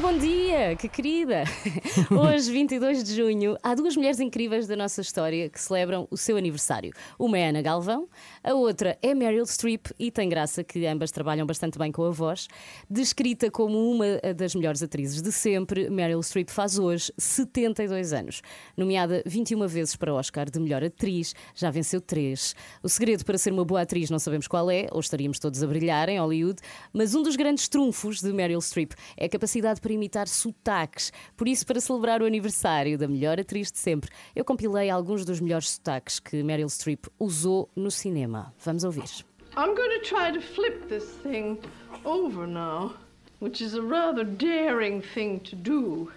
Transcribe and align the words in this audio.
bom 0.00 0.16
dia, 0.16 0.74
que 0.76 0.88
querida! 0.88 1.44
Hoje, 2.10 2.50
22 2.50 3.04
de 3.04 3.16
junho, 3.16 3.56
há 3.62 3.74
duas 3.74 3.94
mulheres 3.94 4.18
incríveis 4.18 4.66
da 4.66 4.74
nossa 4.74 5.02
história 5.02 5.50
que 5.50 5.60
celebram 5.60 6.08
o 6.10 6.16
seu 6.16 6.38
aniversário. 6.38 6.92
Uma 7.18 7.38
é 7.38 7.50
Ana 7.50 7.60
Galvão, 7.60 8.08
a 8.42 8.54
outra 8.54 8.96
é 9.02 9.14
Meryl 9.14 9.44
Streep 9.44 9.88
e 9.98 10.10
tem 10.10 10.26
graça 10.26 10.64
que 10.64 10.86
ambas 10.86 11.10
trabalham 11.10 11.46
bastante 11.46 11.78
bem 11.78 11.92
com 11.92 12.02
a 12.04 12.10
voz. 12.10 12.48
Descrita 12.88 13.50
como 13.50 13.90
uma 13.90 14.06
das 14.34 14.54
melhores 14.54 14.82
atrizes 14.82 15.20
de 15.20 15.30
sempre, 15.30 15.90
Meryl 15.90 16.22
Streep 16.22 16.48
faz 16.48 16.78
hoje 16.78 17.12
72 17.18 18.14
anos. 18.14 18.40
Nomeada 18.78 19.22
21 19.26 19.66
vezes 19.66 19.96
para 19.96 20.14
o 20.14 20.16
Oscar 20.16 20.48
de 20.48 20.58
melhor 20.58 20.82
atriz, 20.82 21.34
já 21.54 21.70
venceu 21.70 22.00
três. 22.00 22.54
O 22.82 22.88
segredo 22.88 23.22
para 23.22 23.36
ser 23.36 23.52
uma 23.52 23.66
boa 23.66 23.82
atriz 23.82 24.08
não 24.08 24.18
sabemos 24.18 24.48
qual 24.48 24.70
é, 24.70 24.86
ou 24.92 25.00
estaríamos 25.00 25.38
todos 25.38 25.62
a 25.62 25.66
brilhar 25.66 26.08
em 26.08 26.18
Hollywood, 26.18 26.58
mas 26.90 27.14
um 27.14 27.22
dos 27.22 27.36
grandes 27.36 27.68
trunfos 27.68 28.22
de 28.22 28.32
Meryl 28.32 28.62
Streep 28.62 28.92
é 29.14 29.26
a 29.26 29.28
capacidade 29.28 29.78
para 29.78 29.89
imitar 29.92 30.28
sotaques. 30.28 31.12
Por 31.36 31.48
isso, 31.48 31.66
para 31.66 31.80
celebrar 31.80 32.22
o 32.22 32.26
aniversário 32.26 32.96
da 32.98 33.08
melhor 33.08 33.38
atriz 33.38 33.70
de 33.70 33.78
sempre, 33.78 34.10
eu 34.34 34.44
compilei 34.44 34.90
alguns 34.90 35.24
dos 35.24 35.40
melhores 35.40 35.70
sotaques 35.70 36.18
que 36.18 36.42
Meryl 36.42 36.68
Streep 36.68 37.06
usou 37.18 37.68
no 37.74 37.90
cinema. 37.90 38.54
Vamos 38.64 38.84
ouvir. 38.84 39.24
I'm 39.56 39.74
going 39.74 39.90
to 39.98 40.04
try 40.04 40.30
to 40.32 40.40
flip 40.40 40.88
this 40.88 41.04
thing 41.22 41.58
over 42.04 42.46
now, 42.46 42.94
which 43.40 43.60
is 43.60 43.74
a 43.74 43.82
rather 43.82 44.24
daring 44.24 45.02
thing 45.02 45.40
to 45.40 45.56
do. 45.56 46.12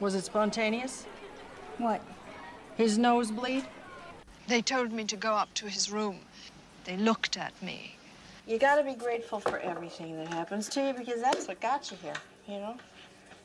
Was 0.00 0.14
it 0.14 0.24
spontaneous? 0.24 1.06
What? 1.78 2.00
His 2.76 2.98
nosebleed? 2.98 3.64
They 4.48 4.60
told 4.60 4.92
me 4.92 5.04
to 5.04 5.16
go 5.16 5.34
up 5.34 5.54
to 5.54 5.66
his 5.66 5.92
room. 5.92 6.18
They 6.84 6.96
looked 6.96 7.36
at 7.36 7.52
me. 7.62 7.96
You 8.46 8.58
gotta 8.58 8.82
be 8.82 8.94
grateful 8.94 9.38
for 9.38 9.60
everything 9.60 10.16
that 10.16 10.26
happens 10.26 10.68
to 10.70 10.88
you 10.88 10.92
because 10.94 11.20
that's 11.20 11.46
what 11.46 11.60
got 11.60 11.90
you 11.92 11.96
here, 12.02 12.14
you 12.48 12.58
know? 12.58 12.76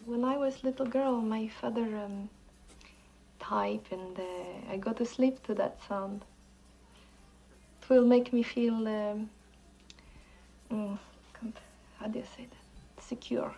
When 0.05 0.23
I 0.23 0.37
was 0.37 0.63
little 0.63 0.85
girl, 0.85 1.21
my 1.21 1.47
father 1.47 1.83
um, 1.97 2.29
type 3.39 3.85
and 3.91 4.17
uh, 4.19 4.73
I 4.73 4.77
go 4.77 4.93
to 4.93 5.05
sleep 5.05 5.43
to 5.47 5.53
that 5.55 5.79
sound. 5.87 6.23
It 7.81 7.89
will 7.89 8.05
make 8.05 8.33
me 8.33 8.43
feel, 8.43 8.75
um, 8.75 9.29
mm, 10.71 10.97
how 11.99 12.07
do 12.07 12.19
you 12.19 12.25
say 12.35 12.47
that? 12.49 13.03
Secure. 13.03 13.53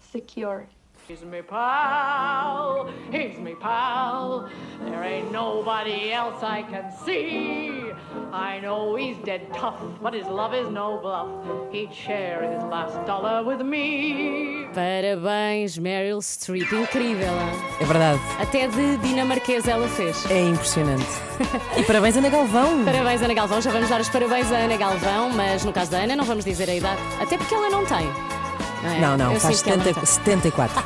Secure. 0.00 0.66
He's 1.08 1.22
me 1.24 1.40
pal, 1.40 2.88
he's 3.12 3.38
me 3.38 3.54
pal. 3.54 4.48
There 4.84 5.04
ain't 5.04 5.30
nobody 5.30 6.10
else 6.12 6.42
I 6.42 6.62
can 6.64 6.90
see. 7.04 7.92
I 8.32 8.58
know 8.60 8.96
he's 8.96 9.16
dead 9.24 9.42
tough, 9.54 9.80
but 10.02 10.12
his 10.14 10.26
love 10.26 10.52
is 10.52 10.68
no 10.68 10.98
bluff. 11.00 11.28
He'd 11.72 11.94
share 11.94 12.42
his 12.52 12.60
last 12.64 12.96
dollar 13.06 13.44
with 13.44 13.62
me. 13.64 14.66
Parabéns, 14.74 15.78
Meryl 15.78 16.20
Streep, 16.20 16.72
incrível! 16.72 17.28
hein? 17.32 17.54
É 17.80 17.84
verdade, 17.84 18.20
Até 18.40 18.66
de 18.66 18.96
dinamarquesa 18.98 19.70
ela 19.70 19.86
fez. 19.88 20.28
é 20.28 20.40
impressionante. 20.48 21.06
E 21.76 21.82
parabéns, 21.84 22.16
Ana 22.16 22.28
Galvão. 22.30 22.82
Parabéns, 22.84 23.22
Ana 23.22 23.34
Galvão. 23.34 23.60
Já 23.62 23.70
vamos 23.70 23.88
dar 23.88 24.00
os 24.00 24.08
parabéns 24.08 24.50
à 24.50 24.56
Ana 24.56 24.76
Galvão, 24.76 25.30
mas 25.30 25.64
no 25.64 25.72
caso 25.72 25.92
da 25.92 25.98
Ana 25.98 26.16
não 26.16 26.24
vamos 26.24 26.44
dizer 26.44 26.68
a 26.68 26.74
idade, 26.74 27.00
até 27.22 27.38
porque 27.38 27.54
ela 27.54 27.70
não 27.70 27.84
tem. 27.86 28.06
É? 28.84 29.00
Não, 29.00 29.16
não, 29.16 29.32
Eu 29.32 29.40
faz 29.40 29.56
sinto 29.56 29.64
que 29.64 29.70
ela 29.70 29.78
não 29.78 29.84
70, 29.84 30.00
tem. 30.00 30.06
74. 30.06 30.84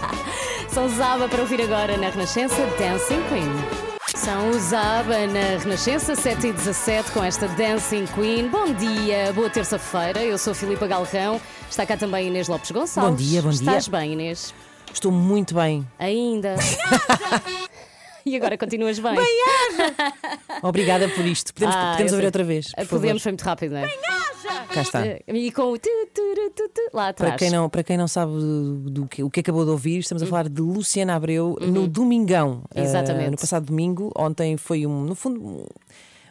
São 0.68 0.88
Zaba 0.88 1.28
para 1.28 1.40
ouvir 1.40 1.60
agora 1.62 1.96
na 1.96 2.08
Renascença 2.10 2.56
Dancing 2.78 3.22
Queen. 3.28 3.90
São 4.14 4.50
os 4.50 4.70
na 4.72 5.58
Renascença 5.62 6.14
7 6.14 6.48
e 6.48 6.52
17 6.52 7.10
com 7.12 7.24
esta 7.24 7.48
Dancing 7.48 8.06
Queen. 8.06 8.48
Bom 8.48 8.72
dia, 8.74 9.32
boa 9.32 9.48
terça-feira. 9.48 10.22
Eu 10.22 10.36
sou 10.36 10.54
Filipa 10.54 10.86
Galrão. 10.86 11.40
Está 11.68 11.86
cá 11.86 11.96
também 11.96 12.28
Inês 12.28 12.48
Lopes 12.48 12.70
Gonçalves. 12.70 13.10
Bom 13.10 13.16
dia, 13.16 13.42
bom 13.42 13.50
dia. 13.50 13.58
Estás 13.58 13.88
bem, 13.88 14.12
Inês? 14.12 14.52
Estou 14.92 15.12
muito 15.12 15.54
bem. 15.54 15.86
Ainda. 15.98 16.56
e 18.26 18.36
agora 18.36 18.56
continuas 18.58 18.98
bem? 18.98 19.14
Obrigada 20.62 21.08
por 21.08 21.24
isto. 21.24 21.52
Podemos, 21.54 21.74
Ah, 21.76 21.92
podemos 21.92 22.12
eu 22.12 22.16
ouvir 22.16 22.22
sei. 22.22 22.26
outra 22.26 22.44
vez. 22.44 22.66
por 22.66 22.74
favor. 22.84 22.88
Podemos, 23.00 23.22
foi 23.22 23.32
muito 23.32 23.42
rápido, 23.42 23.72
não 23.72 23.78
é? 23.78 23.88
Cá 24.72 24.82
está. 24.82 25.02
E 25.28 25.50
com 25.52 25.62
o 25.72 25.78
tu, 25.78 25.88
tu, 26.14 26.22
tu, 26.54 26.68
tu, 26.68 26.80
lá 26.96 27.08
atrás. 27.08 27.30
Para 27.32 27.38
quem, 27.38 27.50
não, 27.50 27.68
para 27.68 27.82
quem 27.82 27.96
não 27.96 28.08
sabe 28.08 28.32
do, 28.32 28.90
do 28.90 29.06
que, 29.06 29.22
o 29.22 29.30
que 29.30 29.40
acabou 29.40 29.64
de 29.64 29.70
ouvir, 29.70 29.98
estamos 29.98 30.22
a 30.22 30.26
falar 30.26 30.48
de 30.48 30.60
Luciana 30.60 31.14
Abreu 31.14 31.56
no 31.60 31.86
Domingão. 31.86 32.62
Uhum. 32.74 32.82
Exatamente. 32.82 33.26
Eh, 33.26 33.30
no 33.30 33.36
passado 33.36 33.66
domingo, 33.66 34.12
ontem 34.16 34.56
foi 34.56 34.86
um, 34.86 35.02
no 35.02 35.14
fundo, 35.14 35.44
um, 35.44 35.66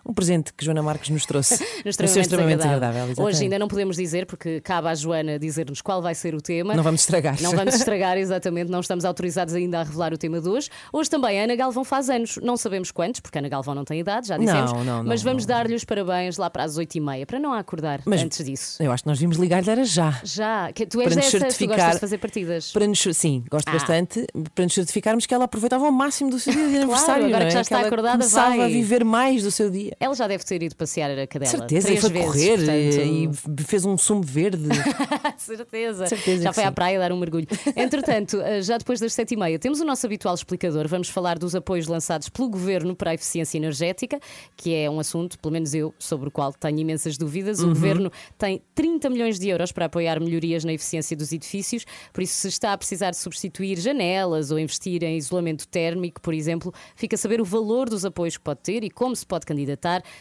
um 0.06 0.14
presente 0.14 0.54
que 0.54 0.64
Joana 0.66 0.82
Marques 0.82 1.10
nos 1.10 1.26
trouxe. 1.26 1.60
No 1.86 1.92
Vai 1.92 2.08
ser 2.08 2.20
extremamente 2.22 2.58
desagradável. 2.58 3.04
Hoje 3.04 3.12
exatamente. 3.14 3.44
ainda 3.44 3.60
não 3.60 3.68
podemos 3.68 3.96
dizer, 3.98 4.26
porque 4.26 4.62
cabe 4.62 4.88
à 4.88 4.96
Joana 4.96 5.38
dizer-nos 5.40 5.82
qual 5.82 6.02
vai 6.02 6.16
ser 6.16 6.34
o 6.36 6.42
tema. 6.42 6.74
Não 6.76 6.84
vamos 6.84 7.02
estragar. 7.02 7.42
Não 7.42 7.52
vamos 7.52 7.74
estragar, 7.76 8.18
exatamente, 8.18 8.70
não 8.72 8.80
estamos 8.80 9.06
autorizados 9.06 9.54
ainda 9.54 9.80
a 9.80 9.84
revelar 9.84 10.14
o 10.14 10.18
tema 10.18 10.40
de 10.42 10.48
hoje. 10.50 10.70
Hoje 10.92 11.10
também 11.10 11.40
a 11.40 11.44
Ana 11.44 11.56
Galvão 11.56 11.84
faz 11.84 12.10
anos, 12.10 12.38
não 12.42 12.58
sabemos 12.58 12.92
quantos, 12.92 13.20
porque 13.20 13.38
a 13.38 13.42
Ana 13.42 13.50
Galvão 13.50 13.76
não 13.76 13.84
tem 13.86 14.00
idade, 14.00 14.28
já 14.28 14.38
dissemos. 14.38 14.72
Não, 14.74 14.84
não, 14.84 14.98
não, 14.98 15.04
mas 15.04 15.22
vamos 15.22 15.46
dar-lhe 15.46 15.76
os 15.76 15.84
parabéns 15.86 16.38
lá 16.38 16.50
para 16.50 16.64
as 16.64 16.78
8h30, 16.78 17.26
para 17.26 17.40
não 17.40 17.54
a 17.54 17.60
acordar 17.60 18.02
Mas- 18.06 18.22
antes 18.24 18.44
disso. 18.44 18.82
Eu 18.82 18.92
acho 18.92 19.04
que 19.04 19.10
nós 19.10 19.20
vimos 19.20 19.38
ligar-lhe 19.38 19.70
era 19.70 19.84
já. 19.84 20.20
Já, 20.24 20.72
que 20.74 20.86
tu 20.86 21.00
és 21.02 21.14
Para 21.14 21.22
nos 21.24 21.32
dessas, 21.32 21.58
tu 21.58 21.68
gostas 21.68 21.94
de 21.94 22.00
fazer 22.00 22.18
partidas. 22.18 22.72
Para 22.72 22.88
nos, 22.88 23.00
sim, 23.14 23.44
gosto 23.50 23.68
Ah. 23.68 23.72
bastante. 23.74 24.26
Para 24.56 24.64
nos 24.66 24.74
certificarmos 24.74 25.26
que 25.26 25.34
ela 25.34 25.46
aproveitava 25.46 25.86
ao 25.86 25.92
máximo 25.92 26.30
do 26.30 26.40
seu 26.40 26.54
dia 26.54 26.68
de 26.68 26.78
aniversário. 26.78 27.26
agora 27.26 27.40
não 27.40 27.46
é? 27.46 27.48
que 27.48 27.54
já 27.54 27.62
está 27.62 27.78
ela 27.80 27.88
acordada, 27.88 28.18
começava 28.18 28.50
vai. 28.58 28.66
a 28.66 28.68
viver 28.68 29.04
mais 29.04 29.44
do 29.44 29.52
seu 29.52 29.70
dia. 29.70 29.89
Ela 30.00 30.14
já 30.16 30.28
deve 30.28 30.44
ter 30.44 30.62
ido 30.64 30.76
passear 30.76 31.12
a 31.18 31.28
cadela. 31.28 31.52
certeza, 31.52 31.88
três 31.88 32.00
e 32.00 32.02
foi 32.02 32.10
vezes, 32.12 32.28
correr 32.28 32.58
portanto- 32.58 33.60
e, 33.62 33.64
fez 33.64 33.86
um 33.86 33.98
sumo 33.98 34.22
verde. 34.24 34.68
certeza. 35.38 36.08
Certeza 36.08 36.44
Já 36.44 36.54
foi 36.54 36.64
à 36.64 36.68
sim. 36.68 36.74
praia 36.74 37.00
dar 37.00 37.12
um 37.12 37.18
mergulho. 37.20 37.48
Entretanto, 37.76 38.40
eh, 38.42 38.62
já 38.62 38.78
depois 38.78 39.00
das 39.00 39.14
sete 39.14 39.34
e 39.34 39.38
meia, 39.38 39.58
temos 39.60 39.80
o 39.80 39.86
nosso 39.86 40.06
habitual 40.06 40.34
explicador. 40.36 40.88
Vamos 40.88 41.10
falar 41.10 41.38
dos 41.38 41.56
apoios 41.56 41.88
lançados 41.88 42.30
pelo 42.30 42.50
Governo 42.50 42.96
para 42.96 43.12
a 43.12 43.14
eficiência 43.14 43.58
energética, 43.58 44.20
que 44.56 44.74
é 44.74 44.90
um 44.90 45.00
assunto, 45.00 45.38
pelo 45.40 45.52
menos 45.54 45.74
eu, 45.74 45.94
sobre 46.00 46.28
o 46.28 46.32
qual 46.32 46.54
tenho 46.54 46.80
imensas 46.80 47.18
dúvidas. 47.18 47.60
O 47.60 47.68
Uhum. 47.68 47.74
Governo 47.74 48.12
tem 48.38 48.62
30 48.76 49.10
milhões 49.10 49.40
de 49.40 49.48
euros 49.50 49.72
para 49.72 49.86
apoiar 49.86 50.20
melhorias 50.20 50.64
na 50.64 50.74
eficiência 50.74 51.16
dos 51.16 51.32
edifícios, 51.32 51.86
por 52.12 52.22
isso, 52.24 52.34
se 52.34 52.48
está 52.48 52.74
a 52.74 52.78
precisar 52.78 53.12
de 53.12 53.18
substituir 53.18 53.78
janelas 53.80 54.52
ou 54.52 54.60
investir 54.60 55.04
em 55.04 55.18
isolamento 55.18 55.68
térmico, 55.68 56.20
por 56.22 56.34
exemplo, 56.34 56.74
fica 56.96 57.16
a 57.16 57.18
saber 57.18 57.40
o 57.42 57.46
valor 57.46 57.90
dos 57.90 58.06
apoios 58.06 58.38
que 58.38 58.44
pode 58.44 58.60
ter 58.62 58.84
e 58.84 58.90
como 58.90 59.16
se 59.16 59.26
pode 59.26 59.46
candidatar, 59.46 59.70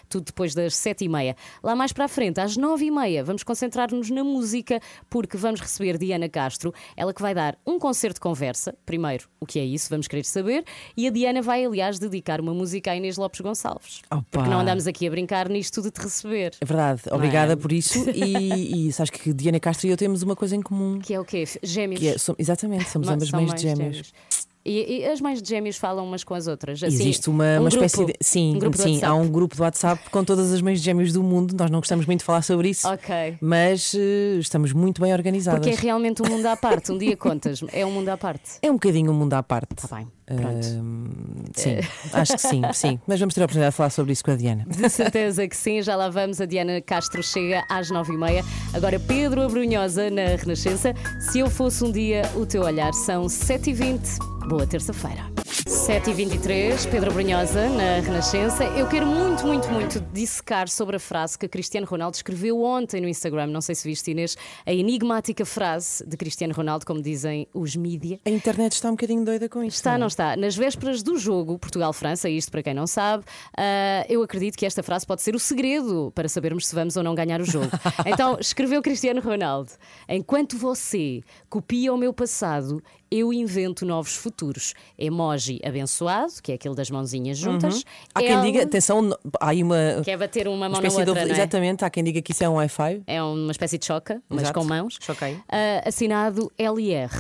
tudo 0.09 0.25
depois 0.27 0.55
das 0.55 0.77
sete 0.77 1.05
e 1.05 1.09
meia. 1.09 1.37
Lá 1.63 1.75
mais 1.75 1.93
para 1.93 2.05
a 2.05 2.09
frente, 2.09 2.41
às 2.41 2.57
nove 2.57 2.87
e 2.87 2.91
meia, 2.91 3.25
vamos 3.25 3.43
concentrar-nos 3.43 4.11
na 4.11 4.23
música, 4.23 4.81
porque 5.11 5.37
vamos 5.37 5.61
receber 5.61 5.99
Diana 5.99 6.29
Castro, 6.29 6.73
ela 6.97 7.13
que 7.13 7.23
vai 7.23 7.35
dar 7.35 7.59
um 7.67 7.79
concerto 7.79 8.15
de 8.15 8.21
conversa. 8.21 8.75
Primeiro, 8.85 9.29
o 9.41 9.47
que 9.47 9.59
é 9.59 9.65
isso? 9.65 9.89
Vamos 9.91 10.09
querer 10.09 10.25
saber. 10.25 10.65
E 10.97 11.07
a 11.07 11.11
Diana 11.11 11.43
vai, 11.43 11.65
aliás, 11.65 11.99
dedicar 11.99 12.41
uma 12.41 12.55
música 12.55 12.91
à 12.91 12.97
Inês 12.97 13.17
Lopes 13.17 13.41
Gonçalves. 13.41 14.03
Opa. 14.11 14.25
Porque 14.31 14.49
não 14.49 14.61
andamos 14.61 14.87
aqui 14.87 15.07
a 15.07 15.11
brincar 15.11 15.49
nisto 15.49 15.83
de 15.83 15.91
te 15.91 16.01
receber. 16.01 16.53
É 16.61 16.65
verdade, 16.65 17.03
é? 17.07 17.15
obrigada 17.15 17.57
por 17.57 17.73
isso. 17.73 17.99
E, 18.19 18.89
e 18.89 18.93
sabes 18.93 19.11
que 19.11 19.33
Diana 19.33 19.61
Castro 19.61 19.87
e 19.87 19.91
eu 19.91 19.97
temos 19.97 20.23
uma 20.23 20.35
coisa 20.35 20.57
em 20.57 20.61
comum. 20.61 20.99
Que 20.99 21.15
é 21.15 21.21
o 21.21 21.25
quê? 21.25 21.45
Gêmeos. 21.63 22.01
Que 22.01 22.09
é, 22.09 22.17
exatamente, 22.39 22.89
somos 22.91 23.09
ambas 23.09 23.31
mães 23.31 23.55
de 23.55 23.63
gêmeos. 23.63 24.13
E, 24.69 24.99
e 25.01 25.07
as 25.07 25.19
mães 25.19 25.41
de 25.41 25.49
gêmeos 25.49 25.79
falam 25.79 26.05
umas 26.05 26.23
com 26.23 26.35
as 26.35 26.47
outras. 26.47 26.83
Assim, 26.83 26.95
Existe 26.95 27.31
uma, 27.31 27.45
um 27.45 27.61
uma 27.61 27.71
grupo, 27.71 27.85
espécie 27.87 28.05
de. 28.05 28.15
Sim, 28.21 28.59
um 28.63 28.73
sim 28.75 29.03
há 29.03 29.15
um 29.15 29.27
grupo 29.27 29.55
de 29.55 29.63
WhatsApp 29.63 30.11
com 30.11 30.23
todas 30.23 30.53
as 30.53 30.61
mães 30.61 30.81
de 30.81 30.85
gêmeos 30.85 31.13
do 31.13 31.23
mundo. 31.23 31.55
Nós 31.59 31.71
não 31.71 31.79
gostamos 31.79 32.05
muito 32.05 32.21
de 32.21 32.27
falar 32.27 32.43
sobre 32.43 32.69
isso, 32.69 32.87
Ok. 32.87 33.39
mas 33.41 33.95
eh, 33.95 34.37
estamos 34.39 34.75
muito 34.75 35.01
bem 35.01 35.13
organizadas. 35.13 35.61
Porque 35.61 35.75
é 35.75 35.81
realmente 35.81 36.23
um 36.23 36.27
mundo 36.29 36.45
à 36.47 36.57
parte. 36.57 36.93
Um 36.93 36.99
dia 36.99 37.17
contas, 37.17 37.65
é 37.73 37.87
um 37.87 37.91
mundo 37.91 38.11
à 38.11 38.17
parte. 38.19 38.59
É 38.61 38.71
um 38.71 38.75
bocadinho 38.75 39.11
um 39.11 39.15
mundo 39.15 39.33
à 39.33 39.43
parte. 39.43 39.69
Está 39.75 39.97
bem, 39.97 40.07
pronto. 40.27 40.67
Ahm, 40.67 41.07
sim, 41.55 41.77
acho 42.13 42.33
que 42.35 42.43
sim, 42.43 42.63
sim. 42.75 43.01
Mas 43.07 43.19
vamos 43.19 43.35
ter 43.35 43.41
a 43.41 43.45
oportunidade 43.45 43.73
de 43.73 43.77
falar 43.77 43.91
sobre 43.91 44.13
isso 44.13 44.23
com 44.23 44.33
a 44.33 44.37
Diana. 44.37 44.67
De 44.69 44.89
certeza 44.91 45.49
que 45.49 45.57
sim, 45.57 45.81
já 45.81 45.97
lá 45.97 46.11
vamos. 46.11 46.41
A 46.43 46.45
Diana 46.45 46.79
Castro 46.83 47.23
chega 47.23 47.65
às 47.71 47.91
nove 47.91 48.13
e 48.13 48.19
meia. 48.19 48.45
Agora 48.75 49.01
Pedro 49.01 49.41
Abrunhosa 49.41 50.11
na 50.11 50.37
Renascença. 50.37 50.95
Se 51.21 51.39
eu 51.39 51.49
fosse 51.49 51.83
um 51.83 51.91
dia, 51.91 52.23
o 52.37 52.45
teu 52.45 52.63
olhar 52.63 52.93
são 52.93 53.29
sete 53.31 53.71
e 53.71 53.73
vinte. 53.73 54.11
Boa 54.49 54.67
terça-feira. 54.67 55.31
7h23, 55.69 56.91
Pedro 56.91 57.13
Brunhosa, 57.13 57.69
na 57.69 58.01
Renascença. 58.01 58.65
Eu 58.65 58.89
quero 58.89 59.07
muito, 59.07 59.47
muito, 59.47 59.69
muito 59.69 60.01
dissecar 60.13 60.67
sobre 60.69 60.97
a 60.97 60.99
frase 60.99 61.39
que 61.39 61.47
Cristiano 61.47 61.87
Ronaldo 61.87 62.17
escreveu 62.17 62.63
ontem 62.63 63.01
no 63.01 63.09
Instagram. 63.09 63.49
Não 63.49 63.61
sei 63.61 63.75
se 63.75 63.87
viste, 63.87 64.11
Inês, 64.11 64.37
a 64.65 64.73
enigmática 64.73 65.45
frase 65.45 66.03
de 66.07 66.17
Cristiano 66.17 66.55
Ronaldo, 66.55 66.87
como 66.87 67.03
dizem 67.03 67.47
os 67.53 67.77
mídia. 67.77 68.19
A 68.25 68.31
internet 68.31 68.73
está 68.73 68.89
um 68.89 68.93
bocadinho 68.93 69.25
doida 69.25 69.49
com 69.49 69.63
isto. 69.63 69.77
Está, 69.77 69.95
é? 69.95 69.99
não 69.99 70.07
está? 70.07 70.37
Nas 70.37 70.57
vésperas 70.57 71.03
do 71.03 71.19
jogo 71.19 71.59
Portugal-França, 71.59 72.31
isto 72.31 72.51
para 72.51 72.63
quem 72.63 72.73
não 72.73 72.87
sabe, 72.87 73.25
ah, 73.57 74.07
eu 74.09 74.23
acredito 74.23 74.57
que 74.57 74.65
esta 74.65 74.83
frase 74.83 75.07
pode 75.07 75.21
ser 75.21 75.35
o 75.35 75.39
segredo 75.39 76.11
para 76.15 76.29
sabermos 76.29 76.67
se 76.67 76.75
vamos 76.75 76.97
ou 76.97 77.03
não 77.03 77.15
ganhar 77.15 77.43
o 77.43 77.45
jogo. 77.45 77.71
então, 78.07 78.39
escreveu 78.41 78.81
Cristiano 78.81 79.21
Ronaldo: 79.21 79.71
Enquanto 80.09 80.57
você 80.57 81.23
copia 81.51 81.93
o 81.93 81.97
meu 81.99 82.15
passado, 82.15 82.83
eu 83.11 83.33
invento 83.33 83.85
novos 83.87 84.15
futuros. 84.17 84.75
Emoji 84.99 85.61
abençoado, 85.65 86.33
que 86.43 86.53
é 86.53 86.55
aquele 86.57 86.75
das 86.75 86.91
mãozinhas 86.91 87.39
juntas. 87.39 87.77
Uhum. 87.77 87.83
Há 88.15 88.21
quem 88.21 88.31
Ela- 88.33 88.43
diga, 88.43 88.63
atenção, 88.63 89.11
há 89.41 89.49
aí 89.51 89.63
uma. 89.63 90.01
Que 90.05 90.11
é 90.11 90.17
bater 90.17 90.49
uma 90.49 90.69
mão 90.69 90.81
de 90.81 90.87
outra, 90.87 91.07
não 91.15 91.21
é? 91.21 91.31
Exatamente, 91.31 91.85
há 91.85 91.91
quem 91.91 92.03
diga 92.05 92.21
que 92.23 92.33
isso 92.33 92.45
é 92.45 92.49
um 92.49 92.55
Wi-Fi. 92.55 93.03
É 93.07 93.23
uma 93.23 93.51
espécie 93.53 93.79
de 93.79 93.87
choca, 93.87 94.23
mas 94.29 94.43
Exato. 94.43 94.59
com 94.61 94.65
mãos. 94.67 94.97
Choquei. 95.01 95.37
Ah, 95.49 95.83
assinado 95.87 96.51
LR. 96.59 97.11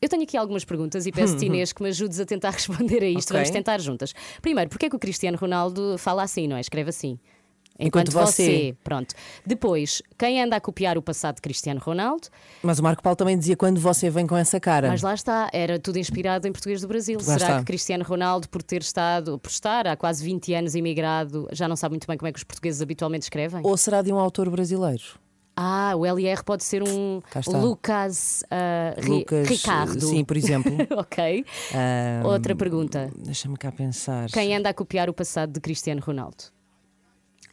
Eu 0.00 0.10
tenho 0.10 0.22
aqui 0.24 0.36
algumas 0.36 0.64
perguntas 0.64 1.06
e 1.06 1.10
peço-te, 1.12 1.46
Inês, 1.46 1.72
que 1.72 1.82
me 1.82 1.88
ajudes 1.88 2.20
a 2.20 2.26
tentar 2.26 2.50
responder 2.52 3.02
a 3.02 3.06
isto. 3.08 3.30
Ok. 3.30 3.36
Vamos 3.38 3.50
tentar 3.50 3.78
juntas. 3.80 4.12
Primeiro, 4.42 4.68
porquê 4.70 4.86
é 4.86 4.90
que 4.90 4.96
o 4.96 4.98
Cristiano 4.98 5.38
Ronaldo 5.38 5.96
fala 5.98 6.22
assim, 6.22 6.46
não 6.46 6.56
é? 6.56 6.60
Escreve 6.60 6.90
assim. 6.90 7.18
Enquanto 7.78 8.10
você. 8.10 8.74
Pronto. 8.82 9.14
Depois, 9.44 10.00
quem 10.18 10.42
anda 10.42 10.56
a 10.56 10.60
copiar 10.60 10.96
o 10.96 11.02
passado 11.02 11.36
de 11.36 11.42
Cristiano 11.42 11.80
Ronaldo, 11.80 12.28
Mas 12.62 12.78
o 12.78 12.82
Marco 12.82 13.02
Paulo 13.02 13.16
também 13.16 13.38
dizia 13.38 13.56
quando 13.56 13.78
você 13.80 14.08
vem 14.08 14.26
com 14.26 14.36
essa 14.36 14.58
cara. 14.58 14.88
mas 14.88 15.02
lá 15.02 15.12
está, 15.14 15.50
era 15.52 15.78
tudo 15.78 15.98
inspirado 15.98 16.48
em 16.48 16.52
português 16.52 16.80
do 16.80 16.88
Brasil. 16.88 17.18
Lá 17.18 17.24
Será 17.24 17.36
está. 17.36 17.58
que 17.60 17.64
Cristiano 17.66 18.02
Ronaldo, 18.04 18.48
por 18.48 18.62
ter 18.62 18.80
estado, 18.82 19.38
por 19.38 19.50
estar 19.50 19.86
há 19.86 19.96
quase 19.96 20.24
20 20.24 20.54
anos 20.54 20.74
imigrado, 20.74 21.46
já 21.52 21.68
não 21.68 21.76
sabe 21.76 21.92
muito 21.92 22.06
bem 22.06 22.16
como 22.16 22.28
é 22.28 22.32
que 22.32 22.38
os 22.38 22.44
portugueses 22.44 22.80
habitualmente 22.80 23.24
escrevem? 23.24 23.60
Ou 23.64 23.76
será 23.76 24.00
de 24.02 24.12
um 24.12 24.18
autor 24.18 24.48
brasileiro? 24.50 25.02
Ah, 25.58 25.94
o 25.96 26.04
LR 26.04 26.42
pode 26.44 26.62
ser 26.64 26.82
um. 26.82 27.20
Lucas, 27.46 28.44
Ri- 28.98 29.08
Lucas, 29.08 29.48
Ricardo. 29.48 30.00
Sim, 30.06 30.22
por 30.24 30.36
exemplo. 30.36 30.70
ok. 30.98 31.44
Ah, 31.74 32.22
Outra 32.26 32.54
pergunta. 32.54 33.10
Deixa-me 33.16 33.56
cá 33.56 33.72
pensar. 33.72 34.28
Quem 34.30 34.54
anda 34.54 34.68
a 34.68 34.74
copiar 34.74 35.08
o 35.08 35.14
passado 35.14 35.52
de 35.52 35.60
Cristiano 35.60 36.00
Ronaldo? 36.04 36.36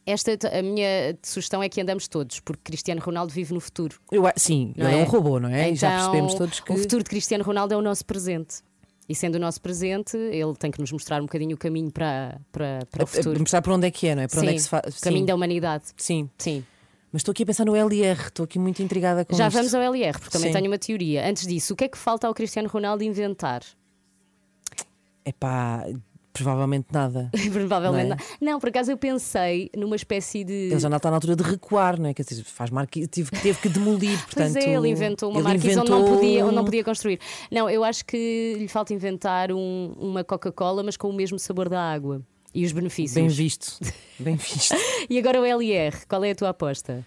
Esta 0.06 0.32
a 0.58 0.62
minha 0.62 1.16
sugestão 1.22 1.62
é 1.62 1.68
que 1.68 1.80
andamos 1.80 2.06
todos, 2.08 2.38
porque 2.40 2.60
Cristiano 2.62 3.00
Ronaldo 3.00 3.32
vive 3.32 3.54
no 3.54 3.60
futuro. 3.60 3.98
Eu, 4.12 4.24
sim, 4.36 4.74
não 4.76 4.86
ele 4.86 4.98
é? 5.00 5.02
um 5.02 5.04
robô, 5.04 5.40
não 5.40 5.48
é? 5.48 5.70
E 5.70 5.74
já 5.76 5.88
Então, 5.88 5.98
percebemos 6.10 6.34
todos 6.34 6.60
que. 6.60 6.72
O 6.72 6.76
futuro 6.76 7.02
de 7.02 7.08
Cristiano 7.10 7.42
Ronaldo 7.42 7.72
é 7.72 7.76
o 7.76 7.80
nosso 7.82 8.04
presente. 8.04 8.56
E 9.08 9.14
sendo 9.14 9.34
o 9.36 9.38
nosso 9.38 9.60
presente, 9.60 10.16
ele 10.16 10.54
tem 10.58 10.70
que 10.70 10.80
nos 10.80 10.90
mostrar 10.92 11.20
um 11.20 11.26
bocadinho 11.26 11.54
o 11.54 11.58
caminho 11.58 11.90
para, 11.90 12.40
para, 12.52 12.80
para 12.90 13.00
o 13.00 13.02
a- 13.02 13.04
a 13.04 13.06
futuro. 13.06 13.40
mostrar 13.40 13.60
para 13.62 13.74
onde 13.74 13.86
é 13.86 13.90
que 13.90 14.06
é, 14.08 14.14
não 14.14 14.22
é? 14.22 14.28
Para 14.28 14.40
onde 14.40 14.48
é 14.48 14.50
Sim, 14.52 14.56
que 14.56 14.62
se 14.62 14.68
faz. 14.68 15.00
caminho 15.00 15.26
da 15.26 15.34
humanidade. 15.34 15.84
Sim. 15.96 16.28
Sim. 16.38 16.64
Mas 17.12 17.20
estou 17.20 17.32
aqui 17.32 17.42
a 17.42 17.46
pensar 17.46 17.64
no 17.64 17.76
LR, 17.76 18.20
estou 18.28 18.44
aqui 18.44 18.58
muito 18.58 18.82
intrigada 18.82 19.24
com 19.24 19.36
Já 19.36 19.46
isto. 19.48 19.56
vamos 19.56 19.74
ao 19.74 19.82
LR, 19.82 20.18
porque 20.18 20.30
também 20.32 20.48
Sim. 20.52 20.58
tenho 20.58 20.70
uma 20.70 20.78
teoria. 20.78 21.28
Antes 21.28 21.46
disso, 21.46 21.74
o 21.74 21.76
que 21.76 21.84
é 21.84 21.88
que 21.88 21.96
falta 21.98 22.26
ao 22.26 22.34
Cristiano 22.34 22.68
Ronaldo 22.68 23.04
inventar? 23.04 23.62
Epá, 25.24 25.86
provavelmente 26.34 26.88
nada. 26.92 27.30
Provavelmente 27.50 28.08
Não 28.10 28.16
não, 28.16 28.22
é? 28.48 28.52
não. 28.52 28.60
por 28.60 28.68
acaso 28.68 28.90
eu 28.90 28.98
pensei 28.98 29.70
numa 29.74 29.96
espécie 29.96 30.44
de. 30.44 30.52
Ele 30.70 30.78
já 30.78 30.90
não 30.90 30.98
está 30.98 31.08
na 31.10 31.16
altura 31.16 31.34
de 31.36 31.42
recuar, 31.42 31.98
não 31.98 32.10
é? 32.10 32.12
Quer 32.12 32.24
dizer, 32.24 32.44
faz 32.44 32.68
marca, 32.68 33.00
teve, 33.08 33.30
teve 33.30 33.58
que 33.60 33.68
demolir, 33.70 34.18
portanto. 34.26 34.52
Pois 34.52 34.56
é, 34.66 34.74
ele 34.74 34.88
inventou 34.90 35.30
uma 35.30 35.38
ele 35.40 35.48
marquise 35.48 35.78
onde, 35.78 35.90
não 35.90 35.98
inventou 36.00 36.18
podia, 36.18 36.44
onde 36.46 36.54
não 36.56 36.64
podia 36.64 36.84
construir. 36.84 37.18
Não, 37.50 37.70
eu 37.70 37.82
acho 37.82 38.04
que 38.04 38.56
lhe 38.58 38.68
falta 38.68 38.92
inventar 38.92 39.50
um- 39.50 39.94
uma 39.98 40.22
Coca-Cola, 40.22 40.82
mas 40.82 40.96
com 40.98 41.08
o 41.08 41.12
mesmo 41.14 41.38
sabor 41.38 41.68
da 41.70 41.80
água. 41.80 42.20
E 42.52 42.64
os 42.66 42.72
benefícios. 42.72 43.14
Bem 43.14 43.28
visto. 43.28 43.78
Bem 44.18 44.36
visto. 44.36 44.74
E 45.08 45.18
agora 45.18 45.40
o 45.40 45.44
LR, 45.44 45.96
qual 46.08 46.22
é 46.24 46.32
a 46.32 46.34
tua 46.34 46.50
aposta? 46.50 47.04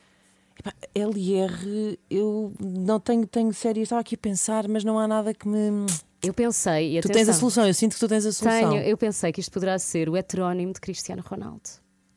Epá, 0.59 0.73
LR, 0.95 2.00
eu 2.09 2.51
não 2.59 3.00
tenho, 3.00 3.27
tenho 3.27 3.53
sério, 3.53 3.83
estava 3.83 4.01
aqui 4.01 4.15
a 4.15 4.18
pensar, 4.18 4.68
mas 4.68 4.83
não 4.83 4.97
há 4.97 5.07
nada 5.07 5.33
que 5.33 5.47
me. 5.47 5.85
Eu 6.23 6.33
pensei. 6.33 6.99
Tu 7.01 7.09
tens 7.09 7.29
a 7.29 7.33
solução, 7.33 7.67
eu 7.67 7.73
sinto 7.73 7.93
que 7.93 7.99
tu 7.99 8.07
tens 8.07 8.25
a 8.25 8.31
solução. 8.31 8.71
Tenho, 8.71 8.81
eu 8.83 8.97
pensei 8.97 9.31
que 9.31 9.39
isto 9.39 9.51
poderá 9.51 9.77
ser 9.77 10.09
o 10.09 10.17
heterónimo 10.17 10.73
de 10.73 10.79
Cristiano 10.81 11.23
Ronaldo. 11.25 11.61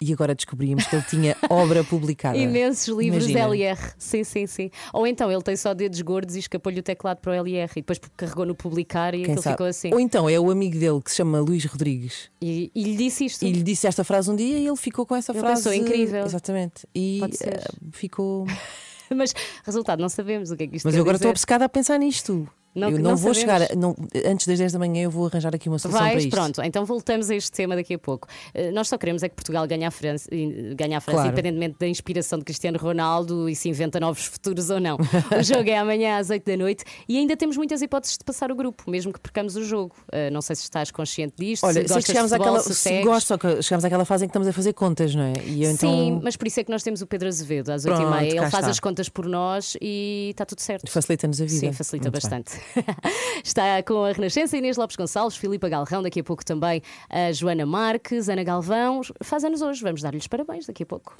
E 0.02 0.14
agora 0.14 0.34
descobrimos 0.34 0.86
que 0.86 0.96
ele 0.96 1.04
tinha 1.10 1.36
obra 1.50 1.84
publicada. 1.84 2.38
Imensos 2.38 2.88
livros 2.96 3.28
Imagina. 3.28 3.54
LR. 3.54 3.92
Sim, 3.98 4.24
sim, 4.24 4.46
sim. 4.46 4.70
Ou 4.94 5.06
então 5.06 5.30
ele 5.30 5.42
tem 5.42 5.54
só 5.56 5.74
dedos 5.74 6.00
gordos 6.00 6.36
e 6.36 6.38
escapou-lhe 6.38 6.80
o 6.80 6.82
teclado 6.82 7.18
para 7.18 7.32
o 7.32 7.34
LR 7.34 7.70
e 7.76 7.80
depois 7.82 8.00
carregou 8.16 8.46
no 8.46 8.54
publicar 8.54 9.14
e 9.14 9.24
aquilo 9.24 9.42
ficou 9.42 9.66
assim. 9.66 9.92
Ou 9.92 10.00
então 10.00 10.26
é 10.26 10.40
o 10.40 10.50
amigo 10.50 10.78
dele 10.78 11.02
que 11.02 11.10
se 11.10 11.18
chama 11.18 11.38
Luís 11.40 11.66
Rodrigues 11.66 12.30
E, 12.40 12.72
e 12.74 12.82
lhe 12.82 12.96
disse 12.96 13.26
isto. 13.26 13.44
e 13.44 13.52
lhe 13.52 13.62
disse 13.62 13.86
esta 13.86 14.02
frase 14.02 14.30
um 14.30 14.36
dia 14.36 14.56
e 14.58 14.66
ele 14.66 14.76
ficou 14.78 15.04
com 15.04 15.14
essa 15.14 15.32
Ele 15.32 15.40
frase. 15.40 15.64
pensou, 15.64 15.74
incrível. 15.74 16.24
Exatamente. 16.24 16.88
E 16.94 17.20
eh, 17.42 17.60
ficou. 17.92 18.46
Mas 19.14 19.34
resultado, 19.66 20.00
não 20.00 20.08
sabemos 20.08 20.50
o 20.50 20.56
que 20.56 20.62
é 20.62 20.66
que 20.66 20.76
isto 20.76 20.86
Mas 20.86 20.94
eu 20.94 21.02
agora 21.02 21.18
dizer. 21.18 21.24
estou 21.24 21.30
obcecada 21.32 21.66
a 21.66 21.68
pensar 21.68 21.98
nisto. 21.98 22.48
Não- 22.74 22.88
eu 22.90 22.98
não 22.98 23.10
não, 23.10 23.16
vou 23.16 23.34
sabemos. 23.34 23.38
chegar. 23.64 23.76
não- 23.76 23.96
antes 24.26 24.46
das 24.46 24.58
10 24.58 24.72
da 24.72 24.78
manhã 24.78 25.02
eu 25.02 25.10
vou 25.10 25.26
arranjar 25.26 25.54
aqui 25.54 25.68
uma 25.68 25.78
solução 25.78 26.00
Vais, 26.00 26.12
para 26.14 26.22
isto. 26.22 26.30
pronto, 26.30 26.62
então 26.62 26.84
voltamos 26.84 27.28
a 27.30 27.34
este 27.34 27.50
tema 27.50 27.74
daqui 27.74 27.94
a 27.94 27.98
pouco. 27.98 28.28
Eh, 28.54 28.70
Nós 28.70 28.88
só 28.88 28.96
queremos 28.96 29.22
é 29.22 29.28
que 29.28 29.34
Portugal 29.34 29.66
ganhe 29.66 29.84
a 29.84 29.90
França, 29.90 30.28
ganhe 30.30 30.94
a 30.94 31.00
França 31.00 31.16
Claro. 31.22 31.28
independentemente 31.32 31.76
da 31.78 31.86
inspiração 31.88 32.38
de 32.38 32.44
Cristiano 32.44 32.78
Ronaldo 32.78 33.48
e 33.48 33.56
se 33.56 33.68
inventa 33.68 33.98
novos 33.98 34.24
futuros 34.24 34.70
ou 34.70 34.78
não. 34.80 34.96
O 34.96 34.98
jogo 35.42 35.68
é 35.68 35.76
amanhã 35.78 36.18
às 36.18 36.30
8 36.30 36.44
da 36.44 36.56
noite 36.56 36.84
e 37.08 37.18
ainda 37.18 37.36
temos 37.36 37.56
muitas 37.56 37.82
hipóteses 37.82 38.16
de 38.18 38.24
passar 38.24 38.50
o 38.52 38.54
grupo, 38.54 38.88
mesmo 38.90 39.12
que 39.12 39.18
percamos 39.20 39.56
o 39.56 39.64
jogo. 39.64 39.94
Eh, 40.12 40.30
Não 40.30 40.40
sei 40.40 40.54
se 40.56 40.62
estás 40.62 40.90
consciente 40.90 41.34
disto, 41.38 41.64
Olha, 41.64 41.82
se 41.82 41.88
se 41.88 41.94
gostas 41.94 42.04
chegamos 42.06 42.30
de 42.30 42.36
futebol, 42.36 42.56
àquela. 42.58 42.74
se 42.74 42.80
Se 42.80 43.02
gosto, 43.02 43.26
só 43.26 43.38
que 43.38 43.62
chegamos 43.62 43.84
àquela 43.84 44.04
fase 44.04 44.24
em 44.24 44.28
que 44.28 44.30
estamos 44.30 44.46
a 44.48 44.52
fazer 44.52 44.72
contas, 44.74 45.14
não 45.14 45.24
é? 45.24 45.32
Eu, 45.46 45.70
então, 45.72 45.90
Sim, 45.90 46.20
mas 46.22 46.36
por 46.36 46.46
isso 46.46 46.60
é 46.60 46.64
que 46.64 46.70
nós 46.70 46.82
temos 46.82 47.02
o 47.02 47.06
Pedro 47.06 47.26
Azevedo 47.28 47.70
às 47.70 47.84
8h30. 47.84 47.96
Pronto, 47.96 48.10
cá 48.12 48.24
Ele 48.24 48.38
faz 48.38 48.54
está. 48.54 48.70
as 48.70 48.80
contas 48.80 49.08
por 49.08 49.26
nós 49.26 49.76
e 49.80 50.28
está 50.30 50.46
tudo 50.46 50.60
certo. 50.60 50.88
Facilita-nos 50.90 51.40
a 51.40 51.44
vida. 51.44 51.56
Sim, 51.58 51.72
facilita 51.72 52.10
Muito 52.10 52.28
bem. 52.28 52.59
Está 53.44 53.82
com 53.82 54.04
a 54.04 54.12
Renascença 54.12 54.56
Inês 54.56 54.76
Lopes 54.76 54.96
Gonçalves, 54.96 55.36
Filipa 55.36 55.68
Galrão, 55.68 56.02
daqui 56.02 56.20
a 56.20 56.24
pouco 56.24 56.44
também 56.44 56.82
a 57.08 57.32
Joana 57.32 57.66
Marques, 57.66 58.28
Ana 58.28 58.44
Galvão. 58.44 59.00
Faz 59.22 59.44
anos 59.44 59.62
hoje, 59.62 59.82
vamos 59.82 60.02
dar-lhes 60.02 60.26
parabéns 60.26 60.66
daqui 60.66 60.82
a 60.82 60.86
pouco. 60.86 61.16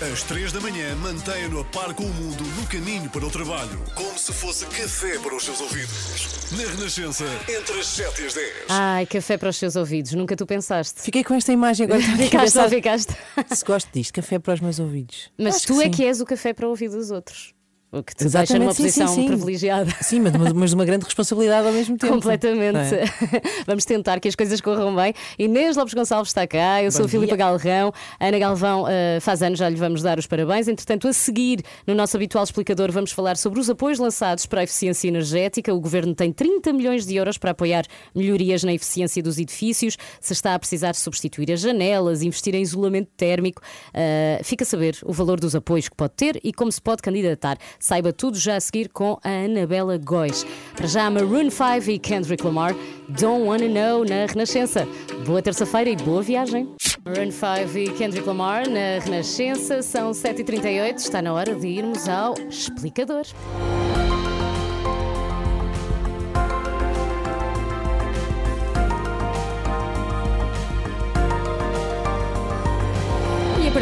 Às 0.00 0.22
3 0.22 0.52
da 0.52 0.60
manhã, 0.60 0.94
mantenha-no 0.96 1.58
a 1.60 1.64
par 1.64 1.92
com 1.92 2.04
o 2.04 2.14
mundo 2.14 2.44
no 2.44 2.66
caminho 2.68 3.10
para 3.10 3.26
o 3.26 3.30
trabalho. 3.30 3.82
Como 3.96 4.16
se 4.16 4.32
fosse 4.32 4.64
café 4.66 5.18
para 5.18 5.34
os 5.34 5.44
seus 5.44 5.60
ouvidos. 5.60 6.52
Na 6.52 6.70
Renascença, 6.70 7.24
entre 7.48 7.80
as 7.80 7.86
7 7.88 8.22
e 8.22 8.26
as 8.26 8.34
10. 8.34 8.54
Ai, 8.68 9.06
café 9.06 9.36
para 9.36 9.48
os 9.48 9.56
seus 9.56 9.74
ouvidos, 9.74 10.12
nunca 10.12 10.36
tu 10.36 10.46
pensaste. 10.46 11.00
Fiquei 11.02 11.24
com 11.24 11.34
esta 11.34 11.52
imagem 11.52 11.86
agora. 11.86 12.00
Ficaste, 12.16 12.30
pensar, 12.44 12.68
ficaste. 12.68 13.16
Se 13.52 13.64
gosto 13.64 13.90
disto, 13.92 14.12
café 14.14 14.38
para 14.38 14.54
os 14.54 14.60
meus 14.60 14.78
ouvidos. 14.78 15.32
Mas 15.36 15.56
Acho 15.56 15.66
tu 15.66 15.80
é 15.80 15.84
sim. 15.86 15.90
que 15.90 16.04
és 16.04 16.20
o 16.20 16.24
café 16.24 16.52
para 16.52 16.66
o 16.66 16.70
ouvido 16.70 16.96
dos 16.96 17.10
outros. 17.10 17.52
O 17.90 18.02
que 18.02 18.14
te 18.14 18.24
deixa 18.24 18.38
Exatamente, 18.40 18.60
numa 18.64 18.74
sim, 18.74 18.82
posição 18.82 19.08
sim, 19.08 19.14
sim. 19.22 19.26
privilegiada. 19.28 19.90
Sim, 20.02 20.20
mas, 20.20 20.52
mas- 20.52 20.72
uma 20.74 20.84
grande 20.84 21.06
responsabilidade 21.06 21.66
ao 21.66 21.72
mesmo 21.72 21.96
tempo. 21.96 22.12
Completamente. 22.12 22.94
É? 22.94 23.04
Vamos 23.66 23.86
tentar 23.86 24.20
que 24.20 24.28
as 24.28 24.34
coisas 24.34 24.60
corram 24.60 24.94
bem. 24.94 25.14
Inês 25.38 25.74
Lopes 25.74 25.94
Gonçalves 25.94 26.28
está 26.28 26.46
cá, 26.46 26.82
eu 26.82 26.92
sou 26.92 27.00
a 27.00 27.04
Bom 27.04 27.08
Filipa 27.08 27.28
dia. 27.34 27.46
Galrão, 27.46 27.90
Ana 28.20 28.38
Galvão 28.38 28.84
eh, 28.86 29.18
faz 29.20 29.42
anos, 29.42 29.58
já 29.58 29.68
lhe 29.70 29.76
vamos 29.76 30.02
dar 30.02 30.18
os 30.18 30.26
parabéns. 30.26 30.68
Entretanto, 30.68 31.08
a 31.08 31.12
seguir, 31.14 31.62
no 31.86 31.94
nosso 31.94 32.14
habitual 32.18 32.44
explicador, 32.44 32.92
vamos 32.92 33.10
falar 33.10 33.38
sobre 33.38 33.58
os 33.58 33.70
apoios 33.70 33.98
lançados 33.98 34.44
para 34.44 34.60
a 34.60 34.64
eficiência 34.64 35.08
energética. 35.08 35.72
O 35.72 35.80
governo 35.80 36.14
tem 36.14 36.30
30 36.30 36.74
milhões 36.74 37.06
de 37.06 37.16
euros 37.16 37.38
para 37.38 37.52
apoiar 37.52 37.86
melhorias 38.14 38.62
na 38.64 38.74
eficiência 38.74 39.22
dos 39.22 39.38
edifícios. 39.38 39.96
Se 40.20 40.34
está 40.34 40.54
a 40.54 40.58
precisar 40.58 40.94
substituir 40.94 41.50
as 41.52 41.60
janelas, 41.60 42.22
investir 42.22 42.54
em 42.54 42.60
isolamento 42.60 43.08
térmico, 43.16 43.62
eh, 43.94 44.40
fica 44.44 44.62
a 44.62 44.66
saber 44.66 44.98
o 45.04 45.12
valor 45.14 45.40
dos 45.40 45.54
apoios 45.54 45.88
que 45.88 45.96
pode 45.96 46.12
ter 46.14 46.38
e 46.44 46.52
como 46.52 46.70
se 46.70 46.82
pode 46.82 47.00
candidatar. 47.00 47.56
Saiba 47.78 48.12
tudo 48.12 48.38
já 48.38 48.56
a 48.56 48.60
seguir 48.60 48.88
com 48.88 49.18
a 49.22 49.44
Anabela 49.44 49.96
Góis. 49.98 50.44
Para 50.74 50.86
já, 50.86 51.08
Maroon 51.10 51.50
5 51.50 51.90
e 51.90 51.98
Kendrick 51.98 52.44
Lamar, 52.44 52.74
Don't 53.08 53.44
Wanna 53.44 53.68
Know 53.68 54.04
na 54.04 54.26
Renascença. 54.26 54.86
Boa 55.24 55.40
terça-feira 55.40 55.90
e 55.90 55.96
boa 55.96 56.22
viagem. 56.22 56.68
Maroon 57.04 57.30
5 57.30 57.78
e 57.78 57.90
Kendrick 57.92 58.26
Lamar 58.26 58.68
na 58.68 59.02
Renascença 59.04 59.82
são 59.82 60.10
7h38. 60.10 60.96
Está 60.96 61.22
na 61.22 61.32
hora 61.32 61.54
de 61.54 61.68
irmos 61.68 62.08
ao 62.08 62.34
explicador. 62.48 63.24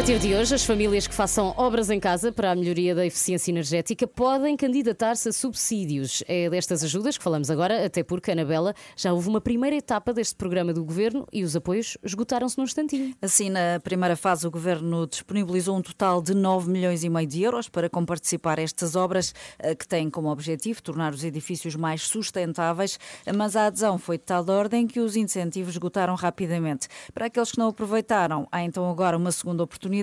Partir 0.07 0.25
de 0.25 0.35
hoje, 0.35 0.55
as 0.55 0.63
famílias 0.63 1.05
que 1.05 1.13
façam 1.13 1.53
obras 1.57 1.89
em 1.89 1.99
casa 1.99 2.31
para 2.31 2.51
a 2.51 2.55
melhoria 2.55 2.95
da 2.95 3.05
eficiência 3.05 3.51
energética 3.51 4.07
podem 4.07 4.55
candidatar-se 4.55 5.27
a 5.27 5.33
subsídios. 5.33 6.23
É 6.29 6.49
destas 6.49 6.81
ajudas 6.81 7.17
que 7.17 7.23
falamos 7.25 7.51
agora, 7.51 7.85
até 7.85 8.03
porque, 8.03 8.31
Anabela, 8.31 8.73
já 8.95 9.11
houve 9.11 9.27
uma 9.27 9.41
primeira 9.41 9.75
etapa 9.75 10.13
deste 10.13 10.33
programa 10.35 10.71
do 10.71 10.81
governo 10.81 11.27
e 11.29 11.43
os 11.43 11.57
apoios 11.57 11.97
esgotaram-se 12.01 12.57
num 12.57 12.63
instantinho. 12.63 13.13
Assim, 13.21 13.49
na 13.49 13.81
primeira 13.83 14.15
fase, 14.15 14.47
o 14.47 14.51
governo 14.51 15.05
disponibilizou 15.07 15.75
um 15.75 15.81
total 15.81 16.21
de 16.21 16.33
9 16.33 16.71
milhões 16.71 17.03
e 17.03 17.09
meio 17.09 17.27
de 17.27 17.43
euros 17.43 17.67
para 17.67 17.89
comparticipar 17.89 18.59
estas 18.59 18.95
obras, 18.95 19.35
eh, 19.59 19.75
que 19.75 19.85
têm 19.85 20.09
como 20.09 20.31
objetivo 20.31 20.81
tornar 20.81 21.13
os 21.13 21.25
edifícios 21.25 21.75
mais 21.75 22.03
sustentáveis, 22.03 22.97
mas 23.35 23.57
a 23.57 23.65
adesão 23.65 23.97
foi 23.97 24.17
de 24.17 24.23
tal 24.23 24.49
ordem 24.49 24.87
que 24.87 25.01
os 25.01 25.17
incentivos 25.17 25.73
esgotaram 25.73 26.15
rapidamente. 26.15 26.87
Para 27.13 27.25
aqueles 27.25 27.51
que 27.51 27.57
não 27.57 27.67
aproveitaram, 27.67 28.47
há 28.49 28.63
então 28.63 28.89
agora 28.89 29.17
uma 29.17 29.33
segunda 29.33 29.63
oportunidade. 29.63 29.96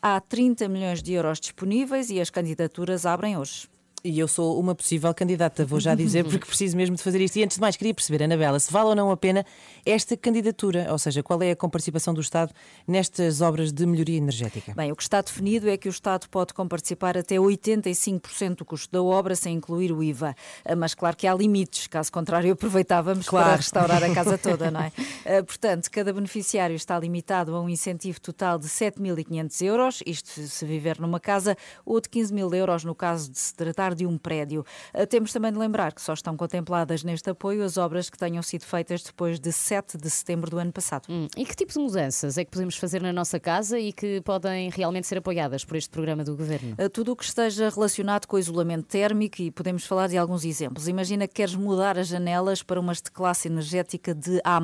Há 0.00 0.20
30 0.20 0.68
milhões 0.68 1.02
de 1.02 1.12
euros 1.12 1.40
disponíveis 1.40 2.10
e 2.10 2.20
as 2.20 2.30
candidaturas 2.30 3.06
abrem 3.06 3.36
hoje. 3.36 3.68
E 4.04 4.16
eu 4.18 4.28
sou 4.28 4.60
uma 4.60 4.76
possível 4.76 5.12
candidata, 5.12 5.64
vou 5.66 5.80
já 5.80 5.92
dizer, 5.94 6.24
porque 6.24 6.38
preciso 6.46 6.76
mesmo 6.76 6.94
de 6.94 7.02
fazer 7.02 7.20
isto. 7.20 7.36
E 7.36 7.42
antes 7.42 7.56
de 7.56 7.60
mais, 7.60 7.76
queria 7.76 7.92
perceber, 7.92 8.22
Anabela, 8.22 8.58
se 8.60 8.72
vale 8.72 8.90
ou 8.90 8.94
não 8.94 9.10
a 9.10 9.16
pena 9.16 9.44
esta 9.84 10.16
candidatura, 10.16 10.86
ou 10.92 10.98
seja, 10.98 11.20
qual 11.22 11.42
é 11.42 11.50
a 11.50 11.56
comparticipação 11.56 12.14
do 12.14 12.20
Estado 12.20 12.52
nestas 12.86 13.40
obras 13.40 13.72
de 13.72 13.84
melhoria 13.84 14.16
energética? 14.18 14.72
Bem, 14.74 14.92
o 14.92 14.96
que 14.96 15.02
está 15.02 15.20
definido 15.20 15.68
é 15.68 15.76
que 15.76 15.88
o 15.88 15.90
Estado 15.90 16.28
pode 16.28 16.54
comparticipar 16.54 17.18
até 17.18 17.36
85% 17.36 18.56
do 18.58 18.64
custo 18.64 18.90
da 18.92 19.02
obra, 19.02 19.34
sem 19.34 19.56
incluir 19.56 19.90
o 19.92 20.00
IVA. 20.02 20.34
Ah, 20.64 20.76
Mas 20.76 20.94
claro 20.94 21.16
que 21.16 21.26
há 21.26 21.34
limites, 21.34 21.88
caso 21.88 22.12
contrário, 22.12 22.52
aproveitávamos 22.54 23.26
para 23.26 23.30
Claro. 23.42 23.56
restaurar 23.56 24.04
a 24.04 24.14
casa 24.14 24.38
toda, 24.38 24.70
não 24.70 24.80
é? 24.80 24.92
Ah, 25.26 25.42
Portanto, 25.42 25.90
cada 25.90 26.12
beneficiário 26.12 26.76
está 26.76 26.98
limitado 26.98 27.54
a 27.54 27.60
um 27.60 27.68
incentivo 27.68 28.20
total 28.20 28.58
de 28.58 28.66
7.500 28.68 29.62
euros, 29.66 30.02
isto 30.06 30.28
se 30.40 30.64
viver 30.64 31.00
numa 31.00 31.18
casa, 31.20 31.56
ou 31.84 32.00
de 32.00 32.08
15 32.08 32.32
mil 32.32 32.52
euros 32.54 32.84
no 32.84 32.94
caso 32.94 33.30
de 33.30 33.38
se 33.38 33.52
tratar 33.54 33.87
de 33.94 34.06
um 34.06 34.16
prédio. 34.18 34.64
Ah, 34.92 35.06
Temos 35.06 35.32
também 35.32 35.52
de 35.52 35.58
lembrar 35.58 35.92
que 35.92 36.00
só 36.02 36.12
estão 36.12 36.36
contempladas 36.36 37.02
neste 37.04 37.30
apoio 37.30 37.62
as 37.64 37.76
obras 37.76 38.08
que 38.10 38.18
tenham 38.18 38.42
sido 38.42 38.64
feitas 38.64 39.02
depois 39.02 39.38
de 39.40 39.52
7 39.52 39.96
de 39.98 40.10
setembro 40.10 40.50
do 40.50 40.58
ano 40.58 40.72
passado. 40.72 41.06
Hum, 41.08 41.26
E 41.36 41.44
que 41.44 41.54
tipo 41.56 41.72
de 41.72 41.78
mudanças 41.78 42.38
é 42.38 42.44
que 42.44 42.50
podemos 42.50 42.76
fazer 42.76 43.02
na 43.02 43.12
nossa 43.12 43.38
casa 43.40 43.78
e 43.78 43.92
que 43.92 44.20
podem 44.22 44.70
realmente 44.70 45.06
ser 45.06 45.18
apoiadas 45.18 45.64
por 45.64 45.76
este 45.76 45.90
programa 45.90 46.24
do 46.24 46.36
governo? 46.36 46.74
Uh, 46.78 46.88
Tudo 46.88 47.12
o 47.12 47.16
que 47.16 47.24
esteja 47.24 47.68
relacionado 47.70 48.26
com 48.26 48.36
o 48.36 48.38
isolamento 48.38 48.86
térmico 48.86 49.40
e 49.42 49.50
podemos 49.50 49.84
falar 49.86 50.08
de 50.08 50.16
alguns 50.18 50.44
exemplos. 50.44 50.88
Imagina 50.88 51.26
que 51.28 51.34
queres 51.34 51.54
mudar 51.54 51.98
as 51.98 52.08
janelas 52.08 52.62
para 52.62 52.80
umas 52.80 53.00
de 53.02 53.10
classe 53.10 53.48
energética 53.48 54.14
de 54.14 54.40
A+. 54.44 54.58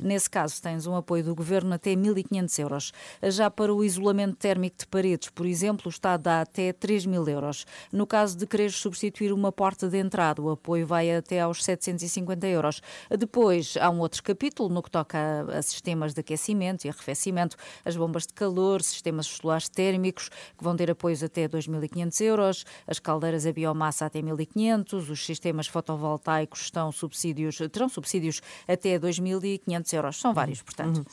Nesse 0.00 0.28
caso, 0.28 0.60
tens 0.60 0.86
um 0.86 0.94
apoio 0.96 1.24
do 1.24 1.34
governo 1.34 1.74
até 1.74 1.90
1.500 1.94 2.58
euros. 2.58 2.92
Já 3.22 3.50
para 3.50 3.72
o 3.72 3.84
isolamento 3.84 4.36
térmico 4.36 4.76
de 4.78 4.86
paredes, 4.86 5.28
por 5.30 5.46
exemplo, 5.46 5.86
o 5.86 5.88
Estado 5.90 6.22
dá 6.22 6.40
até 6.42 6.72
3.000 6.72 7.28
euros. 7.28 7.64
No 7.92 8.06
caso 8.06 8.36
de 8.36 8.43
quereres 8.46 8.76
substituir 8.76 9.32
uma 9.32 9.50
porta 9.52 9.88
de 9.88 9.98
entrada, 9.98 10.40
o 10.42 10.50
apoio 10.50 10.86
vai 10.86 11.14
até 11.14 11.40
aos 11.40 11.62
750 11.64 12.46
euros. 12.46 12.80
Depois, 13.18 13.76
há 13.80 13.90
um 13.90 14.00
outro 14.00 14.22
capítulo 14.22 14.68
no 14.68 14.82
que 14.82 14.90
toca 14.90 15.18
a, 15.18 15.58
a 15.58 15.62
sistemas 15.62 16.14
de 16.14 16.20
aquecimento 16.20 16.84
e 16.84 16.88
arrefecimento, 16.88 17.56
as 17.84 17.96
bombas 17.96 18.26
de 18.26 18.32
calor, 18.34 18.82
sistemas 18.82 19.26
solares 19.26 19.68
térmicos, 19.68 20.28
que 20.28 20.64
vão 20.64 20.76
ter 20.76 20.90
apoios 20.90 21.22
até 21.22 21.48
2.500 21.48 22.20
euros, 22.24 22.64
as 22.86 22.98
caldeiras 22.98 23.46
a 23.46 23.52
biomassa 23.52 24.06
até 24.06 24.20
1.500, 24.20 25.10
os 25.10 25.24
sistemas 25.24 25.66
fotovoltaicos 25.66 26.62
estão 26.62 26.90
subsídios, 26.92 27.58
terão 27.72 27.88
subsídios 27.88 28.40
até 28.66 28.98
2.500 28.98 29.92
euros. 29.94 30.16
São 30.20 30.34
vários, 30.34 30.62
portanto. 30.62 31.04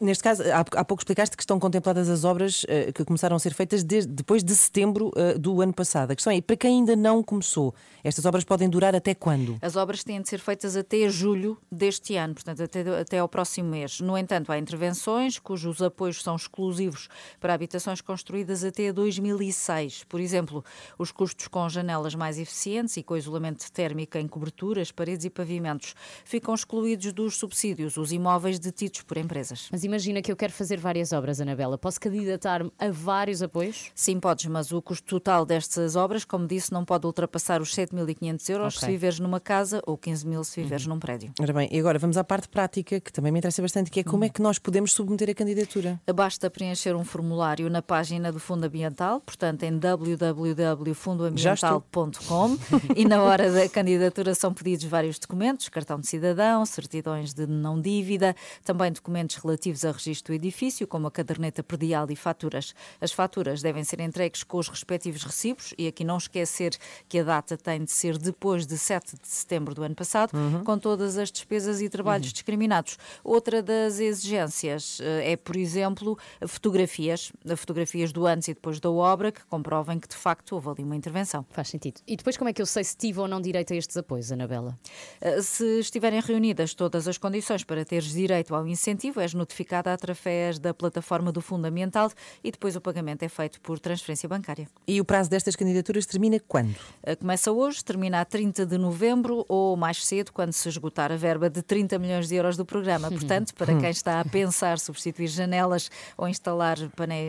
Neste 0.00 0.22
caso, 0.22 0.42
há, 0.44 0.60
há 0.60 0.84
pouco 0.84 1.00
explicaste 1.02 1.36
que 1.36 1.42
estão 1.42 1.58
contempladas 1.58 2.08
as 2.08 2.24
obras 2.24 2.64
eh, 2.68 2.92
que 2.92 3.04
começaram 3.04 3.36
a 3.36 3.38
ser 3.38 3.54
feitas 3.54 3.82
desde- 3.84 4.12
depois 4.12 4.42
de 4.42 4.54
setembro 4.54 5.10
eh, 5.16 5.34
do 5.38 5.60
ano 5.60 5.72
passado. 5.72 6.10
A 6.10 6.14
questão 6.14 6.32
é, 6.32 6.40
para 6.40 6.56
quem 6.56 6.77
ainda 6.78 6.96
não 6.96 7.22
começou, 7.22 7.74
estas 8.02 8.24
obras 8.24 8.44
podem 8.44 8.68
durar 8.68 8.94
até 8.94 9.14
quando? 9.14 9.58
As 9.60 9.76
obras 9.76 10.04
têm 10.04 10.22
de 10.22 10.28
ser 10.28 10.38
feitas 10.38 10.76
até 10.76 11.08
julho 11.08 11.58
deste 11.70 12.16
ano, 12.16 12.34
portanto, 12.34 12.62
até, 12.62 13.00
até 13.00 13.18
ao 13.18 13.28
próximo 13.28 13.68
mês. 13.68 14.00
No 14.00 14.16
entanto, 14.16 14.50
há 14.52 14.58
intervenções 14.58 15.38
cujos 15.38 15.82
apoios 15.82 16.22
são 16.22 16.36
exclusivos 16.36 17.08
para 17.40 17.54
habitações 17.54 18.00
construídas 18.00 18.62
até 18.64 18.92
2006. 18.92 20.04
Por 20.04 20.20
exemplo, 20.20 20.64
os 20.98 21.10
custos 21.10 21.48
com 21.48 21.68
janelas 21.68 22.14
mais 22.14 22.38
eficientes 22.38 22.96
e 22.96 23.02
com 23.02 23.16
isolamento 23.16 23.70
térmico 23.72 24.16
em 24.16 24.28
coberturas, 24.28 24.92
paredes 24.92 25.24
e 25.24 25.30
pavimentos 25.30 25.94
ficam 26.24 26.54
excluídos 26.54 27.12
dos 27.12 27.36
subsídios, 27.36 27.96
os 27.96 28.12
imóveis 28.12 28.58
detidos 28.58 29.02
por 29.02 29.16
empresas. 29.16 29.68
Mas 29.70 29.84
imagina 29.84 30.22
que 30.22 30.30
eu 30.30 30.36
quero 30.36 30.52
fazer 30.52 30.78
várias 30.78 31.12
obras, 31.12 31.40
Anabela. 31.40 31.76
Posso 31.76 32.00
candidatar-me 32.00 32.70
a 32.78 32.90
vários 32.90 33.42
apoios? 33.42 33.90
Sim, 33.94 34.20
podes, 34.20 34.46
mas 34.46 34.72
o 34.72 34.80
custo 34.80 35.06
total 35.06 35.44
destas 35.44 35.96
obras, 35.96 36.24
como 36.24 36.46
disse, 36.46 36.67
não 36.72 36.84
pode 36.84 37.06
ultrapassar 37.06 37.60
os 37.60 37.74
7.500 37.74 38.48
euros 38.50 38.76
Ok. 38.76 38.86
se 38.86 38.92
viveres 38.92 39.18
numa 39.20 39.40
casa 39.40 39.80
ou 39.86 39.96
15 39.96 40.26
mil 40.26 40.42
se 40.44 40.60
viveres 40.62 40.86
num 40.86 40.98
prédio. 40.98 41.32
Ora 41.40 41.52
bem, 41.52 41.68
e 41.70 41.78
agora 41.78 41.98
vamos 41.98 42.16
à 42.16 42.24
parte 42.24 42.48
prática, 42.48 43.00
que 43.00 43.12
também 43.12 43.30
me 43.32 43.38
interessa 43.38 43.62
bastante, 43.62 43.90
que 43.90 44.00
é 44.00 44.04
como 44.04 44.24
é 44.24 44.28
que 44.28 44.42
nós 44.42 44.58
podemos 44.58 44.92
submeter 44.92 45.30
a 45.30 45.34
candidatura? 45.34 46.00
Basta 46.14 46.50
preencher 46.50 46.94
um 46.96 47.04
formulário 47.04 47.68
na 47.70 47.80
página 47.82 48.32
do 48.32 48.40
Fundo 48.40 48.64
Ambiental, 48.64 49.20
portanto 49.20 49.62
em 49.62 49.78
www.fundoambiental.com 49.78 52.58
e 52.96 53.04
na 53.04 53.22
hora 53.22 53.50
da 53.52 53.68
candidatura 53.68 54.34
são 54.34 54.52
pedidos 54.52 54.84
vários 54.84 55.18
documentos, 55.18 55.68
cartão 55.68 55.98
de 56.00 56.06
cidadão, 56.06 56.64
certidões 56.66 57.32
de 57.34 57.46
não 57.46 57.80
dívida, 57.80 58.34
também 58.64 58.90
documentos 58.92 59.36
relativos 59.36 59.84
a 59.84 59.92
registro 59.92 60.32
do 60.32 60.36
edifício, 60.36 60.86
como 60.86 61.06
a 61.06 61.10
caderneta 61.10 61.62
predial 61.62 62.06
e 62.10 62.16
faturas. 62.16 62.74
As 63.00 63.12
faturas 63.12 63.62
devem 63.62 63.84
ser 63.84 64.00
entregues 64.00 64.42
com 64.42 64.58
os 64.58 64.68
respectivos 64.68 65.22
recibos 65.22 65.72
e 65.78 65.86
aqui 65.86 66.04
não 66.04 66.16
esquecer 66.58 66.76
que 67.08 67.18
a 67.20 67.22
data 67.22 67.56
tem 67.56 67.84
de 67.84 67.90
ser 67.90 68.18
depois 68.18 68.66
de 68.66 68.76
7 68.76 69.16
de 69.20 69.28
setembro 69.28 69.74
do 69.74 69.82
ano 69.82 69.94
passado, 69.94 70.32
com 70.64 70.78
todas 70.78 71.16
as 71.16 71.30
despesas 71.30 71.80
e 71.80 71.88
trabalhos 71.88 72.32
discriminados. 72.32 72.98
Outra 73.22 73.62
das 73.62 74.00
exigências 74.00 74.98
eh, 75.00 75.32
é, 75.32 75.36
por 75.36 75.56
exemplo, 75.56 76.18
fotografias, 76.46 77.32
fotografias 77.56 78.12
do 78.12 78.26
antes 78.26 78.48
e 78.48 78.54
depois 78.54 78.80
da 78.80 78.90
obra 78.90 79.30
que 79.30 79.44
comprovem 79.46 79.98
que 80.00 80.08
de 80.08 80.16
facto 80.16 80.52
houve 80.52 80.68
ali 80.70 80.84
uma 80.84 80.96
intervenção. 80.96 81.46
Faz 81.50 81.68
sentido. 81.68 82.00
E 82.06 82.16
depois 82.16 82.36
como 82.36 82.50
é 82.50 82.52
que 82.52 82.60
eu 82.60 82.66
sei 82.66 82.82
se 82.84 82.96
tive 82.96 83.20
ou 83.20 83.28
não 83.28 83.40
direito 83.40 83.72
a 83.72 83.76
estes 83.76 83.96
apoios, 83.96 84.32
Anabela? 84.32 84.78
Eh, 85.20 85.40
Se 85.42 85.80
estiverem 85.80 86.20
reunidas 86.20 86.74
todas 86.74 87.06
as 87.06 87.18
condições 87.18 87.64
para 87.64 87.84
teres 87.84 88.12
direito 88.12 88.54
ao 88.54 88.66
incentivo, 88.66 89.20
és 89.20 89.34
notificada 89.34 89.92
através 89.92 90.58
da 90.58 90.74
plataforma 90.74 91.30
do 91.30 91.40
Fundo 91.40 91.66
Ambiental 91.66 92.10
e 92.42 92.50
depois 92.50 92.74
o 92.76 92.80
pagamento 92.80 93.22
é 93.22 93.28
feito 93.28 93.60
por 93.60 93.78
transferência 93.78 94.28
bancária. 94.28 94.68
E 94.86 95.00
o 95.00 95.04
prazo 95.04 95.30
destas 95.30 95.54
candidaturas 95.56 96.06
termina 96.06 96.40
quando? 96.48 96.74
Eh, 97.02 97.14
Começa 97.14 97.52
hoje, 97.52 97.84
termina 97.84 98.20
a 98.20 98.24
30 98.24 98.64
de 98.64 98.78
novembro 98.78 99.44
ou 99.48 99.76
mais 99.76 100.04
cedo, 100.04 100.32
quando 100.32 100.52
se 100.52 100.68
esgotar 100.68 101.12
a 101.12 101.16
verba 101.16 101.50
de 101.50 101.62
30 101.62 101.98
milhões 101.98 102.26
de 102.28 102.34
euros 102.34 102.56
do 102.56 102.64
programa. 102.64 103.10
Portanto, 103.10 103.54
para 103.54 103.78
quem 103.78 103.90
está 103.90 104.20
a 104.20 104.24
pensar 104.24 104.78
substituir 104.78 105.28
janelas 105.28 105.90
ou 106.16 106.26
instalar 106.26 106.76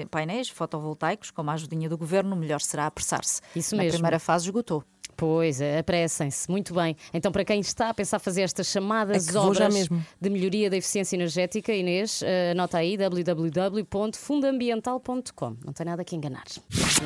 painéis 0.09 0.47
fotovoltaicos, 0.49 1.29
com 1.31 1.41
a 1.49 1.53
ajudinha 1.53 1.89
do 1.89 1.97
governo, 1.97 2.35
melhor 2.35 2.61
será 2.61 2.85
apressar-se. 2.85 3.41
Isso 3.55 3.75
Na 3.75 3.83
mesmo. 3.83 3.97
primeira 3.97 4.19
fase 4.19 4.45
esgotou. 4.45 4.83
Pois, 5.19 5.59
é, 5.59 5.79
apressem-se. 5.79 6.49
Muito 6.49 6.73
bem. 6.73 6.95
Então, 7.13 7.29
para 7.29 7.43
quem 7.43 7.59
está 7.59 7.89
a 7.89 7.93
pensar 7.93 8.19
fazer 8.19 8.43
estas 8.43 8.67
chamadas 8.67 9.27
É 9.27 9.37
obras 9.37 9.89
de 10.21 10.29
melhoria 10.29 10.69
da 10.69 10.77
eficiência 10.77 11.17
energética, 11.17 11.73
Inês, 11.73 12.21
eh, 12.23 12.51
anota 12.51 12.77
aí 12.77 12.95
www.fundoambiental.com. 12.97 15.55
Não 15.65 15.73
tem 15.73 15.85
nada 15.85 16.03
que 16.05 16.15
enganar. 16.15 16.45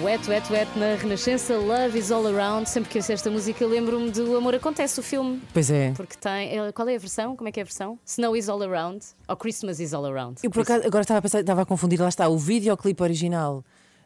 Wet, 0.03 0.29
wet, 0.29 0.51
wet 0.51 0.69
na 0.77 0.93
Renascença, 0.95 1.57
Love 1.57 1.97
is 1.97 2.11
All 2.11 2.27
Around. 2.27 2.69
Sempre 2.69 2.91
que 2.91 2.99
ouço 2.99 3.11
esta 3.11 3.31
música, 3.31 3.65
lembro-me 3.65 4.11
do 4.11 4.37
Amor 4.37 4.53
Acontece, 4.55 4.99
o 4.99 5.03
filme. 5.03 5.41
Pois 5.51 5.71
é. 5.71 5.91
Porque 5.95 6.15
tem. 6.17 6.59
eh, 6.59 6.71
Qual 6.71 6.87
é 6.87 6.95
a 6.95 6.99
versão? 6.99 7.35
Como 7.35 7.49
é 7.49 7.51
que 7.51 7.59
é 7.59 7.63
a 7.63 7.65
versão? 7.65 7.97
Snow 8.05 8.35
is 8.35 8.47
All 8.49 8.61
Around 8.61 9.03
ou 9.27 9.35
Christmas 9.35 9.79
is 9.79 9.91
All 9.93 10.05
Around? 10.05 10.41
Eu 10.43 10.51
por 10.51 10.61
acaso 10.61 10.85
agora 10.85 11.01
estava 11.01 11.17
a 11.17 11.21
pensar, 11.21 11.39
estava 11.39 11.63
a 11.63 11.65
confundir, 11.65 11.99
lá 11.99 12.09
está, 12.09 12.27
o 12.27 12.37
videoclipe 12.37 13.01
original 13.01 13.63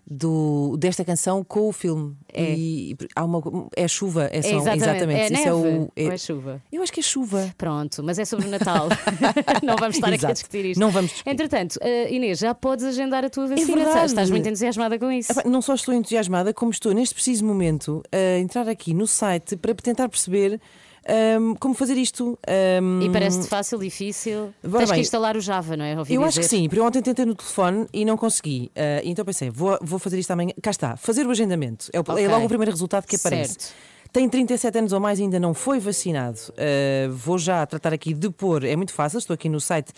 do, 0.10 0.78
desta 0.78 1.04
canção 1.04 1.44
com 1.44 1.68
o 1.68 1.74
filme. 1.74 2.16
É. 2.34 2.54
E 2.56 2.96
há 3.14 3.26
uma, 3.26 3.42
é 3.76 3.88
chuva, 3.88 4.26
é, 4.32 4.38
É 4.38 4.42
só, 4.42 4.74
exatamente. 4.74 5.20
É 5.20 5.26
Isso 5.26 5.34
neve, 5.34 5.48
é 5.48 5.54
o. 5.54 5.82
ou 5.82 5.92
é 5.96 6.18
chuva? 6.18 6.62
Eu 6.72 6.82
acho 6.82 6.94
que 6.94 7.02
é 7.02 7.04
chuva. 7.04 7.54
Pronto, 7.58 8.02
mas 8.04 8.18
é 8.18 8.24
sobre 8.24 8.48
o 8.48 8.50
Natal. 8.50 8.88
não 9.62 9.76
vamos 9.76 9.98
estar 9.98 10.08
aqui 10.08 10.16
a 10.16 10.30
Exato. 10.30 10.34
discutir 10.34 10.66
isto. 10.66 10.80
Não 10.80 10.90
vamos 10.92 11.12
discutir. 11.12 11.30
Entretanto, 11.30 11.78
eh, 11.82 12.14
Inês, 12.14 12.40
já 12.40 12.56
podes 12.56 12.86
agendar 12.86 13.26
a 13.26 13.30
tua 13.30 13.48
vacina. 13.48 13.76
verdade. 13.76 14.06
Estás 14.06 14.30
muito 14.30 14.48
entusiasmada 14.48 14.98
com 14.98 15.12
isso. 15.12 15.34
Não 15.46 15.62
só 15.62 15.76
estou 15.76 15.94
entusiasmada, 15.94 16.54
como 16.54 16.72
estou 16.72 16.94
neste 16.94 17.14
preciso 17.14 17.44
momento 17.44 18.02
a 18.12 18.40
entrar 18.40 18.70
aqui 18.70 18.94
no 18.94 19.06
site 19.06 19.58
para 19.58 19.74
tentar 19.76 20.08
perceber 20.08 20.62
ahm, 21.08 21.54
como 21.60 21.74
fazer 21.74 21.96
isto. 21.98 22.38
ahm, 22.48 23.02
E 23.02 23.10
parece-te 23.10 23.48
fácil, 23.48 23.80
difícil. 23.80 24.54
Ora 24.64 24.78
Tens 24.80 24.86
que 24.90 24.92
bem, 24.94 25.02
instalar 25.02 25.38
o 25.38 25.40
Java, 25.42 25.78
não 25.78 25.86
é? 25.86 25.98
Ouvi 25.98 26.14
Eu 26.14 26.24
acho 26.24 26.36
que 26.40 26.46
dizer. 26.46 26.58
sim, 26.58 26.68
porque 26.70 26.80
eu 26.80 26.86
ontem 26.86 27.02
tentei 27.02 27.26
no 27.26 27.36
telefone 27.36 27.88
e 27.94 28.04
não 28.06 28.18
consegui. 28.18 28.72
Ah, 28.76 29.02
então 29.04 29.24
pensei, 29.26 29.50
vou, 29.50 29.78
vou 29.82 30.00
fazer 30.00 30.20
isto 30.20 30.32
amanhã. 30.32 30.52
Cá 30.62 30.72
está, 30.72 30.98
fazer 30.98 31.26
o 31.26 31.32
agendamento. 31.32 31.90
É, 31.94 32.00
o- 32.00 32.04
é 32.08 32.12
Ok. 32.12 32.28
logo 32.28 32.46
o 32.46 32.48
primeiro 32.50 32.72
resultado 32.72 33.06
que 33.06 33.16
aparece. 33.16 33.54
Certo. 33.60 33.74
Tem 34.14 34.28
37 34.28 34.78
anos 34.80 34.94
ou 34.94 35.02
mais 35.02 35.20
e 35.20 35.24
ainda 35.24 35.38
não 35.40 35.54
foi 35.54 35.80
vacinado. 35.80 36.40
Ah, 36.58 37.10
vou 37.12 37.38
já 37.38 37.66
tratar 37.66 37.94
aqui 37.94 38.14
de 38.14 38.30
pôr, 38.30 38.64
é 38.64 38.76
muito 38.76 38.94
fácil, 38.94 39.18
estou 39.20 39.34
aqui 39.34 39.50
no 39.50 39.60
site 39.60 39.92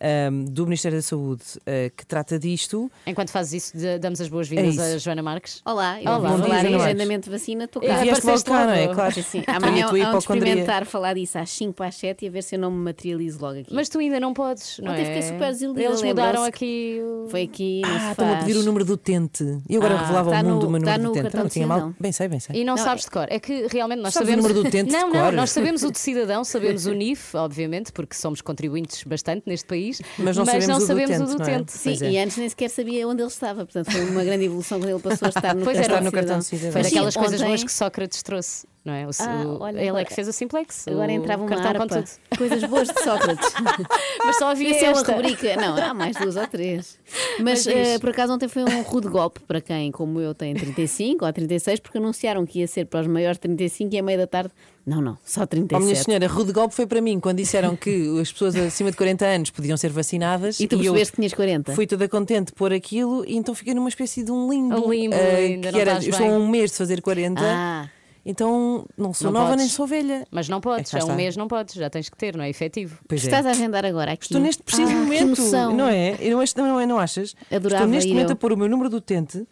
ahm, 0.00 0.44
do 0.44 0.64
Ministério 0.64 0.98
da 0.98 1.02
Saúde 1.02 1.42
ah, 1.66 1.90
que 1.96 2.06
trata 2.06 2.38
disto. 2.38 2.90
Enquanto 3.06 3.30
fazes 3.30 3.64
isso, 3.64 3.76
de- 3.76 3.98
damos 3.98 4.20
as 4.20 4.28
boas-vindas 4.28 4.78
É 4.78 4.94
a. 4.94 4.98
Joana 4.98 5.22
Marques. 5.22 5.60
Olá, 5.64 6.00
eu 6.02 6.08
Olá, 6.10 6.18
vou 6.18 6.38
bom 6.38 6.44
falar 6.44 6.60
dia, 6.60 6.68
em 6.68 6.72
Joana 6.72 6.84
agendamento 6.86 7.24
de 7.24 7.30
vacina, 7.30 7.64
estou 7.64 7.82
cá. 7.82 7.96
vieste 8.02 8.26
logo 8.26 8.42
cá, 8.44 8.66
não 8.66 8.72
é? 8.72 8.88
Claro. 8.94 9.22
Sim, 9.22 9.42
Amanhã 9.46 9.86
hipocondria. 9.86 10.18
experimentar 10.18 10.86
falar 10.86 11.14
disso 11.14 11.38
às 11.38 11.50
5 11.50 11.72
para 11.72 11.86
as 11.86 11.94
7 11.96 12.24
e 12.24 12.28
a 12.28 12.30
ver 12.30 12.42
se 12.42 12.56
eu 12.56 12.58
não 12.60 12.70
me 12.70 12.78
materializo 12.78 13.40
logo 13.40 13.60
aqui. 13.60 13.72
Mas 13.74 13.88
tu 13.88 13.98
ainda 13.98 14.20
não 14.20 14.32
podes, 14.34 14.78
não 14.82 14.92
Ontem 14.92 15.02
é? 15.02 15.04
fiquei 15.06 15.22
super 15.22 15.50
desiludida, 15.52 15.86
Eles 15.86 16.02
mudaram 16.02 16.44
aqui 16.44 17.00
o... 17.02 17.28
Foi 17.30 17.42
aqui 17.42 17.82
Ah, 17.84 18.10
estão 18.12 18.32
a 18.32 18.36
pedir 18.38 18.56
o 18.56 18.62
número 18.62 18.84
do 18.84 18.92
utente. 18.94 19.44
E 19.68 19.74
eu 19.74 19.80
agora 19.82 19.94
Ah, 19.98 20.00
revelava 20.02 20.30
tá 20.30 20.38
ao 20.38 20.44
mundo 20.44 20.62
no- 20.62 20.68
o 20.68 20.70
meu 20.70 20.82
tá 20.82 20.98
número 20.98 21.08
no 21.08 21.12
do 21.14 21.18
utente. 21.20 21.36
Não 21.36 21.48
tinha 21.48 21.66
mal. 21.66 21.92
Bem 21.98 22.12
sei, 22.12 22.28
bem 22.28 22.40
sei. 22.40 22.56
E 22.60 22.64
não, 22.64 22.74
Não, 22.76 22.84
sabes 22.84 23.04
de 23.04 23.10
cor. 23.10 23.26
É 23.30 23.38
que 23.38 23.66
realmente 23.70 24.00
nós 24.02 24.12
Sabes 24.14 24.28
o 24.28 24.32
sabemos. 24.32 24.44
número 24.50 24.62
do 24.62 24.68
utente 24.68 24.92
não, 24.92 25.10
não, 25.10 25.32
nós 25.32 25.50
sabemos 25.50 25.82
o 25.82 25.90
de 25.90 25.98
cidadão, 25.98 26.44
sabemos 26.44 26.86
o 26.86 26.92
NIF, 26.92 27.34
obviamente, 27.36 27.92
porque 27.92 28.14
somos 28.14 28.40
contribuintes 28.40 29.02
bastante 29.04 29.44
neste 29.46 29.66
país, 29.66 29.85
Mas 30.18 30.36
não 30.36 30.44
sabemos 30.44 30.76
o 30.76 30.78
do 30.78 30.86
sabemos 30.86 31.10
utente, 31.10 31.22
o 31.22 31.26
do 31.26 31.38
não 31.38 31.46
é? 31.46 31.54
utente. 31.56 31.72
Sim, 31.72 31.98
é. 32.04 32.10
e 32.10 32.18
antes 32.18 32.36
nem 32.36 32.48
sequer 32.48 32.70
sabia 32.70 33.08
onde 33.08 33.22
ele 33.22 33.28
estava. 33.28 33.64
Portanto, 33.64 33.90
foi 33.90 34.04
uma 34.08 34.24
grande 34.24 34.44
evolução 34.44 34.78
quando 34.78 34.90
ele 34.90 35.00
passou 35.00 35.26
a 35.26 35.28
estar 35.28 35.54
no 35.54 35.64
Pois 35.64 35.76
cartão 35.78 35.96
era, 35.96 36.04
no 36.04 36.12
cartão 36.12 36.38
de 36.38 36.44
cidadão. 36.44 36.72
Foi 36.72 36.82
Mas 36.82 36.90
daquelas 36.90 37.14
sim, 37.14 37.20
coisas 37.20 37.42
boas 37.42 37.64
que 37.64 37.72
Sócrates 37.72 38.22
trouxe, 38.22 38.66
não 38.86 38.92
é? 38.94 39.06
O, 39.06 39.10
Ah, 39.20 39.44
o- 39.44 39.60
olha, 39.62 39.76
ele 39.78 39.86
é 39.86 39.88
agora- 39.90 40.04
que 40.04 40.14
fez 40.14 40.28
o 40.28 40.32
simplex. 40.32 40.86
Agora 40.88 41.08
o 41.10 41.14
entrava 41.14 41.42
uma 41.42 41.48
cartão 41.48 41.82
harpa. 41.82 41.86
tudo. 41.88 42.38
Coisas 42.38 42.64
boas 42.64 42.88
de 42.88 43.02
Sócrates. 43.02 43.52
Mas 44.24 44.36
só 44.38 44.50
havia 44.50 44.70
Isso 44.70 44.84
é 44.84 44.88
uma 44.90 45.00
esta. 45.00 45.12
rubrica. 45.12 45.56
Não, 45.56 45.76
há 45.76 45.92
mais 45.92 46.16
duas 46.16 46.36
ou 46.36 46.46
três. 46.46 46.98
Mas 47.40 47.66
Mas, 47.66 47.66
eh, 47.66 47.98
por 47.98 48.10
acaso 48.10 48.32
ontem 48.32 48.48
foi 48.48 48.62
um 48.64 48.82
rude 48.82 49.08
golpe 49.08 49.40
para 49.40 49.60
quem, 49.60 49.90
como 49.92 50.20
eu, 50.20 50.34
tem 50.34 50.54
35 50.54 51.24
ou 51.26 51.32
36, 51.32 51.80
porque 51.80 51.98
anunciaram 51.98 52.46
que 52.46 52.60
ia 52.60 52.66
ser 52.68 52.86
para 52.86 53.00
os 53.00 53.06
maiores 53.06 53.38
35 53.38 53.94
e 53.94 53.98
a 53.98 54.02
meia 54.02 54.18
da 54.18 54.26
tarde. 54.26 54.50
Não, 54.86 55.00
não, 55.02 55.18
só 55.24 55.42
Oh, 55.42 55.46
37. 55.48 55.82
minha 55.82 55.96
senhora, 55.96 56.26
rude 56.28 56.52
golpe 56.52 56.72
foi 56.72 56.86
para 56.86 57.00
mim 57.00 57.18
quando 57.18 57.38
disseram 57.38 57.74
que 57.74 58.20
as 58.20 58.30
pessoas 58.30 58.54
acima 58.54 58.88
de 58.92 58.96
40 58.96 59.24
anos 59.26 59.50
podiam 59.50 59.76
ser 59.76 59.90
vacinadas. 59.90 60.60
E 60.60 60.68
tu 60.68 60.74
eu 60.76 60.78
percebeste 60.78 61.10
que 61.12 61.16
tinhas 61.16 61.34
40? 61.34 61.72
Fui 61.74 61.88
toda 61.88 62.08
contente 62.08 62.52
por 62.52 62.72
aquilo 62.72 63.24
e 63.26 63.36
então 63.36 63.52
fiquei 63.52 63.74
numa 63.74 63.88
espécie 63.88 64.22
de 64.22 64.30
um 64.30 64.48
limbo. 64.48 64.86
Um 64.86 64.90
limbo, 64.92 65.16
ah, 65.16 65.18
ainda 65.18 65.68
que 65.68 65.72
não 65.72 65.80
era, 65.80 65.90
estás 65.92 66.04
eu 66.06 66.10
estou 66.12 66.26
a 66.28 66.30
um 66.38 66.46
mês 66.48 66.70
de 66.70 66.76
fazer 66.76 67.02
40, 67.02 67.42
Ah, 67.44 67.88
então 68.26 68.84
não 68.98 69.14
sou 69.14 69.26
Não 69.30 69.40
nova 69.40 69.50
podes. 69.52 69.64
nem 69.64 69.68
sou 69.68 69.86
velha. 69.86 70.26
Mas 70.30 70.48
não 70.48 70.58
É 70.58 70.60
podes, 70.60 70.92
é 70.92 70.98
cá 70.98 71.04
um 71.06 71.14
mês 71.14 71.36
não 71.36 71.46
podes, 71.48 71.74
já 71.74 71.88
tens 71.88 72.08
que 72.08 72.16
ter, 72.16 72.36
não 72.36 72.42
é 72.44 72.50
efetivo. 72.50 72.98
Pois 73.08 73.22
é. 73.22 73.26
estás 73.26 73.46
a 73.46 73.50
agendar 73.50 73.84
agora 73.86 74.12
aqui. 74.12 74.24
Estou 74.24 74.40
neste 74.40 74.62
preciso 74.62 74.88
Ah, 74.90 74.94
que 74.94 75.00
momento, 75.00 75.22
emoção. 75.22 75.72
não 75.74 75.88
é? 75.88 76.16
Não, 76.28 76.40
acho- 76.40 76.56
não, 76.58 76.80
é? 76.80 76.86
não 76.86 76.98
achas? 76.98 77.34
Adorava 77.50 77.84
Estou 77.84 77.86
neste 77.94 78.10
momento 78.12 78.30
eu. 78.30 78.32
a 78.34 78.36
pôr 78.36 78.52
o 78.52 78.56
meu 78.56 78.68
número 78.68 78.90
do 78.90 78.96
utente 78.98 79.46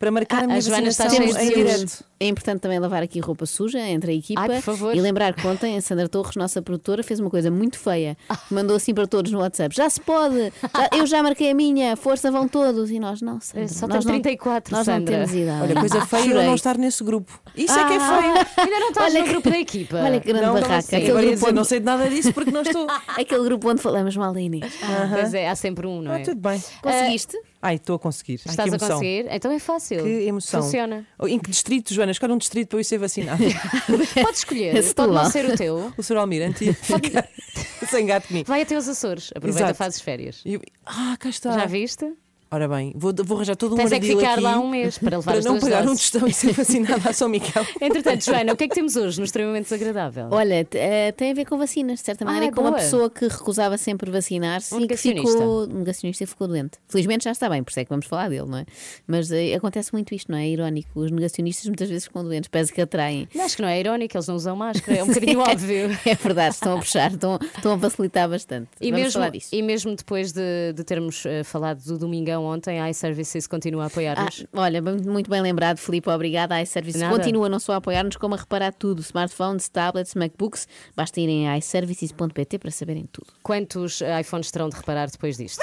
para 0.00 0.10
marcar 0.10 0.38
Ah, 0.40 0.44
a 0.44 0.46
minha 0.46 0.56
a 0.56 0.58
está 0.58 1.04
vacinação 1.04 1.08
de 1.26 1.44
em 1.44 1.54
direto. 1.54 2.04
É 2.18 2.26
importante 2.26 2.60
também 2.60 2.78
lavar 2.78 3.02
aqui 3.02 3.20
roupa 3.20 3.44
suja 3.46 3.78
entre 3.80 4.12
a 4.12 4.14
equipa. 4.14 4.40
Ai, 4.40 4.48
por 4.48 4.60
favor. 4.62 4.94
E 4.96 5.00
lembrar 5.00 5.32
que 5.34 5.46
ontem 5.46 5.76
a 5.76 5.80
Sandra 5.80 6.08
Torres, 6.08 6.36
nossa 6.36 6.60
produtora, 6.60 7.02
fez 7.02 7.18
uma 7.20 7.30
coisa 7.30 7.50
muito 7.50 7.78
feia. 7.78 8.16
Mandou 8.50 8.76
assim 8.76 8.92
para 8.94 9.06
todos 9.06 9.30
no 9.30 9.38
WhatsApp: 9.40 9.74
já 9.74 9.88
se 9.88 10.00
pode, 10.00 10.36
já- 10.62 10.88
eu 10.98 11.06
já 11.06 11.22
marquei 11.22 11.50
a 11.50 11.54
minha, 11.54 11.96
força 11.96 12.30
vão 12.30 12.48
todos. 12.48 12.90
E 12.90 12.98
nós 12.98 13.20
não, 13.22 13.40
Sandra. 13.40 13.68
Só 13.68 13.86
nós 13.86 14.04
tem 14.04 14.12
não- 14.14 14.20
34, 14.22 14.74
Nós 14.74 14.84
Sandra. 14.86 15.18
não 15.18 15.26
temos 15.26 15.34
idade. 15.42 15.62
Olha, 15.62 15.74
coisa 15.80 16.06
feia 16.06 16.20
eu 16.22 16.28
Chorei. 16.28 16.46
não 16.46 16.54
estar 16.54 16.78
nesse 16.78 17.04
grupo. 17.04 17.40
Isso 17.56 17.78
é 17.78 17.84
que 17.86 17.92
é 17.92 17.96
Ah, 17.98 18.18
feio. 18.18 18.64
Ainda 18.66 18.80
não 18.80 18.88
estás 18.88 19.14
Olha 19.14 19.22
no 19.22 19.28
grupo 19.28 19.50
da 19.50 19.58
equipa. 19.58 19.96
Olha 19.98 20.20
que 20.20 20.26
grande 20.28 20.46
Não, 20.46 20.54
barraca. 20.54 20.82
Sim, 20.82 20.96
Aquele 20.96 21.10
agora 21.10 21.24
ia 21.24 21.30
grupo, 21.30 21.34
dizer, 21.36 21.46
onde, 21.48 21.56
não 21.56 21.64
sei 21.64 21.78
de 21.80 21.84
nada 21.86 22.08
disso 22.08 22.32
porque 22.32 22.50
não 22.50 22.62
estou. 22.62 22.86
aquele 23.18 23.44
grupo 23.44 23.70
onde 23.70 23.82
falamos 23.82 24.16
mal 24.16 24.32
da 24.32 24.40
Inês. 24.40 24.72
Pois 25.12 25.34
é, 25.34 25.48
há 25.48 25.54
sempre 25.54 25.86
um, 25.86 26.00
não 26.00 26.12
é? 26.14 26.22
Ah, 26.22 26.24
tudo 26.24 26.40
bem. 26.40 26.62
Conseguiste? 26.82 27.36
Ai, 27.62 27.74
estou 27.76 27.96
a 27.96 27.98
conseguir. 27.98 28.40
Ai, 28.46 28.50
Estás 28.52 28.72
a 28.72 28.76
emoção. 28.76 28.88
conseguir? 28.98 29.26
Então 29.30 29.50
é 29.52 29.58
fácil. 29.58 30.02
Que 30.02 30.08
emoção. 30.26 30.62
Funciona. 30.62 31.06
Em 31.24 31.38
que 31.38 31.50
distrito, 31.50 31.92
Joana? 31.92 32.10
Escolhe 32.12 32.32
um 32.32 32.38
distrito 32.38 32.68
para 32.68 32.76
eu 32.76 32.80
ir 32.80 32.84
ser 32.84 32.96
vacinado. 32.98 33.42
Podes 34.22 34.38
escolher, 34.38 34.74
Esse 34.76 34.94
pode 34.94 35.12
não 35.12 35.30
ser 35.30 35.44
o 35.44 35.56
teu. 35.56 35.92
o 35.96 36.02
Sr. 36.02 36.16
Almirante 36.16 36.64
ia 36.64 36.74
ficar 36.74 37.28
sem 37.90 38.06
gato 38.06 38.28
comigo. 38.28 38.48
Vai 38.48 38.62
até 38.62 38.76
os 38.78 38.88
Açores, 38.88 39.30
aproveita, 39.34 39.60
Exato. 39.66 39.74
fazes 39.76 40.00
férias. 40.00 40.40
Eu- 40.46 40.60
Ah, 40.86 41.16
cá 41.20 41.28
está. 41.28 41.52
Já 41.52 41.66
viste? 41.66 42.10
Ora 42.52 42.66
bem, 42.66 42.92
vou, 42.96 43.12
vou 43.24 43.36
arranjar 43.36 43.54
todo 43.54 43.74
um 43.74 43.76
Tens 43.76 43.92
é 43.92 44.00
que 44.00 44.06
ficar 44.08 44.32
aqui 44.32 44.40
lá 44.42 44.58
um 44.58 44.68
mês 44.68 44.98
para 44.98 45.18
levar 45.18 45.30
para 45.30 45.38
as 45.38 45.44
não 45.44 45.60
pagar 45.60 45.82
um 45.82 45.86
doses. 45.86 46.10
tostão 46.10 46.26
e 46.28 46.32
ser 46.32 46.52
vacinada 46.52 47.08
a 47.08 47.12
São 47.12 47.28
Miguel. 47.30 47.64
Entretanto, 47.80 48.24
Joana, 48.24 48.52
o 48.52 48.56
que 48.56 48.64
é 48.64 48.68
que 48.68 48.74
temos 48.74 48.96
hoje 48.96 49.20
no 49.20 49.24
extremamente 49.24 49.64
desagradável? 49.68 50.26
Olha, 50.32 50.66
eh, 50.74 51.12
tem 51.12 51.30
a 51.30 51.34
ver 51.34 51.44
com 51.44 51.56
vacinas, 51.56 52.00
de 52.00 52.06
certa 52.06 52.24
maneira, 52.24 52.46
Ah, 52.48 52.52
com 52.52 52.62
uma 52.62 52.72
pessoa 52.72 53.08
que 53.08 53.28
recusava 53.28 53.78
sempre 53.78 54.10
vacinar-se 54.10 54.74
Um 54.74 54.80
e 54.80 54.88
que 54.88 54.96
ficou 54.96 55.62
um 55.62 55.66
negacionista 55.78 56.24
e 56.24 56.26
ficou 56.26 56.48
doente. 56.48 56.72
Felizmente 56.88 57.22
já 57.22 57.30
está 57.30 57.48
bem, 57.48 57.62
por 57.62 57.70
isso 57.70 57.78
é 57.78 57.84
que 57.84 57.90
vamos 57.90 58.06
falar 58.06 58.28
dele, 58.28 58.46
não 58.48 58.58
é? 58.58 58.64
Mas 59.06 59.30
eh, 59.30 59.54
acontece 59.54 59.92
muito 59.92 60.12
isto, 60.12 60.32
não 60.32 60.36
é? 60.38 60.44
É 60.46 60.48
irónico. 60.48 60.88
Os 60.98 61.12
negacionistas 61.12 61.66
muitas 61.66 61.88
vezes 61.88 62.06
ficam 62.06 62.24
doentes, 62.24 62.48
parece 62.50 62.72
que 62.72 62.80
atraem. 62.80 63.28
Não, 63.32 63.44
Acho 63.44 63.54
que 63.54 63.62
não 63.62 63.68
é 63.68 63.78
irónico, 63.78 64.16
eles 64.16 64.26
não 64.26 64.34
usam 64.34 64.56
máscara, 64.56 64.98
é 64.98 65.04
um 65.04 65.06
bocadinho 65.06 65.38
óbvio. 65.48 65.90
É 66.04 66.14
verdade, 66.16 66.54
estão 66.56 66.76
a 66.76 66.78
puxar, 66.80 67.12
estão, 67.12 67.38
estão 67.56 67.74
a 67.74 67.78
facilitar 67.78 68.28
bastante. 68.28 68.68
E 68.80 68.86
Vamos 68.90 69.04
mesmo, 69.04 69.12
falar 69.12 69.30
disso. 69.30 69.50
e 69.52 69.62
mesmo 69.62 69.94
depois 69.94 70.32
de, 70.32 70.72
de 70.74 70.82
termos 70.82 71.24
eh, 71.26 71.44
falado 71.44 71.80
do 71.84 71.96
Domingão 71.96 72.39
ontem, 72.44 72.80
a 72.80 72.88
iServices 72.90 73.46
continua 73.46 73.82
a 73.82 73.84
Ah, 73.84 73.88
apoiar-nos. 73.88 74.46
olha, 74.52 74.80
bem- 74.82 74.98
muito 75.04 75.30
bem 75.30 75.40
lembrado, 75.40 75.78
Filipe, 75.78 76.08
obrigada. 76.10 76.54
A 76.54 76.62
iService 76.62 76.98
Nada. 76.98 77.14
continua 77.16 77.48
não 77.48 77.58
só 77.58 77.72
a 77.72 77.76
apoiar-nos, 77.76 78.16
como 78.16 78.34
a 78.34 78.38
reparar 78.38 78.72
tudo: 78.72 79.00
smartphones, 79.00 79.68
tablets, 79.68 80.14
MacBooks. 80.14 80.66
Basta 80.96 81.20
irem 81.20 81.48
a 81.48 81.56
iServices.pt 81.58 82.58
para 82.58 82.70
saberem 82.70 83.08
tudo. 83.12 83.28
Quantos 83.42 84.00
eh, 84.02 84.20
iPhones 84.20 84.50
terão 84.50 84.68
de 84.68 84.76
reparar 84.76 85.10
depois 85.10 85.36
disto? 85.36 85.60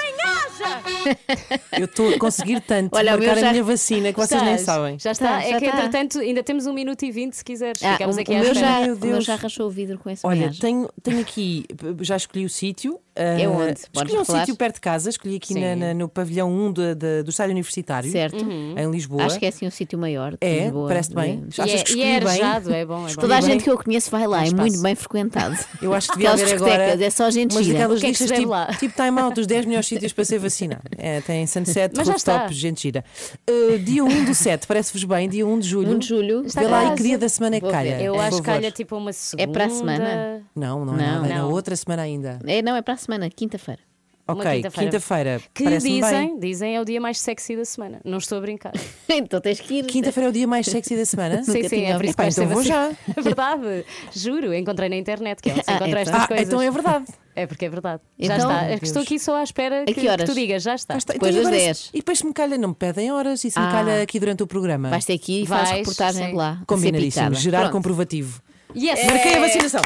Eu 1.72 1.84
estou 1.84 2.10
a 2.14 2.18
conseguir 2.18 2.60
tanto 2.60 2.94
Olha, 2.96 3.16
marcar 3.16 3.38
já- 3.38 3.48
a 3.48 3.52
minha 3.52 3.64
vacina 3.64 4.12
que 4.12 4.18
vocês 4.18 4.42
nem 4.42 4.54
Estás? 4.54 4.66
sabem. 4.76 4.98
Já 4.98 5.12
está. 5.12 5.28
Tá, 5.28 5.42
é 5.44 5.50
já 5.52 5.58
que 5.58 5.64
está. 5.66 5.78
entretanto 5.78 6.18
ainda 6.18 6.42
temos 6.42 6.66
um 6.66 6.72
minuto 6.72 7.04
e 7.04 7.10
vinte 7.12 7.34
se 7.36 7.44
quiseres. 7.44 7.82
Ah, 7.82 7.92
Ficamos 7.92 8.18
aqui 8.18 8.32
o 8.32 8.36
à 8.36 8.40
meu 8.40 8.52
espera. 8.52 8.66
já, 8.66 8.80
Meu 8.80 8.94
o 8.94 8.98
meu 8.98 9.12
Deus. 9.12 9.24
já 9.24 9.36
rachou 9.36 9.66
o 9.66 9.70
vidro 9.70 9.98
com 9.98 10.10
esse 10.10 10.26
Olha, 10.26 10.52
tenho, 10.58 10.88
tenho 11.02 11.20
aqui, 11.20 11.64
já 12.00 12.16
escolhi 12.16 12.44
o 12.44 12.50
sítio. 12.50 12.98
É 13.14 13.44
ah, 13.46 13.50
onde? 13.50 13.64
Podes 13.66 13.82
Escolhi 13.94 14.18
um 14.18 14.24
falar? 14.24 14.40
sítio 14.40 14.56
perto 14.56 14.74
de 14.76 14.80
casa, 14.80 15.10
escolhi 15.10 15.36
aqui 15.36 15.54
na- 15.58 15.74
na- 15.74 15.94
no 15.94 16.08
pavilhão 16.08 16.50
1 16.52 16.67
do, 16.72 16.94
da- 16.94 17.22
do 17.22 17.30
estádio 17.30 17.52
universitário, 17.52 18.10
Certo. 18.10 18.36
em 18.44 18.90
Lisboa. 18.90 19.24
Acho 19.24 19.38
que 19.38 19.44
é 19.46 19.48
assim 19.48 19.66
um 19.66 19.70
sítio 19.70 19.98
maior. 19.98 20.32
de 20.32 20.38
É, 20.40 20.64
Lisboa, 20.64 20.88
parece 20.88 21.14
bem. 21.14 21.40
de- 21.46 21.60
Achas 21.60 21.72
E 21.72 21.76
é, 21.76 21.82
que 21.84 21.92
e 21.94 22.02
é 22.02 22.20
bem? 22.20 22.28
arejado, 22.30 22.72
é 22.72 22.84
bom. 22.84 23.06
É 23.08 23.14
bom. 23.14 23.20
Toda 23.20 23.36
a 23.36 23.40
gente 23.40 23.64
que 23.64 23.70
eu 23.70 23.78
conheço 23.78 24.10
vai 24.10 24.26
lá, 24.26 24.46
é 24.46 24.50
muito 24.50 24.80
bem 24.80 24.94
frequentado. 24.94 25.56
Eu 25.82 25.94
acho 25.94 26.08
que 26.08 26.14
devia 26.18 26.30
Aquelas 26.32 26.52
haver 26.52 26.62
agora 26.62 27.04
é 27.04 27.10
só 27.10 27.30
gente 27.30 27.52
umas 27.54 27.64
gira. 27.64 27.78
que 27.78 27.84
é 28.06 28.08
listas 28.08 28.30
tipo, 28.30 28.48
lá? 28.48 28.66
tipo 28.78 28.94
time 28.94 29.20
out, 29.20 29.38
os 29.40 29.46
10 29.46 29.66
melhores 29.66 29.86
sítios 29.86 30.12
para 30.12 30.24
ser 30.24 30.38
vacinado. 30.38 30.82
É, 30.96 31.20
tem 31.20 31.46
Sunset, 31.46 31.94
Mas 31.96 32.08
Rooftop, 32.08 32.52
gente 32.52 32.82
gira. 32.82 33.04
Uh, 33.48 33.78
dia 33.78 34.04
1 34.04 34.24
do 34.24 34.34
7, 34.34 34.66
parece-vos 34.66 35.04
bem, 35.04 35.28
dia 35.28 35.46
1 35.46 35.58
de 35.58 35.68
julho. 35.68 35.90
1 35.94 35.98
de 35.98 36.06
julho. 36.08 36.42
Vê 36.44 36.62
lá 36.66 36.82
quase. 36.82 36.96
que 36.96 37.02
dia 37.02 37.18
da 37.18 37.28
semana 37.28 37.56
é 37.56 37.60
que 37.60 37.70
calha. 37.70 38.00
Eu 38.02 38.18
acho 38.20 38.38
que 38.38 38.42
calha 38.42 38.70
tipo 38.70 38.96
uma 38.96 39.12
segunda. 39.12 39.42
É 39.42 39.52
para 39.52 39.64
a 39.66 39.70
semana? 39.70 40.42
Não, 40.54 40.84
não 40.84 40.94
é 40.94 40.98
Não. 40.98 41.24
é 41.24 41.28
na 41.34 41.46
outra 41.46 41.74
semana 41.76 42.02
ainda. 42.02 42.38
É, 42.46 42.60
não, 42.62 42.74
é 42.76 42.82
para 42.82 42.94
a 42.94 42.96
semana, 42.96 43.28
quinta-feira. 43.30 43.80
Uma 44.30 44.42
Ok, 44.42 44.56
quinta-feira. 44.56 44.90
quinta-feira. 44.90 45.40
Que 45.54 45.64
dizem, 45.78 46.00
bem. 46.02 46.38
dizem 46.38 46.76
é 46.76 46.80
o 46.80 46.84
dia 46.84 47.00
mais 47.00 47.18
sexy 47.18 47.56
da 47.56 47.64
semana. 47.64 47.98
Não 48.04 48.18
estou 48.18 48.36
a 48.36 48.40
brincar. 48.42 48.72
então 49.08 49.40
tens 49.40 49.58
que 49.60 49.74
ir. 49.78 49.86
Quinta-feira 49.86 50.26
é 50.26 50.30
o 50.30 50.32
dia 50.32 50.46
mais 50.46 50.66
sexy 50.66 50.94
da 50.96 51.06
semana? 51.06 51.42
sim, 51.42 51.66
sim, 51.66 51.84
é 51.84 51.94
por 51.96 52.04
isso 52.04 52.14
que 52.16 52.22
então 52.24 52.46
vou 52.48 52.62
já. 52.62 52.90
É 53.16 53.20
verdade. 53.22 53.84
Juro, 54.14 54.52
encontrei 54.52 54.88
na 54.90 54.96
internet 54.96 55.40
que 55.40 55.48
é 55.48 55.54
onde 55.54 55.64
se 55.64 55.70
Ah, 55.70 55.76
encontra 55.76 56.02
então. 56.02 56.12
estas 56.12 56.22
Ah, 56.24 56.28
coisas. 56.28 56.46
então 56.46 56.60
é 56.60 56.70
verdade. 56.70 57.04
É 57.34 57.46
porque 57.46 57.64
é 57.64 57.68
verdade. 57.70 58.02
já 58.18 58.34
Então- 58.36 58.50
está. 58.50 58.62
Meu 58.64 58.74
É 58.74 58.78
que 58.78 58.84
estou 58.84 59.00
Deus. 59.00 59.06
aqui 59.06 59.18
só 59.18 59.36
à 59.36 59.42
espera 59.44 59.84
que, 59.86 59.94
que 59.94 60.00
que 60.06 60.24
tu 60.24 60.34
digas, 60.34 60.62
já 60.62 60.74
está. 60.74 60.96
Está. 60.96 61.12
Depois 61.14 61.30
Então, 61.34 61.44
das 61.44 61.52
agora 61.52 61.64
10. 61.66 61.78
se- 61.78 61.90
E 61.94 61.98
depois 61.98 62.18
se 62.18 62.26
me 62.26 62.32
calha, 62.34 62.58
não 62.58 62.68
me 62.70 62.74
pedem 62.74 63.10
horas 63.12 63.42
e 63.44 63.50
se 63.50 63.58
me 63.58 63.64
Ah. 63.64 63.70
calha 63.70 64.02
aqui 64.02 64.18
durante 64.20 64.42
o 64.42 64.46
programa. 64.46 64.90
Vais 64.90 65.04
ter 65.06 65.14
aqui 65.14 65.42
e 65.42 65.46
Vais, 65.46 65.70
reportagem 65.70 66.28
sim. 66.30 66.34
lá. 66.34 66.60
Combinadíssimo. 66.66 67.34
Gerar 67.34 67.60
Pronto. 67.60 67.72
comprovativo. 67.72 68.42
Yes! 68.76 69.02
Marquei 69.06 69.34
a 69.36 69.40
vacinação. 69.40 69.80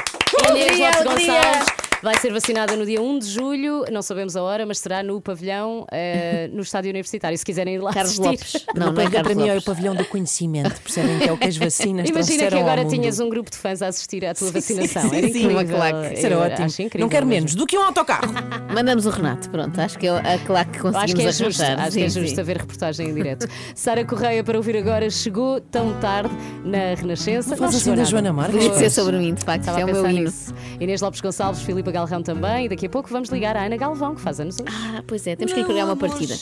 Inês 0.50 0.76
dia, 0.76 0.86
Lopes 0.88 1.04
bom 1.04 1.14
dia. 1.14 1.26
Gonçalves 1.34 1.81
vai 2.02 2.18
ser 2.18 2.32
vacinada 2.32 2.74
no 2.76 2.84
dia 2.84 3.00
1 3.00 3.18
de 3.20 3.26
julho, 3.26 3.84
não 3.92 4.02
sabemos 4.02 4.34
a 4.36 4.42
hora, 4.42 4.66
mas 4.66 4.78
será 4.78 5.02
no 5.02 5.20
pavilhão 5.20 5.86
eh, 5.92 6.48
no 6.52 6.62
estádio 6.62 6.90
universitário. 6.90 7.36
Se 7.38 7.44
quiserem 7.44 7.76
ir 7.76 7.78
lá 7.78 7.92
Carlos 7.92 8.18
assistir. 8.18 8.26
Lopes. 8.28 8.66
Não, 8.74 8.88
o 8.88 8.92
não 8.92 9.02
é 9.02 9.04
pavilhão 9.04 9.10
para 9.10 9.22
Carlos 9.22 9.36
mim 9.36 9.48
é 9.48 9.52
o 9.52 9.54
Lopes. 9.54 9.64
pavilhão 9.64 9.94
do 9.94 10.04
conhecimento. 10.06 10.80
Percebem 10.82 11.18
que 11.18 11.28
é 11.28 11.32
o 11.32 11.36
que 11.36 11.46
as 11.46 11.56
vacinas 11.56 12.08
Imagina 12.10 12.48
que 12.48 12.54
agora 12.56 12.84
tinhas 12.86 13.20
um 13.20 13.28
grupo 13.28 13.50
de 13.50 13.56
fãs 13.56 13.82
a 13.82 13.88
assistir 13.88 14.24
à 14.24 14.34
tua 14.34 14.50
vacinação. 14.50 15.02
sim, 15.10 15.16
Era 15.16 15.28
sim. 15.28 15.38
incrível. 15.44 15.50
Uma 15.52 15.64
claque. 15.64 16.14
Isso 16.14 16.26
era 16.26 16.34
Eu 16.34 16.40
ótimo. 16.40 16.64
Acho 16.64 16.82
incrível 16.82 17.00
não 17.04 17.08
quero 17.08 17.26
mesmo. 17.26 17.40
menos 17.42 17.54
do 17.54 17.66
que 17.66 17.78
um 17.78 17.82
autocarro. 17.82 18.32
Mandamos 18.74 19.06
o 19.06 19.10
Renato, 19.10 19.50
pronto. 19.50 19.80
Acho 19.80 19.98
que 19.98 20.06
é 20.06 20.10
a 20.34 20.38
claque 20.38 20.78
que 20.78 20.84
Eu 20.84 20.88
Acho 20.88 20.98
conseguimos 21.14 21.36
que 21.36 21.42
é 21.42 21.46
justo, 21.46 21.62
acho 21.62 21.96
que 21.96 22.02
é 22.02 22.08
Sim, 22.08 22.20
justo 22.20 22.34
sim. 22.34 22.40
haver 22.40 22.56
reportagem 22.58 23.08
em 23.08 23.14
direto. 23.14 23.48
Sara 23.74 24.04
Correia, 24.04 24.42
para 24.42 24.56
ouvir 24.56 24.76
agora, 24.76 25.08
chegou 25.10 25.60
tão 25.60 25.92
tarde 26.00 26.30
na 26.64 26.94
Renascença. 26.94 27.50
Não 27.50 27.56
faz 27.58 27.70
assim 27.74 27.84
chegou 27.84 27.96
da. 27.96 28.04
Joana 28.04 28.32
Marques? 28.32 28.54
Podia 28.56 28.70
Pois. 28.70 28.80
ser 28.80 28.90
sobre 28.90 29.18
mim, 29.18 29.34
de 29.34 29.44
facto. 29.44 29.60
Estava 29.60 29.78
é 29.80 29.82
a 29.82 29.84
o 29.84 29.88
meu 29.88 29.96
pensar 29.96 30.12
hino. 30.12 30.24
nisso. 30.24 30.54
Inês 30.80 31.00
Lopes 31.00 31.20
Gonçalves, 31.20 31.62
Filipe 31.62 31.91
Galrão 31.92 32.22
também. 32.22 32.66
E 32.66 32.68
daqui 32.68 32.86
a 32.86 32.90
pouco 32.90 33.08
vamos 33.08 33.28
ligar 33.28 33.56
à 33.56 33.64
Ana 33.64 33.76
Galvão, 33.76 34.14
que 34.14 34.20
faz 34.20 34.40
anos 34.40 34.58
hoje. 34.58 34.68
Ah, 34.68 35.02
pois 35.06 35.26
é, 35.26 35.36
temos 35.36 35.52
que 35.52 35.60
ir 35.60 35.66
criar 35.66 35.84
uma 35.84 35.96
partida. 35.96 36.34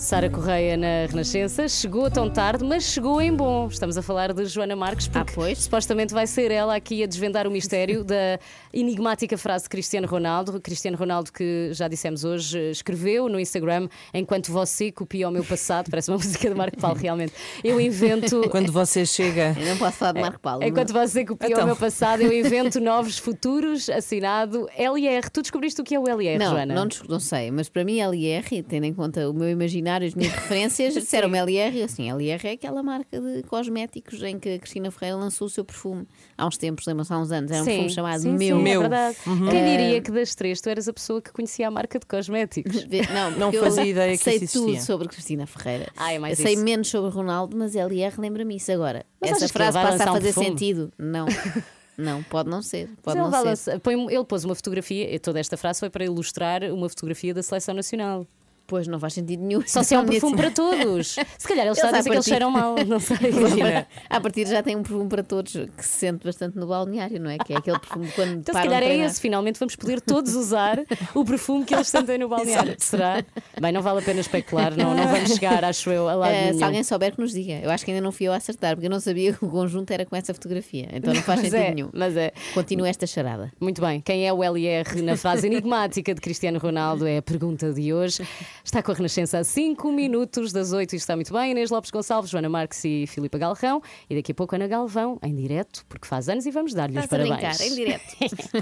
Sara 0.00 0.30
Correia 0.30 0.78
na 0.78 1.04
Renascença 1.10 1.68
chegou 1.68 2.10
tão 2.10 2.30
tarde, 2.30 2.64
mas 2.64 2.84
chegou 2.84 3.20
em 3.20 3.30
bom. 3.36 3.68
Estamos 3.70 3.98
a 3.98 4.02
falar 4.02 4.32
de 4.32 4.46
Joana 4.46 4.74
Marques, 4.74 5.06
porque 5.06 5.54
supostamente 5.54 6.14
vai 6.14 6.26
ser 6.26 6.50
ela 6.50 6.74
aqui 6.74 7.02
a 7.02 7.06
desvendar 7.06 7.46
o 7.46 7.50
mistério 7.50 8.02
da 8.02 8.38
enigmática 8.72 9.36
frase 9.36 9.64
de 9.64 9.68
Cristiano 9.68 10.06
Ronaldo. 10.08 10.58
Cristiano 10.58 10.96
Ronaldo, 10.96 11.30
que 11.30 11.68
já 11.74 11.86
dissemos 11.86 12.24
hoje, 12.24 12.58
escreveu 12.70 13.28
no 13.28 13.38
Instagram: 13.38 13.88
Enquanto 14.14 14.50
você 14.50 14.90
copia 14.90 15.28
o 15.28 15.30
meu 15.30 15.44
passado, 15.44 15.90
parece 15.90 16.10
uma 16.10 16.16
música 16.18 16.48
de 16.48 16.54
Marco 16.54 16.78
Paulo, 16.78 16.98
realmente. 16.98 17.34
Eu 17.62 17.78
invento. 17.78 18.48
Quando 18.48 18.72
você 18.72 19.04
chega. 19.04 19.54
Eu 19.60 19.66
não 19.66 19.76
posso 19.76 19.98
falar 19.98 20.12
de 20.12 20.20
Marco 20.22 20.40
Paulo. 20.40 20.64
Enquanto 20.64 20.94
você 20.94 21.26
copia 21.26 21.50
Então. 21.50 21.64
o 21.64 21.66
meu 21.66 21.76
passado, 21.76 22.22
eu 22.22 22.32
invento 22.32 22.80
novos 22.80 23.18
futuros, 23.18 23.90
assinado 23.90 24.66
LR. 24.78 25.28
Tu 25.30 25.42
descobriste 25.42 25.78
o 25.78 25.84
que 25.84 25.94
é 25.94 26.00
o 26.00 26.08
LR, 26.08 26.38
Não, 26.38 26.52
Joana? 26.52 26.74
não, 26.74 26.88
não 27.06 27.20
sei, 27.20 27.50
mas 27.50 27.68
para 27.68 27.84
mim 27.84 28.00
LR, 28.00 28.62
tendo 28.62 28.84
em 28.86 28.94
conta 28.94 29.28
o 29.28 29.34
meu 29.34 29.50
imaginário, 29.50 29.89
as 29.96 30.14
minhas 30.14 30.32
referências, 30.32 30.94
disseram-me 30.94 31.38
LR, 31.38 31.82
assim, 31.82 32.08
LR 32.10 32.48
é 32.48 32.52
aquela 32.52 32.82
marca 32.82 33.20
de 33.20 33.42
cosméticos 33.44 34.22
em 34.22 34.38
que 34.38 34.54
a 34.54 34.58
Cristina 34.58 34.90
Ferreira 34.90 35.16
lançou 35.16 35.46
o 35.46 35.50
seu 35.50 35.64
perfume 35.64 36.06
há 36.36 36.46
uns 36.46 36.56
tempos, 36.56 36.86
lembram-se, 36.86 37.12
há 37.12 37.18
uns 37.18 37.32
anos, 37.32 37.50
era 37.50 37.60
um 37.62 37.64
Sim, 37.64 37.70
perfume 37.70 37.90
chamado 37.90 38.20
sim, 38.20 38.30
Meu. 38.36 38.56
sim, 38.58 38.68
é 38.68 38.78
verdade. 38.78 39.16
Quem 39.24 39.60
Eh, 39.60 39.76
diria 39.76 40.00
que 40.00 40.10
das 40.10 40.34
três 40.34 40.60
tu 40.60 40.68
eras 40.68 40.88
a 40.88 40.92
pessoa 40.92 41.20
que 41.20 41.32
conhecia 41.32 41.66
a 41.68 41.70
marca 41.70 41.98
de 41.98 42.06
cosméticos? 42.06 42.86
Não, 43.12 43.30
Não 43.32 43.52
fazia 43.52 43.82
eu 43.84 43.86
ideia 43.88 44.16
que 44.16 44.22
sei 44.24 44.36
isso 44.36 44.60
tudo 44.66 44.80
sobre 44.80 45.08
Cristina 45.08 45.46
Ferreira. 45.46 45.88
Ah, 45.96 46.12
é 46.12 46.18
mais 46.18 46.38
Eu 46.38 46.44
sei 46.44 46.54
isso. 46.54 46.62
menos 46.64 46.88
sobre 46.88 47.10
Ronaldo, 47.10 47.56
mas 47.56 47.74
LR 47.74 48.14
lembra-me 48.20 48.56
isso 48.56 48.70
agora. 48.72 49.04
Mas 49.20 49.32
Essa 49.32 49.48
frase 49.48 49.78
passa 49.78 50.04
a 50.04 50.10
um 50.10 50.14
fazer 50.14 50.26
perfume? 50.26 50.46
sentido. 50.46 50.92
Não, 50.98 51.26
não, 51.96 52.22
pode 52.22 52.48
não 52.48 52.62
ser. 52.62 52.88
Pode 53.02 53.18
não 53.18 53.26
ele, 53.26 53.42
vai 53.42 53.56
ser. 53.56 53.78
põe- 53.80 54.12
ele 54.12 54.24
pôs 54.24 54.44
uma 54.44 54.54
fotografia, 54.54 55.14
e 55.14 55.18
toda 55.18 55.38
esta 55.40 55.56
frase 55.56 55.80
foi 55.80 55.90
para 55.90 56.04
ilustrar 56.04 56.62
uma 56.64 56.88
fotografia 56.88 57.34
da 57.34 57.42
seleção 57.42 57.74
nacional. 57.74 58.26
Pois 58.70 58.86
não 58.86 59.00
faz 59.00 59.14
sentido 59.14 59.42
nenhum. 59.42 59.62
Só 59.66 59.82
se 59.82 59.96
é 59.96 59.98
um 59.98 60.06
perfume 60.06 60.36
para 60.36 60.52
todos. 60.52 61.16
Se 61.36 61.48
calhar 61.48 61.66
a 61.66 61.70
Eles, 61.70 61.82
à 61.82 61.90
dizer 61.90 62.08
que 62.08 62.14
eles 62.14 62.24
cheiram 62.24 62.52
mal, 62.52 62.76
não 62.86 63.00
sei. 63.00 63.16
Imagina. 63.34 63.84
À 64.08 64.20
partir 64.20 64.46
já 64.46 64.62
tem 64.62 64.76
um 64.76 64.82
perfume 64.84 65.08
para 65.08 65.24
todos 65.24 65.52
que 65.52 65.84
se 65.84 65.88
sente 65.88 66.24
bastante 66.24 66.56
no 66.56 66.68
balneário, 66.68 67.20
não 67.20 67.28
é? 67.28 67.36
Que 67.36 67.52
é 67.52 67.56
aquele 67.56 67.80
perfume 67.80 68.08
quando 68.14 68.34
Então, 68.34 68.54
se 68.54 68.62
calhar 68.62 68.80
é 68.80 68.96
esse. 68.98 69.20
Finalmente 69.20 69.58
vamos 69.58 69.74
poder 69.74 70.00
todos 70.00 70.36
usar 70.36 70.78
o 71.12 71.24
perfume 71.24 71.64
que 71.64 71.74
eles 71.74 71.88
sentem 71.88 72.16
no 72.18 72.28
balneário. 72.28 72.76
Será? 72.78 73.24
Bem, 73.60 73.72
não 73.72 73.82
vale 73.82 73.98
a 73.98 74.02
pena 74.02 74.20
especular, 74.20 74.76
não, 74.76 74.94
não 74.94 75.08
vamos 75.08 75.32
chegar, 75.32 75.64
acho 75.64 75.90
eu, 75.90 76.08
a 76.08 76.14
lado 76.14 76.32
Eh, 76.32 76.52
se 76.52 76.62
alguém 76.62 76.84
souber 76.84 77.12
que 77.12 77.20
nos 77.20 77.32
diga. 77.32 77.54
Eu 77.54 77.70
acho 77.72 77.84
que 77.84 77.90
ainda 77.90 78.00
não 78.00 78.12
fui 78.12 78.28
eu 78.28 78.32
a 78.32 78.36
acertar, 78.36 78.76
porque 78.76 78.86
eu 78.86 78.90
não 78.90 79.00
sabia 79.00 79.32
que 79.32 79.44
o 79.44 79.48
conjunto 79.48 79.90
era 79.90 80.06
com 80.06 80.14
essa 80.14 80.32
fotografia. 80.32 80.88
Então 80.92 81.12
não 81.12 81.22
faz 81.22 81.40
Mas 81.40 81.50
sentido 81.50 81.66
é, 81.66 81.74
nenhum. 81.74 81.90
Mas 81.92 82.16
é. 82.16 82.32
Continua 82.54 82.88
esta 82.88 83.04
charada. 83.04 83.52
Muito 83.60 83.80
bem, 83.80 84.00
quem 84.00 84.28
é 84.28 84.32
o 84.32 84.44
LR 84.44 85.02
na 85.02 85.16
frase 85.16 85.48
enigmática 85.48 86.14
de 86.14 86.20
Cristiano 86.20 86.58
Ronaldo 86.58 87.04
é 87.04 87.18
a 87.18 87.22
pergunta 87.22 87.72
de 87.72 87.92
hoje. 87.92 88.22
Está 88.64 88.82
com 88.82 88.92
a 88.92 88.94
Renascença 88.94 89.38
a 89.38 89.44
5 89.44 89.90
minutos 89.92 90.52
das 90.52 90.72
8 90.72 90.92
e 90.92 90.96
está 90.96 91.14
muito 91.16 91.32
bem. 91.32 91.52
Inês 91.52 91.70
Lopes 91.70 91.90
Gonçalves, 91.90 92.30
Joana 92.30 92.48
Marques 92.48 92.84
e 92.84 93.06
Filipa 93.06 93.38
Galrão. 93.38 93.82
E 94.08 94.14
daqui 94.14 94.32
a 94.32 94.34
pouco 94.34 94.54
Ana 94.54 94.66
Galvão, 94.66 95.18
em 95.22 95.34
direto, 95.34 95.84
porque 95.88 96.06
faz 96.06 96.28
anos 96.28 96.46
e 96.46 96.50
vamos 96.50 96.74
dar-lhe 96.74 96.98
os 96.98 97.06
parabéns. 97.06 97.36
brincar, 97.36 97.60
em 97.60 97.74
direto. 97.74 98.16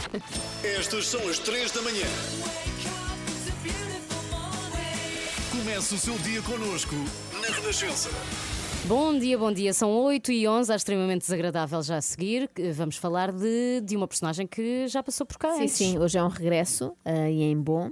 Estas 0.64 1.06
são 1.06 1.28
as 1.28 1.38
3 1.38 1.70
da 1.72 1.82
manhã. 1.82 2.06
Comece 5.50 5.94
o 5.94 5.98
seu 5.98 6.16
dia 6.18 6.40
connosco 6.42 6.94
na 7.42 7.48
Renascença. 7.54 8.10
Bom 8.86 9.18
dia, 9.18 9.36
bom 9.36 9.52
dia. 9.52 9.72
São 9.74 9.90
8 9.90 10.32
e 10.32 10.48
11, 10.48 10.72
há 10.72 10.76
extremamente 10.76 11.20
desagradável 11.22 11.82
já 11.82 11.96
a 11.96 12.00
seguir. 12.00 12.48
que 12.54 12.70
Vamos 12.72 12.96
falar 12.96 13.32
de, 13.32 13.82
de 13.82 13.96
uma 13.96 14.08
personagem 14.08 14.46
que 14.46 14.86
já 14.88 15.02
passou 15.02 15.26
por 15.26 15.36
cá. 15.36 15.52
Sim, 15.54 15.62
antes. 15.62 15.72
sim, 15.72 15.98
hoje 15.98 16.16
é 16.16 16.22
um 16.22 16.28
regresso 16.28 16.96
eh, 17.04 17.30
e 17.30 17.42
em 17.42 17.60
bom. 17.60 17.90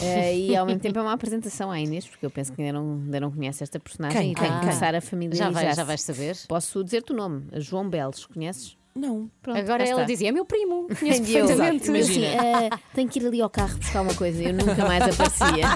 Eh, 0.00 0.38
e 0.38 0.56
ao 0.56 0.64
mesmo 0.66 0.80
tempo 0.80 0.98
é 0.98 1.02
uma 1.02 1.12
apresentação 1.12 1.70
à 1.70 1.80
Inês, 1.80 2.06
porque 2.06 2.24
eu 2.24 2.30
penso 2.30 2.52
que 2.52 2.62
ainda 2.62 2.78
não, 2.78 2.92
ainda 2.94 3.20
não 3.20 3.30
conhece 3.32 3.62
esta 3.62 3.80
personagem 3.80 4.20
Quem? 4.20 4.32
e 4.32 4.34
tem 4.34 4.52
que 4.52 4.60
começar 4.60 4.94
a 4.94 5.00
familiarizar. 5.00 5.52
Já, 5.52 5.60
vai, 5.60 5.74
já 5.74 5.84
vais 5.84 6.02
saber. 6.02 6.36
Posso 6.46 6.84
dizer-te 6.84 7.12
o 7.12 7.16
nome, 7.16 7.46
João 7.54 7.88
Belos, 7.88 8.24
conheces? 8.26 8.76
Não. 8.96 9.30
Pronto, 9.42 9.58
Agora 9.58 9.84
ela 9.86 10.04
dizia: 10.04 10.30
é 10.30 10.32
meu 10.32 10.44
primo, 10.46 10.88
conheço 10.98 11.22
eu, 11.30 11.46
perfeitamente. 11.46 11.90
assim, 11.90 12.24
"Ah, 12.24 12.78
tenho 12.94 13.08
que 13.08 13.18
ir 13.18 13.26
ali 13.26 13.42
ao 13.42 13.50
carro 13.50 13.76
buscar 13.76 14.00
uma 14.00 14.14
coisa. 14.14 14.42
Eu 14.42 14.54
nunca 14.54 14.84
mais 14.86 15.02
aparecia. 15.02 15.66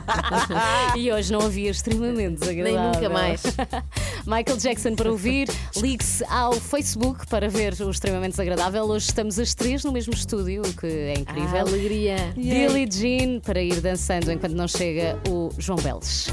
e 0.96 1.12
hoje 1.12 1.30
não 1.30 1.42
havia 1.42 1.70
extremamente 1.70 2.40
desagradável. 2.40 2.80
Nem 2.80 2.92
nunca 2.92 3.08
mais. 3.10 3.42
Michael 4.26 4.56
Jackson 4.58 4.94
para 4.94 5.10
ouvir, 5.10 5.48
ligue-se 5.76 6.24
ao 6.24 6.54
Facebook 6.54 7.26
para 7.26 7.48
ver 7.48 7.74
o 7.80 7.90
extremamente 7.90 8.30
desagradável. 8.32 8.84
Hoje 8.84 9.06
estamos 9.06 9.38
as 9.38 9.54
três 9.54 9.84
no 9.84 9.92
mesmo 9.92 10.14
estúdio, 10.14 10.62
o 10.62 10.72
que 10.74 10.86
é 10.86 11.14
incrível. 11.18 11.58
Ah, 11.58 11.60
alegria. 11.60 12.16
Billie 12.34 12.88
Jean 12.90 13.40
para 13.40 13.60
ir 13.60 13.80
dançando 13.80 14.32
enquanto 14.32 14.54
não 14.54 14.66
chega 14.66 15.18
o 15.28 15.50
João 15.58 15.78
Beles. 15.78 16.28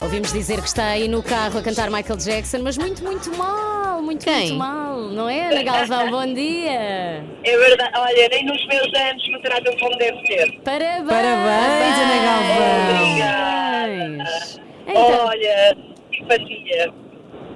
Ouvimos 0.00 0.32
dizer 0.32 0.60
que 0.62 0.66
está 0.68 0.86
aí 0.86 1.06
no 1.08 1.22
carro 1.22 1.58
a 1.58 1.62
cantar 1.62 1.90
Michael 1.90 2.16
Jackson, 2.18 2.60
mas 2.62 2.78
muito, 2.78 3.04
muito 3.04 3.36
mal, 3.36 4.00
muito, 4.00 4.24
Quem? 4.24 4.46
muito 4.48 4.54
mal, 4.54 4.96
não 4.98 5.28
é, 5.28 5.48
Ana 5.50 5.62
Galvão? 5.62 6.10
Bom 6.10 6.32
dia! 6.32 7.22
É 7.44 7.56
verdade, 7.58 7.92
olha, 7.98 8.28
nem 8.30 8.44
nos 8.46 8.66
meus 8.66 8.94
anos 8.94 9.28
me 9.28 9.42
tratam 9.42 9.76
como 9.78 9.96
deve 9.98 10.26
ser. 10.26 10.58
Parabéns! 10.62 11.06
Parabéns, 11.06 11.98
Ana 11.98 12.16
Galvão! 12.24 13.18
Parabéns! 13.20 14.60
Então, 14.86 15.26
Olha, 15.26 15.76
simpatia. 16.16 16.92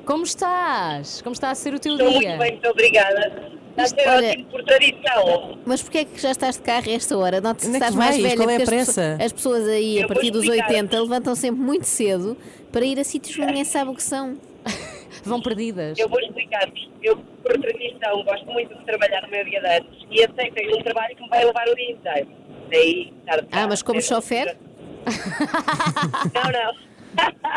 como 0.04 0.24
estás? 0.24 1.22
Como 1.22 1.32
está 1.32 1.50
a 1.50 1.54
ser 1.54 1.72
o 1.72 1.80
teu 1.80 1.94
Estou 1.94 2.10
dia? 2.10 2.28
muito 2.28 2.38
bem, 2.40 2.52
muito 2.52 2.68
obrigada. 2.68 3.53
Ser 3.86 4.08
olha- 4.08 4.28
ótimo 4.30 4.44
por 4.46 4.64
tradição. 4.64 5.58
Mas 5.66 5.82
porquê 5.82 5.98
é 5.98 6.04
que 6.04 6.20
já 6.20 6.30
estás 6.30 6.56
de 6.56 6.62
carro 6.62 6.88
a 6.88 6.92
esta 6.92 7.18
hora? 7.18 7.40
Nota-se 7.40 7.66
que 7.66 7.68
Onde 7.68 7.76
é 7.76 7.78
estás 7.88 7.94
mais 7.94 8.16
velha. 8.16 8.36
Qual 8.36 8.50
é 8.50 8.54
a 8.54 8.58
porque 8.60 8.62
as 8.62 8.68
pressa? 8.68 8.92
pessoas- 9.02 9.20
As 9.20 9.32
pessoas 9.32 9.68
aí, 9.68 9.98
Eu 9.98 10.04
a 10.04 10.08
partir 10.08 10.30
dos 10.30 10.44
explicar. 10.44 10.68
80, 10.68 11.00
levantam 11.00 11.34
sempre 11.34 11.60
muito 11.60 11.84
cedo 11.84 12.36
para 12.70 12.84
ir 12.84 12.98
a 13.00 13.04
sítios 13.04 13.34
que 13.36 13.44
ninguém 13.44 13.64
sabe 13.64 13.90
o 13.90 13.94
que 13.94 14.02
são. 14.02 14.36
Vão 15.24 15.40
perdidas. 15.40 15.98
Eu 15.98 16.08
vou 16.08 16.20
explicar-vos. 16.20 16.90
Eu, 17.02 17.16
por 17.16 17.52
tradição, 17.60 18.22
gosto 18.24 18.46
muito 18.46 18.74
de 18.76 18.84
trabalhar 18.84 19.22
no 19.22 19.28
meu 19.30 19.44
dia 19.44 19.60
de 19.60 19.66
antes 19.66 20.06
e 20.10 20.24
aceitei 20.24 20.68
um 20.74 20.82
trabalho 20.82 21.14
que 21.16 21.22
me 21.22 21.28
vai 21.28 21.44
levar 21.44 21.66
o 21.68 21.74
dia 21.74 21.90
inteiro. 21.92 22.28
Daí, 22.70 23.12
estar 23.20 23.40
de 23.40 23.48
Ah, 23.52 23.66
mas 23.68 23.82
como 23.82 24.00
chofer? 24.02 24.56
Não, 26.34 26.50
não. 26.50 26.74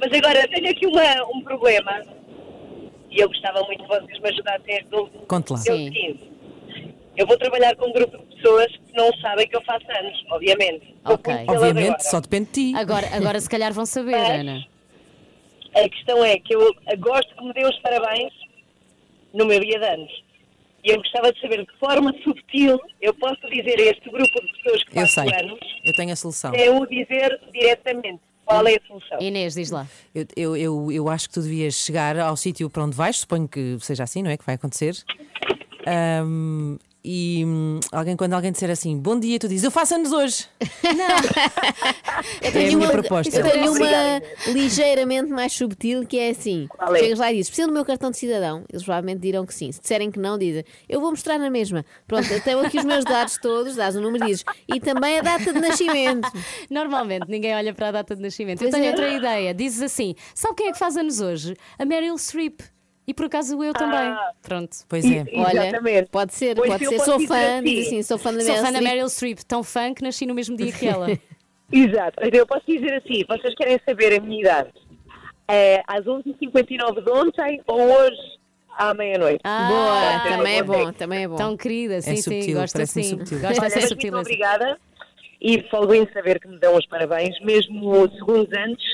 Mas 0.00 0.12
agora, 0.12 0.48
tenho 0.48 0.70
aqui 0.70 0.86
uma, 0.86 1.24
um 1.32 1.40
problema 1.42 2.02
e 3.14 3.20
eu 3.20 3.28
gostava 3.28 3.60
muito 3.62 3.82
que 3.82 3.88
vocês 3.88 4.18
me 4.20 4.28
ajudassem 4.28 4.76
a 4.76 4.82
resolver. 4.82 5.18
Conte 5.28 5.52
lá. 5.52 5.58
É 5.66 5.72
o 5.72 5.76
Sim. 5.76 6.18
eu 7.16 7.26
vou 7.26 7.38
trabalhar 7.38 7.76
com 7.76 7.88
um 7.88 7.92
grupo 7.92 8.18
de 8.18 8.36
pessoas 8.36 8.66
que 8.76 8.92
não 8.96 9.12
sabem 9.18 9.46
que 9.48 9.56
eu 9.56 9.62
faço 9.62 9.84
anos, 9.98 10.24
obviamente. 10.30 10.94
Ok. 11.04 11.32
Obviamente, 11.48 11.86
agora. 11.88 12.00
só 12.00 12.20
depende 12.20 12.46
de 12.46 12.52
ti. 12.72 12.76
Agora, 12.76 13.06
agora 13.14 13.40
se 13.40 13.48
calhar 13.48 13.72
vão 13.72 13.86
saber, 13.86 14.12
Mas- 14.12 14.40
Ana. 14.40 14.66
A 15.76 15.88
questão 15.88 16.24
é 16.24 16.38
que 16.38 16.54
eu 16.54 16.72
gosto 16.98 17.34
que 17.34 17.44
me 17.44 17.52
dê 17.52 17.66
os 17.66 17.76
parabéns 17.80 18.32
no 19.32 19.44
meu 19.44 19.58
dia 19.58 19.78
de 19.78 19.84
anos. 19.86 20.24
E 20.84 20.90
eu 20.90 20.98
gostava 20.98 21.32
de 21.32 21.40
saber 21.40 21.58
de 21.60 21.66
que 21.66 21.78
forma 21.78 22.14
subtil 22.22 22.78
eu 23.00 23.14
posso 23.14 23.40
dizer 23.50 23.78
a 23.80 23.82
este 23.90 24.08
grupo 24.10 24.40
de 24.40 24.52
pessoas 24.62 24.84
que 24.84 24.90
Eu 24.96 25.00
faço 25.02 25.14
sei. 25.14 25.34
anos, 25.40 25.58
Eu 25.84 25.92
tenho 25.94 26.12
a 26.12 26.16
solução. 26.16 26.52
sem 26.54 26.68
o 26.70 26.86
dizer 26.86 27.40
diretamente. 27.52 28.20
Qual 28.44 28.66
é 28.66 28.76
a 28.76 28.86
solução? 28.86 29.18
Inês, 29.20 29.54
diz 29.54 29.70
lá. 29.70 29.86
Eu, 30.14 30.26
eu, 30.36 30.56
eu, 30.56 30.92
eu 30.92 31.08
acho 31.08 31.28
que 31.28 31.34
tu 31.34 31.42
devias 31.42 31.74
chegar 31.74 32.18
ao 32.18 32.36
sítio 32.36 32.68
para 32.68 32.84
onde 32.84 32.96
vais, 32.96 33.18
suponho 33.18 33.48
que 33.48 33.78
seja 33.80 34.02
assim, 34.04 34.22
não 34.22 34.30
é? 34.30 34.36
Que 34.36 34.44
vai 34.44 34.54
acontecer. 34.54 34.96
Ahm, 35.86 36.76
e 37.04 37.44
hum, 37.44 37.80
alguém, 37.92 38.16
quando 38.16 38.32
alguém 38.32 38.50
disser 38.50 38.70
assim, 38.70 38.98
bom 38.98 39.20
dia, 39.20 39.38
tu 39.38 39.46
dizes, 39.46 39.64
eu 39.64 39.70
faço 39.70 39.94
anos 39.94 40.10
hoje. 40.10 40.46
Eu 42.40 42.60
É 42.60 42.68
a 42.68 42.76
minha 42.76 42.88
proposta. 42.88 43.36
Eu 43.36 43.50
tenho 43.50 43.72
uma 43.72 44.22
ligeiramente 44.52 45.30
mais 45.30 45.52
subtil 45.52 46.06
que 46.06 46.18
é 46.18 46.30
assim: 46.30 46.68
é? 46.78 46.98
chegas 46.98 47.18
lá 47.18 47.32
e 47.32 47.36
dizes, 47.36 47.50
precisa 47.50 47.68
do 47.68 47.74
meu 47.74 47.84
cartão 47.84 48.10
de 48.10 48.16
cidadão? 48.16 48.64
Eles 48.70 48.84
provavelmente 48.84 49.20
dirão 49.20 49.44
que 49.44 49.54
sim. 49.54 49.70
Se 49.72 49.80
disserem 49.80 50.10
que 50.10 50.18
não, 50.18 50.38
dizem, 50.38 50.64
eu 50.88 51.00
vou 51.00 51.10
mostrar 51.10 51.38
na 51.38 51.50
mesma. 51.50 51.84
Pronto, 52.06 52.30
eu 52.32 52.40
tenho 52.40 52.60
aqui 52.60 52.78
os 52.78 52.84
meus 52.84 53.04
dados 53.04 53.36
todos, 53.38 53.76
dás 53.76 53.96
o 53.96 54.00
número 54.00 54.24
e 54.24 54.28
dizes, 54.28 54.44
e 54.68 54.80
também 54.80 55.18
a 55.18 55.22
data 55.22 55.52
de 55.52 55.60
nascimento. 55.60 56.30
Normalmente 56.70 57.28
ninguém 57.28 57.54
olha 57.54 57.74
para 57.74 57.88
a 57.88 57.92
data 57.92 58.16
de 58.16 58.22
nascimento. 58.22 58.58
Pois 58.58 58.72
eu 58.72 58.80
tenho 58.80 58.86
é. 58.86 58.90
outra 58.90 59.08
ideia. 59.08 59.54
Dizes 59.54 59.82
assim: 59.82 60.14
sabe 60.34 60.54
quem 60.54 60.68
é 60.68 60.72
que 60.72 60.78
faz 60.78 60.96
anos 60.96 61.20
hoje? 61.20 61.56
A 61.78 61.84
Meryl 61.84 62.16
Streep. 62.16 62.60
E 63.06 63.12
por 63.12 63.26
acaso 63.26 63.62
eu 63.62 63.72
também. 63.74 64.14
Pronto. 64.42 64.76
Pois 64.88 65.04
é. 65.04 65.24
Olha, 65.34 65.66
Exatamente. 65.68 66.08
pode 66.10 66.34
ser, 66.34 66.56
Pois 66.56 66.70
pode 66.70 66.86
ser. 66.86 66.96
posso 66.96 67.10
Sou 67.10 67.20
fã, 67.26 67.56
assim. 67.58 67.64
diz 67.64 67.86
assim, 67.86 68.02
sou 68.02 68.16
fã 68.18 68.32
da 68.32 68.40
Sou 68.40 68.48
Meryl 68.48 68.56
fã 68.64 68.72
da 68.72 68.78
Streep. 68.78 68.92
Meryl 68.94 69.08
Streep, 69.08 69.38
tão 69.46 69.62
fã 69.62 69.92
que 69.94 70.02
nasci 70.02 70.24
no 70.26 70.34
mesmo 70.34 70.56
dia 70.56 70.72
que 70.72 70.86
ela. 70.86 71.06
Exato. 71.70 72.18
Então 72.22 72.38
eu 72.40 72.46
posso 72.46 72.64
dizer 72.66 72.94
assim, 72.94 73.24
vocês 73.28 73.54
querem 73.56 73.78
saber 73.84 74.18
a 74.18 74.20
minha 74.20 74.40
idade? 74.40 74.70
É, 75.46 75.82
às 75.86 76.04
11h59 76.04 77.04
de 77.04 77.10
ontem 77.10 77.60
ou 77.66 77.80
hoje 77.80 78.16
à 78.78 78.94
meia-noite? 78.94 79.40
Ah, 79.44 79.68
Boa, 79.68 80.36
também 80.36 80.56
é 80.58 80.62
bom, 80.62 80.92
também 80.92 81.24
é 81.24 81.28
bom. 81.28 81.36
Tão 81.36 81.56
querida, 81.56 82.00
sim, 82.00 82.16
sim, 82.16 82.22
subtil, 82.22 82.58
gosto 82.60 82.72
parece-me 82.74 83.04
assim. 83.04 83.18
subtil. 83.18 83.40
Gosto 83.40 83.60
Olha, 83.60 83.68
dessa 83.68 83.80
mas 83.80 83.90
muito 84.02 84.16
obrigada 84.16 84.78
e 85.42 85.62
folgo 85.70 85.92
em 85.94 86.08
saber 86.14 86.40
que 86.40 86.48
me 86.48 86.58
dão 86.58 86.74
os 86.74 86.86
parabéns, 86.86 87.38
mesmo 87.42 88.08
segundos 88.12 88.48
antes 88.56 88.84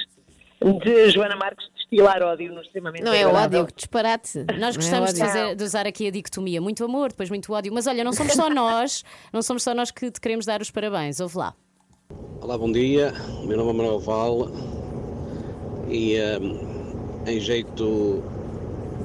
de 0.84 1.10
Joana 1.10 1.36
Marques 1.36 1.64
destilar 1.90 2.22
ódio 2.22 2.52
no 2.54 2.60
extremamente 2.60 3.02
Não 3.02 3.12
é 3.12 3.22
agradável. 3.24 3.60
ódio, 3.62 3.66
que 3.72 3.74
disparate. 3.76 4.44
Nós 4.58 4.74
é 4.74 4.78
gostamos 4.78 5.12
de, 5.12 5.20
ódio. 5.22 5.32
fazer- 5.32 5.56
de 5.56 5.64
usar 5.64 5.86
aqui 5.86 6.06
a 6.06 6.10
dicotomia. 6.10 6.60
Muito 6.60 6.84
amor, 6.84 7.08
depois 7.10 7.28
muito 7.28 7.52
ódio. 7.52 7.72
Mas 7.74 7.86
olha, 7.86 8.04
não 8.04 8.12
somos 8.12 8.32
só 8.32 8.48
nós, 8.48 9.04
não 9.32 9.42
somos 9.42 9.62
só 9.62 9.74
nós 9.74 9.90
que 9.90 10.10
te 10.10 10.20
queremos 10.20 10.46
dar 10.46 10.60
os 10.62 10.70
parabéns. 10.70 11.18
Ouve 11.20 11.36
lá. 11.38 11.54
Olá, 12.40 12.56
bom 12.56 12.70
dia. 12.70 13.12
O 13.42 13.46
meu 13.46 13.56
nome 13.56 13.70
é 13.70 13.72
Manuel 13.74 13.98
Val 14.00 14.48
e 15.88 16.14
ehm, 16.14 16.58
em 17.26 17.40
jeito 17.40 18.22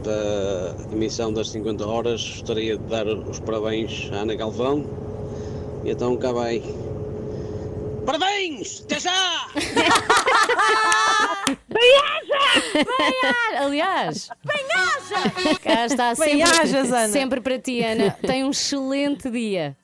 da 0.04 0.94
emissão 0.94 1.34
das 1.34 1.50
50 1.50 1.86
horas 1.88 2.22
gostaria 2.40 2.78
de 2.78 2.84
dar 2.86 3.08
os 3.08 3.40
parabéns 3.40 4.10
à 4.14 4.18
Ana 4.18 4.36
Galvão 4.36 4.86
e 5.84 5.90
então 5.90 6.16
cá 6.18 6.32
vai. 6.32 6.62
Parabéns! 8.06 8.82
Até 8.84 9.00
já! 9.00 9.48
Bem-aja! 11.68 13.64
Aliás, 13.64 14.30
Bem-aja! 14.44 15.60
cá 15.62 15.86
está 15.86 16.16
sempre, 16.16 16.34
Bem-ajas, 16.34 16.92
Ana. 16.92 17.08
sempre 17.10 17.42
para 17.42 17.60
ti, 17.60 17.82
Ana. 17.84 18.12
Tem 18.26 18.44
um 18.44 18.52
excelente 18.52 19.30
dia. 19.30 19.76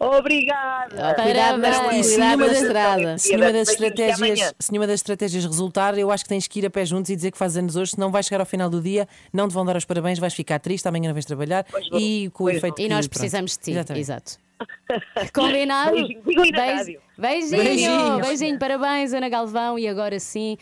Obrigada! 0.00 1.14
Cuidado 1.14 1.58
na 1.58 1.70
Parabéns. 1.70 2.06
Se 2.06 2.18
nenhuma 2.18 2.48
das, 2.48 2.60
estrada. 2.62 3.18
se 3.18 3.28
nenhuma 3.28 3.52
das 3.52 3.68
Beijinhos, 3.68 3.92
até 3.92 4.08
estratégias, 4.08 4.18
amanhã. 4.40 4.52
se 4.58 4.72
nenhuma 4.72 4.86
das 4.86 4.94
estratégias 5.00 5.44
resultar, 5.44 5.96
eu 5.98 6.10
acho 6.10 6.24
que 6.24 6.28
tens 6.28 6.48
que 6.48 6.58
ir 6.58 6.66
a 6.66 6.70
pé 6.70 6.84
juntos 6.84 7.08
e 7.10 7.16
dizer 7.16 7.30
que 7.30 7.38
fazes 7.38 7.56
anos 7.56 7.76
hoje, 7.76 7.92
senão 7.92 8.10
vais 8.10 8.26
chegar 8.26 8.40
ao 8.40 8.46
final 8.46 8.68
do 8.68 8.80
dia, 8.80 9.06
não 9.32 9.46
te 9.48 9.54
vão 9.54 9.64
dar 9.64 9.76
os 9.76 9.84
parabéns, 9.84 10.18
vais 10.18 10.34
ficar 10.34 10.58
triste, 10.58 10.86
amanhã 10.88 11.08
não 11.08 11.14
vais 11.14 11.24
trabalhar 11.24 11.64
vou, 11.70 12.00
e 12.00 12.28
com 12.30 12.44
o 12.44 12.46
pois 12.46 12.56
efeito 12.56 12.80
E 12.80 12.82
que- 12.84 12.88
nós 12.88 13.06
pronto. 13.06 13.10
precisamos 13.10 13.52
de 13.52 13.58
ti. 13.58 13.70
Exatamente. 13.70 14.02
Exato. 14.02 14.32
Combinado? 15.34 15.92
Beijinho. 15.92 17.00
Beijinho, 17.18 17.62
Beijinhos. 17.62 18.26
beijinho, 18.26 18.58
parabéns, 18.58 19.12
Ana 19.12 19.28
Galvão. 19.28 19.78
E 19.78 19.86
agora 19.88 20.18
sim, 20.20 20.56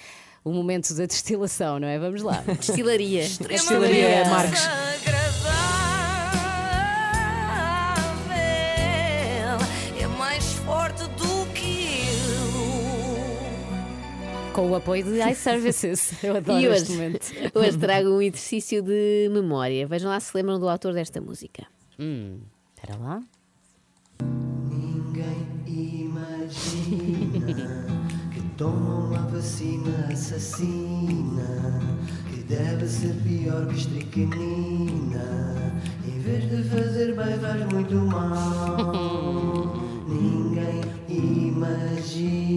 o 0.45 0.53
momento 0.53 0.93
da 0.95 1.07
destilação, 1.07 1.79
não 1.79 1.89
é? 1.89 1.99
Vamos 1.99 2.23
lá. 2.23 2.43
Destilaria. 2.59 3.23
Destilaria 3.49 4.25
Marques. 4.29 4.63
É 10.01 10.07
mais 10.19 10.45
forte 10.55 11.03
do 11.05 11.47
que 11.55 12.09
eu. 14.47 14.53
Com 14.53 14.71
o 14.71 14.75
apoio 14.75 15.05
de 15.05 15.21
iServices. 15.31 16.13
Eu 16.23 16.37
adoro 16.37 16.61
E 16.61 16.67
este 16.67 16.91
hoje, 16.93 16.93
momento. 16.93 17.33
hoje 17.55 17.79
trago 17.79 18.09
um 18.11 18.23
exercício 18.23 18.83
de 18.83 19.29
memória. 19.33 19.87
Vejam 19.87 20.11
lá 20.11 20.19
se 20.21 20.37
lembram 20.37 20.59
do 20.59 20.69
autor 20.69 20.93
desta 20.95 21.21
música. 21.21 21.67
Hum, 21.99 22.41
espera 22.75 22.97
lá. 22.99 23.21
Imagina 26.89 27.87
que 28.33 28.41
tomam 28.57 29.15
a 29.15 29.21
vacina 29.27 30.09
assassina 30.11 31.81
que 32.31 32.43
deve 32.43 32.87
ser 32.87 33.15
pior 33.23 33.67
que 33.69 33.77
estricnina. 33.77 35.25
Em 36.07 36.19
vez 36.21 36.49
de 36.51 36.63
fazer 36.69 37.15
bem, 37.15 37.39
faz 37.39 37.65
muito 37.73 37.95
mal. 37.95 39.75
Ninguém 40.09 40.81
imagina. 41.09 42.49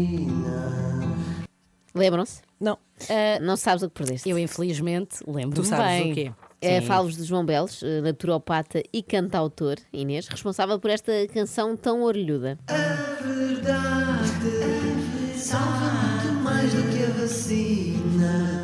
Lembram-se? 1.93 2.41
Não. 2.60 2.78
não 3.41 3.58
sabes 3.58 3.84
o 3.84 3.89
que 3.89 3.95
perdeste. 3.95 4.30
Eu, 4.30 4.39
infelizmente, 4.39 5.17
lembro-me 5.28 5.56
Tu 5.56 5.63
sabes 5.65 5.86
bem. 5.86 6.12
o 6.12 6.15
quê? 6.15 6.32
É. 6.62 6.82
Falo-vos 6.82 7.17
de 7.17 7.24
João 7.24 7.45
Belos, 7.45 7.82
eh, 7.82 8.02
naturopata 8.02 8.84
e 8.93 9.02
cantautor, 9.02 9.78
Inês, 9.91 10.28
responsável 10.28 10.80
por 10.80 10.91
esta 10.91 11.12
canção 11.34 11.76
tão 11.76 12.04
orelhuda. 12.04 12.60
Verdade 13.24 14.91
salva 15.41 15.91
muito 15.91 16.32
mais 16.43 16.71
do 16.71 16.84
que 16.91 17.04
a 17.04 17.08
vacina. 17.19 18.63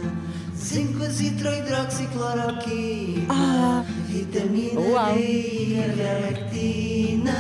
5 0.54 1.06
citrohidroxicloroquina, 1.06 3.84
vitamina 4.08 4.80
Uau. 4.80 5.16
D 5.16 5.20
e 5.20 5.80
ivermectina. 5.80 7.34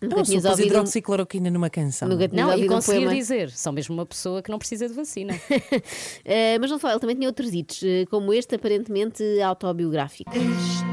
Nunca 0.00 0.16
Eu 0.20 0.22
tinhas 0.24 0.44
ouvido 0.44 0.66
um- 0.66 0.68
hidroxicloroquina 0.68 1.50
numa 1.50 1.70
canção. 1.70 2.06
Nunca 2.08 2.28
Não, 2.32 2.56
e 2.56 2.64
um 2.64 2.68
conseguir 2.68 2.98
poema. 3.06 3.14
dizer, 3.14 3.50
são 3.50 3.72
mesmo 3.72 3.94
uma 3.94 4.04
pessoa 4.06 4.42
que 4.42 4.50
não 4.50 4.58
precisa 4.58 4.86
de 4.88 4.94
vacina. 4.94 5.32
Eh, 6.24 6.58
mas 6.58 6.70
não 6.70 6.78
só, 6.78 6.90
ele 6.90 6.98
também 7.00 7.16
tinha 7.16 7.28
outros 7.28 7.52
hits, 7.52 7.82
eh, 7.82 8.04
como 8.10 8.32
este 8.32 8.54
aparentemente 8.56 9.22
autobiográfico. 9.40 10.30
Este 10.34 10.84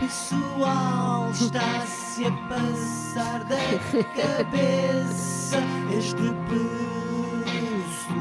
pessoal 0.00 1.30
está-se 1.30 2.24
a 2.24 2.30
passar 2.48 3.44
da 3.48 3.56
cabeça. 4.16 5.58
Este 5.96 6.22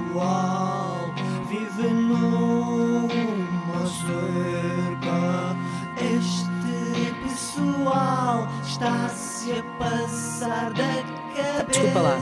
pessoal 0.01 1.13
vive 1.49 1.87
numa 1.93 3.85
cerca. 3.85 5.55
Este 5.97 7.13
pessoal 7.23 8.47
está-se 8.65 9.30
a 9.49 9.63
passar 9.79 10.71
da 10.73 10.83
cabeça. 11.35 11.65
Desculpa 11.69 11.99
lá. 12.01 12.19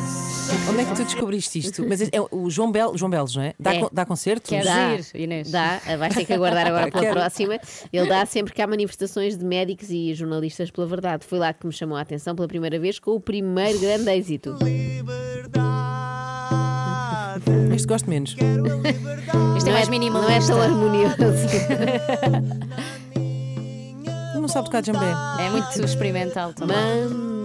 Onde 0.68 0.82
é 0.82 0.86
que 0.86 0.96
tu 0.96 1.04
descobriste 1.04 1.60
isto? 1.60 1.86
Mas 1.88 2.02
é, 2.02 2.10
é 2.12 2.20
o 2.32 2.50
João, 2.50 2.72
Bel, 2.72 2.98
João 2.98 3.10
Belos, 3.12 3.36
não 3.36 3.44
é? 3.44 3.54
Dá, 3.60 3.76
É. 3.76 3.80
con- 3.82 3.90
dá 3.92 4.04
concertos? 4.06 4.50
Queres 4.50 4.66
Dá, 4.66 4.96
ir, 4.96 5.06
Inês? 5.22 5.52
Dá, 5.52 5.80
eh, 5.86 5.96
vais 5.98 6.16
ter 6.16 6.26
que 6.26 6.34
aguardar 6.34 6.66
agora 6.66 6.90
pela 6.90 7.04
Quero. 7.04 7.16
próxima. 7.20 7.60
Ele 7.94 8.08
dá 8.10 8.26
sempre 8.26 8.52
que 8.54 8.62
há 8.62 8.66
manifestações 8.66 9.38
de 9.38 9.46
médicos 9.46 9.92
e 9.92 10.12
jornalistas 10.16 10.72
pela 10.72 10.88
verdade. 10.88 11.24
Foi 11.26 11.38
lá 11.38 11.54
que 11.54 11.68
me 11.68 11.74
chamou 11.74 11.98
a 11.98 12.02
atenção 12.02 12.36
pela 12.36 12.48
primeira 12.48 12.80
vez 12.80 12.98
com 13.00 13.12
o 13.12 13.20
primeiro 13.20 13.78
grande 13.80 14.10
êxito. 14.10 14.58
Este 17.76 17.88
gosto 17.88 18.10
menos. 18.10 18.32
Isto 18.32 19.70
é 19.70 19.72
mais 19.72 19.88
Não 19.88 19.96
é 19.96 20.00
minimalista. 20.00 20.52
tão 20.54 20.62
harmonioso. 20.62 21.16
Sabe 24.50 24.66
tocar 24.66 24.84
jambé. 24.84 25.14
É 25.40 25.50
muito 25.50 25.80
experimental 25.84 26.54
também. 26.54 26.76
Ah, 26.76 27.39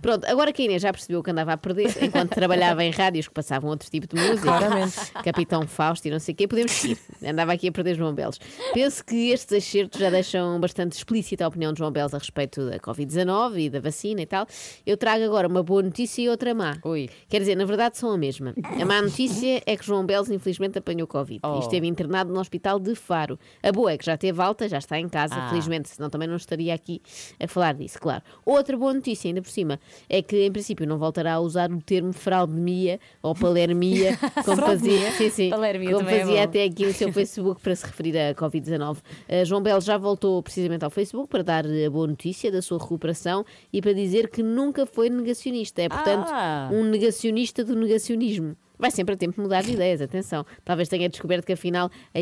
Pronto, 0.00 0.24
agora 0.26 0.52
que 0.52 0.62
a 0.62 0.64
Inês 0.64 0.82
já 0.82 0.92
percebeu 0.92 1.22
que 1.22 1.30
andava 1.30 1.52
a 1.52 1.56
perder 1.56 1.90
enquanto 2.02 2.30
trabalhava 2.30 2.82
em 2.84 2.90
rádios 2.90 3.28
que 3.28 3.34
passavam 3.34 3.70
outro 3.70 3.90
tipo 3.90 4.06
de 4.06 4.20
música, 4.20 4.40
Claramente. 4.42 4.96
Capitão 5.24 5.66
Fausto 5.66 6.08
e 6.08 6.10
não 6.10 6.18
sei 6.18 6.32
o 6.32 6.36
quê, 6.36 6.48
podemos 6.48 6.72
seguir. 6.72 6.98
Andava 7.24 7.52
aqui 7.52 7.68
a 7.68 7.72
perder 7.72 7.94
João 7.96 8.14
Belos. 8.14 8.38
Penso 8.72 9.04
que 9.04 9.30
estes 9.30 9.52
excertos 9.52 10.00
já 10.00 10.10
deixam 10.10 10.58
bastante 10.60 10.92
explícita 10.96 11.44
a 11.44 11.48
opinião 11.48 11.72
de 11.72 11.78
João 11.78 11.90
Belos 11.90 12.14
a 12.14 12.18
respeito 12.18 12.68
da 12.68 12.78
Covid-19 12.78 13.58
e 13.58 13.70
da 13.70 13.80
vacina 13.80 14.22
e 14.22 14.26
tal. 14.26 14.46
Eu 14.86 14.96
trago 14.96 15.24
agora 15.24 15.46
uma 15.48 15.62
boa 15.62 15.82
notícia 15.82 16.22
e 16.22 16.28
outra 16.28 16.54
má. 16.54 16.78
Ui. 16.84 17.08
Quer 17.28 17.40
dizer, 17.40 17.54
na 17.56 17.64
verdade 17.64 17.98
são 17.98 18.10
a 18.12 18.18
mesma. 18.18 18.54
A 18.80 18.84
má 18.84 19.02
notícia 19.02 19.62
é 19.66 19.76
que 19.76 19.84
João 19.84 20.04
Belos 20.06 20.30
infelizmente 20.30 20.78
apanhou 20.78 21.06
Covid 21.06 21.40
Oh. 21.42 21.56
e 21.56 21.58
esteve 21.60 21.86
internado 21.86 22.32
no 22.32 22.40
hospital 22.40 22.78
de 22.78 22.94
Faro. 22.94 23.38
A 23.62 23.72
boa 23.72 23.92
é 23.92 23.98
que 23.98 24.04
já 24.04 24.16
teve 24.16 24.40
alta, 24.42 24.68
já 24.68 24.78
está 24.78 24.98
em 24.98 25.08
casa, 25.08 25.34
Ah. 25.36 25.48
felizmente, 25.50 25.88
senão 25.88 26.08
também 26.10 26.28
não 26.28 26.36
estaria 26.36 26.72
aqui 26.74 27.00
a 27.38 27.46
falar 27.48 27.74
disso, 27.74 27.98
claro. 28.00 28.22
Outra 28.44 28.76
boa 28.76 28.92
notícia, 28.92 29.28
ainda 29.28 29.40
por 29.42 29.50
cima, 29.50 29.80
é 30.08 30.22
que 30.22 30.44
em 30.46 30.50
princípio 30.52 30.86
não 30.86 30.98
voltará 30.98 31.34
a 31.34 31.40
usar 31.40 31.70
o 31.70 31.80
termo 31.80 32.12
fraldemia 32.12 32.98
ou 33.22 33.34
palermia, 33.34 34.16
como 34.44 34.60
fazia, 34.62 35.10
sim, 35.12 35.30
sim, 35.30 35.50
Palermia 35.50 35.92
como 35.94 36.08
é 36.08 36.20
fazia 36.20 36.36
bom. 36.36 36.42
até 36.42 36.64
aqui 36.64 36.86
no 36.86 36.92
seu 36.92 37.12
Facebook 37.14 37.60
para 37.60 37.74
se 37.74 37.84
referir 37.86 38.18
à 38.18 38.34
Covid-19. 38.34 38.96
Uh, 38.98 39.44
João 39.44 39.62
Belo 39.62 39.80
já 39.80 39.96
voltou 39.98 40.42
precisamente 40.42 40.84
ao 40.84 40.90
Facebook 40.90 41.28
para 41.28 41.42
dar 41.42 41.64
a 41.66 41.90
boa 41.90 42.06
notícia 42.06 42.50
da 42.50 42.62
sua 42.62 42.78
recuperação 42.78 43.44
e 43.72 43.80
para 43.80 43.92
dizer 43.92 44.28
que 44.28 44.42
nunca 44.42 44.86
foi 44.86 45.10
negacionista. 45.10 45.82
É, 45.82 45.88
portanto, 45.88 46.28
Ah. 46.30 46.68
um 46.72 46.84
negacionista 46.84 47.64
do 47.64 47.74
negacionismo. 47.76 48.56
Vai 48.78 48.90
sempre 48.90 49.14
a 49.14 49.16
tempo 49.18 49.34
de 49.34 49.40
mudar 49.42 49.62
de 49.62 49.72
ideias, 49.72 50.00
atenção. 50.00 50.44
Talvez 50.64 50.88
tenha 50.88 51.08
descoberto 51.08 51.44
que 51.44 51.52
afinal 51.52 51.90
a 52.14 52.20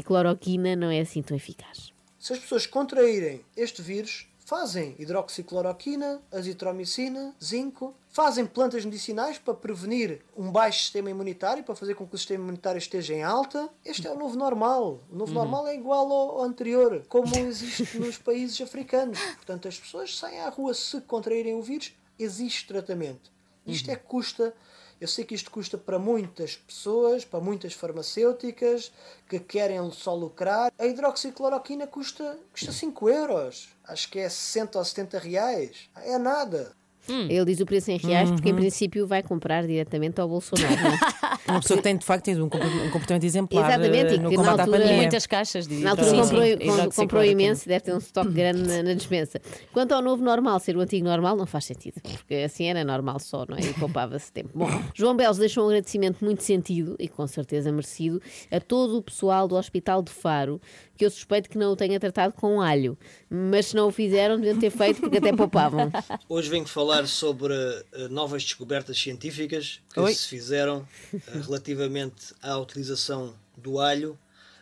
hidroxicloroquina 0.00 0.74
não 0.76 0.90
é 0.90 1.00
assim 1.00 1.22
tão 1.22 1.36
eficaz. 1.36 1.92
Se 2.18 2.32
as 2.32 2.38
pessoas 2.38 2.66
contraírem 2.66 3.40
este 3.56 3.80
vírus, 3.82 4.26
fazem 4.50 4.96
hidroxicloroquina, 4.98 6.20
azitromicina, 6.32 7.32
zinco, 7.40 7.94
fazem 8.08 8.44
plantas 8.44 8.84
medicinais 8.84 9.38
para 9.38 9.54
prevenir 9.54 10.22
um 10.36 10.50
baixo 10.50 10.80
sistema 10.80 11.08
imunitário, 11.08 11.62
para 11.62 11.76
fazer 11.76 11.94
com 11.94 12.04
que 12.04 12.16
o 12.16 12.18
sistema 12.18 12.42
imunitário 12.42 12.76
esteja 12.78 13.14
em 13.14 13.22
alta. 13.22 13.70
Este 13.84 14.08
é 14.08 14.10
o 14.10 14.18
novo 14.18 14.36
normal. 14.36 14.98
O 15.08 15.14
novo 15.14 15.30
Uhum. 15.30 15.38
normal 15.38 15.68
é 15.68 15.74
igual 15.76 16.10
ao, 16.10 16.42
anterior, 16.42 17.04
como 17.08 17.32
existe 17.38 17.96
nos 18.00 18.18
países 18.18 18.60
africanos. 18.60 19.20
Portanto, 19.36 19.68
as 19.68 19.78
pessoas 19.78 20.18
saem 20.18 20.40
à 20.40 20.48
rua 20.48 20.74
se 20.74 21.00
contraírem 21.02 21.54
o 21.54 21.62
vírus, 21.62 21.92
existe 22.18 22.66
tratamento. 22.66 23.30
Isto 23.64 23.86
Uhum. 23.86 23.92
é 23.94 23.96
que 23.96 24.04
custa. 24.04 24.52
Eu 25.00 25.08
sei 25.08 25.24
que 25.24 25.34
isto 25.34 25.50
custa 25.50 25.78
para 25.78 25.98
muitas 25.98 26.56
pessoas, 26.56 27.24
para 27.24 27.40
muitas 27.40 27.72
farmacêuticas 27.72 28.92
que 29.28 29.38
querem 29.40 29.90
só 29.92 30.14
lucrar. 30.14 30.70
A 30.78 30.86
hidroxicloroquina 30.86 31.86
custa, 31.86 32.38
custa 32.52 32.70
5 32.70 33.08
euros. 33.08 33.70
Acho 33.88 34.10
que 34.10 34.18
é 34.18 34.28
60 34.28 34.78
ou 34.78 34.84
70 34.84 35.18
reais. 35.18 35.88
É 36.04 36.18
nada. 36.18 36.72
Ele 37.08 37.44
diz 37.46 37.58
o 37.60 37.66
preço 37.66 37.90
em 37.90 37.96
reais 37.96 38.30
porque, 38.30 38.50
em 38.50 38.52
Uhum. 38.52 38.58
princípio, 38.58 39.06
vai 39.06 39.22
comprar 39.22 39.66
diretamente 39.66 40.20
ao 40.20 40.28
Bolsonaro. 40.28 40.68
Uma 41.48 41.60
pessoa 41.60 41.76
que 41.78 41.82
tem 41.82 41.96
de 41.96 42.04
facto 42.04 42.24
tem 42.24 42.40
um 42.40 42.48
compor- 42.48 42.70
comportamento 42.92 43.24
exemplar 43.24 43.64
Exatamente, 43.70 44.12
eh, 44.12 44.14
e 44.14 44.18
no 44.18 44.30
que 44.30 44.36
na 44.36 44.50
altura- 44.52 44.66
pandemia. 44.70 44.96
Muitas 44.96 45.26
caixas 45.26 45.66
de 45.66 45.74
Na 45.76 45.90
altura 45.90 46.10
Sim, 46.10 46.20
comprou, 46.20 46.42
sim, 46.44 46.56
com- 46.58 46.90
comprou 46.90 47.24
imenso 47.24 47.62
e 47.64 47.68
deve 47.68 47.84
ter 47.84 47.94
um 47.94 47.98
estoque 47.98 48.30
grande 48.32 48.62
na, 48.62 48.82
na 48.82 48.94
despensa. 48.94 49.40
Quanto 49.72 49.92
ao 49.92 50.02
novo 50.02 50.22
normal, 50.22 50.58
ser 50.60 50.76
o 50.76 50.80
antigo 50.80 51.04
normal, 51.06 51.36
não 51.36 51.46
faz 51.46 51.64
sentido, 51.64 52.00
porque 52.02 52.34
assim 52.36 52.66
era 52.66 52.84
normal 52.84 53.18
só, 53.20 53.44
não 53.48 53.56
é? 53.56 53.60
E 53.60 53.74
poupava-se 53.74 54.30
tempo. 54.32 54.50
Bom, 54.54 54.68
João 54.94 55.16
Belos 55.16 55.38
deixou 55.38 55.64
um 55.64 55.68
agradecimento 55.68 56.24
muito 56.24 56.42
sentido 56.42 56.96
e 56.98 57.08
com 57.08 57.26
certeza 57.26 57.70
merecido 57.72 58.20
a 58.50 58.60
todo 58.60 58.96
o 58.98 59.02
pessoal 59.02 59.46
do 59.48 59.56
Hospital 59.56 60.02
de 60.02 60.10
Faro, 60.10 60.60
que 60.96 61.04
eu 61.04 61.10
suspeito 61.10 61.48
que 61.48 61.56
não 61.56 61.72
o 61.72 61.76
tenha 61.76 61.98
tratado 61.98 62.34
com 62.34 62.60
alho, 62.60 62.96
mas 63.30 63.66
se 63.66 63.76
não 63.76 63.88
o 63.88 63.90
fizeram, 63.90 64.36
deviam 64.36 64.58
ter 64.58 64.70
feito 64.70 65.00
porque 65.00 65.16
até 65.18 65.32
poupavam. 65.32 65.90
Hoje 66.28 66.50
venho 66.50 66.66
falar 66.66 67.06
sobre 67.06 67.54
eh, 67.54 68.08
novas 68.10 68.42
descobertas 68.44 69.00
científicas 69.00 69.80
que 69.94 69.98
Oi. 70.00 70.14
se 70.14 70.28
fizeram 70.28 70.86
relativamente 71.46 72.34
à 72.42 72.56
utilização 72.58 73.34
do 73.56 73.78
alho 73.78 74.18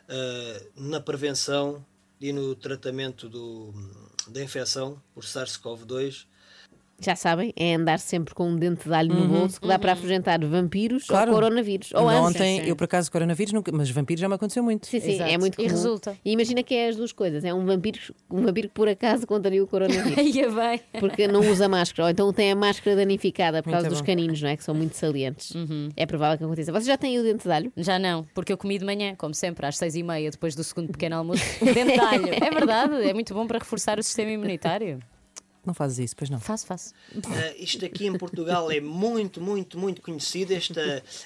eh, 0.09 0.67
na 0.77 1.01
prevenção 1.01 1.85
e 2.21 2.33
no 2.33 2.55
tratamento 2.55 3.29
do, 3.29 3.73
da 4.29 4.43
infecção 4.43 5.01
por 5.15 5.25
SARS-CoV-2. 5.25 6.27
Já 7.01 7.15
sabem, 7.15 7.53
é 7.57 7.75
andar 7.77 8.01
sempre 8.01 8.35
com 8.35 8.49
um 8.49 8.57
dente 8.57 8.89
de 8.89 8.93
alho 8.93 9.15
no 9.15 9.21
Uhum. 9.21 9.29
bolso 9.41 9.61
que 9.61 9.69
dá 9.69 9.79
para 9.79 9.93
afugentar 9.93 10.45
vampiros 10.45 11.05
Claro. 11.07 11.31
ou 11.31 11.37
coronavírus. 11.37 11.93
Ou 11.95 12.09
ambos. 12.09 12.31
Ontem, 12.31 12.67
eu 12.69 12.75
por 12.75 12.85
acaso, 12.85 13.11
coronavírus, 13.13 13.53
nunca, 13.53 13.71
mas 13.71 13.89
vampiros 13.89 14.21
já 14.21 14.29
me 14.29 14.35
aconteceu 14.35 14.65
muito. 14.65 14.87
Sim, 14.89 14.99
sim, 14.99 15.13
Exato. 15.13 15.31
é 15.31 15.39
muito 15.39 15.55
E 15.55 15.57
comum. 15.65 15.69
resulta. 15.69 16.17
E 16.25 16.33
imagina 16.33 16.61
que 16.63 16.75
é 16.75 16.89
as 16.89 16.97
duas 16.97 17.13
coisas. 17.13 17.45
É 17.45 17.55
um 17.55 17.65
vampiro, 17.65 17.99
um 18.29 18.43
vampiro 18.43 18.67
que 18.69 18.75
por 18.75 18.89
acaso 18.89 19.27
contraria 19.29 19.63
o 19.63 19.67
coronavírus. 19.69 20.09
Ia 20.35 20.51
bem. 20.51 20.81
Porque 20.99 21.29
não 21.29 21.41
usa 21.41 21.69
máscara. 21.69 22.07
Ou 22.07 22.11
então 22.11 22.33
tem 22.33 22.51
a 22.51 22.57
máscara 22.57 22.97
danificada 22.97 23.63
por 23.63 23.69
Muito 23.71 23.77
causa 23.77 23.89
dos 23.91 24.01
bom. 24.01 24.07
caninos, 24.07 24.43
não 24.43 24.49
é? 24.49 24.57
Que 24.57 24.65
são 24.65 24.75
muito 24.75 24.97
salientes. 24.97 25.53
É 25.97 26.05
provável 26.05 26.37
que 26.37 26.43
aconteça. 26.45 26.73
Vocês 26.73 26.87
já 26.87 26.97
têm 26.97 27.17
o 27.19 27.23
dente 27.23 27.45
de 27.45 27.53
alho? 27.53 27.73
Já 27.77 27.97
não, 27.99 28.25
porque 28.35 28.53
eu 28.53 28.59
comi 28.59 28.77
de 28.77 28.85
manhã, 28.85 29.15
como 29.17 29.35
sempre, 29.35 29.65
às 29.67 29.77
seis 29.79 29.95
e 29.95 30.03
meia, 30.03 30.31
depois 30.33 30.57
do 30.57 30.65
segundo 30.65 30.91
pequeno 30.91 31.15
almoço, 31.17 31.45
dente 31.65 31.93
de 31.93 32.01
alho. 32.01 32.29
É 32.35 32.51
verdade, 32.51 33.09
é 33.09 33.15
muito 33.15 33.33
bom 33.35 33.47
para 33.47 33.61
reforçar 33.61 34.01
o 34.01 34.03
sistema 34.03 34.33
imunitário. 34.33 34.99
Não 35.69 35.75
fazes 35.75 35.99
isso, 35.99 36.17
pois 36.17 36.31
não. 36.31 36.41
Faço, 36.41 36.65
faço. 36.67 36.95
Eh, 37.15 37.57
isto 37.59 37.85
aqui 37.85 38.07
em 38.07 38.17
Portugal 38.17 38.73
é 38.73 38.81
muito, 38.81 39.39
muito, 39.39 39.79
muito 39.79 40.01
conhecido, 40.01 40.55
este, 40.55 40.81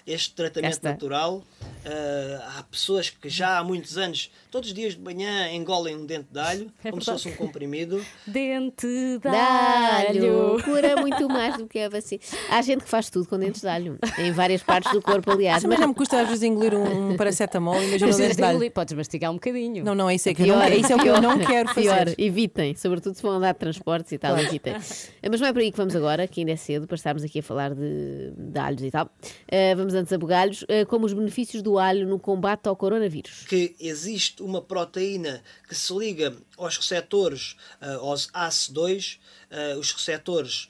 este 0.04 0.34
tratamento 0.34 0.72
está. 0.72 0.90
natural. 0.90 1.44
Eh, 1.84 2.40
há 2.58 2.64
pessoas 2.64 3.08
que 3.08 3.28
já 3.28 3.58
há 3.58 3.62
muitos 3.62 3.96
anos, 3.96 4.32
todos 4.50 4.70
os 4.70 4.74
dias 4.74 4.94
de 4.94 5.00
manhã, 5.00 5.48
engolem 5.52 5.94
um 5.94 6.04
dente 6.04 6.26
de 6.32 6.40
alho, 6.40 6.72
É 6.82 6.90
como 6.90 7.00
se 7.00 7.12
fosse 7.12 7.28
um 7.28 7.36
comprimido. 7.36 8.04
Dente 8.26 8.88
de 9.22 9.28
alho. 9.28 10.60
Cura 10.64 10.96
muito 11.00 11.28
mais 11.28 11.56
do 11.56 11.68
que 11.68 11.78
a 11.78 11.88
vacina. 11.88 12.20
Há 12.50 12.60
gente 12.62 12.82
que 12.82 12.90
faz 12.90 13.08
tudo 13.10 13.28
com 13.28 13.38
dentes 13.38 13.60
de 13.60 13.68
alho. 13.68 13.96
Em 14.18 14.32
várias 14.32 14.64
partes 14.64 14.90
do 14.90 15.00
corpo, 15.00 15.30
aliás. 15.30 15.62
Mas 15.62 15.78
não 15.78 15.86
me 15.86 15.94
custa 15.94 16.20
às 16.20 16.26
vezes 16.26 16.42
engolir 16.42 16.74
um, 16.74 17.12
um 17.12 17.16
paracetamol, 17.16 17.76
imagina 17.76 17.94
o 17.94 17.98
Precisas 18.08 18.36
dente 18.36 18.36
de 18.38 18.42
alho. 18.42 18.70
Podes 18.72 18.92
mastigar 18.94 19.30
um 19.30 19.34
bocadinho. 19.34 19.84
Não, 19.84 19.94
não, 19.94 20.10
é 20.10 20.16
isso, 20.16 20.28
é 20.28 20.34
que 20.34 20.42
eu 20.42 20.48
não, 20.48 20.60
é 20.60 20.76
isso 20.76 20.92
é 20.92 20.96
o 20.96 20.98
que 20.98 21.06
eu 21.08 21.22
não 21.22 21.38
quero 21.38 21.68
fazer. 21.68 21.82
Pior, 21.82 22.14
evitem, 22.18 22.74
sobretudo 22.74 23.14
se 23.14 23.22
vão 23.22 23.32
andar 23.32 23.52
de 23.52 23.58
transportes 23.60 24.10
e 24.12 24.18
tal, 24.18 24.31
evitem. 24.38 24.74
Mas 24.74 25.40
não 25.40 25.48
é 25.48 25.52
por 25.52 25.60
aí 25.60 25.70
que 25.70 25.76
vamos 25.76 25.94
agora, 25.94 26.26
que 26.26 26.40
ainda 26.40 26.52
é 26.52 26.56
cedo, 26.56 26.86
para 26.86 26.94
estarmos 26.94 27.22
aqui 27.22 27.40
a 27.40 27.42
falar 27.42 27.74
de, 27.74 28.32
de 28.36 28.58
alhos 28.58 28.82
e 28.82 28.90
tal. 28.90 29.06
Uh, 29.06 29.76
vamos 29.76 29.94
antes 29.94 30.12
a 30.12 30.18
bugalhos, 30.18 30.62
uh, 30.62 30.86
como 30.88 31.06
os 31.06 31.12
benefícios 31.12 31.62
do 31.62 31.78
alho 31.78 32.06
no 32.06 32.18
combate 32.18 32.68
ao 32.68 32.76
coronavírus. 32.76 33.44
que 33.48 33.74
existe 33.80 34.42
uma 34.42 34.60
proteína 34.60 35.42
que 35.68 35.74
se 35.74 35.92
liga 35.96 36.34
aos 36.56 36.76
receptores, 36.76 37.56
ah, 37.80 37.94
aos 37.94 38.28
ACE2, 38.28 39.18
ah, 39.50 39.78
os 39.78 39.92
receptores 39.92 40.68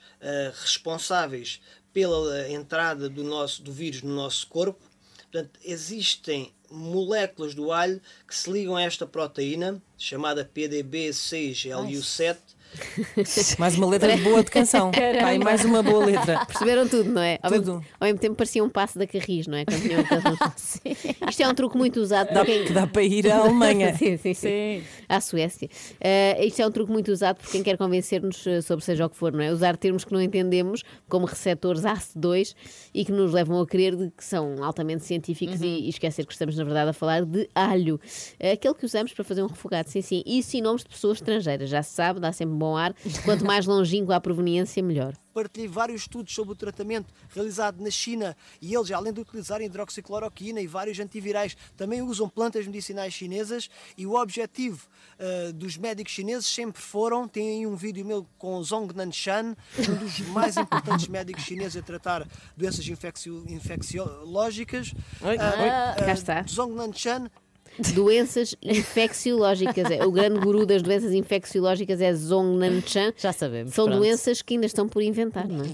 responsáveis 0.61 1.61
pela 1.91 2.49
entrada 2.49 3.09
do, 3.09 3.23
nosso, 3.23 3.61
do 3.61 3.71
vírus 3.71 4.01
no 4.01 4.15
nosso 4.15 4.47
corpo. 4.47 4.81
Portanto, 5.31 5.59
existem 5.63 6.51
moléculas 6.69 7.53
do 7.53 7.71
alho 7.71 8.01
que 8.27 8.35
se 8.35 8.51
ligam 8.51 8.75
a 8.75 8.81
esta 8.81 9.05
proteína, 9.05 9.81
chamada 9.97 10.43
PDB6LU7. 10.53 12.37
Mais 13.59 13.75
uma 13.77 13.87
letra 13.87 14.15
boa 14.17 14.43
de 14.43 14.51
canção. 14.51 14.91
E 15.33 15.39
mais 15.39 15.63
uma 15.65 15.81
boa 15.81 16.05
letra. 16.05 16.45
Perceberam 16.45 16.87
tudo, 16.87 17.09
não 17.11 17.21
é? 17.21 17.39
Ao, 17.41 17.49
Tudo. 17.51 17.65
Mesmo, 17.73 17.85
ao 17.99 18.05
mesmo 18.07 18.19
tempo 18.19 18.35
parecia 18.35 18.63
um 18.63 18.69
passo 18.69 18.99
da 18.99 19.07
Carris, 19.07 19.47
não 19.47 19.57
é? 19.57 19.61
Aqueles- 19.61 20.79
Isto 21.29 21.43
é 21.43 21.47
um 21.47 21.53
truque 21.55 21.77
muito 21.77 21.99
usado 21.99 22.33
Dá, 22.33 22.45
quem... 22.45 22.65
que 22.65 22.73
dá 22.73 22.85
para 22.85 23.01
ir 23.03 23.31
à 23.31 23.37
Alemanha. 23.39 23.95
sim, 23.95 24.17
sim, 24.17 24.33
sim. 24.33 24.83
À 25.09 25.19
Suécia. 25.21 25.69
Uh, 25.95 26.43
isto 26.45 26.61
é 26.61 26.67
um 26.67 26.71
truque 26.71 26.91
muito 26.91 27.11
usado 27.11 27.37
por 27.37 27.49
quem 27.51 27.63
quer 27.63 27.77
convencer-nos 27.77 28.45
uh, 28.45 28.61
sobre 28.61 28.83
seja 28.85 29.05
o 29.05 29.09
que 29.09 29.17
for, 29.17 29.31
não 29.31 29.41
é? 29.41 29.51
Usar 29.51 29.75
termos 29.77 30.03
que 30.03 30.11
não 30.13 30.21
entendemos, 30.21 30.83
como 31.09 31.25
receptores 31.25 31.81
ACE2, 31.83 32.53
e 32.93 33.05
que 33.05 33.11
nos 33.11 33.31
levam 33.33 33.59
a 33.59 33.65
crer 33.65 33.95
de 33.95 34.11
que 34.11 34.23
são 34.23 34.63
altamente 34.63 35.03
científicos 35.05 35.61
Uhum. 35.61 35.67
e, 35.67 35.85
e 35.85 35.89
esquecer 35.89 36.25
que 36.25 36.33
estamos, 36.33 36.55
na 36.57 36.63
verdade, 36.63 36.89
a 36.91 36.93
falar 36.93 37.25
de 37.25 37.49
alho. 37.55 37.95
Uh, 38.41 38.51
aquele 38.53 38.73
que 38.75 38.85
usamos 38.85 39.11
para 39.13 39.23
fazer 39.23 39.41
um 39.43 39.47
refogado, 39.47 39.89
sim, 39.89 40.01
sim. 40.01 40.21
E 40.25 40.41
sim 40.43 40.61
nomes 40.61 40.83
de 40.83 40.89
pessoas 40.89 41.17
estrangeiras, 41.17 41.69
já 41.69 41.81
se 41.83 41.93
sabe, 41.93 42.19
dá 42.19 42.31
sempre 42.31 42.55
bom 42.63 42.77
ar. 42.77 42.95
Quanto 43.25 43.45
mais 43.45 43.65
longínquo 43.65 44.11
a 44.13 44.19
proveniência, 44.21 44.81
melhor. 44.81 45.13
Partilhei 45.33 45.67
vários 45.67 46.01
estudos 46.01 46.33
sobre 46.33 46.53
o 46.53 46.55
tratamento 46.55 47.11
realizado 47.29 47.81
na 47.83 47.89
China 47.89 48.37
e 48.61 48.73
eles, 48.75 48.91
além 48.91 49.11
de 49.11 49.19
utilizarem 49.19 49.65
hidroxicloroquina 49.65 50.61
e 50.61 50.67
vários 50.67 50.99
antivirais, 50.99 51.57
também 51.75 52.01
usam 52.03 52.29
plantas 52.29 52.65
medicinais 52.67 53.13
chinesas 53.13 53.67
e 53.97 54.05
o 54.05 54.13
objetivo 54.15 54.87
ah, 55.19 55.51
dos 55.51 55.75
médicos 55.75 56.13
chineses 56.13 56.45
sempre 56.45 56.79
foram, 56.81 57.27
tem 57.27 57.49
aí 57.49 57.67
um 57.67 57.75
vídeo 57.75 58.05
meu 58.05 58.27
com 58.37 58.57
o 58.57 58.63
Zhong 58.63 58.93
Nanshan, 58.95 59.55
um 59.79 59.95
dos 59.95 60.19
mais 60.29 60.55
importantes 60.55 61.07
médicos 61.07 61.43
chineses 61.43 61.77
a 61.77 61.81
tratar 61.81 62.27
doenças 62.55 62.87
infeccio- 62.87 63.43
infecciológicas. 63.47 64.93
Oi, 65.21 65.37
Ah, 65.39 65.95
oi, 65.97 66.03
cá 66.05 66.11
ah, 66.11 66.13
está. 66.13 66.43
Zhong 66.47 66.73
Nanshan 66.75 67.27
Doenças 67.93 68.55
infecciológicas. 68.61 69.89
É, 69.91 70.05
O 70.05 70.11
grande 70.11 70.39
guru 70.39 70.65
das 70.65 70.81
doenças 70.81 71.11
infecciológicas 71.13 72.01
é 72.01 72.13
Zhong 72.13 72.57
Nanchan. 72.57 73.13
Já 73.17 73.33
sabemos. 73.33 73.73
São 73.73 73.85
pronto. 73.85 73.99
doenças 73.99 74.41
que 74.41 74.53
ainda 74.53 74.65
estão 74.65 74.87
por 74.87 75.01
inventar, 75.01 75.47
não 75.47 75.65
é? 75.65 75.69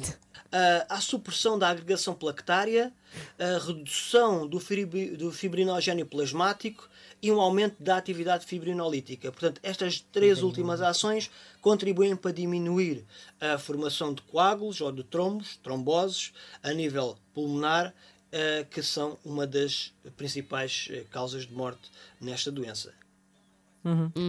à 0.89 0.99
supressão 0.99 1.59
da 1.59 1.69
agregação 1.69 2.15
plaquetária, 2.15 2.91
a 3.37 3.63
redução 3.63 4.47
do, 4.47 4.59
fibri- 4.59 5.11
do 5.15 5.31
fibrinogénio 5.31 6.07
plasmático 6.07 6.89
e 7.21 7.31
um 7.31 7.39
aumento 7.39 7.75
da 7.79 7.97
atividade 7.97 8.47
fibrinolítica. 8.47 9.31
Portanto, 9.31 9.59
estas 9.61 9.99
três 10.11 10.41
últimas 10.41 10.81
ações 10.81 11.29
contribuem 11.61 12.15
para 12.15 12.31
diminuir 12.31 13.05
a 13.39 13.59
formação 13.59 14.11
de 14.11 14.23
coágulos 14.23 14.81
ou 14.81 14.91
de 14.91 15.03
trombos, 15.03 15.55
tromboses, 15.61 16.31
a 16.63 16.73
nível 16.73 17.15
pulmonar, 17.31 17.93
ah, 18.31 18.65
que 18.69 18.81
são 18.83 19.17
uma 19.25 19.47
das 19.47 19.93
principais 20.15 20.87
eh, 20.91 21.03
causas 21.11 21.47
de 21.47 21.53
morte 21.53 21.89
nesta 22.21 22.51
doença. 22.51 22.93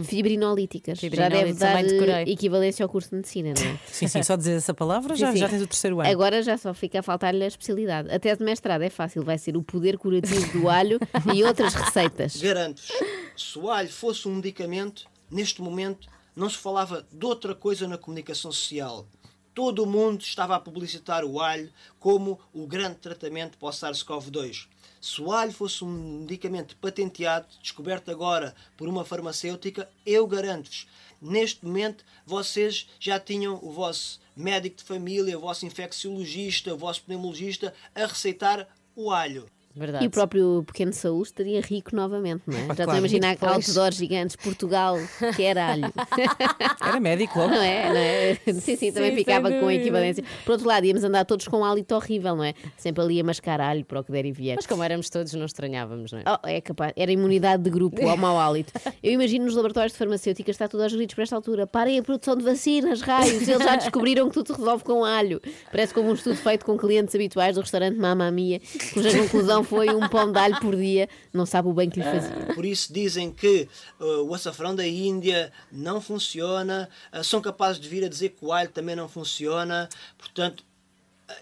Fibrinolíticas. 0.05 0.97
Já 0.97 1.01
Fibrinolíticas, 1.01 1.59
deve 1.59 1.99
dar 1.99 2.21
eh, 2.21 2.31
equivalência 2.31 2.85
ao 2.85 2.89
curso 2.89 3.11
de 3.11 3.17
medicina, 3.17 3.53
não 3.59 3.67
é? 3.67 3.79
Sim, 3.87 4.07
sim, 4.07 4.23
só 4.23 4.37
dizer 4.37 4.53
essa 4.53 4.73
palavra 4.73 5.15
já, 5.17 5.27
Sim, 5.29 5.33
sim. 5.33 5.39
já 5.41 5.49
tens 5.49 5.63
o 5.63 5.67
terceiro 5.67 6.01
ano. 6.01 6.09
Agora 6.09 6.43
já 6.43 6.57
só 6.57 6.73
fica 6.73 7.01
a 7.01 7.03
faltar-lhe 7.03 7.43
a 7.43 7.47
especialidade. 7.47 8.11
A 8.11 8.19
tese 8.19 8.39
de 8.39 8.45
mestrado 8.45 8.83
é 8.83 8.91
fácil, 8.91 9.25
vai 9.25 9.37
ser 9.39 9.57
o 9.57 9.63
poder 9.63 9.99
curativo 9.99 10.61
do 10.61 10.69
alho 10.69 10.99
e 11.35 11.43
outras 11.43 11.75
receitas. 11.75 12.37
Garanto-vos, 12.41 12.93
se 13.37 13.59
o 13.59 13.69
alho 13.71 13.89
fosse 13.91 14.29
um 14.29 14.37
medicamento, 14.37 15.07
neste 15.31 15.61
momento 15.61 16.09
não 16.35 16.49
se 16.49 16.57
falava 16.57 17.05
de 17.13 17.27
outra 17.27 17.55
coisa 17.55 17.89
na 17.89 17.99
comunicação 17.99 18.53
social. 18.53 19.07
Todo 19.55 19.83
o 19.83 19.87
mundo 19.87 20.23
estava 20.23 20.55
a 20.55 20.61
publicitar 20.61 21.25
o 21.25 21.41
alho 21.41 21.73
como 21.99 22.39
o 22.53 22.67
grande 22.67 22.97
tratamento 22.97 23.59
para 23.59 23.69
o 23.69 23.73
SARS-CoV-2. 23.73 24.67
Se 25.01 25.21
o 25.21 25.33
alho 25.33 25.53
fosse 25.53 25.83
um 25.83 26.21
medicamento 26.21 26.77
patenteado, 26.77 27.47
descoberto 27.61 28.11
agora 28.11 28.55
por 28.77 28.89
uma 28.89 29.05
farmacêutica, 29.05 29.91
eu 30.07 30.27
garanto-vos, 30.27 30.87
neste 31.21 31.65
momento 31.65 32.05
vocês 32.25 32.87
já 33.01 33.19
tinham 33.19 33.59
o 33.63 33.73
vosso 33.73 34.21
médico 34.37 34.77
de 34.77 34.85
família, 34.85 35.37
o 35.37 35.41
vosso 35.41 35.67
infecciologista, 35.67 36.73
o 36.73 36.79
vosso 36.79 37.03
pneumologista 37.03 37.75
a 37.95 38.07
receitar 38.07 38.69
o 38.95 39.11
alho. 39.11 39.51
Verdade. 39.75 40.05
E 40.05 40.09
o 40.09 40.11
próprio 40.11 40.65
pequeno 40.67 40.93
Saúl 40.93 41.23
estaria 41.23 41.61
rico 41.61 41.95
novamente, 41.95 42.43
não 42.47 42.59
é? 42.59 42.67
Já 42.67 42.73
estou 42.73 42.83
a 42.83 42.87
claro. 42.87 42.99
imaginar 42.99 43.37
outdoors 43.41 43.97
gigantes, 43.97 44.35
Portugal, 44.35 44.97
que 45.37 45.43
era 45.43 45.73
alho. 45.73 45.93
Era 46.81 46.99
médico 46.99 47.39
logo. 47.39 47.51
Não 47.51 47.63
é? 47.63 47.89
Não 47.89 47.97
é? 47.97 48.35
Sim, 48.61 48.77
sim, 48.77 48.93
também 48.93 49.11
Sim, 49.11 49.17
ficava 49.17 49.51
com 49.51 49.69
a 49.69 49.75
equivalência. 49.75 50.25
Por 50.45 50.53
outro 50.53 50.67
lado, 50.67 50.85
íamos 50.85 51.05
andar 51.05 51.25
todos 51.25 51.47
com 51.47 51.59
um 51.59 51.65
hálito 51.65 51.95
horrível, 51.95 52.35
não 52.35 52.43
é? 52.43 52.55
Sempre 52.77 53.03
ali 53.03 53.21
a 53.21 53.25
mascar 53.25 53.61
alho 53.61 53.85
para 53.85 54.01
o 54.01 54.05
que 54.05 54.11
der 54.11 54.25
e 54.25 54.33
vier. 54.33 54.57
Mas 54.57 54.67
como 54.67 54.83
éramos 54.83 55.09
todos, 55.09 55.33
não 55.35 55.47
estranhávamos, 55.47 56.11
não 56.11 56.19
é? 56.19 56.25
Oh, 56.27 56.49
é 56.49 56.61
capaz, 56.61 56.93
era 56.97 57.13
imunidade 57.13 57.63
de 57.63 57.71
grupo 57.71 58.09
ao 58.09 58.17
mau 58.17 58.39
hálito. 58.39 58.73
Eu 59.03 59.13
imagino 59.13 59.45
nos 59.45 59.55
laboratórios 59.55 59.93
de 59.93 59.99
farmacêuticas 59.99 60.55
está 60.55 60.67
tudo 60.67 60.83
aos 60.83 60.93
gritos 60.93 61.15
para 61.15 61.23
esta 61.23 61.37
altura. 61.37 61.67
Parem 61.67 61.99
a 61.99 62.03
produção 62.03 62.37
de 62.37 62.43
vacinas, 62.43 63.03
raios. 63.03 63.49
Eles 63.49 63.63
já 63.63 63.77
descobriram 63.77 64.29
que 64.29 64.35
tudo 64.35 64.53
se 64.53 64.59
resolve 64.59 64.83
com 64.83 65.05
alho. 65.05 65.41
Parece 65.71 65.95
como 65.95 66.11
um 66.11 66.15
estudo 66.15 66.37
feito 66.37 66.65
com 66.65 66.77
clientes 66.77 67.15
habituais 67.15 67.55
do 67.55 67.61
restaurante 67.61 67.97
Mamma 67.97 68.31
Mia, 68.31 68.61
cuja 68.93 69.17
conclusão 69.17 69.60
foi 69.65 69.89
um 69.91 70.09
pão 70.09 70.31
de 70.31 70.39
alho 70.39 70.61
por 70.61 70.77
dia. 70.77 71.09
Não 71.33 71.47
sabe 71.47 71.69
o 71.69 71.73
bem 71.73 71.89
que 71.89 72.01
lhe 72.01 72.05
fazia. 72.05 72.55
Por 72.55 72.65
isso 72.65 72.93
dizem 72.93 73.31
que 73.31 73.69
uh, 73.99 74.25
o 74.25 74.35
açafrão 74.35 74.75
da 74.75 74.87
Índia 74.87 75.53
não 75.71 76.01
funciona, 76.01 76.89
uh, 77.13 77.23
são 77.25 77.41
capazes 77.41 77.81
de 77.81 77.89
vir 77.89 78.05
a 78.05 78.09
dizer 78.09 78.31
que 78.31 78.45
o 78.45 78.53
alho 78.53 78.71
também 78.71 78.97
não 78.97 79.09
funciona. 79.09 79.89
Portanto, 80.19 80.65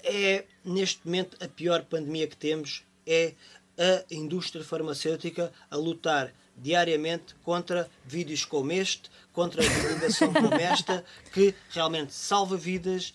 é 0.05 0.45
neste 0.65 1.01
momento 1.05 1.37
a 1.43 1.49
pior 1.49 1.83
pandemia 1.85 2.27
que 2.27 2.37
temos 2.37 2.85
é 3.07 3.33
a 3.79 4.15
indústria 4.15 4.65
farmacêutica 4.65 5.53
a 5.71 5.77
lutar 5.77 6.33
diariamente 6.63 7.35
contra 7.45 7.89
vídeos 8.05 8.45
como 8.45 8.73
este, 8.73 9.11
contra 9.33 9.63
a 9.63 9.67
divulgação 9.67 10.33
como 10.33 10.55
esta, 10.55 11.05
que 11.33 11.55
realmente 11.71 12.13
salva 12.13 12.57
vidas. 12.57 13.15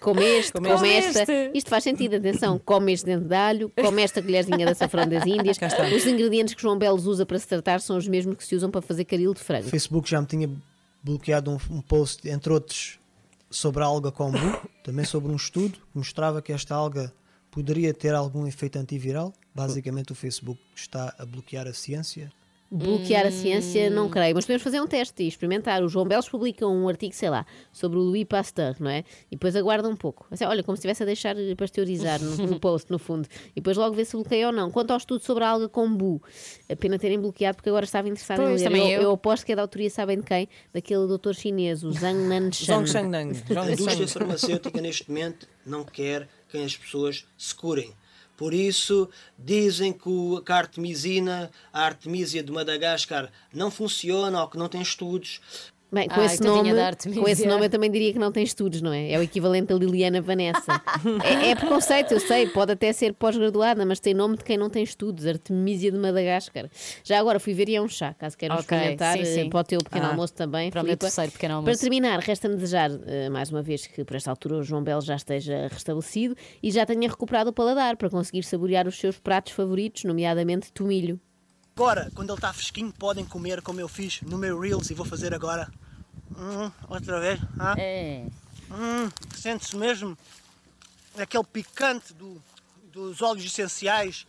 Come 0.00 0.22
este, 0.22 0.52
come, 0.52 0.88
este. 0.98 1.20
esta. 1.20 1.32
Isto 1.54 1.70
faz 1.70 1.84
sentido, 1.84 2.16
atenção. 2.16 2.58
Come 2.58 2.92
este 2.92 3.06
dente 3.06 3.24
de 3.26 3.34
alho, 3.34 3.72
come 3.80 4.02
esta 4.02 4.20
colherzinha 4.20 4.66
de 4.66 4.72
açafrão 4.72 5.08
das 5.08 5.24
Índias. 5.24 5.56
Os 5.96 6.06
ingredientes 6.06 6.54
que 6.54 6.60
João 6.60 6.76
Belos 6.76 7.06
usa 7.06 7.24
para 7.24 7.38
se 7.38 7.46
tratar 7.46 7.80
são 7.80 7.96
os 7.96 8.06
mesmos 8.06 8.36
que 8.36 8.44
se 8.44 8.54
usam 8.54 8.70
para 8.70 8.82
fazer 8.82 9.04
caril 9.04 9.32
de 9.32 9.40
O 9.40 9.44
frango. 9.44 9.68
Facebook 9.68 10.10
já 10.10 10.20
me 10.20 10.26
tinha 10.26 10.50
bloqueado 11.02 11.50
um, 11.50 11.58
um 11.70 11.80
post, 11.80 12.28
entre 12.28 12.52
outros, 12.52 12.98
sobre 13.50 13.82
a 13.82 13.86
alga 13.86 14.10
kombu, 14.10 14.58
também 14.82 15.04
sobre 15.04 15.30
um 15.30 15.36
estudo 15.36 15.78
que 15.78 15.98
mostrava 15.98 16.42
que 16.42 16.52
esta 16.52 16.74
alga 16.74 17.12
poderia 17.50 17.94
ter 17.94 18.14
algum 18.14 18.46
efeito 18.46 18.78
antiviral. 18.78 19.32
Basicamente, 19.54 20.10
o 20.10 20.14
Facebook 20.14 20.60
está 20.74 21.14
a 21.16 21.24
bloquear 21.24 21.68
a 21.68 21.72
ciência. 21.72 22.32
Bloquear 22.70 23.26
a 23.26 23.30
ciência, 23.30 23.88
Hum. 23.88 23.94
não 23.94 24.08
creio, 24.08 24.34
mas 24.34 24.44
podemos 24.44 24.62
fazer 24.62 24.80
um 24.80 24.86
teste 24.86 25.22
e 25.22 25.28
experimentar. 25.28 25.82
O 25.84 25.88
João 25.88 26.06
Belos 26.06 26.28
publica 26.28 26.66
um 26.66 26.88
artigo, 26.88 27.14
sei 27.14 27.30
lá, 27.30 27.46
sobre 27.72 27.98
o 27.98 28.02
Louis 28.02 28.24
Pasteur, 28.24 28.74
não 28.80 28.90
é? 28.90 29.04
E 29.30 29.36
depois 29.36 29.54
aguarda 29.54 29.88
um 29.88 29.94
pouco. 29.94 30.26
Assim, 30.30 30.44
olha, 30.44 30.62
como 30.62 30.76
se 30.76 30.80
estivesse 30.80 31.02
a 31.02 31.06
deixar 31.06 31.36
pasteurizar 31.56 32.20
no, 32.20 32.36
no 32.48 32.58
post, 32.60 32.90
no 32.90 32.98
fundo. 32.98 33.28
E 33.52 33.60
depois 33.60 33.76
logo 33.76 33.94
vê 33.94 34.04
se 34.04 34.12
bloqueia 34.16 34.48
ou 34.48 34.52
não. 34.52 34.70
Quanto 34.72 34.90
ao 34.90 34.96
estudo 34.96 35.22
sobre 35.22 35.44
a 35.44 35.48
alga 35.50 35.68
kombu, 35.68 36.20
a 36.68 36.74
pena 36.74 36.98
terem 36.98 37.20
bloqueado 37.20 37.56
porque 37.56 37.68
agora 37.68 37.84
estava 37.84 38.08
interessado 38.08 38.38
Pois, 38.38 38.60
em 38.60 38.68
ler. 38.68 38.78
Eu, 38.80 38.86
eu. 38.86 39.02
eu 39.02 39.10
aposto 39.12 39.46
que 39.46 39.52
é 39.52 39.56
da 39.56 39.62
autoria, 39.62 39.88
sabem 39.90 40.18
de 40.18 40.24
quem? 40.24 40.48
Daquele 40.72 41.06
doutor 41.06 41.34
chinês, 41.34 41.84
o 41.84 41.92
Zhang 41.92 42.18
Nanshan. 42.26 42.82
A 43.56 43.70
indústria 43.72 44.08
farmacêutica 44.08 44.80
neste 44.80 45.08
momento 45.08 45.46
não 45.64 45.84
quer 45.84 46.28
que 46.48 46.58
as 46.58 46.76
pessoas 46.76 47.24
se 47.38 47.54
curem. 47.54 47.92
Por 48.36 48.52
isso, 48.52 49.08
dizem 49.38 49.92
que 49.92 50.08
a 50.52 50.56
artemisina, 50.56 51.50
a 51.72 51.84
artemisia 51.84 52.42
de 52.42 52.50
Madagascar, 52.50 53.30
não 53.52 53.70
funciona 53.70 54.40
ou 54.40 54.48
que 54.48 54.58
não 54.58 54.68
tem 54.68 54.82
estudos. 54.82 55.40
Bem, 55.94 56.08
com, 56.08 56.18
Ai, 56.18 56.26
esse 56.26 56.38
tadinha 56.38 56.74
nome, 56.74 57.20
com 57.20 57.28
esse 57.28 57.46
nome 57.46 57.66
eu 57.66 57.70
também 57.70 57.88
diria 57.88 58.12
que 58.12 58.18
não 58.18 58.32
tem 58.32 58.42
estudos, 58.42 58.82
não 58.82 58.92
é? 58.92 59.12
É 59.12 59.18
o 59.18 59.22
equivalente 59.22 59.72
a 59.72 59.76
Liliana 59.76 60.20
Vanessa. 60.20 60.82
é, 61.22 61.50
é 61.50 61.54
preconceito, 61.54 62.12
eu 62.12 62.18
sei, 62.18 62.48
pode 62.48 62.72
até 62.72 62.92
ser 62.92 63.14
pós-graduada, 63.14 63.86
mas 63.86 64.00
tem 64.00 64.12
nome 64.12 64.36
de 64.36 64.42
quem 64.42 64.58
não 64.58 64.68
tem 64.68 64.82
estudos, 64.82 65.24
Artemisia 65.24 65.92
de 65.92 65.96
Madagascar. 65.98 66.68
Já 67.04 67.20
agora 67.20 67.38
fui 67.38 67.54
ver 67.54 67.68
e 67.68 67.76
é 67.76 67.80
um 67.80 67.86
chá, 67.86 68.12
caso 68.12 68.36
queiram 68.36 68.56
Ok, 68.56 68.62
experimentar, 68.76 69.12
sim, 69.18 69.22
eh, 69.22 69.24
sim. 69.24 69.48
para 69.48 69.60
o 69.60 69.64
teu 69.64 69.78
pequeno 69.78 70.06
Ah, 70.06 70.08
almoço 70.10 70.34
também. 70.34 70.68
para 70.68 70.82
o 70.82 70.84
meu 70.84 70.96
terceiro 70.96 71.30
pequeno 71.30 71.52
Para 71.54 71.58
almoço. 71.70 71.80
terminar, 71.80 72.18
resta-me 72.18 72.56
desejar, 72.56 72.90
eh, 73.06 73.28
mais 73.30 73.50
uma 73.50 73.62
vez, 73.62 73.86
que 73.86 74.04
por 74.04 74.16
esta 74.16 74.30
altura 74.30 74.56
o 74.56 74.62
João 74.64 74.82
Belo 74.82 75.00
já 75.00 75.14
esteja 75.14 75.68
restabelecido 75.70 76.34
e 76.60 76.72
já 76.72 76.84
tenha 76.84 77.08
recuperado 77.08 77.50
o 77.50 77.52
paladar 77.52 77.96
para 77.96 78.10
conseguir 78.10 78.42
saborear 78.42 78.88
os 78.88 78.98
seus 78.98 79.20
pratos 79.20 79.52
favoritos, 79.52 80.02
nomeadamente 80.02 80.72
tomilho. 80.72 81.20
Agora, 81.76 82.08
quando 82.14 82.30
ele 82.30 82.38
está 82.38 82.52
fresquinho, 82.52 82.92
podem 82.96 83.24
comer 83.24 83.60
como 83.62 83.80
eu 83.80 83.88
fiz 83.88 84.20
no 84.22 84.38
meu 84.38 84.58
Reels 84.58 84.90
e 84.90 84.94
vou 84.94 85.04
fazer 85.06 85.32
agora. 85.34 85.68
Hum, 86.36 86.70
outra 86.88 87.20
vez. 87.20 87.40
Ah? 87.58 87.74
É. 87.78 88.26
Hum, 88.70 89.10
Sente-se 89.36 89.76
mesmo 89.76 90.16
aquele 91.18 91.44
picante 91.44 92.12
do- 92.14 92.42
dos 92.92 93.22
óleos 93.22 93.44
essenciais, 93.46 94.26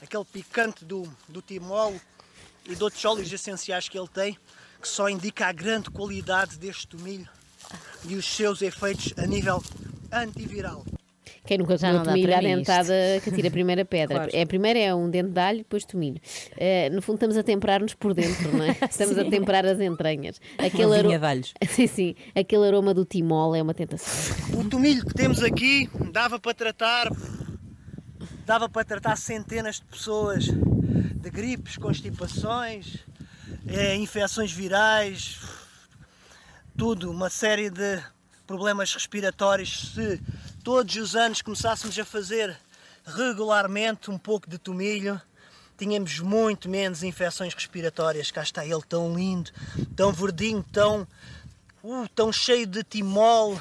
aquele 0.00 0.24
picante 0.24 0.84
do, 0.84 1.02
do 1.28 1.40
timol 1.42 1.98
e 2.64 2.74
de 2.76 2.82
outros 2.82 3.04
óleos 3.04 3.32
essenciais 3.32 3.88
que 3.88 3.98
ele 3.98 4.08
tem, 4.08 4.38
que 4.80 4.86
só 4.88 5.08
indica 5.08 5.46
a 5.46 5.52
grande 5.52 5.90
qualidade 5.90 6.58
deste 6.58 6.86
tomilho 6.86 7.28
e 8.04 8.14
os 8.14 8.24
seus 8.26 8.62
efeitos 8.62 9.12
a 9.16 9.26
nível 9.26 9.62
antiviral. 10.12 10.84
Quem 11.48 11.56
nunca 11.56 11.78
Já 11.78 11.88
comeu 11.92 12.04
tomilho 12.04 12.36
à 12.36 12.40
dentada 12.40 12.92
que 13.24 13.30
tira 13.30 13.48
a 13.48 13.50
primeira 13.50 13.82
pedra. 13.82 14.16
Claro. 14.16 14.30
É, 14.34 14.42
a 14.42 14.46
primeira 14.46 14.78
é 14.78 14.94
um 14.94 15.08
dente 15.08 15.30
de 15.30 15.40
alho, 15.40 15.58
depois 15.60 15.82
tomilho. 15.82 16.20
Eh, 16.58 16.90
no 16.90 17.00
fundo, 17.00 17.14
estamos 17.14 17.38
a 17.38 17.42
temperar-nos 17.42 17.94
por 17.94 18.12
dentro, 18.12 18.54
não 18.54 18.64
é? 18.64 18.76
Estamos 18.84 19.16
a 19.16 19.24
temperar 19.24 19.64
as 19.64 19.80
entranhas. 19.80 20.38
Uma 20.58 20.68
vinha 20.68 20.98
aro- 20.98 21.08
de 21.08 21.24
alhos. 21.24 21.54
sim, 21.70 21.86
sim. 21.86 22.14
Aquele 22.36 22.66
aroma 22.66 22.92
do 22.92 23.06
timol 23.06 23.56
é 23.56 23.62
uma 23.62 23.72
tentação. 23.72 24.36
O 24.60 24.68
tomilho 24.68 25.06
que 25.06 25.14
temos 25.14 25.42
aqui 25.42 25.88
dava 26.12 26.38
para 26.38 26.52
tratar 26.52 27.10
dava 28.44 28.68
para 28.68 28.84
tratar 28.84 29.16
centenas 29.16 29.76
de 29.76 29.86
pessoas 29.86 30.44
de 30.44 31.30
gripes, 31.30 31.78
constipações, 31.78 32.98
eh, 33.66 33.96
infecções 33.96 34.52
virais, 34.52 35.38
tudo, 36.76 37.10
uma 37.10 37.30
série 37.30 37.70
de 37.70 37.98
problemas 38.46 38.92
respiratórios. 38.92 39.94
Se 39.94 40.20
todos 40.64 40.96
os 40.96 41.14
anos 41.16 41.42
começássemos 41.42 41.98
a 41.98 42.04
fazer 42.04 42.56
regularmente 43.06 44.10
um 44.10 44.18
pouco 44.18 44.48
de 44.48 44.58
tomilho, 44.58 45.20
tínhamos 45.78 46.18
muito 46.20 46.68
menos 46.68 47.02
infecções 47.02 47.54
respiratórias. 47.54 48.30
Cá 48.30 48.42
está 48.42 48.64
ele 48.66 48.82
tão 48.88 49.14
lindo, 49.14 49.50
tão 49.96 50.12
verdinho, 50.12 50.62
tão, 50.72 51.06
uh, 51.82 52.06
tão 52.14 52.30
cheio 52.32 52.66
de 52.66 52.82
timol. 52.82 53.60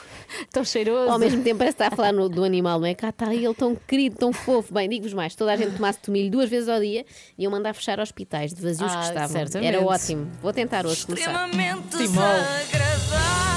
Tão 0.51 0.65
cheiroso. 0.65 1.09
Ao 1.11 1.17
mesmo 1.17 1.41
tempo, 1.43 1.59
parece 1.59 1.77
que 1.77 1.83
está 1.83 1.93
a 1.93 1.95
falar 1.95 2.11
no- 2.11 2.27
do 2.27 2.43
animal, 2.43 2.79
não 2.79 2.87
é? 2.87 2.93
Cá 2.93 3.09
está 3.09 3.33
ele 3.33 3.53
tão 3.53 3.73
querido, 3.75 4.17
tão 4.17 4.33
fofo. 4.33 4.73
Bem, 4.73 4.89
digo-vos 4.89 5.13
mais: 5.13 5.33
toda 5.35 5.53
a 5.53 5.55
gente 5.55 5.75
tomasse 5.77 5.99
tomilho 5.99 6.29
duas 6.29 6.49
vezes 6.49 6.67
ao 6.67 6.79
dia, 6.81 7.05
iam 7.37 7.51
mandar 7.51 7.73
fechar 7.73 7.99
hospitais 8.01 8.53
de 8.53 8.61
vazios 8.61 8.91
Ah, 8.91 8.97
que 8.99 9.05
estavam. 9.07 9.29
certamente. 9.29 9.67
Era 9.75 9.85
ótimo. 9.85 10.29
Vou 10.41 10.51
tentar 10.51 10.85
hoje 10.85 11.05
começar. 11.05 11.31
Extremamente 11.31 11.87
Timol. 11.97 12.23
desagradável. 12.23 13.56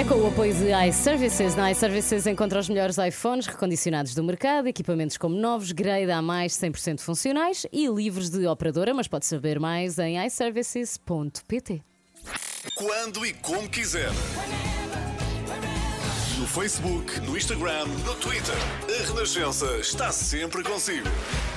É 0.00 0.04
com 0.04 0.14
o 0.14 0.28
apoio 0.28 0.54
de 0.54 0.72
iServices. 0.88 1.54
Na 1.54 1.70
iServices 1.70 2.26
encontra 2.26 2.58
os 2.58 2.70
melhores 2.70 2.96
iPhones 2.96 3.46
recondicionados 3.46 4.14
do 4.14 4.24
mercado, 4.24 4.66
equipamentos 4.66 5.18
como 5.18 5.36
novos, 5.36 5.72
grade 5.72 6.10
a 6.10 6.22
mais 6.22 6.54
100% 6.54 7.00
funcionais 7.00 7.66
e 7.70 7.86
livres 7.86 8.30
de 8.30 8.46
operadora, 8.46 8.94
mas 8.94 9.06
pode 9.06 9.26
saber 9.26 9.60
mais 9.60 9.98
em 9.98 10.16
iServices.pt. 10.24 11.82
Quando 12.74 13.26
e 13.26 13.34
como 13.34 13.68
quiser. 13.68 14.08
No 16.50 16.54
Facebook, 16.62 17.20
no 17.20 17.36
Instagram, 17.36 17.86
no 18.04 18.14
Twitter. 18.16 18.54
A 18.88 19.06
Renascença 19.06 19.66
está 19.76 20.10
sempre 20.10 20.64
consigo. 20.64 21.06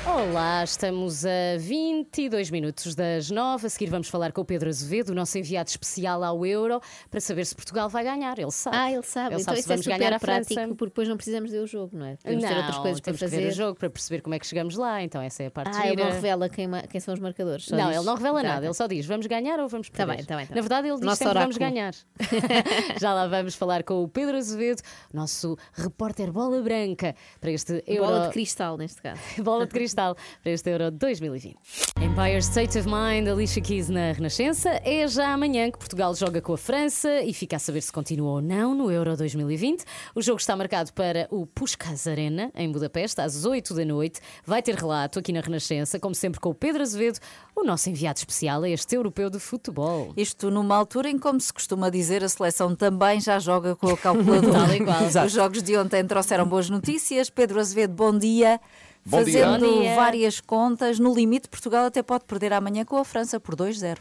Olá, 0.05 0.63
estamos 0.63 1.25
a 1.25 1.57
22 1.57 2.51
minutos 2.51 2.93
das 2.93 3.31
9. 3.31 3.65
A 3.65 3.69
seguir 3.71 3.89
vamos 3.89 4.07
falar 4.07 4.31
com 4.31 4.41
o 4.41 4.45
Pedro 4.45 4.69
Azevedo, 4.69 5.09
o 5.09 5.15
nosso 5.15 5.35
enviado 5.37 5.69
especial 5.69 6.23
ao 6.23 6.45
Euro, 6.45 6.79
para 7.09 7.19
saber 7.19 7.45
se 7.45 7.55
Portugal 7.55 7.89
vai 7.89 8.03
ganhar. 8.03 8.37
Ele 8.37 8.51
sabe. 8.51 8.77
Ah, 8.77 8.91
ele 8.91 9.01
sabe. 9.01 9.33
Ele 9.35 9.41
então 9.41 9.45
sabe 9.55 9.57
se 9.57 9.61
isso 9.63 9.71
é 9.71 9.75
vamos 9.75 9.85
super 9.85 9.97
ganhar 9.97 10.13
a 10.13 10.19
prático, 10.19 10.53
França. 10.53 10.67
porque 10.75 10.85
depois 10.85 11.07
não 11.07 11.15
precisamos 11.17 11.49
ver 11.51 11.59
o 11.59 11.67
jogo, 11.67 11.97
não 11.97 12.05
é? 12.05 12.15
Podemos 12.17 12.43
não, 12.43 12.49
ter 12.51 12.57
outras 12.57 12.77
coisas 12.77 12.99
para 13.01 13.05
temos 13.05 13.19
que 13.19 13.25
ver 13.27 13.35
fazer. 13.37 13.47
o 13.47 13.55
jogo 13.55 13.79
para 13.79 13.89
perceber 13.89 14.21
como 14.21 14.35
é 14.35 14.39
que 14.39 14.45
chegamos 14.45 14.75
lá, 14.75 15.01
então 15.01 15.21
essa 15.21 15.41
é 15.43 15.47
a 15.47 15.51
parte 15.51 15.75
Ah, 15.75 15.87
ele 15.87 15.89
gira. 15.95 16.03
não 16.05 16.11
revela 16.11 16.49
quem, 16.49 16.69
quem 16.91 17.01
são 17.01 17.13
os 17.15 17.19
marcadores. 17.19 17.65
só 17.65 17.75
Não, 17.75 17.87
diz- 17.87 17.95
ele 17.97 18.05
não 18.05 18.15
revela 18.15 18.41
Tá, 18.41 18.47
nada, 18.47 18.59
tá. 18.61 18.65
ele 18.67 18.73
só 18.75 18.85
diz 18.87 19.05
vamos 19.07 19.25
ganhar 19.25 19.59
ou 19.59 19.67
vamos 19.67 19.89
Tá 19.89 19.97
perder. 20.05 20.17
bem, 20.17 20.25
tá 20.25 20.35
bem, 20.37 20.45
tá 20.45 20.49
Na 20.51 20.55
bem. 20.55 20.61
verdade, 20.61 20.87
ele 20.87 20.97
diz 20.97 21.05
Nosso 21.05 21.17
sempre 21.17 21.33
vamos 21.39 21.55
oráculo. 21.55 21.71
ganhar. 21.73 21.95
Já 23.01 23.13
lá 23.13 23.27
vamos 23.27 23.55
falar 23.55 23.83
com 23.83 24.03
o 24.03 24.07
Pedro 24.07 24.37
Azevedo, 24.37 24.81
nosso 25.13 25.57
repórter 25.73 26.31
bola 26.31 26.61
branca 26.61 27.15
para 27.39 27.51
este 27.51 27.83
Euro. 27.87 28.09
Bola 28.09 28.27
de 28.27 28.33
cristal, 28.33 28.77
neste 28.77 29.01
caso. 29.01 29.21
bola 29.43 29.65
de 29.65 29.71
cristal 29.71 30.15
para 30.41 30.51
este 30.51 30.69
Euro 30.69 30.91
2020. 30.91 31.57
Empire 32.01 32.37
State 32.39 32.77
of 32.77 32.87
Mind, 32.87 33.27
Alicia 33.27 33.61
Keys 33.61 33.89
na 33.89 34.11
Renascença. 34.11 34.69
É 34.83 35.07
já 35.07 35.33
amanhã 35.33 35.71
que 35.71 35.77
Portugal 35.77 36.13
joga 36.15 36.41
com 36.41 36.53
a 36.53 36.57
França 36.57 37.21
e 37.21 37.33
fica 37.33 37.55
a 37.55 37.59
saber 37.59 37.81
se 37.81 37.91
continua 37.91 38.31
ou 38.33 38.41
não 38.41 38.75
no 38.75 38.91
Euro 38.91 39.15
2020. 39.15 39.83
O 40.13 40.21
jogo 40.21 40.39
está 40.39 40.55
marcado 40.55 40.91
para 40.93 41.27
o 41.31 41.45
Puskás 41.45 42.07
Arena, 42.07 42.51
em 42.55 42.71
Budapeste, 42.71 43.21
às 43.21 43.45
8 43.45 43.73
da 43.73 43.85
noite. 43.85 44.19
Vai 44.45 44.61
ter 44.61 44.75
relato 44.75 45.19
aqui 45.19 45.31
na 45.31 45.41
Renascença, 45.41 45.99
como 45.99 46.13
sempre 46.13 46.39
com 46.39 46.49
o 46.49 46.53
Pedro 46.53 46.81
Azevedo, 46.81 47.19
o 47.55 47.63
nosso 47.63 47.89
enviado 47.89 48.19
especial 48.19 48.63
a 48.63 48.69
este 48.69 48.95
europeu 48.95 49.29
de 49.29 49.39
futebol. 49.39 50.13
Isto 50.17 50.51
numa 50.51 50.75
altura 50.75 51.09
em, 51.09 51.17
como 51.17 51.39
se 51.39 51.53
costuma 51.53 51.89
dizer, 51.89 52.23
a 52.23 52.29
seleção 52.29 52.75
também 52.75 53.21
já 53.21 53.39
joga 53.39 53.75
com 53.75 53.89
a 53.89 53.97
calculadora. 53.97 54.72
Os 55.25 55.31
jogos 55.31 55.61
de 55.61 55.77
ontem 55.77 56.05
trouxeram 56.05 56.45
boas 56.45 56.69
notícias. 56.69 57.29
Pedro 57.29 57.59
Azevedo, 57.59 57.93
bom 57.93 58.17
dia. 58.17 58.59
Bom. 59.05 59.17
Fazendo 59.17 59.81
dia. 59.81 59.95
várias 59.95 60.39
contas, 60.39 60.97
no 60.97 61.13
limite, 61.13 61.49
Portugal 61.49 61.85
até 61.85 62.01
pode 62.01 62.23
perder 62.25 62.53
amanhã 62.53 62.85
com 62.85 62.97
a 62.97 63.03
França 63.03 63.39
por 63.39 63.55
2-0. 63.55 63.97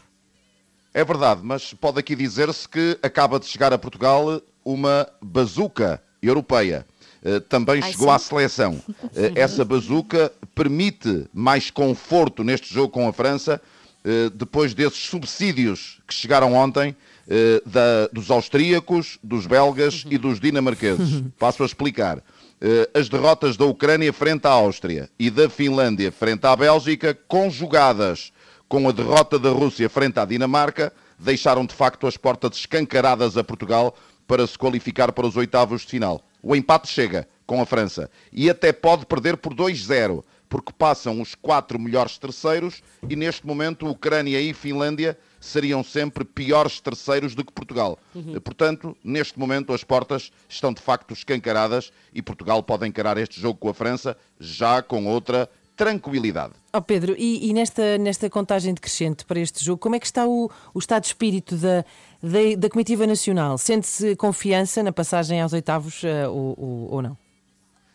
É 0.95 1.05
verdade, 1.05 1.41
mas 1.43 1.73
pode 1.75 1.99
aqui 1.99 2.15
dizer-se 2.15 2.69
que 2.69 2.99
acaba 3.03 3.41
de 3.41 3.47
chegar 3.47 3.73
a 3.73 3.79
Portugal 3.79 4.41
uma 4.65 5.09
bazuca 5.21 6.01
europeia. 6.23 6.87
Eh, 7.25 7.41
Também 7.41 7.81
Ai, 7.83 7.91
chegou 7.93 8.09
sim. 8.09 8.15
à 8.15 8.19
seleção. 8.19 8.81
Eh, 9.17 9.33
Essa 9.35 9.65
bazuca 9.65 10.33
permite 10.55 11.27
mais 11.33 11.71
conforto 11.71 12.45
neste 12.45 12.73
jogo 12.73 12.91
com 12.91 13.09
a 13.09 13.13
França, 13.13 13.61
eh, 14.05 14.31
depois 14.35 14.75
desses 14.75 14.99
subsídios 14.99 16.01
que 16.07 16.15
chegaram 16.15 16.53
ontem 16.55 16.95
eh, 17.29 17.63
da- 17.67 18.07
dos 18.13 18.31
austríacos, 18.31 19.19
dos 19.23 19.47
belgas 19.47 20.05
e 20.11 20.19
dos 20.19 20.39
dinamarqueses. 20.41 21.23
Passo 21.39 21.63
a 21.63 21.67
explicar. 21.67 22.23
Eh, 22.61 22.91
As 22.95 23.09
derrotas 23.09 23.57
da 23.57 23.65
Ucrânia 23.65 24.13
frente 24.13 24.47
à 24.47 24.51
Áustria 24.51 25.09
e 25.19 25.31
da 25.31 25.49
Finlândia 25.49 26.13
frente 26.13 26.47
à 26.47 26.55
Bélgica, 26.55 27.17
conjugadas 27.27 28.33
com 28.69 28.89
a 28.89 28.93
derrota 28.93 29.39
da 29.39 29.51
Rússia 29.51 29.89
frente 29.91 30.19
à 30.19 30.25
Dinamarca, 30.25 30.93
deixaram 31.19 31.67
de 31.67 31.75
facto 31.75 32.07
as 32.07 32.17
portas 32.17 32.57
escancaradas 32.57 33.37
a 33.37 33.45
Portugal 33.45 33.95
para 34.27 34.47
se 34.47 34.57
qualificar 34.57 35.13
para 35.13 35.27
os 35.27 35.37
oitavos 35.37 35.83
de 35.83 35.89
final. 35.89 36.25
O 36.43 36.57
empate 36.57 36.89
chega 36.89 37.29
com 37.47 37.61
a 37.61 37.67
França 37.67 38.11
e 38.33 38.49
até 38.49 38.73
pode 38.73 39.05
perder 39.07 39.37
por 39.37 39.53
2-0, 39.55 40.25
porque 40.49 40.73
passam 40.77 41.21
os 41.21 41.35
quatro 41.35 41.79
melhores 41.79 42.17
terceiros 42.19 42.83
e 43.09 43.15
neste 43.15 43.47
momento 43.47 43.87
Ucrânia 43.89 44.41
e 44.41 44.53
Finlândia 44.55 45.19
seriam 45.43 45.83
sempre 45.83 46.25
piores 46.25 46.81
terceiros 46.81 47.35
do 47.35 47.45
que 47.45 47.53
Portugal. 47.53 47.99
Uhum. 48.15 48.41
Portanto, 48.41 48.97
neste 49.05 49.39
momento 49.39 49.73
as 49.73 49.83
portas 49.85 50.31
estão 50.49 50.73
de 50.73 50.81
facto 50.81 51.13
escancaradas 51.13 51.93
e 52.15 52.23
Portugal 52.23 52.63
pode 52.63 52.87
encarar 52.87 53.19
este 53.19 53.41
jogo 53.41 53.59
com 53.59 53.69
a 53.69 53.75
França 53.75 54.17
já 54.39 54.81
com 54.81 55.05
outra 55.07 55.51
tranquilidade. 55.77 56.53
Ó 56.73 56.81
Pedro, 56.81 57.15
e, 57.19 57.49
e 57.49 57.53
nesta, 57.53 57.99
nesta 57.99 58.31
contagem 58.31 58.73
decrescente 58.73 59.25
para 59.25 59.41
este 59.41 59.65
jogo, 59.65 59.79
como 59.79 59.97
é 59.97 59.99
que 59.99 60.07
está 60.07 60.27
o, 60.27 60.51
o 60.73 60.79
estado 60.79 61.03
de 61.03 61.09
espírito 61.09 61.57
da, 61.57 61.85
da, 62.23 62.39
da 62.59 62.69
comitiva 62.71 63.07
nacional? 63.07 63.59
Sente-se 63.59 64.15
confiança 64.17 64.83
na 64.83 64.93
passagem 64.93 65.41
aos 65.41 65.53
oitavos 65.53 66.03
ou, 66.31 66.55
ou- 66.57 66.89
ou 66.95 67.03
não? 67.03 67.19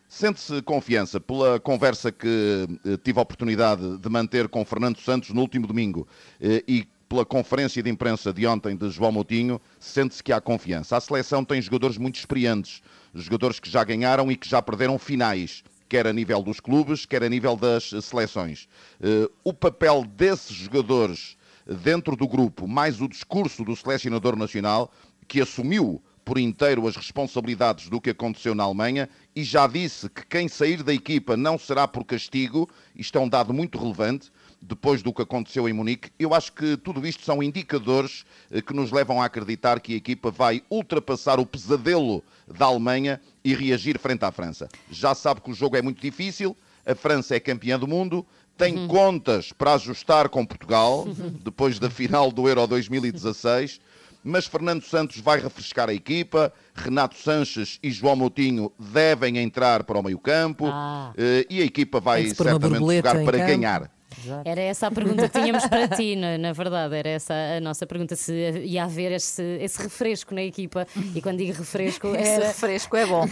Sente-se 0.09 0.61
confiança 0.61 1.19
pela 1.19 1.59
conversa 1.59 2.11
que 2.13 2.65
eh, 2.85 2.97
tive 3.03 3.19
a 3.19 3.21
oportunidade 3.21 3.97
de 3.97 4.09
manter 4.09 4.47
com 4.47 4.63
Fernando 4.63 4.97
Santos 5.01 5.31
no 5.31 5.41
último 5.41 5.67
domingo 5.67 6.07
eh, 6.41 6.63
e 6.67 6.87
pela 7.07 7.25
conferência 7.25 7.81
de 7.81 7.89
imprensa 7.89 8.33
de 8.33 8.45
ontem 8.45 8.75
de 8.75 8.89
João 8.89 9.11
Moutinho, 9.11 9.61
sente-se 9.79 10.23
que 10.23 10.33
há 10.33 10.41
confiança. 10.41 10.97
A 10.97 11.01
seleção 11.01 11.43
tem 11.43 11.61
jogadores 11.61 11.97
muito 11.97 12.15
experientes, 12.15 12.81
jogadores 13.13 13.59
que 13.59 13.69
já 13.69 13.83
ganharam 13.83 14.31
e 14.31 14.35
que 14.35 14.47
já 14.47 14.61
perderam 14.61 14.99
finais, 14.99 15.63
quer 15.87 16.05
a 16.05 16.13
nível 16.13 16.41
dos 16.43 16.59
clubes, 16.59 17.05
quer 17.05 17.23
a 17.23 17.29
nível 17.29 17.55
das 17.55 17.91
seleções. 18.01 18.67
Eh, 19.01 19.29
O 19.43 19.53
papel 19.53 20.05
desses 20.05 20.55
jogadores 20.55 21.37
dentro 21.65 22.15
do 22.15 22.27
grupo, 22.27 22.67
mais 22.67 23.01
o 23.01 23.07
discurso 23.07 23.63
do 23.63 23.75
selecionador 23.75 24.35
nacional, 24.35 24.91
que 25.27 25.41
assumiu 25.41 26.01
por 26.23 26.37
inteiro 26.37 26.85
as 26.85 26.97
responsabilidades 26.97 27.87
do 27.87 28.01
que 28.01 28.09
aconteceu 28.09 28.53
na 28.53 28.63
Alemanha 28.63 29.07
e 29.33 29.45
já 29.45 29.65
disse 29.65 30.09
que 30.09 30.25
quem 30.25 30.49
sair 30.49 30.83
da 30.83 30.93
equipa 30.93 31.37
não 31.37 31.57
será 31.57 31.87
por 31.87 32.03
castigo, 32.03 32.69
isto 32.93 33.17
é 33.17 33.21
um 33.21 33.29
dado 33.29 33.53
muito 33.53 33.77
relevante, 33.77 34.29
depois 34.61 35.01
do 35.01 35.13
que 35.13 35.21
aconteceu 35.21 35.67
em 35.69 35.73
Munique. 35.73 36.09
Eu 36.17 36.33
acho 36.33 36.51
que 36.53 36.77
tudo 36.77 37.05
isto 37.05 37.23
são 37.23 37.41
indicadores 37.43 38.25
eh, 38.51 38.61
que 38.61 38.73
nos 38.73 38.91
levam 38.91 39.21
a 39.21 39.25
acreditar 39.25 39.79
que 39.79 39.93
a 39.93 39.97
equipa 39.97 40.31
vai 40.31 40.61
ultrapassar 40.69 41.39
o 41.39 41.45
pesadelo 41.45 42.23
da 42.47 42.65
Alemanha 42.65 43.21
e 43.43 43.53
reagir 43.53 43.99
frente 43.99 44.25
à 44.25 44.31
França. 44.31 44.67
Já 44.89 45.13
sabe 45.13 45.41
que 45.41 45.51
o 45.51 45.53
jogo 45.53 45.77
é 45.77 45.81
muito 45.81 46.01
difícil, 46.01 46.55
a 46.85 46.95
França 46.95 47.35
é 47.35 47.39
campeã 47.39 47.77
do 47.77 47.87
mundo, 47.87 48.25
tem 48.57 48.87
contas 48.87 49.51
para 49.51 49.73
ajustar 49.75 50.29
com 50.29 50.43
Portugal, 50.45 51.05
depois 51.43 51.77
da 51.77 51.89
final 51.89 52.31
do 52.31 52.47
Euro 52.47 52.65
2016 52.67 53.79
mas 54.23 54.45
Fernando 54.45 54.83
Santos 54.83 55.21
vai 55.21 55.39
refrescar 55.39 55.87
a 55.89 55.93
equipa, 55.93 56.51
Renato 56.75 57.15
Sanches 57.15 57.79
e 57.81 57.89
João 57.89 58.15
Moutinho 58.17 58.71
devem 58.77 59.37
entrar 59.37 59.83
para 59.83 59.97
o 59.97 60.03
meio-campo 60.03 60.65
Ah. 60.67 61.13
eh, 61.17 61.45
e 61.49 61.61
a 61.61 61.63
equipa 61.65 62.01
vai 62.01 62.23
certamente 62.35 62.79
jogar 62.97 63.23
para 63.23 63.37
campo. 63.77 63.89
Ganhar. 64.21 64.41
Era 64.45 64.61
essa 64.61 64.87
a 64.87 64.91
pergunta 64.91 65.27
que 65.29 65.39
tínhamos 65.39 65.65
para 65.67 65.87
ti, 65.87 66.15
na, 66.17 66.37
na 66.37 66.53
verdade, 66.53 66.95
era 66.95 67.09
essa 67.09 67.33
a 67.33 67.59
nossa 67.59 67.85
pergunta, 67.85 68.15
se 68.15 68.33
ia 68.63 68.83
haver 68.83 69.11
esse, 69.11 69.41
esse 69.61 69.81
refresco 69.81 70.33
na 70.33 70.43
equipa. 70.43 70.87
E 71.15 71.21
quando 71.21 71.37
digo 71.37 71.57
refresco, 71.57 72.07
Esse 72.15 72.29
era, 72.29 72.47
refresco 72.47 72.97
é 72.97 73.05
bom. 73.05 73.25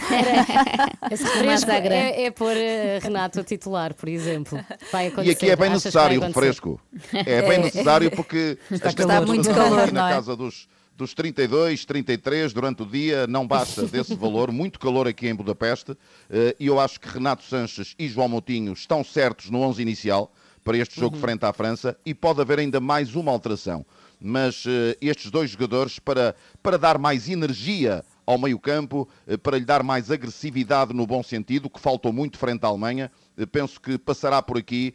esse 1.10 1.24
refresco 1.24 1.70
é, 1.70 2.24
é 2.24 2.30
pôr 2.30 2.56
eh, 2.56 2.98
Renato 3.02 3.40
a 3.40 3.44
titular, 3.44 3.94
por 3.94 4.08
exemplo. 4.08 4.58
Vai 4.92 5.12
E 5.24 5.30
aqui 5.30 5.50
é 5.50 5.56
bem 5.56 5.68
Achas 5.68 5.84
necessário 5.84 6.20
o 6.20 6.24
refresco. 6.24 6.80
É 7.12 7.42
bem 7.42 7.58
necessário 7.58 8.10
porque 8.10 8.58
Está 8.70 8.92
temperaturas 8.92 9.28
muito 9.28 9.48
calor, 9.54 9.80
aqui 9.80 9.92
na 9.92 10.10
é? 10.10 10.14
casa 10.14 10.36
dos, 10.36 10.68
dos 10.96 11.14
32, 11.14 11.84
33 11.84 12.52
durante 12.52 12.82
o 12.82 12.86
dia, 12.86 13.26
não 13.26 13.46
basta 13.46 13.82
desse 13.86 14.14
valor, 14.14 14.50
muito 14.50 14.78
calor 14.78 15.06
aqui 15.06 15.28
em 15.28 15.34
Budapeste, 15.34 15.96
eh, 16.30 16.56
e 16.58 16.66
eu 16.66 16.80
acho 16.80 16.98
que 17.00 17.08
Renato 17.08 17.44
Sanches 17.44 17.94
e 17.98 18.08
João 18.08 18.28
Moutinho 18.28 18.72
estão 18.72 19.04
certos 19.04 19.50
no 19.50 19.60
11 19.60 19.82
inicial 19.82 20.32
para 20.66 20.76
este 20.78 20.98
jogo 20.98 21.16
frente 21.16 21.44
à 21.44 21.52
França 21.52 21.96
e 22.04 22.12
pode 22.12 22.40
haver 22.40 22.58
ainda 22.58 22.80
mais 22.80 23.14
uma 23.14 23.30
alteração. 23.30 23.86
Mas 24.20 24.64
eh, 24.66 24.96
estes 25.00 25.30
dois 25.30 25.48
jogadores, 25.48 26.00
para, 26.00 26.34
para 26.60 26.76
dar 26.76 26.98
mais 26.98 27.28
energia 27.28 28.04
ao 28.26 28.36
meio-campo, 28.36 29.08
eh, 29.28 29.36
para 29.36 29.58
lhe 29.58 29.64
dar 29.64 29.84
mais 29.84 30.10
agressividade 30.10 30.92
no 30.92 31.06
bom 31.06 31.22
sentido, 31.22 31.70
que 31.70 31.78
faltou 31.78 32.12
muito 32.12 32.36
frente 32.36 32.64
à 32.64 32.66
Alemanha, 32.66 33.12
eh, 33.38 33.46
penso 33.46 33.80
que 33.80 33.96
passará 33.96 34.42
por 34.42 34.58
aqui 34.58 34.92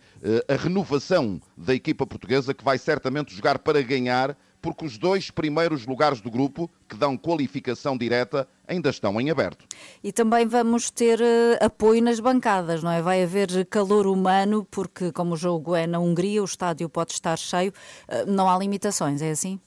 a 0.49 0.55
renovação 0.57 1.39
da 1.55 1.73
equipa 1.73 2.05
portuguesa, 2.05 2.53
que 2.53 2.65
vai 2.65 2.77
certamente 2.77 3.33
jogar 3.33 3.57
para 3.57 3.81
ganhar, 3.81 4.35
porque 4.61 4.85
os 4.85 4.97
dois 4.97 5.31
primeiros 5.31 5.85
lugares 5.85 6.21
do 6.21 6.29
grupo, 6.29 6.69
que 6.87 6.95
dão 6.95 7.17
qualificação 7.17 7.97
direta, 7.97 8.47
ainda 8.67 8.89
estão 8.89 9.19
em 9.19 9.29
aberto. 9.29 9.65
E 10.03 10.11
também 10.11 10.45
vamos 10.47 10.91
ter 10.91 11.19
eh, 11.19 11.57
apoio 11.59 12.01
nas 12.03 12.19
bancadas, 12.19 12.83
não 12.83 12.91
é? 12.91 13.01
Vai 13.01 13.23
haver 13.23 13.65
calor 13.65 14.05
humano, 14.05 14.65
porque 14.69 15.11
como 15.11 15.33
o 15.33 15.37
jogo 15.37 15.75
é 15.75 15.87
na 15.87 15.99
Hungria, 15.99 16.41
o 16.41 16.45
estádio 16.45 16.87
pode 16.87 17.13
estar 17.13 17.37
cheio, 17.37 17.73
eh, 18.07 18.25
não 18.25 18.49
há 18.49 18.57
limitações, 18.57 19.21
é 19.21 19.31
assim? 19.31 19.59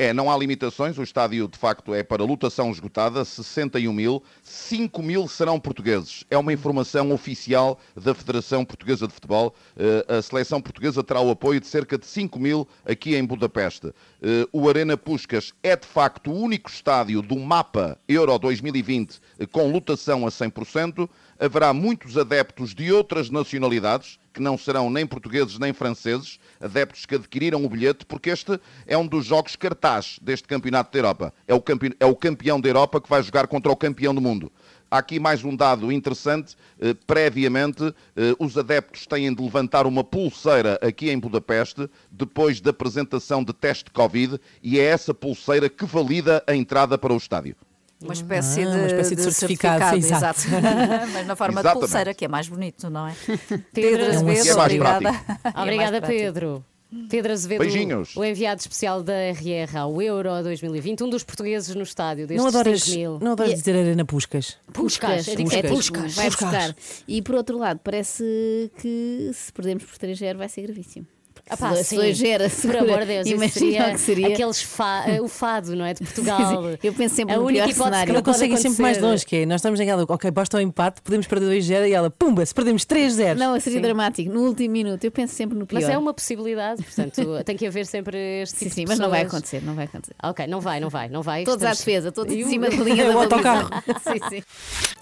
É, 0.00 0.12
não 0.12 0.30
há 0.30 0.38
limitações, 0.38 0.96
o 0.96 1.02
estádio 1.02 1.48
de 1.48 1.58
facto 1.58 1.92
é 1.92 2.04
para 2.04 2.22
lotação 2.22 2.70
esgotada, 2.70 3.24
61 3.24 3.92
mil, 3.92 4.22
5 4.44 5.02
mil 5.02 5.26
serão 5.26 5.58
portugueses. 5.58 6.24
É 6.30 6.38
uma 6.38 6.52
informação 6.52 7.10
oficial 7.10 7.80
da 7.96 8.14
Federação 8.14 8.64
Portuguesa 8.64 9.08
de 9.08 9.12
Futebol. 9.12 9.52
Eh, 9.76 10.18
a 10.18 10.22
seleção 10.22 10.60
portuguesa 10.60 11.02
terá 11.02 11.20
o 11.20 11.30
apoio 11.30 11.58
de 11.58 11.66
cerca 11.66 11.98
de 11.98 12.06
5 12.06 12.38
mil 12.38 12.68
aqui 12.86 13.16
em 13.16 13.24
Budapeste. 13.24 13.92
Eh, 14.22 14.46
o 14.52 14.68
Arena 14.68 14.96
Puscas 14.96 15.52
é 15.64 15.74
de 15.74 15.88
facto 15.88 16.30
o 16.30 16.40
único 16.42 16.70
estádio 16.70 17.20
do 17.20 17.36
mapa 17.36 17.98
Euro 18.06 18.38
2020 18.38 19.18
eh, 19.40 19.46
com 19.46 19.68
lotação 19.68 20.24
a 20.24 20.30
100%. 20.30 21.10
Haverá 21.40 21.72
muitos 21.72 22.16
adeptos 22.16 22.72
de 22.72 22.92
outras 22.92 23.30
nacionalidades, 23.30 24.20
que 24.38 24.42
não 24.42 24.56
serão 24.56 24.88
nem 24.88 25.04
portugueses 25.04 25.58
nem 25.58 25.72
franceses, 25.72 26.38
adeptos 26.60 27.04
que 27.04 27.16
adquiriram 27.16 27.64
o 27.64 27.68
bilhete, 27.68 28.06
porque 28.06 28.30
este 28.30 28.60
é 28.86 28.96
um 28.96 29.04
dos 29.04 29.26
jogos 29.26 29.56
cartaz 29.56 30.16
deste 30.22 30.46
Campeonato 30.46 30.92
da 30.92 30.98
Europa. 31.00 31.34
É 31.48 31.52
o, 31.52 31.60
campe... 31.60 31.96
é 31.98 32.06
o 32.06 32.14
campeão 32.14 32.60
da 32.60 32.68
Europa 32.68 33.00
que 33.00 33.10
vai 33.10 33.20
jogar 33.20 33.48
contra 33.48 33.72
o 33.72 33.76
campeão 33.76 34.14
do 34.14 34.20
mundo. 34.20 34.52
Há 34.88 34.98
aqui 34.98 35.18
mais 35.18 35.42
um 35.42 35.56
dado 35.56 35.90
interessante. 35.90 36.56
Eh, 36.80 36.94
previamente, 37.04 37.82
eh, 38.16 38.34
os 38.38 38.56
adeptos 38.56 39.06
têm 39.06 39.34
de 39.34 39.42
levantar 39.42 39.86
uma 39.86 40.04
pulseira 40.04 40.78
aqui 40.80 41.10
em 41.10 41.18
Budapeste, 41.18 41.90
depois 42.10 42.60
da 42.60 42.70
apresentação 42.70 43.42
de 43.42 43.52
teste 43.52 43.86
de 43.86 43.90
Covid, 43.90 44.40
e 44.62 44.78
é 44.78 44.84
essa 44.84 45.12
pulseira 45.12 45.68
que 45.68 45.84
valida 45.84 46.44
a 46.46 46.54
entrada 46.54 46.96
para 46.96 47.12
o 47.12 47.16
estádio. 47.16 47.56
Uma 48.00 48.12
espécie, 48.12 48.62
Ah, 48.62 48.70
de, 48.70 48.76
uma 48.76 48.86
espécie 48.86 49.16
de 49.16 49.22
certificado, 49.32 49.96
exato. 49.96 50.40
Mas 51.12 51.26
na 51.26 51.34
forma 51.34 51.54
de 51.54 51.60
Exatamente. 51.60 51.80
pulseira, 51.80 52.14
que 52.14 52.24
é 52.24 52.28
mais 52.28 52.46
bonito, 52.48 52.88
não 52.88 53.08
é? 53.08 53.14
Pedro 53.74 54.06
Azevedo, 54.06 54.48
É 54.48 54.54
mais 54.54 54.56
obrigada. 54.56 55.00
prático. 55.00 55.24
E 55.44 55.58
é 55.58 55.62
Obrigada, 55.62 56.00
prático. 56.00 56.18
Pedro. 56.20 56.64
Pedro 57.10 57.32
Azevedo, 57.34 57.58
Beijinhos. 57.60 58.16
o 58.16 58.24
enviado 58.24 58.60
especial 58.60 59.02
da 59.02 59.12
RR 59.12 59.76
ao 59.76 60.00
Euro 60.00 60.42
2020, 60.42 61.04
um 61.04 61.10
dos 61.10 61.22
portugueses 61.22 61.74
no 61.74 61.82
estádio 61.82 62.26
destes 62.26 62.40
Não 62.42 62.48
adoras, 62.48 62.82
5 62.82 62.96
mil. 62.96 63.18
não 63.20 63.32
adoras 63.32 63.52
E- 63.52 63.56
dizer 63.56 63.76
Arena 63.76 64.06
Puscas? 64.06 64.56
Puscas, 64.72 65.28
é 65.28 65.32
é 65.32 65.36
diferente. 65.36 65.68
Puscas, 65.74 66.14
vai 66.14 66.26
buscar. 66.30 66.74
E 67.06 67.20
por 67.20 67.34
outro 67.34 67.58
lado, 67.58 67.78
parece 67.84 68.70
que 68.80 69.30
se 69.34 69.52
perdemos 69.52 69.84
por 69.84 69.98
3-0 69.98 70.38
vai 70.38 70.48
ser 70.48 70.62
gravíssimo. 70.62 71.06
Porque 71.48 71.64
Ah 71.64 71.68
pá, 71.70 71.76
se 71.76 71.84
sim. 71.84 71.96
2-0 71.96 72.62
Por 72.66 72.76
amor 72.76 73.00
de 73.00 73.06
Deus, 73.06 73.26
isso 73.26 73.34
imagina 73.36 73.50
seria, 73.52 73.88
o 73.88 73.92
que 73.92 73.98
seria. 74.00 74.28
Aqueles 74.28 74.62
fa- 74.62 75.04
eh, 75.08 75.20
o 75.20 75.28
fado, 75.28 75.74
não 75.74 75.84
é? 75.84 75.94
De 75.94 76.00
Portugal. 76.04 76.38
Sim, 76.38 76.70
sim. 76.72 76.78
Eu 76.82 76.92
penso 76.92 77.14
sempre 77.14 77.34
a 77.34 77.38
no 77.38 77.44
única 77.44 77.64
pior 77.64 77.72
hipótese 77.72 77.84
cenário. 77.84 78.06
que 78.12 78.16
Ela 78.16 78.22
consegue 78.22 78.54
ir 78.54 78.58
sempre 78.58 78.82
mais 78.82 78.98
longe, 78.98 79.24
que 79.26 79.36
é, 79.36 79.46
nós 79.46 79.56
estamos 79.56 79.80
naquela, 79.80 80.04
ok, 80.08 80.30
basta 80.30 80.56
o 80.56 80.60
empate, 80.60 81.00
podemos 81.02 81.26
perder 81.26 81.46
2-0 81.58 81.88
e 81.88 81.92
ela, 81.92 82.10
pumba, 82.10 82.44
se 82.44 82.54
perdemos 82.54 82.84
3-0. 82.84 83.36
Não, 83.36 83.58
seria 83.60 83.80
dramático. 83.80 84.30
No 84.32 84.42
último 84.42 84.72
minuto, 84.72 85.02
eu 85.04 85.10
penso 85.10 85.34
sempre 85.34 85.58
no 85.58 85.66
pior. 85.66 85.80
Mas 85.80 85.88
é 85.88 85.96
uma 85.98 86.12
possibilidade, 86.14 86.82
portanto, 86.82 87.42
tem 87.44 87.56
que 87.56 87.66
haver 87.66 87.86
sempre 87.86 88.42
este 88.42 88.58
Sim, 88.58 88.64
tipo 88.66 88.74
sim, 88.74 88.84
de 88.84 88.88
mas 88.90 88.98
não 88.98 89.08
vai 89.10 89.22
acontecer, 89.22 89.62
não 89.64 89.74
vai 89.74 89.84
acontecer. 89.86 90.14
Ok, 90.22 90.46
não 90.46 90.60
vai, 90.60 90.80
não 90.80 90.88
vai, 90.90 91.08
não 91.08 91.22
vai. 91.22 91.44
Todos 91.44 91.64
à 91.64 91.72
Estamos- 91.72 91.78
defesa, 91.78 92.12
todos 92.12 92.34
em 92.34 92.44
cima 92.44 92.68
da 92.68 92.76
linha 92.76 93.06
o 93.10 93.14
da 93.14 93.20
autocarro. 93.20 93.70
sim, 94.02 94.20
sim. 94.36 94.42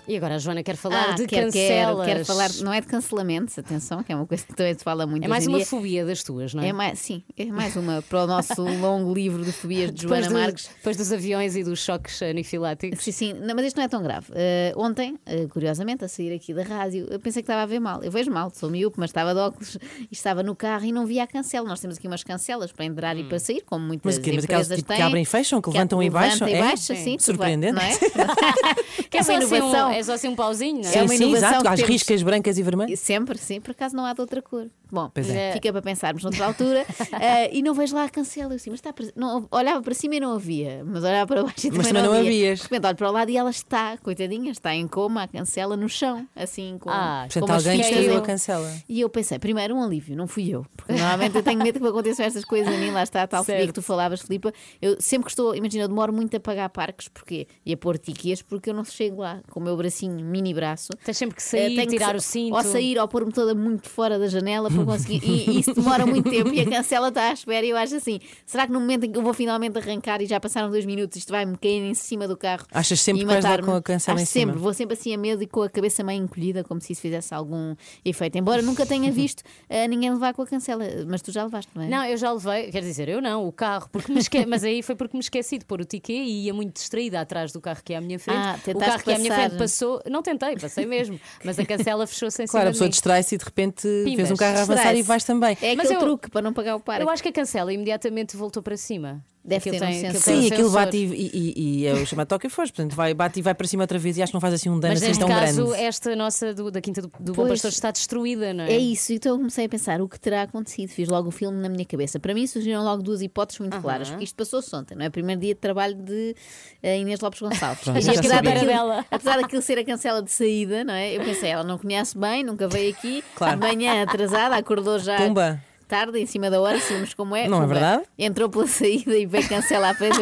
E 0.09 0.16
agora 0.16 0.36
a 0.36 0.38
Joana 0.38 0.62
quer 0.62 0.76
falar 0.76 1.11
Ah, 1.11 1.12
de 1.14 1.26
quero, 1.26 1.47
cancelas. 1.47 1.97
quero, 1.97 2.07
quero 2.07 2.24
falar, 2.24 2.51
não 2.62 2.72
é 2.72 2.80
de 2.80 2.86
cancelamentos, 2.86 3.59
atenção, 3.59 4.03
que 4.05 4.12
é 4.12 4.14
uma 4.16 4.26
coisa 4.26 4.44
que 4.47 4.55
também 4.55 4.72
se 4.74 4.84
fala 4.84 5.05
muito 5.07 5.24
É 5.24 5.28
mais 5.28 5.47
uma 5.49 5.64
fobia 5.64 6.05
das 6.05 6.22
tuas, 6.22 6.36
não 6.55 6.62
é? 6.62 6.68
É 6.68 6.72
mais, 6.72 6.99
sim, 6.99 7.22
é 7.37 7.45
mais 7.47 7.76
uma 7.76 8.03
para 8.03 8.24
o 8.24 8.26
nosso 8.26 8.62
longo 8.80 9.12
livro 9.12 9.45
de 9.45 9.53
fobias 9.53 9.91
de 9.93 10.03
depois, 10.03 10.24
Joana 10.26 10.34
do- 10.39 10.41
Marques. 10.47 10.68
depois 10.76 10.97
dos 10.97 11.12
aviões 11.12 11.57
e 11.57 11.62
dos 11.64 11.78
choques 11.80 12.20
anifiláticos. 12.22 13.03
Sim, 13.03 13.12
sim, 13.12 13.32
não, 13.34 13.55
mas 13.55 13.66
isto 13.66 13.76
não 13.76 13.84
é 13.84 13.89
tão 13.89 14.03
grave. 14.03 14.26
Eh, 14.34 14.72
ontem, 14.76 15.18
eh, 15.26 15.47
curiosamente, 15.51 16.05
a 16.05 16.09
sair 16.09 16.34
aqui 16.34 16.53
da 16.55 16.62
rádio, 16.62 17.07
eu 17.11 17.18
pensei 17.20 17.43
que 17.43 17.45
estava 17.47 17.62
a 17.62 17.66
ver 17.66 17.80
mal. 17.80 18.03
Eu 18.03 18.11
vejo 18.11 18.30
mal, 18.30 18.51
sou 18.55 18.70
miúpe, 18.70 18.99
mas 18.99 19.11
estava 19.11 19.32
de 19.34 19.41
óculos 19.41 19.76
e 20.01 20.09
estava 20.11 20.43
no 20.43 20.55
carro 20.55 20.84
e 20.84 20.93
não 20.93 21.07
via 21.07 21.22
a 21.24 21.26
cancela. 21.26 21.68
Nós 21.68 21.80
temos 21.80 21.97
aqui 21.99 22.07
umas 22.07 22.22
cancelas 22.24 22.72
para 22.72 22.84
entrar 22.84 23.16
e 23.16 23.24
para 23.24 23.39
sair, 23.39 23.62
como 23.64 23.84
muitas 23.87 24.16
Mas 24.16 24.24
quê? 24.24 24.32
Mas 24.32 24.45
empresas 24.45 24.76
tipo 24.78 24.89
que 24.91 24.97
têm. 24.97 25.05
abrem 25.07 25.22
e 25.22 25.26
fecham, 25.26 25.61
que 25.61 25.70
Que 25.70 25.76
levantam 25.76 26.03
e 26.03 26.07
levanta 26.07 26.28
baixam? 26.28 26.49
e 26.49 26.53
É? 26.55 26.61
baixa, 26.61 26.95
Sim. 26.95 27.05
sim, 27.05 27.16
Surpreendente. 27.18 27.72
Não 27.74 27.82
é? 27.82 27.91
Que 29.11 29.18
é, 29.18 29.20
é 29.20 29.22
só 29.22 29.32
uma 29.32 29.39
assim 29.39 29.55
um, 29.55 29.57
inovação. 29.59 29.91
é 29.91 30.03
só 30.03 30.12
assim 30.14 30.28
um 30.28 30.34
pauzinho, 30.34 30.82
não 30.82 30.89
é? 30.89 30.93
Sim, 30.93 30.99
uma 31.01 31.09
sim, 31.09 31.14
inovação 31.16 31.49
exato, 31.49 31.62
que 31.62 31.68
às 31.68 31.74
temos- 31.76 31.91
riscas 31.91 32.22
brancas 32.22 32.59
e 32.59 32.62
vermelhas. 32.62 32.99
Sempre, 33.01 33.39
sim, 33.39 33.61
por 33.61 33.70
acaso 33.70 33.95
não 33.95 34.05
há 34.05 34.12
de 34.12 34.20
outra 34.20 34.43
cor. 34.43 34.66
Bom, 34.91 35.11
é. 35.14 35.20
eh, 35.20 35.53
fica 35.53 35.72
para 35.72 35.82
pensarmos 35.82 36.24
noutra 36.31 36.47
altura. 36.47 36.85
Eh, 37.20 37.57
e 37.59 37.62
não 37.62 37.72
vejo 37.74 37.95
lá 37.95 38.05
a 38.05 38.09
cancela. 38.09 38.53
Eu 38.53 38.57
assim, 38.57 38.70
mas 38.70 38.79
está 38.81 38.93
não, 39.14 39.47
olhava 39.51 39.81
para 39.83 39.95
cima 39.95 40.16
e 40.16 40.20
não 40.20 40.33
havia, 40.35 40.83
mas 40.85 41.03
olhava 41.03 41.27
para 41.27 41.43
baixo 41.45 41.66
e 41.66 41.70
Mas 41.70 41.87
também 41.89 42.03
também 42.03 42.03
não 42.03 42.12
havia. 42.18 42.55
De 42.57 42.62
repente 42.62 42.87
olho 42.87 42.97
para 42.97 43.09
o 43.09 43.12
lado 43.12 43.31
e 43.31 43.37
ela 43.37 43.51
está, 43.51 43.97
coitadinha, 43.99 44.51
está 44.51 44.74
em 44.74 44.87
coma, 44.87 45.22
a 45.22 45.29
cancela 45.29 45.77
no 45.77 45.89
chão, 45.89 46.27
assim, 46.37 46.77
com, 46.79 46.91
Ah, 46.91 47.27
Portanto, 47.33 47.51
alguém 47.51 47.81
em- 47.81 48.16
a 48.16 48.20
cancela. 48.20 48.72
E 48.89 49.01
eu 49.01 49.09
pensei, 49.09 49.39
primeiro 49.39 49.74
um 49.74 49.83
alívio, 49.83 50.16
não 50.16 50.27
fui 50.27 50.49
eu. 50.51 50.66
Porque 50.77 50.93
normalmente 50.93 51.37
eu 51.37 51.43
tenho 51.43 51.62
medo 51.62 51.81
que 51.81 51.87
aconteçam 51.87 52.24
estas 52.27 52.45
coisas 52.45 52.72
a 52.72 52.77
mim, 52.79 52.91
lá 52.91 53.03
está 53.03 53.22
a 53.22 53.27
tal 53.27 53.45
fobia 53.45 53.66
que 53.66 53.72
tu 53.72 53.83
falavas, 53.83 54.20
Filipa. 54.22 54.53
Eu 54.83 54.97
sempre 55.01 55.24
que 55.27 55.31
estou, 55.31 55.55
imagina, 55.55 55.85
eu 55.85 55.89
demoro 55.89 56.12
muito 56.12 56.37
a 56.37 56.41
pagar 56.41 56.68
parques, 56.70 57.09
porque 57.09 57.47
E 57.64 57.72
a 57.72 57.77
pôr 57.77 57.99
tiquias, 57.99 58.43
porque 58.43 58.70
eu 58.70 58.74
não 58.74 58.85
chego 58.85 59.22
lá 59.22 59.41
com 59.51 59.61
o 59.61 59.62
meu 59.62 59.77
bracinho, 59.77 60.24
mini 60.24 60.53
braço. 60.55 60.89
Tens 61.05 61.16
sempre 61.16 61.37
que 61.37 61.43
Eh, 61.43 61.45
sair, 61.45 61.77
que 61.77 61.87
tirar 61.87 62.11
sa- 62.12 62.16
o 62.16 62.20
cinto. 62.20 62.55
Ou 62.55 62.62
sair 62.62 62.99
ou 62.99 63.09
pôr-me 63.09 63.33
toda 63.33 63.55
muito 63.55 63.89
fora 63.89 64.18
da 64.18 64.27
janela 64.29 64.70
para 64.70 64.85
conseguir. 64.85 65.20
E, 65.24 65.51
e 65.51 65.61
isso 65.61 65.74
demora 65.74 66.05
muito 66.07 66.16
tempo 66.23 66.53
e 66.53 66.61
a 66.61 66.69
cancela 66.69 67.09
está 67.09 67.31
à 67.31 67.33
espera. 67.33 67.64
E 67.67 67.71
eu 67.71 67.77
acho 67.77 67.97
assim: 67.97 68.21
será 68.45 68.67
que 68.67 68.73
no 68.73 68.81
momento 68.81 69.05
em 69.05 69.12
que 69.12 69.19
eu 69.19 69.23
vou 69.23 69.35
finalmente 69.35 69.79
arrancar 69.79 70.21
e 70.23 70.27
já 70.27 70.39
passaram 70.41 70.71
dois 70.71 70.85
minutos, 70.85 71.17
isto 71.17 71.31
vai-me 71.31 71.57
cair 71.57 71.83
em 71.83 71.95
cima 71.95 72.27
do 72.29 72.37
carro? 72.37 72.67
Achas 72.73 73.01
sempre 73.01 73.23
e 73.23 73.25
que 73.27 73.33
vais 73.33 73.45
matar-me? 73.45 73.67
com 73.67 73.75
a 73.75 73.83
cancela 73.83 74.17
Acho 74.17 74.23
em 74.23 74.27
cima? 74.27 74.53
sempre, 74.53 74.61
vou 74.62 74.75
sempre 74.75 74.95
assim 74.95 75.14
a 75.14 75.19
medo 75.19 75.43
e 75.43 75.47
com 75.47 75.62
a 75.62 75.69
cabeça 75.71 76.03
meio 76.05 76.23
encolhida, 76.23 76.62
como 76.64 76.81
se 76.81 76.93
isso 76.93 77.01
fizesse 77.03 77.35
algum 77.35 77.75
efeito. 78.05 78.37
Embora 78.37 78.62
nunca 78.62 78.85
tenha 78.87 79.11
visto 79.12 79.43
eh, 79.69 79.87
ninguém 79.89 80.11
levar 80.12 80.35
com 80.35 80.43
a 80.43 80.47
cancela, 80.47 80.85
mas 81.09 81.23
tu 81.23 81.31
já 81.33 81.45
levaste, 81.45 81.71
não 81.75 81.83
é? 81.83 81.89
Não, 81.89 82.05
eu 82.05 82.17
já 82.17 82.33
levei, 82.33 82.71
quer 82.71 82.83
dizer, 82.83 83.09
eu 83.09 83.21
não, 83.21 83.47
o 83.47 83.53
carro, 83.53 83.89
porque 83.91 84.12
me 84.12 84.19
esque... 84.19 84.45
mas 84.47 84.64
aí 84.64 84.83
foi 84.83 84.95
porque 84.95 85.17
me 85.17 85.21
esqueci 85.23 85.59
de 85.59 85.64
pôr 85.64 85.81
o 85.81 85.85
ticket 85.85 86.17
e 86.17 86.45
ia 86.47 86.55
muito 86.55 86.75
distraída 86.75 87.21
atrás 87.21 87.53
do 87.53 87.61
carro 87.61 87.81
que 87.85 87.93
é 87.93 87.97
à 87.97 88.01
minha 88.01 88.19
frente. 88.19 88.39
Ah, 88.39 88.59
o 88.75 88.79
carro 88.79 89.03
que 89.03 89.11
é 89.11 89.14
à 89.14 89.19
minha 89.19 89.35
frente 89.35 89.57
passou, 89.57 90.03
não 90.11 90.23
tentei, 90.23 90.57
passei 90.57 90.87
mesmo, 90.87 91.19
mas 91.45 91.59
a 91.59 91.64
cancela 91.64 92.07
fechou-se 92.07 92.43
em 92.43 92.47
Claro, 92.47 92.69
a 92.69 92.73
pessoa 92.73 92.89
distrai-se 92.89 93.35
e 93.35 93.39
de 93.39 93.45
repente 93.45 93.87
vês 93.87 94.05
Pimbas. 94.17 94.31
um 94.31 94.37
carro 94.37 94.59
a 94.59 94.62
avançar 94.62 94.95
e 94.95 95.03
vais 95.03 95.25
também. 95.25 95.57
É 95.61 95.75
Mas 95.77 95.91
eu- 95.91 95.99
truque 96.07 96.31
para 96.31 96.43
não 96.43 96.53
pagar 96.53 96.77
o 96.77 96.81
parque. 96.81 97.03
Eu 97.03 97.11
acho 97.11 97.23
que 97.23 97.29
a 97.29 97.33
cancela 97.33 97.73
imediatamente 97.73 98.37
voltou 98.37 98.63
para 98.63 98.77
cima. 98.77 99.25
Deve 99.45 99.71
Aquilo 99.71 99.79
ter 99.79 99.85
um 99.85 99.89
tem- 99.91 100.01
sensor. 100.01 100.35
um 100.35 100.41
Sim, 100.43 100.47
aquilo 100.53 100.71
bate 100.71 100.97
e, 100.97 101.05
e, 101.07 101.55
e- 101.83 101.87
é 101.87 101.93
o 101.93 102.05
chamado 102.05 102.27
toque 102.27 102.49
e 102.49 102.51
foge. 102.51 102.73
Portanto, 102.73 102.97
vai, 102.97 103.15
bate 103.15 103.39
e 103.39 103.43
vai 103.43 103.55
para 103.55 103.65
cima 103.69 103.85
outra 103.85 103.97
vez 103.97 104.17
e 104.19 104.23
acho 104.23 104.33
que 104.33 104.35
não 104.35 104.41
faz 104.41 104.53
assim 104.55 104.69
um 104.69 104.81
dano 104.81 104.95
Mas 104.95 104.99
assim 104.99 105.07
neste 105.07 105.21
tão 105.21 105.29
caso, 105.29 105.67
grande. 105.69 105.83
esta 105.85 106.17
nossa 106.17 106.53
do- 106.53 106.69
da 106.69 106.81
Quinta 106.81 107.01
do, 107.01 107.13
do 107.21 107.33
Bom. 107.33 107.47
Pastor 107.47 107.71
está 107.71 107.93
destruída, 107.93 108.53
não 108.53 108.65
é? 108.65 108.73
É 108.73 108.77
isso, 108.77 109.13
então 109.13 109.31
eu 109.35 109.39
comecei 109.39 109.67
a 109.67 109.69
pensar 109.69 110.01
o 110.01 110.09
que 110.09 110.19
terá 110.19 110.43
acontecido. 110.43 110.89
Fiz 110.91 111.09
logo 111.09 111.29
o 111.29 111.31
filme 111.31 111.61
na 111.63 111.69
minha 111.69 111.85
cabeça. 111.85 112.19
Para 112.19 112.35
mim 112.35 112.45
surgiram 112.45 112.83
logo 112.83 113.05
duas 113.05 113.23
hipóteses 113.23 113.61
muito 113.61 113.75
Aham. 113.75 113.83
claras, 113.83 114.09
porque 114.11 114.25
isto 114.25 114.35
passou-se 114.35 114.75
ontem, 114.75 114.97
não 114.97 115.05
é? 115.07 115.11
Primeiro 115.11 115.41
dia 115.41 115.55
de 115.55 115.61
trabalho 115.61 115.95
de 115.95 116.35
eh, 116.83 116.99
Inês 116.99 117.21
Lopes 117.21 117.41
Gonçalves. 117.41 117.85
Pronto, 117.85 118.05
E 118.05 118.11
apesar, 118.19 118.43
daquilo, 118.43 118.67
dela. 118.67 119.07
apesar 119.09 119.41
daquilo 119.41 119.63
ser 119.63 119.79
a 119.79 119.85
cancela 119.85 120.21
de 120.25 120.33
saída, 120.33 120.83
não 120.83 120.93
é? 120.95 121.17
Eu 121.17 121.21
pensei, 121.25 121.51
ela 121.51 121.63
não 121.63 121.79
conhece 121.79 122.19
bem, 122.19 122.43
nunca 122.43 122.67
veio 122.67 122.91
aqui, 122.93 123.23
Claro. 123.37 123.61
de 123.61 123.65
manhã 123.65 124.03
atrasada, 124.03 124.57
acordou 124.57 124.99
já. 124.99 125.19
Pumba. 125.19 125.63
Tarde, 125.89 126.18
em 126.18 126.26
cima 126.26 126.51
da 126.51 126.61
hora, 126.61 126.80
sabemos 126.80 127.14
como 127.14 127.37
é. 127.37 127.47
Não 127.47 127.62
é 127.62 127.66
verdade? 127.66 128.03
Entrou 128.18 128.49
pela 128.49 128.66
saída 128.68 129.16
e 129.16 129.24
veio 129.24 129.49
cancelar 129.49 129.93
a 129.93 129.95
frente. 129.95 130.18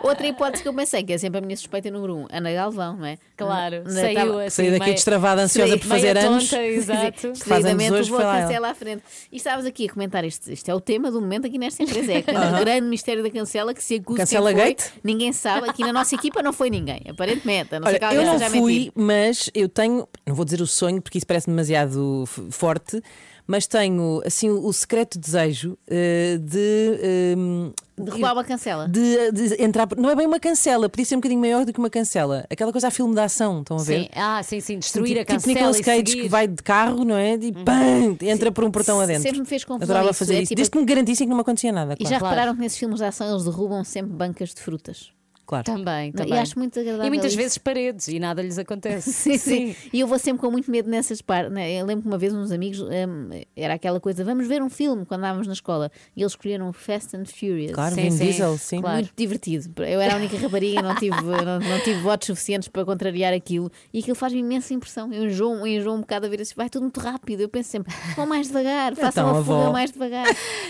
Outra 0.00 0.24
hipótese 0.28 0.62
que 0.62 0.68
eu 0.68 0.72
pensei, 0.74 1.02
que 1.02 1.12
é 1.12 1.18
sempre 1.18 1.38
a 1.38 1.40
minha 1.40 1.56
suspeita 1.56 1.90
número 1.90 2.14
um, 2.16 2.26
Ana 2.30 2.52
Galvão, 2.52 2.96
não 2.96 3.04
é? 3.04 3.18
Claro, 3.36 3.82
Não- 3.84 3.90
saiu 3.90 4.08
estava- 4.10 4.42
assim, 4.44 4.50
Saiu 4.50 4.70
daqui 4.70 4.84
meio- 4.84 4.94
destravada, 4.94 5.42
ansiosa 5.42 5.76
por 5.76 5.86
fazer 5.88 6.14
meia 6.14 6.26
anos. 6.28 6.48
tonta, 6.48 6.62
exato. 6.66 7.32
Decididamente 7.32 7.92
hoje, 7.92 8.10
vou 8.10 8.20
cancelar 8.20 8.70
à 8.70 8.74
frente. 8.74 9.02
E 9.32 9.36
estavas 9.36 9.66
aqui 9.66 9.88
a 9.88 9.92
comentar 9.92 10.24
isto. 10.24 10.52
Isto 10.52 10.70
é 10.70 10.74
o 10.74 10.80
tema 10.80 11.10
do 11.10 11.20
momento 11.20 11.48
aqui 11.48 11.58
nesta 11.58 11.82
empresa. 11.82 12.12
É 12.12 12.18
o 12.20 12.22
grande 12.64 12.82
mistério 12.86 13.22
da 13.24 13.30
cancela 13.30 13.74
que 13.74 13.82
se 13.82 13.96
acusa 13.96 14.18
Cancela 14.20 14.52
foi. 14.52 14.54
gate? 14.68 14.84
Ninguém 15.02 15.32
sabe. 15.32 15.68
Aqui 15.68 15.82
na 15.82 15.92
nossa 15.92 16.14
equipa 16.14 16.44
não 16.44 16.52
foi 16.52 16.70
ninguém, 16.70 17.02
aparentemente. 17.08 17.70
Não 17.76 17.88
Olha, 17.88 17.98
eu 18.14 18.22
não 18.24 18.38
fui, 18.38 18.72
mentir. 18.72 18.92
mas 18.94 19.50
eu 19.52 19.68
tenho, 19.68 20.06
não 20.24 20.34
vou 20.36 20.44
dizer 20.44 20.60
o 20.60 20.66
sonho 20.66 21.02
porque 21.02 21.18
isso 21.18 21.26
parece 21.26 21.48
demasiado 21.48 22.24
forte, 22.52 23.02
mas 23.48 23.66
tenho 23.66 24.20
assim 24.26 24.50
o, 24.50 24.66
o 24.66 24.72
secreto 24.74 25.18
desejo 25.18 25.76
eh, 25.88 26.38
de, 26.38 27.00
ehm, 27.02 27.72
De 27.98 28.10
roubar 28.10 28.34
uma 28.34 28.44
cancela. 28.44 28.86
de, 28.86 29.32
de 29.32 29.62
entrar. 29.62 29.88
Não 29.96 30.10
é 30.10 30.14
bem 30.14 30.26
uma 30.26 30.38
cancela, 30.38 30.86
podia 30.88 31.06
ser 31.06 31.14
um 31.16 31.18
bocadinho 31.18 31.40
maior 31.40 31.64
do 31.64 31.72
que 31.72 31.78
uma 31.78 31.88
cancela. 31.88 32.44
Aquela 32.50 32.70
coisa 32.70 32.88
a 32.88 32.90
filme 32.90 33.14
de 33.14 33.20
ação, 33.20 33.60
estão 33.60 33.78
a 33.78 33.82
ver? 33.82 34.02
Sim. 34.02 34.08
Ah, 34.14 34.42
sim, 34.42 34.60
sim, 34.60 34.78
destruir 34.78 35.08
tipo, 35.18 35.22
a 35.22 35.24
cancela 35.24 35.40
tipo 35.40 35.58
Nicolas 35.66 35.80
Cage 35.80 36.10
seguir. 36.10 36.22
que 36.24 36.28
vai 36.28 36.46
de 36.46 36.62
carro, 36.62 37.04
não 37.04 37.16
é? 37.16 37.34
E 37.34 37.52
pam, 37.52 38.16
entra 38.20 38.52
por 38.52 38.64
um 38.64 38.70
portão 38.70 39.00
adentro. 39.00 39.22
Sempre 39.22 39.40
me 39.40 39.46
fez 39.46 39.64
confusão 39.64 39.84
Adorava 39.96 40.10
isso, 40.10 40.18
fazer 40.18 40.34
é 40.34 40.36
isso. 40.42 40.48
tipo- 40.50 40.56
Desde 40.56 40.70
que 40.70 40.78
me 40.78 40.84
garantissem 40.84 41.26
que 41.26 41.30
não 41.30 41.36
me 41.36 41.40
acontecia 41.42 41.72
nada. 41.72 41.94
E 41.94 41.96
Claro. 42.04 42.10
já 42.10 42.16
repararam 42.18 42.54
que 42.54 42.60
nesses 42.60 42.76
filmes 42.78 42.98
de 42.98 43.04
ação 43.06 43.30
eles 43.30 43.44
derrubam 43.44 43.82
sempre 43.82 44.12
bancas 44.12 44.50
de 44.54 44.60
frutas. 44.60 45.10
Claro. 45.48 45.64
Também, 45.64 46.12
também. 46.12 46.34
E 46.34 46.38
acho 46.38 46.58
muito 46.58 46.78
agradável. 46.78 47.06
E 47.06 47.08
muitas 47.08 47.32
isso. 47.32 47.38
vezes 47.38 47.56
paredes 47.56 48.06
e 48.08 48.20
nada 48.20 48.42
lhes 48.42 48.58
acontece. 48.58 49.08
Sim, 49.10 49.38
sim. 49.38 49.76
E 49.90 50.00
eu 50.00 50.06
vou 50.06 50.18
sempre 50.18 50.42
com 50.42 50.50
muito 50.50 50.70
medo 50.70 50.90
nessas 50.90 51.22
partes. 51.22 51.50
Né? 51.50 51.72
Eu 51.72 51.86
lembro 51.86 52.02
que 52.02 52.08
uma 52.08 52.18
vez 52.18 52.34
uns 52.34 52.52
amigos 52.52 52.82
hum, 52.82 53.30
era 53.56 53.72
aquela 53.72 53.98
coisa: 53.98 54.22
vamos 54.22 54.46
ver 54.46 54.62
um 54.62 54.68
filme 54.68 55.06
quando 55.06 55.20
andávamos 55.20 55.46
na 55.46 55.54
escola. 55.54 55.90
E 56.14 56.20
eles 56.20 56.32
escolheram 56.32 56.70
Fast 56.70 57.16
and 57.16 57.24
Furious. 57.24 57.72
Claro, 57.72 57.94
Sim, 57.94 58.02
Vin 58.02 58.10
sim, 58.10 58.24
Diesel, 58.26 58.58
sim. 58.58 58.80
claro. 58.82 58.96
Muito 58.96 59.12
divertido. 59.16 59.82
Eu 59.84 60.02
era 60.02 60.12
a 60.12 60.16
única 60.18 60.36
rapariga, 60.36 60.82
não 60.82 60.94
tive, 60.96 61.16
não, 61.22 61.60
não 61.60 61.80
tive 61.82 61.98
votos 62.00 62.26
suficientes 62.26 62.68
para 62.68 62.84
contrariar 62.84 63.32
aquilo. 63.32 63.72
E 63.90 64.00
aquilo 64.00 64.16
faz-me 64.16 64.40
imensa 64.40 64.74
impressão. 64.74 65.10
Eu 65.10 65.24
enjoo, 65.24 65.54
eu 65.60 65.66
enjoo 65.66 65.94
um 65.94 66.00
bocado 66.00 66.26
a 66.26 66.28
ver 66.28 66.42
assim, 66.42 66.52
vai 66.54 66.68
tudo 66.68 66.82
muito 66.82 67.00
rápido. 67.00 67.40
Eu 67.40 67.48
penso 67.48 67.70
sempre, 67.70 67.90
vão 68.14 68.26
mais 68.26 68.48
devagar, 68.48 68.94
façam 68.94 69.30
Então, 69.30 69.40
a 69.40 69.42
fuga 69.42 69.62
avó. 69.62 69.72
mais 69.72 69.90
devagar. 69.90 70.26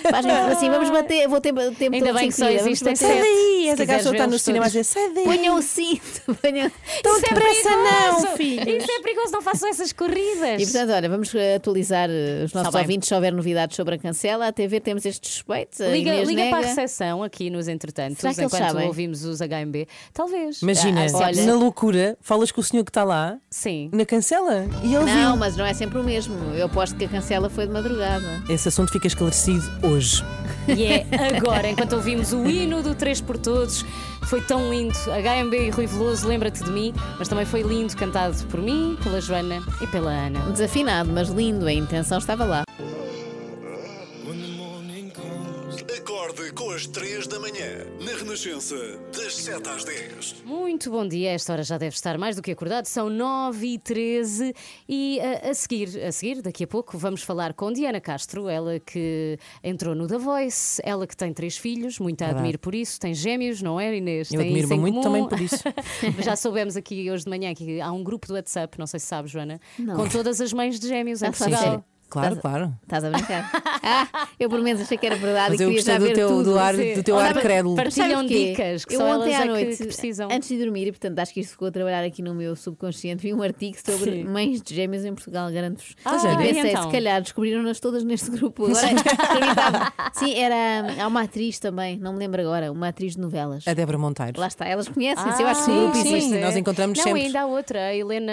Fazem 0.09 0.31
assim, 0.31 0.71
vamos 0.71 0.89
bater, 0.89 1.27
vou 1.27 1.41
ter 1.41 1.53
tempo 1.53 1.97
Ainda 1.97 2.07
todo 2.07 2.15
bem 2.15 2.31
sem 2.31 2.47
que 2.47 2.55
só 2.55 2.65
existem 2.65 2.93
bater. 2.93 3.07
Sai 3.09 3.19
daí! 3.19 3.63
Se 3.65 3.69
Essa 3.71 3.87
pessoa 3.87 4.13
está 4.15 4.27
no 4.29 4.39
vê-los 4.68 4.68
dizer: 4.69 4.85
sai 4.85 5.13
daí! 5.13 5.25
Ponham 5.25 5.57
o 5.57 5.63
cinto, 5.63 6.23
ponham. 6.41 6.71
Tão 7.03 7.17
Isso 7.17 7.27
é 7.27 7.29
depressa 7.35 7.71
não, 7.71 8.15
perigoso! 8.17 8.37
filhos! 8.37 8.83
Isso 8.83 8.91
é 8.93 9.01
perigoso, 9.03 9.33
não 9.33 9.43
façam 9.43 9.69
essas 9.69 9.93
corridas. 9.93 10.61
E 10.61 10.65
portanto, 10.65 10.91
olha, 10.93 11.09
vamos 11.09 11.35
eh, 11.35 11.57
atualizar 11.57 12.09
eh, 12.11 12.45
os 12.45 12.53
nossos 12.53 12.69
Está 12.69 12.71
bem. 12.79 12.81
ouvintes 12.83 13.09
se 13.09 13.15
houver 13.15 13.33
novidades 13.33 13.77
sobre 13.77 13.95
a 13.95 13.99
cancela. 13.99 14.47
A 14.49 14.53
TV 14.53 14.81
temos 14.81 15.05
estes 15.07 15.33
suspeitos. 15.33 15.81
Liga, 15.81 16.13
liga 16.23 16.33
nega. 16.33 16.51
para 16.57 16.65
a 16.67 16.69
recepção 16.69 17.23
aqui 17.23 17.51
nos 17.51 17.69
entretantos, 17.69 18.19
Será 18.19 18.35
que 18.35 18.43
enquanto 18.43 18.63
sabem? 18.63 18.87
ouvimos 18.87 19.25
os 19.25 19.41
HMB. 19.41 19.87
Talvez. 20.13 20.63
Imagina, 20.63 21.07
Ah, 21.13 21.17
olha, 21.19 21.45
na 21.47 21.55
loucura, 21.55 22.17
falas 22.21 22.51
com 22.53 22.61
o 22.61 22.65
senhor 22.65 22.85
que 22.85 22.91
está 22.91 23.05
lá, 23.05 23.39
sim. 23.51 23.91
na 23.93 24.05
cancela, 24.05 24.67
e 24.83 24.95
ele 24.95 25.05
Não, 25.05 25.31
viu. 25.33 25.37
mas 25.37 25.57
não 25.57 25.65
é 25.65 25.75
sempre 25.75 25.99
o 25.99 26.05
mesmo. 26.05 26.35
Eu 26.55 26.67
aposto 26.67 26.97
que 26.97 27.05
a 27.05 27.09
cancela 27.09 27.49
foi 27.51 27.67
de 27.67 27.73
madrugada. 27.73 28.43
Esse 28.49 28.69
assunto 28.69 28.93
fica 28.93 29.07
esclarecido 29.07 29.63
hoje. 29.83 30.25
E 30.69 30.85
é 30.85 31.07
agora, 31.37 31.69
enquanto 31.71 31.95
ouvimos 31.95 32.33
o 32.33 32.47
hino 32.49 32.83
do 32.83 32.95
3 32.95 33.21
por 33.21 33.39
Todos, 33.39 33.85
foi 34.29 34.41
tão 34.43 34.58
lindo. 34.71 34.95
HMB 34.95 35.55
e 35.55 35.71
Rui 35.71 35.87
Veloso, 35.87 36.27
lembra-te 36.27 36.63
de 36.65 36.71
mim, 36.71 36.93
mas 37.19 37.29
também 37.29 37.45
foi 37.45 37.63
lindo, 37.63 37.97
cantado 37.97 38.37
por 38.47 38.61
mim, 38.61 38.97
pela 39.03 39.21
Joana 39.21 39.63
e 39.81 39.87
pela 39.87 40.11
Ana. 40.11 40.41
Desafinado, 40.51 41.11
mas 41.13 41.29
lindo. 41.29 41.67
A 41.67 41.73
intenção 41.73 42.19
estava 42.19 42.45
lá. 42.45 42.65
Renascença, 48.69 48.99
das 49.17 49.35
7 49.37 49.69
às 49.69 49.85
10. 49.85 50.35
Muito 50.45 50.91
bom 50.91 51.07
dia, 51.09 51.31
esta 51.31 51.53
hora 51.53 51.63
já 51.63 51.79
deve 51.79 51.95
estar 51.95 52.19
mais 52.19 52.37
do 52.37 52.43
que 52.43 52.51
acordado, 52.51 52.85
são 52.87 53.09
9 53.09 53.67
e 53.67 53.79
13 53.79 54.55
e 54.89 55.19
a, 55.21 55.51
a 55.51 55.55
seguir, 55.55 55.89
a 56.05 56.13
seguir, 56.13 56.43
daqui 56.43 56.65
a 56.65 56.67
pouco, 56.67 56.99
vamos 56.99 57.23
falar 57.23 57.55
com 57.55 57.73
Diana 57.73 58.01
Castro, 58.01 58.49
ela 58.49 58.79
que 58.81 59.39
entrou 59.65 59.95
no 59.95 60.07
The 60.07 60.19
Voice, 60.19 60.81
ela 60.85 61.07
que 61.07 61.17
tem 61.17 61.33
três 61.33 61.57
filhos, 61.57 61.99
muito 61.99 62.21
a 62.23 62.27
Verdade. 62.27 62.41
admiro 62.43 62.59
por 62.59 62.75
isso, 62.75 63.01
tem 63.01 63.15
gêmeos, 63.15 63.63
não 63.63 63.81
é 63.81 63.97
Inês? 63.97 64.31
Eu 64.31 64.39
Tem 64.41 64.49
admiro-me 64.49 64.75
isso 64.75 64.75
em 64.75 64.81
muito 64.81 64.95
comum. 65.03 65.03
também 65.03 65.29
por 65.29 65.41
isso. 65.41 65.63
já 66.23 66.37
soubemos 66.37 66.77
aqui 66.77 67.11
hoje 67.11 67.25
de 67.25 67.31
manhã 67.31 67.55
que 67.55 67.81
há 67.81 67.91
um 67.91 68.03
grupo 68.05 68.27
do 68.27 68.35
WhatsApp, 68.35 68.79
não 68.79 68.87
sei 68.87 69.01
se 69.01 69.07
sabes, 69.07 69.31
Joana, 69.31 69.59
Não. 69.79 69.97
com 69.97 70.09
todas 70.09 70.41
as 70.41 70.53
mães 70.53 70.79
de 70.79 70.89
gêmeos 70.89 71.23
em 71.23 71.27
Já 71.27 71.33
sei. 71.33 71.49
Portugal. 71.49 71.85
Claro, 72.09 72.37
Estás- 72.37 72.41
claro. 72.41 72.75
Estás 72.83 73.05
a 73.05 73.11
brincar? 73.11 73.51
ah, 73.83 74.29
eu 74.41 74.49
por 74.49 74.61
menos 74.61 74.81
achei 74.83 74.97
que 74.97 75.07
era 75.07 75.17
verdade 75.17 75.51
Mas 75.51 75.61
e 75.61 75.63
eu 75.65 75.73
gostei 75.73 75.93
já 75.95 75.99
do 75.99 76.05
ver 76.07 76.15
teu- 76.15 76.29
tudo. 76.29 76.45
do 76.53 76.59
ar- 76.59 76.75
do 76.77 77.03
teu 77.03 77.19
ar 77.19 77.35
crédulo. 77.35 77.77
Partilham 77.77 78.25
dicas, 78.25 78.85
que 78.85 78.95
eu 78.95 79.01
só 79.01 79.17
ontem 79.19 79.33
elas 79.35 79.35
à 79.35 79.39
é 79.39 79.43
que 79.43 79.49
noite, 79.67 79.85
precisam. 79.85 80.29
antes 80.33 80.49
de 80.49 80.59
dormir, 80.59 80.87
e 80.87 80.93
portanto 80.93 81.19
acho 81.19 81.35
que 81.35 81.41
isto 81.41 81.51
ficou 81.53 81.69
a 81.69 81.71
trabalhar 81.71 82.03
aqui 82.05 82.23
no 82.23 82.35
meu 82.35 82.57
subconsciente, 82.57 83.23
vi 83.23 83.35
um 83.35 83.43
artigo 83.43 83.77
sobre 83.85 84.11
Sim. 84.13 84.25
mães 84.25 84.63
de 84.63 84.75
gêmeos 84.75 85.05
em 85.05 85.13
Portugal, 85.15 85.51
garanto-vos. 85.53 85.95
Ah, 86.05 86.17
e 86.17 86.37
pensei, 86.49 86.71
então? 86.71 86.85
se 86.85 86.91
calhar 86.93 87.21
descobriram-nas 87.21 87.79
todas 87.79 88.03
neste 88.05 88.31
grupo. 88.31 88.65
Agora. 88.73 89.93
Sim, 90.15 90.35
era, 90.35 91.03
há 91.03 91.07
uma 91.07 91.23
atriz 91.23 91.59
também, 91.59 91.99
não 91.99 92.13
me 92.15 92.19
lembro 92.21 92.41
agora, 92.41 92.73
uma 92.73 92.89
atriz 92.89 93.15
de 93.17 93.21
novelas. 93.21 93.67
A 93.69 93.75
Débora 93.75 93.99
Monteiro. 93.99 94.41
Lá 94.41 94.47
está, 94.47 94.67
elas 94.67 94.89
conhecem-se, 94.89 95.43
eu 95.43 95.47
acho 95.49 95.65
que 95.67 95.71
o 95.71 95.93
sim, 95.95 96.03
grupo 96.03 96.21
sim, 96.21 96.41
nós 96.41 96.57
encontramos 96.57 96.97
não, 96.99 97.05
sempre. 97.05 97.23
ainda 97.23 97.43
há 97.43 97.47
outra, 97.47 97.79
a 97.89 97.95
Helena. 97.95 98.33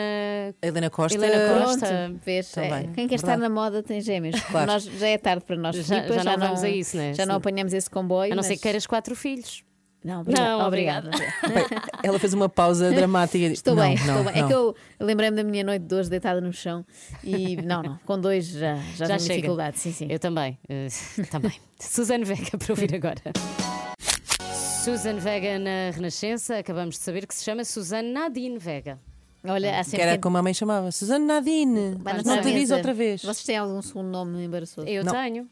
A 0.62 0.66
Helena 0.68 0.90
Costa. 0.90 1.18
Helena 1.18 1.60
Costa. 1.66 1.88
Pronto, 1.88 2.20
vês, 2.26 2.52
Também, 2.52 2.72
é, 2.72 2.88
quem 2.96 3.08
quer 3.08 3.16
estar 3.16 3.38
na 3.38 3.50
moda 3.50 3.65
tem 3.84 4.02
gêmeos. 4.02 4.40
Claro. 4.42 4.68
Nós, 4.72 4.84
já 4.84 5.08
é 5.08 5.18
tarde 5.18 5.44
para 5.46 5.56
nós, 5.56 5.76
Já- 5.76 6.02
Filipa, 6.04 6.14
já 6.24 6.38
não 6.38 6.48
vamos 6.48 6.64
a 6.64 6.70
isso, 6.70 6.98
né? 6.98 7.14
Já 7.14 7.26
não 7.26 7.36
apanhamos 7.36 7.74
esse 7.74 7.90
comboio. 7.90 8.32
A 8.34 8.36
não 8.36 8.44
ser 8.44 8.50
mas- 8.50 8.58
que 8.60 8.64
queiras 8.64 8.86
quatro 8.86 9.16
filhos. 9.16 9.64
Não, 10.04 10.24
Não, 10.24 10.68
obrigada. 10.68 11.10
ela 12.04 12.20
fez 12.20 12.32
uma 12.32 12.48
pausa 12.48 12.92
dramática. 12.92 13.44
Estou 13.46 13.74
Não, 13.74 13.82
bem, 13.82 13.96
não, 14.06 14.20
estou 14.20 14.24
bem. 14.26 14.34
É 14.36 14.42
não. 14.44 14.48
que 14.48 14.54
eu 14.54 14.76
lembrei-me 15.00 15.36
da 15.36 15.44
minha 15.44 15.64
noite 15.64 15.82
de 15.84 15.96
hoje 15.96 16.12
deitada 16.12 16.40
no 16.40 16.54
chão 16.54 16.86
e 17.24 17.56
não, 17.64 17.82
não, 17.82 17.98
com 18.06 18.20
dois 18.22 18.46
já, 18.50 18.76
já, 18.76 18.82
Já 18.98 19.08
tenho 19.08 19.20
chega. 19.22 19.34
dificuldade. 19.36 19.80
Sim, 19.80 19.92
sim. 19.92 20.06
Eu 20.08 20.20
também. 20.20 20.60
eh, 20.70 20.88
também. 21.32 21.54
Suzane 21.80 22.24
Vega 22.24 22.56
para 22.56 22.72
ouvir 22.72 22.94
agora. 22.94 23.20
Suzane 24.84 25.20
Vega 25.20 25.58
na 25.58 25.90
Renascença, 25.96 26.60
acabamos 26.60 26.96
de 26.96 27.02
saber 27.02 27.26
que 27.26 27.34
se 27.34 27.44
chama 27.44 27.66
Suzane 27.66 28.12
Nadine 28.12 28.60
Vega. 28.60 29.00
Olha, 29.48 29.80
há 29.80 29.84
Que 29.86 30.02
era 30.02 30.18
como 30.18 30.38
a 30.38 30.44
mãe 30.44 30.54
chamava, 30.54 30.92
Susana 30.92 31.26
Nadine. 31.36 31.96
Na 32.04 32.14
não 32.14 32.42
te 32.42 32.50
aviso 32.50 32.76
outra 32.76 32.94
vez. 32.94 33.22
Vocês 33.22 33.44
têm 33.44 33.58
algum 33.58 33.82
segundo 33.82 34.10
nome 34.10 34.44
embaraçoso? 34.44 34.88
Eu 34.88 35.04
Não. 35.04 35.14
tenho. 35.14 35.50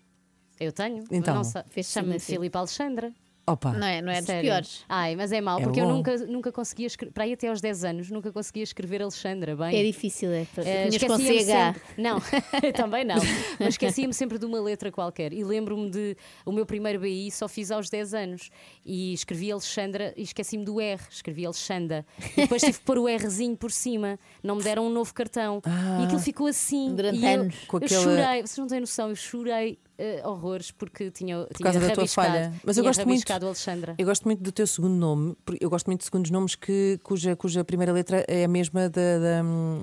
Eu 0.59 0.71
tenho. 0.71 1.03
Então. 1.11 1.35
Não 1.35 1.43
sei. 1.43 1.61
Fez 1.69 1.87
Chama-me 1.87 2.15
assim. 2.15 2.33
Filipe 2.33 2.57
Alexandra. 2.57 3.11
Opa. 3.45 3.73
Não 3.73 3.85
é, 3.85 4.01
não 4.01 4.09
é 4.11 4.17
dos 4.19 4.25
Sério. 4.25 4.49
piores. 4.49 4.85
Ai, 4.87 5.17
mas 5.17 5.31
é 5.33 5.41
mau, 5.41 5.59
É 5.59 5.63
porque 5.63 5.81
eu 5.81 5.85
bom. 5.85 5.91
nunca, 5.97 6.15
nunca 6.25 6.49
conseguia 6.51 6.87
escrever. 6.87 7.11
Para 7.11 7.25
aí 7.25 7.33
até 7.33 7.49
aos 7.49 7.59
10 7.59 7.83
anos, 7.83 8.09
nunca 8.09 8.31
conseguia 8.31 8.63
escrever 8.63 9.01
Alexandra 9.01 9.53
bem. 9.53 9.75
É 9.77 9.83
difícil, 9.83 10.29
é. 10.31 10.47
Eh, 10.57 10.87
Tinhas 10.89 11.03
com 11.03 11.15
esquecia-me 11.15 11.39
CH. 11.43 11.45
sempre- 11.45 11.81
Não, 12.01 12.21
também 12.73 13.03
não. 13.03 13.17
Mas 13.59 13.69
esquecia-me 13.73 14.13
sempre 14.13 14.37
de 14.39 14.45
uma 14.45 14.61
letra 14.61 14.89
qualquer. 14.93 15.33
E 15.33 15.43
lembro-me 15.43 15.89
de. 15.89 16.15
O 16.45 16.53
meu 16.53 16.65
primeiro 16.65 17.01
BI 17.01 17.29
só 17.31 17.49
fiz 17.49 17.69
aos 17.69 17.89
10 17.89 18.13
anos. 18.13 18.49
E 18.85 19.13
escrevi 19.13 19.51
Alexandra 19.51 20.13
e 20.15 20.21
esqueci-me 20.21 20.63
do 20.63 20.79
R. 20.79 21.01
Escrevi 21.09 21.45
Alexandra. 21.45 22.05
E 22.37 22.41
depois 22.43 22.61
tive 22.61 22.77
que 22.79 22.85
pôr 22.85 22.97
o 22.97 23.05
Rzinho 23.07 23.57
por 23.57 23.71
cima. 23.71 24.17
Não 24.41 24.55
me 24.55 24.63
deram 24.63 24.87
um 24.87 24.89
novo 24.89 25.13
cartão. 25.13 25.61
E 25.99 26.03
aquilo 26.05 26.19
ficou 26.19 26.47
assim. 26.47 26.95
Durante 26.95 27.19
e 27.19 27.25
eu, 27.25 27.41
anos. 27.41 27.55
Com 27.67 27.77
eu 27.79 27.87
chorei. 27.89 28.41
Vocês 28.41 28.57
não 28.57 28.67
têm 28.67 28.79
noção, 28.79 29.09
eu 29.09 29.15
chorei 29.17 29.77
eh, 29.97 30.21
horrores 30.25 30.71
porque 30.71 31.11
tinha. 31.11 31.45
Por 31.45 31.59
causa 31.63 31.79
da 31.79 31.89
tua 31.91 32.07
falha. 32.07 32.53
Mas 32.63 32.77
eu 32.77 32.83
gosto 32.83 33.05
muito. 33.07 33.39
do 33.39 33.45
Alexandra. 33.47 33.95
Eu 33.97 34.05
gosto 34.05 34.23
muito 34.25 34.41
do 34.41 34.51
teu 34.51 34.65
segundo 34.67 34.95
nome, 34.95 35.35
eu 35.61 35.69
gosto 35.69 35.87
muito 35.87 35.99
de 35.99 36.05
segundos 36.05 36.31
nomes 36.31 36.55
que, 36.55 36.99
cuja, 37.03 37.35
cuja 37.35 37.63
primeira 37.63 37.91
letra 37.93 38.23
é 38.27 38.43
a 38.43 38.47
mesma 38.47 38.89
da, 38.89 39.01
da- 39.19 39.41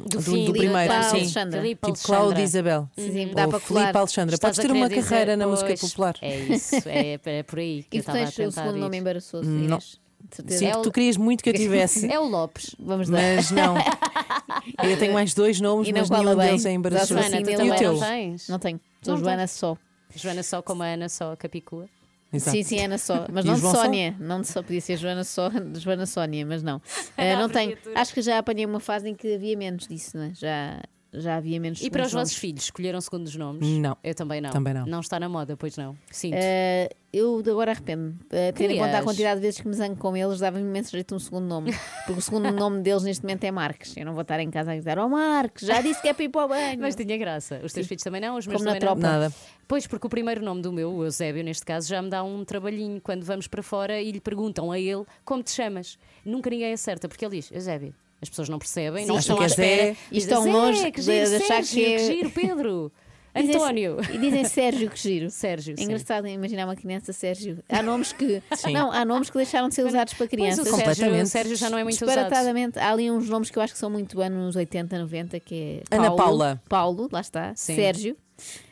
do, 0.09 0.21
Filipe 0.23 0.53
primeiro. 0.59 0.89
Paulo 0.93 1.05
sim. 1.11 1.17
Alexandra. 1.19 1.61
Filipe 1.63 1.93
Tipo 1.93 2.07
Cláudia. 2.07 2.43
Isabel. 2.43 2.89
Sim, 2.97 3.13
sim, 3.13 3.27
Ou 3.29 3.35
dá 3.35 3.49
para 3.49 3.61
colar. 3.61 3.81
Filipe 3.83 3.99
Alexandra. 3.99 4.35
Estás 4.35 4.57
Podes 4.57 4.71
ter 4.71 4.77
uma 4.77 4.89
dizer- 4.89 5.03
carreira 5.09 5.37
na 5.37 5.47
música 5.47 5.69
Pois, 5.69 5.81
popular. 5.81 6.17
É 6.23 6.39
isso, 6.39 6.75
é, 6.87 7.19
é 7.25 7.43
por 7.43 7.59
aí 7.59 7.85
que 7.89 7.97
eu 7.97 8.01
E 8.01 8.03
tu 8.03 8.09
estava 8.11 8.19
a 8.19 8.21
tens 8.23 8.33
o 8.35 8.37
tentar 8.37 8.51
segundo 8.63 8.77
ir. 8.77 8.81
nome 8.81 8.97
embaraçoso, 8.99 9.49
Não. 9.49 9.79
Sinto 9.81 10.63
É 10.65 10.77
o- 10.77 10.83
tu 10.83 10.93
querias 10.93 11.17
muito 11.17 11.43
que 11.43 11.49
eu 11.51 11.55
tivesse. 11.55 12.07
É 12.13 12.19
o 12.21 12.25
Lopes. 12.29 12.77
Vamos 12.79 13.09
dar. 13.09 13.21
Mas 13.37 13.51
não. 13.51 13.75
Eu 14.83 14.97
tenho 14.99 15.13
mais 15.15 15.33
dois 15.35 15.61
nomes, 15.61 15.89
E 15.89 15.93
não 15.93 16.01
mas 16.01 16.11
nenhum 16.11 16.37
bem. 16.37 16.47
deles 16.49 16.67
é 16.67 16.73
embaraçoso. 16.73 17.09
sou 17.09 17.19
assim 17.19 17.31
Joana, 17.31 17.45
tu. 17.57 17.65
E 17.65 17.71
o 17.71 17.77
teu? 17.77 17.93
não? 17.95 18.37
Não 18.49 18.59
tenho. 18.59 18.81
Sou 19.03 19.17
Joana 19.17 19.47
só. 19.47 19.77
Joana 20.15 20.43
só 20.43 20.63
como 20.63 20.83
a 20.83 20.87
Ana 20.87 21.09
só, 21.09 21.35
Capicua. 21.37 21.89
Exato. 22.33 22.57
Sim, 22.57 22.63
sim, 22.63 22.79
Ana 22.85 22.97
só. 22.97 23.27
Mas 23.31 23.45
E 23.45 23.49
não 23.49 23.55
de 23.55 23.61
João 23.61 23.75
só? 23.75 23.83
Sónia. 23.83 24.15
Não 24.21 24.41
de 24.41 24.47
só. 24.47 24.63
Podia 24.63 24.81
ser 24.81 24.97
Joana 24.97 25.25
só, 25.25 25.51
Joana 25.75 26.07
Sónia, 26.07 26.47
mas 26.47 26.63
não. 26.63 26.81
Eh, 27.17 27.37
não 27.37 27.49
tenho. 27.49 27.77
Acho 27.95 28.15
que 28.15 28.23
já 28.23 28.39
apanhei 28.39 28.65
uma 28.65 28.81
fase 28.81 29.09
em 29.09 29.15
que 29.15 29.35
havia 29.35 29.57
menos 29.57 29.87
disso, 29.87 30.17
não 30.17 30.25
é? 30.25 30.35
Já, 30.35 30.81
já 31.13 31.37
havia 31.37 31.59
menos 31.61 31.83
E 31.83 31.91
para 31.91 32.07
os 32.07 32.13
vossos 32.13 32.37
filhos, 32.37 32.65
escolheram 32.65 33.01
segundos 33.01 33.35
nomes? 33.35 33.67
Não. 33.79 33.97
Eu 34.03 34.15
também 34.15 34.41
não. 34.41 34.51
Também 34.51 34.75
não. 34.75 34.87
Não 34.87 35.01
está 35.01 35.19
na 35.19 35.29
moda, 35.29 35.57
pois 35.57 35.77
não. 35.77 35.97
Sinto. 36.11 36.35
Eh, 36.39 36.89
eu 37.13 37.43
agora 37.51 37.73
arrependo-me. 37.73 38.13
Uh, 38.13 38.53
tendo 38.55 38.71
em 38.71 38.79
conta 38.79 38.99
a 38.99 39.03
quantidade 39.03 39.41
de 39.41 39.47
vezes 39.47 39.61
que 39.61 39.67
me 39.67 39.75
zango 39.75 39.97
com 39.97 40.17
eles, 40.17 40.39
dava-me 40.39 40.63
imenso 40.65 40.93
jeito 40.93 41.15
um 41.15 41.19
segundo 41.19 41.47
nome. 41.47 41.73
Porque 42.07 42.21
o 42.21 42.23
segundo 42.23 42.51
nome 42.55 42.83
deles 42.83 43.03
neste 43.03 43.25
momento 43.25 43.43
é 43.43 43.51
Marques. 43.51 43.97
Eu 43.97 44.07
não 44.07 44.13
vou 44.13 44.23
estar 44.23 44.39
em 44.39 44.51
casa 44.51 44.73
a 44.73 44.77
dizer: 44.77 44.99
Oh 44.99 45.09
Marques, 45.09 45.67
já 45.67 45.81
disse 45.81 46.01
que 46.01 46.09
é 46.09 46.15
para 46.15 46.25
ir 46.25 46.29
para 46.29 46.45
o 46.45 46.49
banho. 46.49 46.81
Mas 46.81 46.95
tinha 46.95 47.17
graça. 47.19 47.61
Os 47.65 47.73
teus 47.73 47.89
filhos 47.89 48.05
também 48.05 48.21
não, 48.21 48.37
os 48.37 48.47
meus 48.47 48.63
Como 48.63 48.73
na 48.73 48.79
também 48.79 48.89
não. 48.89 49.01
tropa. 49.01 49.19
Nada. 49.21 49.35
Pois, 49.67 49.87
porque 49.87 50.07
o 50.07 50.11
primeiro 50.11 50.45
nome 50.45 50.63
do 50.63 50.73
meu, 50.73 50.93
o 50.93 51.05
Eusébio, 51.05 51.43
neste 51.43 51.65
caso, 51.65 51.89
já 51.89 52.01
me 52.01 52.11
dá 52.11 52.23
um 52.23 52.45
trabalhinho 52.45 53.01
quando 53.01 53.25
vamos 53.25 53.49
para 53.49 53.63
fora 53.63 54.01
e 54.01 54.13
lhe 54.13 54.21
perguntam 54.21 54.71
a 54.71 54.79
ele 54.79 55.05
como 55.25 55.43
te 55.43 55.51
chamas. 55.51 55.99
Nunca 56.25 56.49
ninguém 56.49 56.73
acerta, 56.73 57.09
porque 57.09 57.25
ele 57.25 57.37
diz 57.37 57.51
Eusébio. 57.51 57.93
As 58.23 58.29
pessoas 58.29 58.49
não 58.49 58.59
percebem, 58.59 59.07
não 59.07 59.19
estão 59.19 59.39
à 59.41 59.45
é 59.45 59.47
espera. 59.47 59.97
E 60.13 60.19
estão 60.19 60.45
longe 60.51 60.91
que 60.93 61.01
de- 61.01 61.07
giro, 61.07 61.29
de 61.31 61.37
achar 61.37 61.65
Sérgio, 61.65 61.75
que 61.75 61.85
é- 61.85 61.97
que 61.97 62.07
giro, 62.07 62.31
Pedro. 62.31 62.93
António. 63.33 63.99
E 64.13 64.19
dizem 64.19 64.45
Sérgio, 64.45 64.91
que 64.91 64.99
giro. 64.99 65.31
Sérgio, 65.31 65.75
É 65.75 65.77
sim. 65.77 65.85
engraçado 65.85 66.27
imaginar 66.27 66.65
uma 66.65 66.75
criança 66.75 67.13
Sérgio. 67.13 67.59
Há 67.69 67.81
nomes 67.81 68.13
que. 68.13 68.43
Sim. 68.57 68.73
Não, 68.73 68.91
há 68.91 69.05
nomes 69.05 69.31
que 69.31 69.37
deixaram 69.37 69.69
de 69.69 69.75
ser 69.77 69.87
usados 69.87 70.15
para 70.15 70.27
Pois, 70.27 70.31
crianças. 70.31 70.59
o 70.59 70.65
Sérgio, 70.65 70.79
Completamente. 70.85 71.23
o 71.23 71.29
Sérgio 71.29 71.57
já 71.57 71.71
não 71.71 71.79
é 71.79 71.85
muito 71.85 71.95
usado. 71.95 72.09
Disparatadamente, 72.09 72.79
há 72.81 72.91
ali 72.91 73.09
uns 73.09 73.29
nomes 73.29 73.49
que 73.49 73.57
eu 73.57 73.63
acho 73.63 73.73
que 73.73 73.79
são 73.79 73.89
muito 73.89 74.21
anos 74.21 74.57
80, 74.57 74.99
90, 74.99 75.39
que 75.39 75.81
é 75.91 75.95
Ana 75.97 76.07
Paulo, 76.07 76.17
Paula. 76.17 76.63
Paulo, 76.69 77.09
lá 77.13 77.21
está, 77.21 77.53
Sim. 77.55 77.77
Sérgio. 77.77 78.17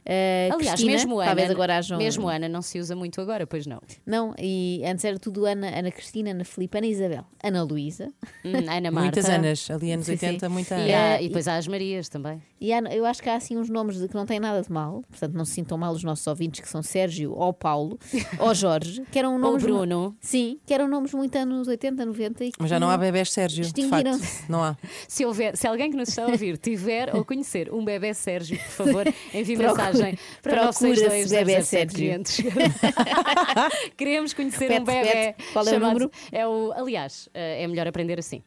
Eh, 0.08 0.48
Aliás, 0.52 0.72
Cristina, 0.80 0.92
mesmo 0.92 1.18
Ana, 1.20 1.26
talvez 1.26 1.50
agora 1.50 1.76
hajam. 1.76 1.98
mesmo 1.98 2.28
Ana 2.28 2.48
não 2.48 2.62
se 2.62 2.78
usa 2.80 2.96
muito 2.96 3.20
agora, 3.20 3.46
pois 3.46 3.66
não. 3.66 3.80
Não, 4.06 4.34
e 4.38 4.82
antes 4.86 5.04
era 5.04 5.18
tudo 5.18 5.44
Ana, 5.44 5.68
Ana 5.78 5.90
Cristina, 5.90 6.30
Ana 6.30 6.44
Filipe, 6.44 6.78
Ana 6.78 6.86
Isabel, 6.86 7.24
Ana 7.44 7.62
Luísa. 7.62 8.08
Hum, 8.44 8.52
Ana 8.70 8.90
Marta. 8.90 9.00
Muitas 9.00 9.28
Anas. 9.28 9.70
Ali 9.70 9.92
anos 9.92 10.06
Sim, 10.06 10.12
80, 10.12 10.46
sim. 10.46 10.52
muita 10.52 10.74
E, 10.78 10.92
Ana. 10.92 11.14
há- 11.16 11.22
e 11.22 11.28
depois 11.28 11.46
há 11.46 11.56
as 11.56 11.68
Marias 11.68 12.08
também. 12.08 12.42
E 12.60 12.72
há- 12.72 12.80
eu 12.92 13.04
acho 13.04 13.22
que 13.22 13.28
há 13.28 13.34
assim 13.36 13.56
uns 13.56 13.68
nomes 13.68 13.98
de 14.00 14.08
que 14.08 14.14
não 14.14 14.24
têm 14.26 14.40
nada 14.40 14.62
de 14.62 14.72
mal, 14.72 15.02
portanto 15.10 15.34
não 15.34 15.44
se 15.44 15.52
sintam 15.52 15.76
mal 15.78 15.92
os 15.92 16.02
nossos 16.02 16.26
ouvintes, 16.26 16.60
que 16.60 16.68
são 16.68 16.82
Sérgio 16.82 17.32
ou 17.32 17.52
Paulo 17.52 17.98
ou 18.40 18.54
Jorge, 18.54 19.02
que 19.12 19.18
eram 19.18 19.38
nomes. 19.38 19.62
mu- 19.62 19.68
Bruno. 19.68 20.16
Sim, 20.20 20.58
que 20.66 20.72
eram 20.72 20.88
nomes 20.88 21.12
muito 21.12 21.36
anos 21.36 21.68
80, 21.68 22.04
90 22.06 22.44
e 22.44 22.50
que 22.52 22.56
Mas 22.60 22.70
já 22.70 22.80
não 22.80 22.88
há 22.88 22.96
bebés 22.96 23.30
Sérgio, 23.30 23.64
de 23.70 23.88
facto. 23.88 24.18
Não 24.48 24.64
há. 24.64 24.76
Se, 25.06 25.24
houver, 25.26 25.56
se 25.56 25.66
alguém 25.66 25.90
que 25.90 25.96
nos 25.96 26.08
está 26.08 26.24
a 26.24 26.28
ouvir 26.28 26.56
tiver 26.58 27.14
ou 27.14 27.24
conhecer 27.24 27.72
um 27.72 27.84
bebê 27.84 28.14
Sérgio, 28.14 28.56
por 28.58 28.86
favor, 28.86 29.04
envie 29.34 29.56
Procura- 29.56 29.92
mensagem 29.98 30.18
para 30.42 30.52
procura-se 30.52 30.84
962 30.84 31.30
bebé 31.30 31.62
007 31.62 31.66
Sérgio. 31.66 31.98
500. 31.98 32.36
Queremos 33.96 34.32
conhecer 34.34 34.68
Repete, 34.70 34.80
um 34.80 34.84
bebê. 34.84 35.02
repete. 35.08 35.52
Qual 35.52 35.68
é 35.68 35.76
o 35.76 35.80
número? 35.80 36.10
É 36.32 36.46
o, 36.46 36.72
aliás, 36.76 37.28
eh, 37.34 37.62
é 37.62 37.66
melhor 37.66 37.86
aprender 37.88 38.18
assim. 38.18 38.42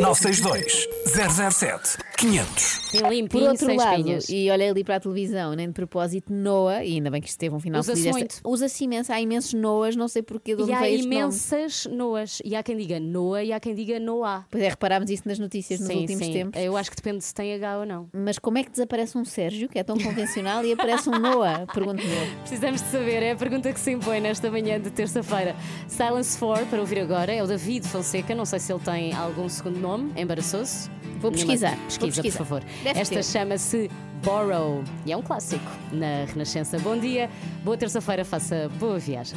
962 0.00 0.86
007 1.06 1.98
500. 2.18 2.88
Tem 2.90 3.00
Por 3.00 3.10
limpinho, 3.12 3.48
outro 3.50 3.66
sem 3.66 3.76
lado, 3.76 3.96
espinhas. 3.98 4.28
e 4.28 4.50
olhei 4.50 4.68
ali 4.70 4.82
para 4.82 4.96
a 4.96 5.00
televisão, 5.00 5.54
nem 5.54 5.68
de 5.68 5.72
propósito, 5.72 6.32
Noah, 6.32 6.84
e 6.84 6.94
ainda 6.94 7.10
bem 7.12 7.20
que 7.20 7.28
isto 7.28 7.38
teve 7.38 7.54
um 7.54 7.60
final 7.60 7.78
Usa-se 7.80 8.00
feliz. 8.02 8.16
muito. 8.16 8.40
Usa-se 8.44 8.84
imenso, 8.84 9.12
há 9.12 9.20
imensos 9.20 9.54
Noahs, 9.54 9.94
não 9.94 10.08
sei 10.08 10.22
porquê 10.22 10.56
de 10.56 10.62
onde 10.62 10.72
E 10.72 10.74
há 10.74 10.80
veio 10.80 10.94
este 10.96 11.04
nome. 11.06 11.16
imensas 11.16 11.86
Noas. 11.86 12.42
E 12.44 12.56
há 12.56 12.62
quem 12.62 12.76
diga 12.76 12.98
Noa 12.98 13.44
e 13.44 13.52
há 13.52 13.60
quem 13.60 13.72
diga 13.72 14.00
Noah. 14.00 14.44
Pois 14.50 14.62
é, 14.64 14.68
reparámos 14.70 15.10
isso 15.10 15.22
nas 15.26 15.38
notícias 15.38 15.78
nos 15.78 15.90
últimos 15.90 16.26
sim. 16.26 16.32
tempos. 16.32 16.60
Eu 16.60 16.76
acho 16.76 16.90
que 16.90 16.96
depende 16.96 17.22
se 17.22 17.32
tem 17.32 17.54
H 17.54 17.78
ou 17.78 17.86
não. 17.86 18.08
Mas 18.12 18.36
como 18.38 18.58
é 18.58 18.64
que 18.64 18.70
desaparece 18.72 19.16
um 19.16 19.24
Sérgio, 19.24 19.68
que 19.68 19.78
é 19.78 19.84
tão 19.84 19.96
convencional, 19.96 20.64
e 20.64 20.72
aparece 20.72 21.08
um 21.08 21.18
Noah? 21.20 21.66
Pergunto-me. 21.72 22.02
eu. 22.10 22.26
Precisamos 22.40 22.82
de 22.82 22.88
saber, 22.88 23.22
é 23.22 23.30
a 23.32 23.36
pergunta 23.36 23.72
que 23.72 23.78
se 23.78 23.92
impõe 23.92 24.20
nesta 24.20 24.50
manhã 24.50 24.80
de 24.80 24.90
terça-feira. 24.90 25.54
Silence 25.86 26.36
4, 26.36 26.66
para 26.66 26.80
ouvir 26.80 26.98
agora, 26.98 27.32
é 27.32 27.40
o 27.42 27.46
David 27.46 27.86
Fonseca. 27.86 28.34
Não 28.34 28.44
sei 28.44 28.58
se 28.58 28.72
ele 28.72 28.80
tem 28.82 29.12
algum 29.14 29.48
segundo 29.48 29.78
nome, 29.78 29.87
embaraçoso. 30.16 30.90
Vou 31.20 31.30
Nenhuma- 31.30 31.32
pesquisar, 31.32 31.74
vou 31.76 31.84
Pesquisa, 31.86 32.22
pesquisar. 32.22 32.38
por 32.38 32.44
favor. 32.46 32.64
Deve 32.84 33.00
Esta 33.00 33.22
chama-se 33.22 33.90
Borrow 34.22 34.82
e 35.06 35.12
é 35.12 35.16
um 35.16 35.22
clássico 35.22 35.64
na 35.92 36.24
Renascença. 36.26 36.78
Bom 36.78 36.96
dia, 36.98 37.28
boa 37.64 37.76
terça-feira, 37.76 38.24
faça 38.24 38.68
boa 38.78 38.98
viagem. 38.98 39.36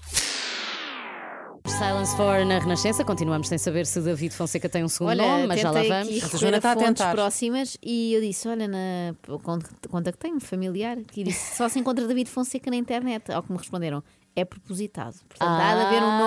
Silence 1.65 2.15
4 2.15 2.45
na 2.45 2.59
Renascença. 2.59 3.03
Continuamos 3.03 3.47
sem 3.47 3.57
saber 3.57 3.85
se 3.87 3.99
David 4.01 4.33
Fonseca 4.35 4.67
tem 4.69 4.83
um 4.83 4.87
segundo 4.87 5.09
Olha, 5.09 5.23
nome, 5.27 5.47
mas 5.47 5.61
já 5.61 5.71
lá 5.71 5.81
vamos. 5.81 6.09
aqui 6.09 6.35
A 6.35 6.37
Joana 6.37 6.57
está 6.57 6.71
a 6.71 6.73
fontes 6.73 6.87
tentar. 6.89 7.11
próximas 7.11 7.77
e 7.81 8.13
eu 8.13 8.21
disse, 8.21 8.47
olha, 8.47 8.67
na 8.67 9.15
conta, 9.41 9.69
conta 9.89 10.11
que 10.11 10.17
tenho, 10.17 10.39
familiar, 10.39 10.97
que 10.97 11.23
disse, 11.23 11.55
só 11.55 11.67
se 11.69 11.79
encontra 11.79 12.07
David 12.07 12.29
Fonseca 12.29 12.69
na 12.69 12.77
internet. 12.77 13.31
Ao 13.31 13.41
que 13.41 13.51
me 13.51 13.57
responderam, 13.57 14.03
é 14.36 14.45
propositado. 14.45 15.15
Portanto, 15.27 15.49
há 15.49 15.75
de 15.75 15.82
haver 15.82 16.01
um 16.01 16.05
Ah. 16.05 16.19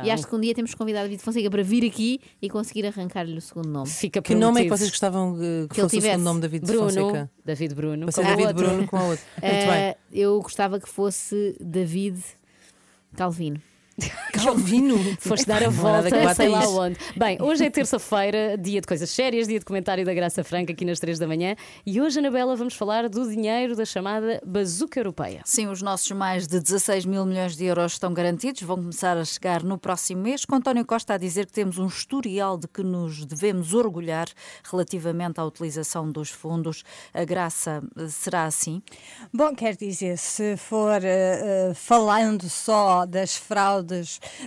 nome 0.00 0.06
e 0.08 0.10
acho 0.10 0.26
que 0.26 0.34
um 0.34 0.40
dia 0.40 0.54
temos 0.54 0.70
que 0.70 0.76
convidar 0.76 1.02
David 1.02 1.20
Fonseca 1.22 1.50
para 1.50 1.62
vir 1.62 1.84
aqui 1.84 2.20
e 2.40 2.48
conseguir 2.48 2.86
arrancar-lhe 2.86 3.36
o 3.36 3.40
segundo 3.40 3.68
nome. 3.68 3.88
Fica 3.88 4.22
Que 4.22 4.34
nome 4.34 4.60
é 4.60 4.64
que 4.64 4.70
vocês 4.70 4.88
gostavam 4.90 5.34
que, 5.36 5.66
que 5.74 5.80
fosse 5.82 5.98
o 5.98 6.00
segundo 6.00 6.22
nome 6.22 6.40
de 6.40 6.48
David 6.48 6.66
Bruno, 6.66 6.90
Fonseca? 6.90 7.30
David 7.44 7.74
Bruno. 7.74 8.06
Para 8.06 8.12
ser 8.12 8.22
como 8.22 8.32
o 8.32 8.36
David 8.36 8.46
outro. 8.54 8.66
Bruno 8.74 8.88
com 8.88 8.96
a 8.96 9.02
outra. 9.04 9.24
Muito 9.42 9.54
Eh, 9.54 9.96
bem. 10.10 10.20
eu 10.22 10.40
gostava 10.40 10.80
que 10.80 10.88
fosse 10.88 11.56
David 11.60 12.18
Calvino. 13.16 13.60
Calvino. 14.32 14.98
Foste 15.20 15.46
dar 15.46 15.62
a 15.62 15.66
há 15.66 15.70
volta, 15.70 16.10
bata 16.10 16.34
sei 16.34 16.48
lá 16.48 16.68
onde. 16.68 16.98
Bem, 17.16 17.40
hoje 17.40 17.64
é 17.64 17.70
terça-feira, 17.70 18.58
dia 18.58 18.80
de 18.80 18.86
coisas 18.86 19.08
sérias, 19.08 19.46
dia 19.46 19.58
de 19.58 19.64
comentário 19.64 20.04
da 20.04 20.12
Graça 20.12 20.42
Franca 20.42 20.72
aqui 20.72 20.84
nas 20.84 20.98
3 20.98 21.18
da 21.18 21.26
manhã. 21.26 21.54
E 21.86 22.00
hoje, 22.00 22.18
Anabela, 22.18 22.56
vamos 22.56 22.74
falar 22.74 23.08
do 23.08 23.28
dinheiro 23.28 23.76
da 23.76 23.84
chamada 23.84 24.42
bazuca 24.44 24.98
europeia. 24.98 25.42
Sim, 25.44 25.68
os 25.68 25.80
nossos 25.80 26.10
mais 26.10 26.46
de 26.46 26.60
16 26.60 27.04
mil 27.06 27.24
milhões 27.24 27.56
de 27.56 27.64
euros 27.64 27.92
estão 27.92 28.12
garantidos, 28.12 28.62
vão 28.62 28.76
começar 28.76 29.16
a 29.16 29.24
chegar 29.24 29.62
no 29.62 29.78
próximo 29.78 30.22
mês, 30.22 30.44
com 30.44 30.56
António 30.56 30.84
Costa 30.84 31.14
a 31.14 31.18
dizer 31.18 31.46
que 31.46 31.52
temos 31.52 31.78
um 31.78 31.86
historial 31.86 32.58
de 32.58 32.66
que 32.66 32.82
nos 32.82 33.24
devemos 33.24 33.74
orgulhar 33.74 34.26
relativamente 34.70 35.38
à 35.38 35.44
utilização 35.44 36.10
dos 36.10 36.30
fundos. 36.30 36.82
A 37.12 37.24
graça 37.24 37.82
eh, 37.96 38.08
será 38.08 38.44
assim? 38.44 38.82
Bom, 39.32 39.54
quer 39.54 39.76
dizer, 39.76 40.18
se 40.18 40.56
for 40.56 41.00
eh, 41.04 41.72
falando 41.74 42.48
só 42.50 43.06
das 43.06 43.36
fraudes 43.36 43.83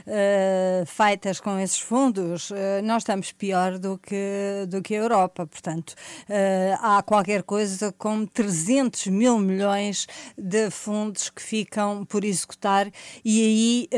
eh, 0.06 0.84
feitas 0.86 1.40
com 1.40 1.60
esses 1.60 1.80
fundos, 1.80 2.52
eh, 2.52 2.82
nós 2.82 3.04
estamos 3.04 3.32
pior 3.32 3.78
do 3.78 3.98
que, 3.98 4.66
do 4.68 4.82
que 4.82 4.96
a 4.96 5.00
Europa. 5.00 5.46
Portanto, 5.46 5.94
eh, 6.30 6.76
há 6.80 7.02
qualquer 7.04 7.44
coisa 7.44 7.94
como 7.98 8.26
300 8.28 9.08
mil 9.08 9.38
milhões 9.38 10.08
de 10.38 10.70
fundos 10.70 11.30
que 11.30 11.42
ficam 11.42 12.06
por 12.06 12.24
executar 12.24 12.90
e 13.24 13.42
aí 13.42 13.90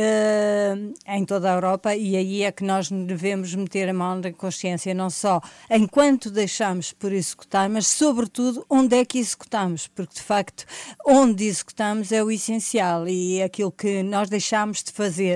em 1.08 1.26
toda 1.26 1.52
a 1.52 1.56
Europa 1.56 1.96
e 1.96 2.16
aí 2.16 2.44
é 2.44 2.52
que 2.52 2.64
nós 2.64 2.90
devemos 2.90 3.54
meter 3.56 3.90
a 3.90 3.94
mão 3.94 4.16
na 4.16 4.32
consciência, 4.32 4.94
não 4.94 5.10
só 5.10 5.42
enquanto 5.70 6.32
deixamos 6.32 6.92
por 6.94 7.12
executar, 7.12 7.70
mas 7.70 7.88
sobretudo 7.88 8.66
onde 8.70 8.96
é 8.98 9.06
que 9.06 9.20
executamos, 9.20 9.88
porque 9.88 10.16
de 10.16 10.22
facto 10.22 10.66
onde 11.06 11.46
executamos 11.46 12.12
é 12.12 12.24
o 12.24 12.32
essencial 12.32 13.08
e 13.08 13.40
é 13.40 13.44
aquilo 13.44 13.72
que 13.72 14.04
nós 14.04 14.30
deixamos 14.30 14.84
de 14.84 14.92
fazer 14.92 15.29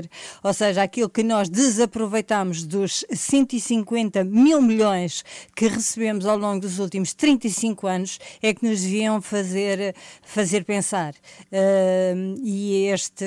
Ou 0.44 0.54
seja, 0.54 0.84
aquilo 0.84 1.10
que 1.10 1.24
nós 1.24 1.50
desaproveitamos 1.50 2.64
dos 2.64 3.06
150 3.12 4.24
mil 4.24 4.62
milhões 4.62 5.24
que 5.56 5.68
recebemos 5.68 6.26
ao 6.26 6.38
longo 6.38 6.62
dos 6.62 6.80
últimos 6.80 7.14
35 7.14 7.88
anos 7.88 8.20
é 8.42 8.54
que 8.54 8.68
nos 8.68 8.82
deviam 8.82 9.22
fazer, 9.22 9.96
fazer 10.24 10.64
pensar. 10.64 11.14
Uh, 11.52 12.36
e 12.44 12.86
este 12.88 13.26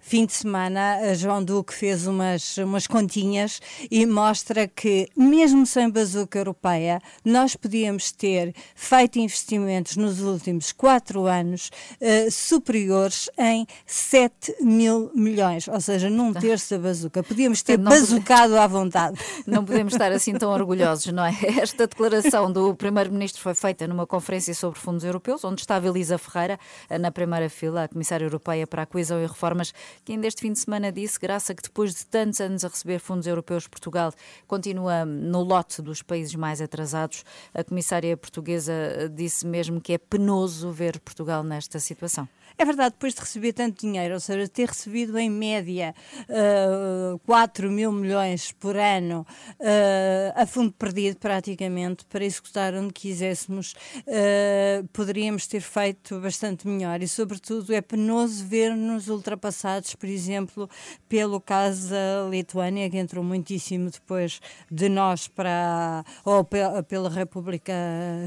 fim 0.00 0.26
de 0.26 0.32
semana, 0.32 1.14
João 1.14 1.42
Duque 1.42 1.74
fez 1.74 2.06
umas, 2.06 2.56
umas 2.58 2.86
continhas 2.86 3.60
e 3.90 4.06
mostra 4.06 4.66
que, 4.66 5.08
mesmo 5.16 5.66
sem 5.66 5.90
bazuca 5.90 6.38
europeia, 6.38 7.00
nós 7.24 7.56
podíamos 7.56 8.12
ter 8.12 8.54
feito 8.74 9.18
investimentos 9.18 9.96
nos 9.96 10.20
últimos 10.20 10.72
quatro 10.72 11.26
anos 11.26 11.70
uh, 12.00 12.30
superiores 12.30 13.28
em 13.38 13.66
7 13.86 14.56
mil 14.62 15.10
milhões, 15.14 15.68
ou 15.68 15.80
seja, 15.80 15.89
num 16.10 16.32
terço 16.32 16.70
da 16.74 16.78
bazuca. 16.78 17.22
Podíamos 17.22 17.62
ter 17.62 17.78
não 17.78 17.90
pode- 17.90 18.00
bazucado 18.00 18.56
à 18.58 18.66
vontade. 18.66 19.18
Não 19.46 19.64
podemos 19.64 19.92
estar 19.94 20.12
assim 20.12 20.34
tão 20.34 20.50
orgulhosos, 20.50 21.12
não 21.12 21.24
é? 21.24 21.34
Esta 21.60 21.86
declaração 21.86 22.52
do 22.52 22.74
Primeiro-Ministro 22.74 23.42
foi 23.42 23.54
feita 23.54 23.86
numa 23.88 24.06
conferência 24.06 24.54
sobre 24.54 24.78
fundos 24.78 25.04
europeus, 25.04 25.44
onde 25.44 25.60
estava 25.60 25.86
Elisa 25.88 26.18
Ferreira, 26.18 26.58
na 27.00 27.10
primeira 27.10 27.48
fila, 27.48 27.84
a 27.84 27.88
Comissária 27.88 28.24
Europeia 28.24 28.66
para 28.66 28.82
a 28.82 28.86
Coesão 28.86 29.18
e 29.20 29.26
Reformas, 29.26 29.72
que 30.04 30.12
ainda 30.12 30.26
este 30.26 30.40
fim 30.42 30.52
de 30.52 30.58
semana 30.58 30.92
disse, 30.92 31.18
graça 31.18 31.54
que 31.54 31.62
depois 31.62 31.94
de 31.94 32.06
tantos 32.06 32.40
anos 32.40 32.64
a 32.64 32.68
receber 32.68 32.98
fundos 33.00 33.26
europeus, 33.26 33.66
Portugal 33.66 34.12
continua 34.46 35.04
no 35.04 35.42
lote 35.42 35.82
dos 35.82 36.02
países 36.02 36.34
mais 36.34 36.60
atrasados. 36.60 37.24
A 37.54 37.64
Comissária 37.64 38.16
Portuguesa 38.16 38.72
eh, 38.72 39.08
disse 39.08 39.46
mesmo 39.46 39.80
que 39.80 39.92
é 39.94 39.98
penoso 39.98 40.70
ver 40.70 41.00
Portugal 41.00 41.42
nesta 41.42 41.78
situação. 41.78 42.28
É 42.60 42.64
verdade, 42.66 42.90
depois 42.90 43.14
de 43.14 43.20
receber 43.22 43.54
tanto 43.54 43.80
dinheiro, 43.80 44.12
ou 44.12 44.20
seja, 44.20 44.46
ter 44.46 44.68
recebido 44.68 45.18
em 45.18 45.30
média 45.30 45.94
uh, 46.28 47.18
4 47.20 47.70
mil 47.70 47.90
milhões 47.90 48.52
por 48.52 48.76
ano 48.76 49.26
uh, 49.58 50.32
a 50.34 50.44
fundo 50.44 50.70
perdido, 50.70 51.16
praticamente, 51.16 52.04
para 52.04 52.22
executar 52.22 52.74
onde 52.74 52.92
quiséssemos, 52.92 53.72
uh, 54.06 54.86
poderíamos 54.92 55.46
ter 55.46 55.62
feito 55.62 56.20
bastante 56.20 56.68
melhor. 56.68 57.02
E, 57.02 57.08
sobretudo, 57.08 57.72
é 57.72 57.80
penoso 57.80 58.44
ver-nos 58.44 59.08
ultrapassados, 59.08 59.94
por 59.94 60.10
exemplo, 60.10 60.68
pelo 61.08 61.40
caso 61.40 61.88
da 61.88 62.28
Lituânia, 62.28 62.90
que 62.90 62.98
entrou 62.98 63.24
muitíssimo 63.24 63.88
depois 63.90 64.38
de 64.70 64.90
nós 64.90 65.26
para, 65.28 66.04
ou 66.26 66.44
pe- 66.44 66.58
pela 66.86 67.08
República 67.08 67.72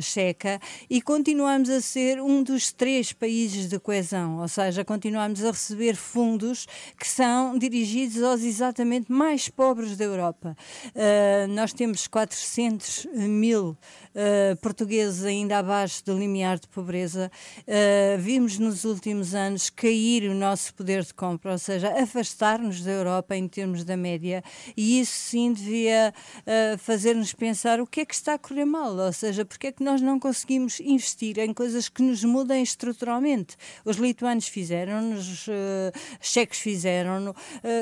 Checa, 0.02 0.60
e 0.90 1.04
continuamos 1.04 1.70
a 1.70 1.80
ser 1.80 2.20
um 2.20 2.42
dos 2.42 2.72
três 2.72 3.14
países 3.14 3.70
de 3.70 3.78
coesão, 3.78 4.23
ou 4.32 4.48
seja, 4.48 4.84
continuamos 4.84 5.44
a 5.44 5.52
receber 5.52 5.96
fundos 5.96 6.68
que 6.98 7.08
são 7.08 7.58
dirigidos 7.58 8.22
aos 8.24 8.42
exatamente 8.42 9.12
mais 9.12 9.50
pobres 9.50 9.98
da 9.98 10.06
Europa. 10.06 10.56
Uh, 10.90 11.48
nós 11.50 11.74
temos 11.74 12.08
400 12.08 13.08
mil 13.14 13.78
uh, 14.14 14.56
portugueses 14.58 15.24
ainda 15.24 15.60
abaixo 15.60 16.04
do 16.06 16.18
limiar 16.18 16.60
de 16.60 16.68
pobreza. 16.68 17.32
Uh, 17.60 18.20
vimos 18.20 18.58
nos 18.60 18.84
últimos 18.84 19.34
anos 19.34 19.70
cair 19.70 20.30
o 20.30 20.34
nosso 20.34 20.74
poder 20.74 21.04
de 21.04 21.14
compra, 21.14 21.52
ou 21.52 21.58
seja, 21.58 21.90
afastar-nos 22.02 22.82
da 22.82 22.92
Europa 22.92 23.36
em 23.36 23.48
termos 23.48 23.84
da 23.84 23.98
média, 23.98 24.44
e 24.76 25.00
isso 25.00 25.14
sim 25.14 25.54
devia 25.54 26.14
uh, 26.40 26.78
fazer-nos 26.78 27.34
pensar 27.34 27.80
o 27.80 27.88
que 27.88 28.02
é 28.02 28.06
que 28.06 28.14
está 28.14 28.36
a 28.36 28.40
correr 28.40 28.66
mal, 28.66 28.96
ou 28.96 29.14
seja, 29.14 29.46
porque 29.46 29.68
é 29.68 29.72
que 29.72 29.84
nós 29.84 30.02
não 30.02 30.20
conseguimos 30.20 30.80
investir 30.80 31.40
em 31.40 31.54
coisas 31.54 31.90
que 31.90 32.02
nos 32.02 32.24
mudem 32.24 32.64
estruturalmente. 32.64 33.56
Os 33.86 33.98
lituanos 33.98 34.48
fizeram, 34.48 35.14
os 35.14 35.50
checos 36.22 36.60
fizeram, 36.60 37.34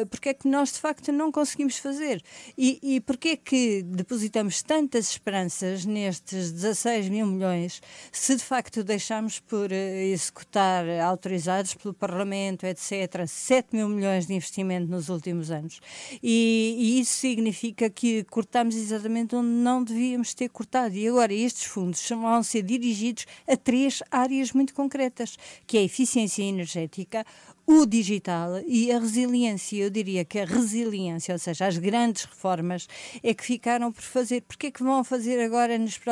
porque 0.10 0.30
é 0.30 0.34
que 0.34 0.48
nós 0.48 0.74
de 0.74 0.80
facto 0.80 1.12
não 1.12 1.32
conseguimos 1.32 1.78
fazer? 1.78 2.22
E, 2.58 2.80
e 2.82 3.02
porque 3.02 3.30
é 3.30 3.36
que 3.38 3.84
depositamos 3.84 4.62
tantas 4.62 5.12
esperanças 5.12 5.86
nestes 6.22 6.52
16 6.52 7.10
mil 7.10 7.26
milhões 7.26 7.82
se 8.12 8.36
de 8.36 8.44
facto 8.44 8.84
deixamos 8.84 9.40
por 9.40 9.72
uh, 9.72 9.74
executar, 9.74 10.86
autorizados 11.04 11.74
pelo 11.74 11.94
Parlamento, 11.94 12.66
etc., 12.66 13.28
7 13.28 13.76
mil 13.76 13.90
milhões 13.90 14.28
de 14.28 14.34
investimento 14.34 14.90
nos 14.90 15.10
últimos 15.10 15.52
anos? 15.52 15.80
E, 16.22 16.76
e 16.78 17.00
isso 17.00 17.18
significa 17.18 17.90
que 17.90 18.24
cortamos 18.26 18.76
exatamente 18.76 19.36
onde 19.36 19.50
não 19.50 19.84
devíamos 19.84 20.34
ter 20.34 20.50
cortado. 20.50 20.96
E 20.96 21.08
agora 21.08 21.34
estes 21.34 21.66
fundos 21.66 22.08
vão 22.10 22.44
ser 22.44 22.64
dirigidos 22.64 23.26
a 23.48 23.58
três 23.58 24.02
áreas 24.12 24.52
muito 24.52 24.74
concretas, 24.74 25.38
que 25.66 25.78
é 25.78 25.82
a 25.82 25.84
eficiência 25.84 26.44
energética, 26.44 27.26
o 27.66 27.86
digital 27.86 28.60
e 28.68 28.92
a 28.92 29.00
resiliência. 29.00 29.84
Eu 29.84 29.90
diria 29.90 30.26
que 30.26 30.40
a 30.40 30.46
resiliência, 30.46 31.34
ou 31.34 31.40
seja, 31.40 31.68
as 31.68 31.78
grandes 31.78 32.26
reformas, 32.26 32.88
é 33.24 33.34
que 33.34 33.44
ficaram 33.44 33.92
por 33.92 34.04
fazer. 34.04 34.42
Porque 34.42 34.68
é 34.68 34.72
que 34.72 34.84
vão 34.84 35.04
fazer 35.04 35.40
agora 35.42 35.78
nos 35.78 35.98
próximos 35.98 36.11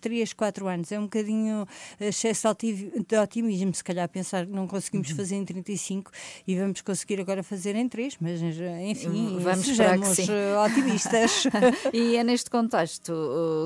3, 0.00 0.32
4 0.32 0.68
anos? 0.68 0.92
É 0.92 0.98
um 0.98 1.04
bocadinho 1.04 1.66
excesso 1.98 2.42
de 2.42 2.48
otim- 2.48 3.04
de 3.08 3.16
otimismo, 3.18 3.74
se 3.74 3.82
calhar 3.84 4.08
pensar 4.08 4.46
que 4.46 4.52
não 4.52 4.66
conseguimos 4.66 5.10
fazer 5.10 5.36
em 5.36 5.44
35 5.44 6.10
e 6.46 6.56
vamos 6.58 6.80
conseguir 6.82 7.20
agora 7.20 7.42
fazer 7.42 7.74
em 7.76 7.88
3, 7.88 8.16
mas 8.20 8.40
enfim, 8.42 9.38
Vamos 9.40 9.68
esperar 9.68 9.98
que 9.98 10.06
sejamos 10.06 10.28
eh, 10.30 10.58
otimistas. 10.58 11.44
e 11.92 12.16
é 12.16 12.24
neste 12.24 12.50
contexto, 12.50 13.12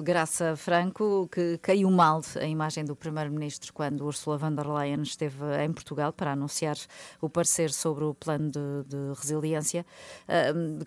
Graça 0.05 0.57
Franco, 0.57 1.28
que 1.32 1.59
caiu 1.59 1.91
mal 1.91 2.22
a 2.41 2.45
imagem 2.47 2.85
do 2.85 2.95
Primeiro-Ministro 2.97 3.72
quando 3.72 4.05
Ursula 4.05 4.39
von 4.39 4.55
der 4.55 4.66
Leyen 4.66 5.03
esteve 5.03 5.45
em 5.64 5.72
Portugal 5.72 6.12
para 6.12 6.32
anunciar 6.32 6.76
o 7.20 7.28
parecer 7.28 7.72
sobre 7.72 8.05
o 8.05 8.14
plano 8.14 8.51
de, 8.51 8.61
de 8.87 8.97
resiliência, 9.18 9.85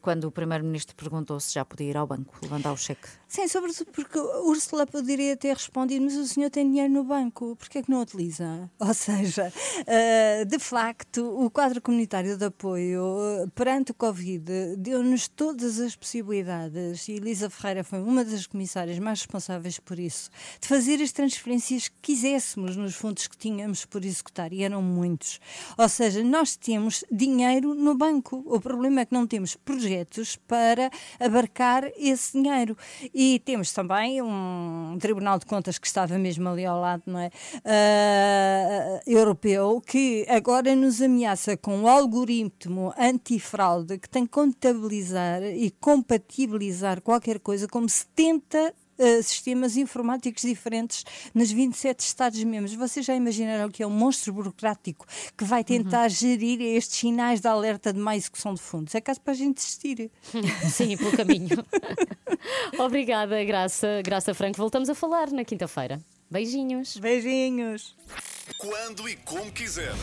quando 0.01 0.25
o 0.25 0.31
Primeiro-Ministro 0.31 0.95
perguntou 0.95 1.39
se 1.39 1.53
já 1.53 1.65
podia 1.65 1.89
ir 1.89 1.97
ao 1.97 2.07
banco 2.07 2.35
levantar 2.41 2.71
o 2.71 2.77
cheque. 2.77 3.07
Sim, 3.29 3.45
sobretudo 3.49 3.91
porque 3.91 4.17
Úrsula 4.17 4.87
poderia 4.87 5.35
ter 5.35 5.53
respondido, 5.53 6.05
mas 6.05 6.15
o 6.15 6.25
senhor 6.25 6.49
tem 6.49 6.65
dinheiro 6.65 6.93
no 6.93 7.03
banco, 7.03 7.57
porquê 7.57 7.79
é 7.79 7.83
que 7.83 7.91
não 7.91 8.01
utiliza? 8.01 8.71
Ou 8.79 8.93
seja, 8.93 9.51
eh, 9.85 10.45
de 10.45 10.57
facto, 10.57 11.37
o 11.37 11.49
quadro 11.49 11.81
comunitário 11.81 12.37
de 12.37 12.45
apoio 12.45 13.03
eh, 13.19 13.47
perante 13.53 13.91
o 13.91 13.93
Covid 13.93 14.77
deu-nos 14.77 15.27
todas 15.27 15.77
as 15.77 15.93
possibilidades, 15.93 17.05
e 17.09 17.13
Elisa 17.13 17.49
Ferreira 17.49 17.83
foi 17.83 17.99
uma 17.99 18.23
das 18.23 18.47
comissárias 18.47 18.97
mais 18.97 19.19
responsáveis 19.19 19.77
por 19.77 19.99
isso, 19.99 20.29
de 20.61 20.67
fazer 20.67 21.01
as 21.01 21.11
transferências 21.11 21.89
que 21.89 21.95
quiséssemos 22.01 22.77
nos 22.77 22.95
fundos 22.95 23.27
que 23.27 23.35
tínhamos 23.35 23.83
por 23.83 24.05
executar, 24.05 24.53
e 24.53 24.63
eram 24.63 24.81
muitos. 24.81 25.41
Ou 25.77 25.89
seja, 25.89 26.23
nós 26.23 26.55
temos 26.55 27.03
dinheiro 27.11 27.75
no 27.75 27.93
banco, 27.93 28.41
o 28.45 28.57
problema 28.61 29.01
é 29.01 29.05
que 29.05 29.13
não 29.13 29.27
temos 29.27 29.57
projetos 29.57 30.37
para 30.47 30.89
abarcar 31.19 31.83
esse 31.97 32.31
dinheiro. 32.41 32.77
E 33.19 33.39
temos 33.39 33.71
também 33.71 34.21
um 34.21 34.95
Tribunal 34.99 35.39
de 35.39 35.47
Contas 35.47 35.79
que 35.79 35.87
estava 35.87 36.19
mesmo 36.19 36.47
ali 36.49 36.63
ao 36.63 36.79
lado, 36.79 37.01
não 37.07 37.19
é? 37.19 37.31
Ah, 37.65 39.01
europeu, 39.07 39.81
que 39.81 40.23
agora 40.29 40.75
nos 40.75 41.01
ameaça 41.01 41.57
com 41.57 41.79
um 41.79 41.87
algoritmo 41.87 42.93
antifraude 42.95 43.97
que 43.97 44.07
tem 44.07 44.23
que 44.23 44.31
contabilizar 44.31 45.41
e 45.41 45.71
compatibilizar 45.71 47.01
qualquer 47.01 47.39
coisa 47.39 47.67
como 47.67 47.89
70 47.89 48.71
Uh, 48.99 49.21
sistemas 49.21 49.77
informáticos 49.77 50.41
diferentes 50.41 51.05
nos 51.33 51.51
27 51.51 51.99
Estados-membros. 51.99 52.73
Vocês 52.73 53.05
já 53.05 53.15
imaginaram 53.15 53.69
que 53.69 53.83
é 53.83 53.87
um 53.87 53.91
monstro 53.91 54.33
burocrático 54.33 55.05
que 55.37 55.43
vai 55.43 55.63
tentar 55.63 56.07
gerir 56.09 56.59
estes 56.61 56.97
sinais 56.97 57.39
de 57.39 57.47
alerta 57.47 57.93
de 57.93 57.99
má 57.99 58.15
execução 58.15 58.53
de 58.53 58.61
fundos? 58.61 58.95
É 58.95 59.01
caso 59.01 59.21
para 59.21 59.33
a 59.33 59.35
gente 59.35 59.57
desistir. 59.57 60.11
Sim, 60.71 60.97
pelo 60.97 61.15
caminho. 61.15 61.63
Obrigada, 62.79 63.43
Graça, 63.43 64.01
Graça 64.03 64.33
Franco. 64.33 64.57
Voltamos 64.57 64.89
a 64.89 64.95
falar 64.95 65.31
na 65.31 65.43
quinta-feira. 65.43 65.99
Beijinhos. 66.29 66.97
Beijinhos. 66.97 67.95
Quando 68.57 69.07
e 69.07 69.15
como 69.17 69.51
quiser. 69.51 69.93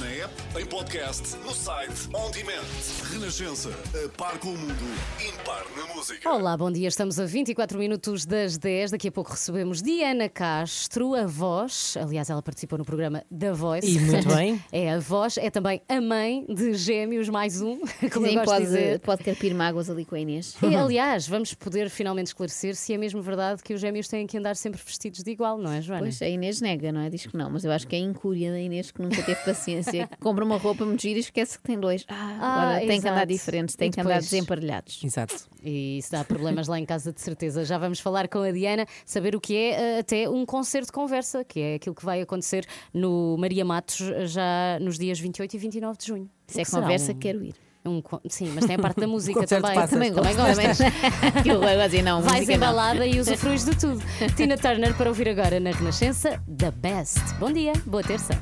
Na 0.00 0.06
app, 0.06 0.47
em 0.56 0.64
podcast, 0.66 1.36
no 1.44 1.52
site, 1.52 2.08
on 2.14 2.30
demand. 2.30 2.64
Renascença, 3.12 3.68
a 4.04 4.08
par 4.16 4.38
com 4.38 4.48
o 4.48 4.56
mundo, 4.58 4.74
impar 5.20 5.64
na 5.76 5.94
música. 5.94 6.28
Olá, 6.30 6.56
bom 6.56 6.70
dia. 6.70 6.88
Estamos 6.88 7.20
a 7.20 7.26
24 7.26 7.78
minutos 7.78 8.24
das 8.24 8.56
10. 8.56 8.92
Daqui 8.92 9.08
a 9.08 9.12
pouco 9.12 9.32
recebemos 9.32 9.82
Diana 9.82 10.28
Castro, 10.28 11.14
a 11.14 11.26
voz. 11.26 11.96
Aliás, 12.00 12.30
ela 12.30 12.42
participou 12.42 12.78
no 12.78 12.84
programa 12.84 13.22
da 13.30 13.52
Voice. 13.52 13.86
E 13.88 14.00
muito 14.00 14.28
bem. 14.34 14.62
É 14.72 14.94
a 14.94 14.98
voz, 14.98 15.36
é 15.36 15.50
também 15.50 15.82
a 15.88 16.00
mãe 16.00 16.46
de 16.48 16.74
Gêmeos 16.74 17.28
mais 17.28 17.60
um, 17.60 17.78
como 18.12 18.26
eu 18.26 18.32
Sim, 18.32 18.44
pode, 18.44 18.64
dizer. 18.64 19.00
pode 19.00 19.22
carpir 19.22 19.54
mágoas 19.54 19.90
ali 19.90 20.04
com 20.04 20.14
a 20.14 20.20
Inês. 20.20 20.56
E, 20.62 20.74
aliás, 20.74 21.28
vamos 21.28 21.52
poder 21.54 21.90
finalmente 21.90 22.28
esclarecer 22.28 22.74
se 22.74 22.92
é 22.94 22.96
mesmo 22.96 23.20
verdade 23.20 23.62
que 23.62 23.74
os 23.74 23.80
gêmeos 23.80 24.08
têm 24.08 24.26
que 24.26 24.38
andar 24.38 24.56
sempre 24.56 24.80
vestidos 24.84 25.22
de 25.22 25.30
igual, 25.30 25.58
não 25.58 25.70
é, 25.72 25.82
Joana? 25.82 26.02
Pois, 26.02 26.22
a 26.22 26.28
Inês 26.28 26.60
nega, 26.60 26.90
não 26.90 27.00
é? 27.02 27.10
Diz 27.10 27.26
que 27.26 27.36
não, 27.36 27.50
mas 27.50 27.64
eu 27.64 27.70
acho 27.70 27.86
que 27.86 27.94
é 27.94 27.98
a 27.98 28.02
incúria 28.02 28.50
da 28.50 28.58
Inês 28.60 28.90
que 28.90 29.02
nunca 29.02 29.22
teve 29.22 29.40
paciência 29.44 30.08
com 30.20 30.37
compra 30.38 30.44
uma 30.44 30.56
roupa 30.56 30.84
muito 30.84 31.02
gira 31.02 31.18
e 31.18 31.20
esquece 31.20 31.58
que 31.58 31.64
tem 31.64 31.78
dois. 31.78 32.04
Ah, 32.08 32.38
Ah, 32.40 32.62
agora 32.70 32.86
tem 32.86 33.00
que 33.00 33.08
andar 33.08 33.24
diferentes, 33.24 33.74
tem 33.76 33.88
E 33.88 33.92
que 33.92 34.00
andar 34.00 34.10
depois? 34.14 34.30
desemparelhados. 34.30 35.00
Exato. 35.04 35.34
E 35.62 35.98
isso 35.98 36.12
dá 36.12 36.24
problemas 36.24 36.68
lá 36.68 36.78
em 36.78 36.84
casa, 36.86 37.12
de 37.12 37.20
certeza. 37.20 37.64
Já 37.64 37.78
vamos 37.78 37.98
falar 38.00 38.28
com 38.28 38.38
a 38.40 38.50
Diana, 38.52 38.86
saber 39.04 39.34
o 39.34 39.40
que 39.40 39.56
é 39.56 39.70
eh, 39.70 39.98
até 40.00 40.28
um 40.28 40.46
concerto 40.46 40.86
de 40.86 40.92
conversa, 40.92 41.44
que 41.44 41.60
é 41.60 41.74
aquilo 41.74 41.94
que 41.94 42.04
vai 42.04 42.20
acontecer 42.20 42.64
no 42.94 43.36
Maria 43.38 43.64
Matos 43.64 43.98
já 44.26 44.78
nos 44.80 44.98
dias 44.98 45.18
28 45.18 45.54
e 45.54 45.58
29 45.58 45.98
de 45.98 46.06
junho. 46.06 46.30
Se 46.46 46.60
é 46.60 46.64
que 46.64 46.70
será? 46.70 46.82
conversa, 46.82 47.12
Um- 47.12 47.18
quero 47.18 47.42
ir. 47.44 47.54
Um 47.84 48.02
con- 48.02 48.20
sim, 48.28 48.50
mas 48.54 48.66
tem 48.66 48.76
a 48.76 48.78
parte 48.78 49.00
da 49.00 49.06
música 49.08 49.40
Concerto 49.40 49.62
também. 49.62 49.74
passas. 49.76 49.90
Também 49.90 50.12
gosto. 50.12 50.36
Também 50.36 50.66
gosto. 50.66 50.82
Que 51.42 51.52
horror, 51.52 51.80
assim, 51.84 52.02
não, 52.02 52.20
Vais 52.20 52.32
música 52.40 52.52
não. 52.52 52.56
embalada 52.56 53.06
e 53.06 53.18
usufruis 53.20 53.64
de 53.64 53.76
tudo. 53.76 54.00
Tina 54.36 54.56
Turner 54.58 54.94
para 54.94 55.08
ouvir 55.08 55.28
agora 55.28 55.58
na 55.58 55.70
Renascença, 55.70 56.42
The 56.58 56.70
Best. 56.70 57.20
Bom 57.40 57.50
dia, 57.52 57.72
boa 57.86 58.02
terça. 58.02 58.34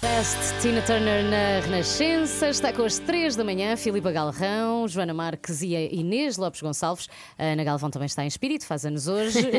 Best, 0.00 0.36
Tina 0.62 0.80
Turner 0.82 1.24
na 1.24 1.58
Renascença, 1.58 2.48
está 2.50 2.72
com 2.72 2.82
as 2.84 3.00
3 3.00 3.34
da 3.34 3.42
manhã, 3.42 3.76
Filipa 3.76 4.12
Galrão, 4.12 4.86
Joana 4.86 5.12
Marques 5.12 5.60
e 5.60 5.74
a 5.74 5.80
Inês 5.92 6.36
Lopes 6.36 6.62
Gonçalves. 6.62 7.08
A 7.36 7.42
Ana 7.46 7.64
Galvão 7.64 7.90
também 7.90 8.06
está 8.06 8.22
em 8.22 8.28
espírito, 8.28 8.64
faz 8.64 8.86
anos 8.86 9.08
hoje. 9.08 9.38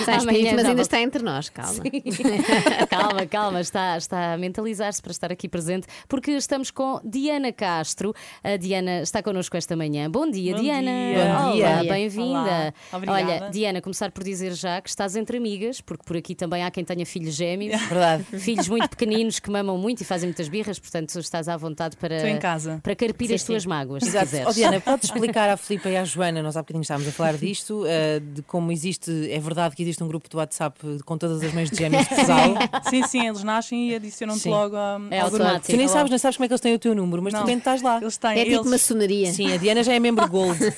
Está 0.00 0.16
em 0.16 0.18
espírito, 0.18 0.44
mas 0.54 0.58
ainda 0.58 0.64
volta. 0.66 0.82
está 0.82 1.00
entre 1.00 1.22
nós, 1.22 1.48
calma. 1.48 1.82
Calma, 2.90 3.26
calma, 3.26 3.60
está, 3.62 3.96
está 3.96 4.34
a 4.34 4.36
mentalizar-se 4.38 5.00
para 5.00 5.12
estar 5.12 5.32
aqui 5.32 5.48
presente, 5.48 5.86
porque 6.08 6.32
estamos 6.32 6.70
com 6.70 7.00
Diana 7.04 7.50
Castro. 7.52 8.12
A 8.44 8.56
Diana 8.56 9.00
está 9.00 9.22
connosco 9.22 9.56
esta 9.56 9.74
manhã. 9.76 10.10
Bom 10.10 10.30
dia, 10.30 10.54
Bom 10.54 10.60
Diana. 10.60 10.90
dia. 10.90 11.24
Olá, 11.24 11.42
Bom 11.46 11.52
dia. 11.52 11.84
bem-vinda. 11.92 12.74
Olha, 13.06 13.48
Diana, 13.50 13.80
começar 13.80 14.10
por 14.10 14.24
dizer 14.24 14.52
já 14.52 14.80
que 14.80 14.88
estás 14.90 15.16
entre 15.16 15.36
amigas, 15.38 15.80
porque 15.80 16.02
por 16.04 16.16
aqui 16.16 16.34
também 16.34 16.64
há 16.64 16.70
quem 16.70 16.84
tenha 16.84 17.06
filhos 17.06 17.34
gêmeos. 17.34 17.80
Verdade. 17.82 18.24
Filhos 18.38 18.68
muito 18.68 18.88
pequeninos 18.90 19.38
que 19.38 19.50
mamam 19.50 19.69
muito 19.78 20.00
e 20.00 20.04
fazem 20.04 20.28
muitas 20.28 20.48
birras, 20.48 20.78
portanto 20.78 21.18
estás 21.18 21.48
à 21.48 21.56
vontade 21.56 21.96
para, 21.96 22.16
Estou 22.16 22.30
em 22.30 22.38
casa. 22.38 22.80
para 22.82 22.94
carpir 22.96 23.28
Sim, 23.28 23.34
as 23.34 23.42
tuas 23.44 23.62
sim. 23.64 23.68
mágoas, 23.68 24.02
se 24.02 24.08
Exato. 24.10 24.26
quiseres. 24.26 24.48
Oh, 24.48 24.52
Diana, 24.52 24.80
podes 24.82 25.04
explicar 25.10 25.48
à 25.50 25.56
Filipa 25.56 25.88
e 25.88 25.96
à 25.96 26.04
Joana, 26.04 26.42
nós 26.42 26.56
há 26.56 26.60
bocadinho 26.62 26.82
estávamos 26.82 27.08
a 27.08 27.12
falar 27.12 27.36
disto, 27.36 27.84
eh, 27.86 28.20
de 28.20 28.42
como 28.42 28.70
existe, 28.72 29.10
é 29.30 29.38
verdade 29.38 29.76
que 29.76 29.82
existe 29.82 30.02
um 30.02 30.08
grupo 30.08 30.28
do 30.28 30.38
WhatsApp 30.38 30.78
com 31.04 31.16
todas 31.18 31.42
as 31.42 31.52
mães 31.52 31.70
de 31.70 31.76
gêmeos 31.76 32.02
de 32.08 32.08
casal. 32.14 32.54
Sim, 32.88 33.02
sim, 33.06 33.26
eles 33.26 33.42
nascem 33.42 33.90
e 33.90 33.94
adicionam-te 33.94 34.48
logo 34.48 34.76
a, 34.76 35.00
É 35.10 35.18
ao 35.20 35.26
automático. 35.26 35.38
grupo. 35.60 35.66
Tu 35.72 35.76
nem 35.76 35.88
sabes, 35.88 36.10
nem 36.10 36.18
sabes 36.18 36.36
como 36.36 36.44
é 36.44 36.48
que 36.48 36.52
eles 36.54 36.60
têm 36.60 36.74
o 36.74 36.78
teu 36.78 36.94
número, 36.94 37.22
mas 37.22 37.32
Não. 37.32 37.40
de 37.40 37.46
repente 37.46 37.60
estás 37.62 37.82
lá. 37.82 37.98
Eles 38.00 38.16
têm, 38.16 38.30
É 38.38 38.44
tipo 38.44 38.56
eles- 38.56 38.70
maçonaria. 38.70 39.32
Sim, 39.32 39.52
a 39.52 39.56
Diana 39.56 39.82
já 39.82 39.92
é 39.94 39.98
membro 39.98 40.28
Gold. 40.28 40.58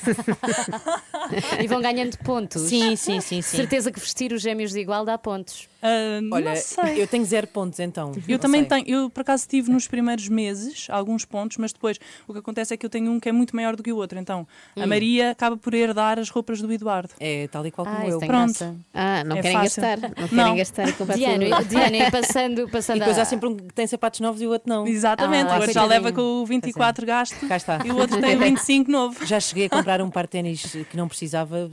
E 1.61 1.67
vão 1.67 1.81
ganhando 1.81 2.17
pontos. 2.19 2.61
Sim, 2.63 2.95
sim, 2.95 3.19
sim, 3.21 3.41
sim. 3.41 3.57
Certeza 3.57 3.91
que 3.91 3.99
vestir 3.99 4.31
os 4.33 4.41
gêmeos 4.41 4.71
de 4.71 4.79
igual 4.79 5.05
dá 5.05 5.17
pontos. 5.17 5.67
Ah, 5.83 6.19
Olha, 6.31 6.49
não 6.51 6.55
sei. 6.55 7.01
eu 7.01 7.07
tenho 7.07 7.25
zero 7.25 7.45
pontos 7.47 7.79
então. 7.79 8.13
Eu 8.15 8.23
não 8.33 8.39
também 8.39 8.61
sei. 8.61 8.69
tenho, 8.83 8.89
eu 9.03 9.09
por 9.09 9.21
acaso 9.21 9.45
tive 9.47 9.69
nos 9.69 9.87
primeiros 9.87 10.29
meses 10.29 10.87
alguns 10.89 11.25
pontos, 11.25 11.57
mas 11.57 11.73
depois 11.73 11.99
o 12.27 12.31
que 12.33 12.39
acontece 12.39 12.73
é 12.73 12.77
que 12.77 12.85
eu 12.85 12.89
tenho 12.89 13.11
um 13.11 13.19
que 13.19 13.27
é 13.27 13.31
muito 13.31 13.55
maior 13.55 13.75
do 13.75 13.83
que 13.83 13.91
o 13.91 13.97
outro. 13.97 14.17
Então 14.17 14.47
a 14.75 14.83
Hum. 14.83 14.87
Maria 14.87 15.31
acaba 15.31 15.57
por 15.57 15.73
herdar 15.73 16.17
as 16.19 16.29
roupas 16.29 16.61
do 16.61 16.71
Eduardo. 16.71 17.09
É 17.19 17.47
tal 17.49 17.65
e 17.67 17.71
qual 17.71 17.85
como 17.85 17.97
Ah, 17.99 18.07
eu. 18.07 18.19
Pronto. 18.19 18.29
graça. 18.29 18.75
Ah, 18.93 19.23
não 19.25 19.35
É 19.37 19.41
querem 19.41 19.57
fácil. 19.57 19.83
gastar. 19.83 20.01
Não 20.09 20.27
querem 20.27 20.29
Não. 20.45 20.55
gastar 20.55 20.87
e 20.87 20.93
e 22.07 22.11
passando, 22.11 22.69
passando 22.69 22.97
E 22.97 22.99
depois 22.99 23.17
a- 23.19 23.21
há 23.23 23.25
sempre 23.25 23.49
um 23.49 23.57
que 23.57 23.73
tem 23.73 23.85
sapatos 23.87 24.19
novos 24.21 24.41
e 24.41 24.47
o 24.47 24.51
outro 24.51 24.69
não. 24.69 24.87
Exatamente, 24.87 25.49
Ah, 25.51 25.53
o 25.55 25.59
outro 25.59 25.73
já 25.73 25.83
leva 25.85 26.11
com 26.11 26.21
o 26.21 26.45
24 26.45 27.05
gasto 27.05 27.47
Cá 27.47 27.57
está. 27.57 27.79
e 27.85 27.91
o 27.91 27.97
outro 27.97 28.21
tem 28.21 28.35
o 28.35 28.39
25 28.39 28.89
novo. 28.91 29.25
Já 29.25 29.39
cheguei 29.39 29.65
a 29.65 29.69
comprar 29.69 30.01
um 30.01 30.09
par 30.11 30.23
de 30.25 30.29
ténis 30.31 30.61
que 30.89 30.95
não 30.95 31.07
precisava 31.07 31.69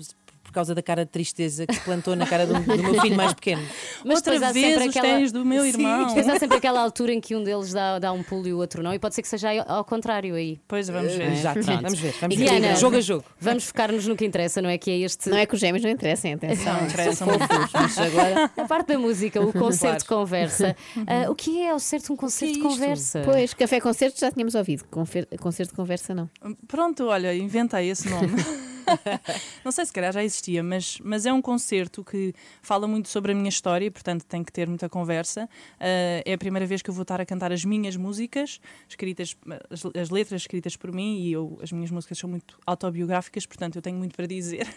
por 0.50 0.54
causa 0.54 0.74
da 0.74 0.82
cara 0.82 1.04
de 1.04 1.10
tristeza 1.12 1.64
que 1.64 1.72
se 1.74 1.80
plantou 1.82 2.16
na 2.16 2.26
cara 2.26 2.44
do, 2.44 2.54
do 2.54 2.82
meu 2.82 3.00
filho 3.00 3.16
mais 3.16 3.32
pequeno. 3.32 3.62
Mas 4.04 4.16
Outra 4.16 4.38
vez 4.52 4.52
sempre 4.52 4.88
os 4.88 4.96
aquela- 4.96 5.14
ténis 5.14 5.30
do 5.32 5.44
meu 5.44 5.62
Sim, 5.62 5.68
irmão. 5.68 6.06
Depois 6.08 6.28
há 6.28 6.38
sempre 6.38 6.56
aquela 6.56 6.80
altura 6.82 7.12
em 7.12 7.20
que 7.20 7.36
um 7.36 7.42
deles 7.44 7.72
dá, 7.72 7.98
dá 8.00 8.12
um 8.12 8.22
pulo 8.22 8.48
e 8.48 8.52
o 8.52 8.58
outro 8.58 8.82
não, 8.82 8.92
e 8.92 8.98
pode 8.98 9.14
ser 9.14 9.22
que 9.22 9.28
seja 9.28 9.62
ao 9.62 9.84
contrário 9.84 10.34
aí. 10.34 10.60
Pois 10.66 10.88
vamos 10.88 11.14
ver. 11.14 11.30
Exato, 11.32 11.60
vamos 11.62 11.98
ver. 11.98 12.14
Vamos 12.20 12.36
Diana, 12.36 12.68
ver. 12.68 12.76
Jogo 12.76 12.96
a 12.96 13.00
jogo. 13.00 13.24
Vamos 13.40 13.64
focar-nos 13.66 14.06
no 14.06 14.16
que 14.16 14.24
interessa, 14.24 14.60
não 14.60 14.68
é? 14.68 14.76
Que 14.76 14.90
é 14.90 14.98
este. 14.98 15.30
Não 15.30 15.36
é 15.36 15.46
que 15.46 15.54
os 15.54 15.60
gêmeos 15.60 15.84
não 15.84 15.90
interessem, 15.90 16.34
atenção. 16.34 16.74
Não 16.74 16.86
interessa 16.86 17.12
São 17.24 17.28
muito. 17.28 17.46
fofos, 17.46 17.70
mas 17.72 17.98
agora. 17.98 18.50
A 18.56 18.64
parte 18.64 18.88
da 18.88 18.98
música, 18.98 19.40
o 19.40 19.52
concerto 19.54 19.98
de 20.00 20.04
Claro. 20.04 20.22
conversa. 20.24 20.76
Ah, 21.06 21.30
o 21.30 21.34
que 21.34 21.60
é 21.62 21.70
ao 21.70 21.78
certo 21.78 22.12
um 22.12 22.16
concerto 22.16 22.54
de 22.54 22.60
é 22.60 22.62
conversa? 22.62 23.22
Pois, 23.24 23.54
café-concerto 23.54 24.18
já 24.20 24.30
tínhamos 24.32 24.54
ouvido. 24.54 24.84
Confer- 24.90 25.28
Concerto 25.40 25.70
de 25.72 25.76
conversa, 25.76 26.14
não. 26.14 26.28
Pronto, 26.66 27.04
olha, 27.06 27.34
inventei 27.34 27.90
esse 27.90 28.08
nome. 28.08 28.30
não 29.64 29.72
sei 29.72 29.86
se 29.86 29.92
calhar 29.92 30.12
já 30.12 30.24
existia, 30.24 30.62
mas, 30.62 30.98
mas 31.02 31.26
é 31.26 31.32
um 31.32 31.42
concerto 31.42 32.04
que 32.04 32.34
fala 32.62 32.86
muito 32.86 33.08
sobre 33.08 33.32
a 33.32 33.34
minha 33.34 33.48
história 33.48 33.90
portanto, 33.90 34.24
tem 34.24 34.42
que 34.42 34.52
ter 34.52 34.68
muita 34.68 34.88
conversa. 34.88 35.48
Ah, 35.78 36.22
é 36.24 36.32
a 36.32 36.38
primeira 36.38 36.66
vez 36.66 36.82
que 36.82 36.90
eu 36.90 36.94
vou 36.94 37.02
estar 37.02 37.20
a 37.20 37.26
cantar 37.26 37.52
as 37.52 37.64
minhas 37.64 37.96
músicas, 37.96 38.60
escritas, 38.88 39.36
as, 39.68 39.84
as 39.86 40.10
letras 40.10 40.42
escritas 40.42 40.76
por 40.76 40.92
mim, 40.92 41.20
e 41.20 41.32
eu, 41.32 41.58
as 41.62 41.72
minhas 41.72 41.90
músicas 41.90 42.18
são 42.18 42.28
muito 42.28 42.58
autobiográficas, 42.66 43.46
portanto, 43.46 43.76
eu 43.76 43.82
tenho 43.82 43.96
muito 43.96 44.14
para 44.14 44.26
dizer. 44.26 44.66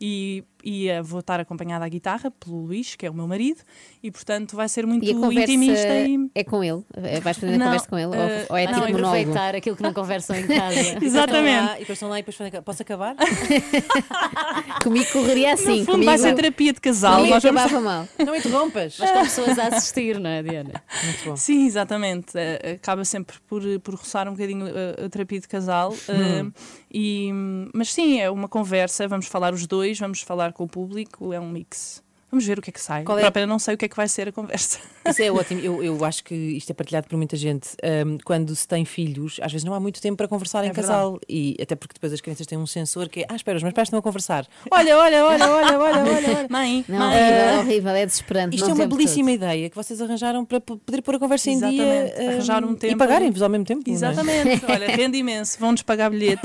E, 0.00 0.44
e 0.64 0.88
vou 1.02 1.20
estar 1.20 1.38
acompanhada 1.40 1.84
à 1.84 1.88
guitarra 1.88 2.30
pelo 2.30 2.62
Luís, 2.66 2.94
que 2.96 3.04
é 3.06 3.10
o 3.10 3.14
meu 3.14 3.28
marido, 3.28 3.60
e, 4.02 4.10
portanto, 4.10 4.56
vai 4.56 4.68
ser 4.68 4.86
muito 4.86 5.04
E 5.04 5.10
a 5.10 5.14
conversa 5.14 5.52
intimista 5.52 5.94
e. 5.94 6.30
é 6.34 6.42
com 6.44 6.64
ele? 6.64 6.82
Eh, 6.96 7.20
Vais 7.20 7.36
fazer 7.38 7.54
a 7.54 7.58
Não, 7.58 7.66
conversa 7.66 7.88
com 7.88 7.98
ele? 7.98 8.06
Ou- 8.06 8.14
eh, 8.14 8.46
ou, 8.48 8.56
é 8.56 8.64
não, 8.66 8.72
tipo 8.72 8.84
monólogo? 8.92 9.06
Aproveitar 9.16 9.54
aquilo 9.54 9.76
que 9.76 9.82
não 9.82 9.92
conversam 9.92 10.36
em 10.36 10.46
casa. 10.46 10.80
Exatamente. 11.04 11.54
Estão 11.54 11.66
lá, 11.66 11.76
e 11.76 11.78
depois 11.80 11.96
estão 11.96 12.08
lá 12.08 12.18
e 12.18 12.22
depois 12.22 12.36
fazem- 12.36 12.62
posso 12.62 12.82
acabar? 12.82 13.14
Comigo 14.82 15.10
correria 15.12 15.52
assim. 15.54 15.80
No 15.80 15.86
fundo, 15.86 15.90
comigo, 15.92 16.04
vai 16.10 16.18
ser 16.18 16.34
terapia 16.34 16.72
de 16.72 16.80
casal. 16.80 17.16
comigo 17.16 17.34
Nós 17.34 17.42
vamos 17.42 17.60
acabava 17.62 17.80
mal. 17.84 18.08
Não 18.24 18.34
interrompas. 18.36 18.96
Mas 18.98 19.10
com 19.10 19.20
pessoas 19.22 19.58
a 19.58 19.66
assistir, 19.68 20.18
não 20.18 20.30
é, 20.30 20.42
Diana? 20.42 20.82
Muito 21.04 21.24
bom. 21.24 21.36
Sim, 21.36 21.66
exatamente. 21.66 22.32
Eh, 22.36 22.78
acaba 22.82 23.04
sempre 23.04 23.36
por, 23.48 23.62
por 23.80 23.94
roçar 23.94 24.28
um 24.28 24.32
bocadinho 24.32 24.66
eh, 24.66 25.04
a 25.04 25.08
terapia 25.08 25.40
de 25.40 25.48
casal. 25.48 25.94
eh, 26.08 26.44
e, 26.92 27.30
mas 27.74 27.92
sim, 27.92 28.20
é 28.20 28.30
uma 28.30 28.48
conversa. 28.48 29.06
Vamos 29.08 29.26
falar 29.26 29.52
os 29.52 29.66
dois, 29.66 29.98
vamos 29.98 30.20
falar 30.20 30.52
com 30.54 30.64
o 30.64 30.68
público. 30.68 31.32
É 31.32 31.40
um 31.40 31.48
mix. 31.48 32.03
Vamos 32.34 32.44
ver 32.46 32.58
o 32.58 32.62
que 32.62 32.70
é 32.70 32.72
que 32.72 32.80
sai. 32.80 33.04
Qual 33.04 33.16
é- 33.16 33.20
Eu 33.20 33.26
própria 33.26 33.46
não 33.46 33.60
sei 33.60 33.74
o 33.74 33.78
que 33.78 33.84
é 33.84 33.88
que 33.88 33.94
vai 33.96 34.08
ser 34.08 34.28
a 34.28 34.32
conversa. 34.32 34.78
Isso 35.08 35.22
é 35.22 35.30
ótimo. 35.30 35.60
Eu, 35.60 35.84
eu 35.84 36.04
acho 36.04 36.24
que 36.24 36.34
isto 36.34 36.70
é 36.70 36.74
partilhado 36.74 37.06
por 37.06 37.16
muita 37.16 37.36
gente. 37.36 37.68
Ahm, 37.82 38.18
quando 38.24 38.56
se 38.56 38.66
tem 38.66 38.84
filhos, 38.84 39.38
às 39.42 39.52
vezes 39.52 39.64
não 39.64 39.72
há 39.74 39.78
muito 39.78 40.00
tempo 40.00 40.16
para 40.16 40.26
conversar 40.26 40.64
em 40.64 40.70
É 40.70 40.72
casal. 40.72 41.20
E 41.28 41.56
até 41.62 41.76
porque 41.76 41.92
depois 41.94 42.12
as 42.12 42.20
crianças 42.20 42.46
têm 42.46 42.58
um 42.58 42.66
sensor 42.66 43.08
que 43.08 43.20
é: 43.20 43.26
ah, 43.28 43.36
espera, 43.36 43.56
os 43.56 43.62
meus 43.62 43.74
pais 43.74 43.86
estão 43.86 43.98
a 43.98 44.02
conversar. 44.02 44.46
Olha, 44.70 44.96
olha, 44.98 45.24
olha, 45.26 45.44
olha, 45.48 45.78
olha, 45.78 45.78
olha. 45.78 46.12
olha. 46.12 46.46
Mãe, 46.50 46.84
Não, 46.88 46.98
mãe. 46.98 47.16
é 47.18 47.58
horrível, 47.58 47.90
é 47.92 48.06
desesperante. 48.06 48.56
Isto 48.56 48.68
não 48.68 48.76
é 48.76 48.78
uma 48.80 48.86
belíssima 48.96 49.30
ideia 49.30 49.68
que 49.70 49.76
vocês 49.76 50.00
arranjaram 50.00 50.44
para 50.44 50.60
poder 50.60 51.02
pôr 51.02 51.14
a 51.16 51.18
conversa 51.18 51.50
em 51.50 51.58
dia 51.58 51.68
Exatamente. 52.06 52.28
Arranjar 52.28 52.64
um 52.64 52.72
e 52.72 52.76
tempo. 52.76 52.96
pagarem-vos 52.98 53.42
ao 53.42 53.48
mesmo 53.48 53.64
tempo. 53.66 53.82
não 53.86 53.92
é? 53.92 53.94
Exatamente, 53.96 54.64
olha, 54.72 54.86
rende 54.96 55.18
imenso, 55.18 55.58
vão-nos 55.60 55.82
pagar 55.82 56.10
bilhete 56.10 56.40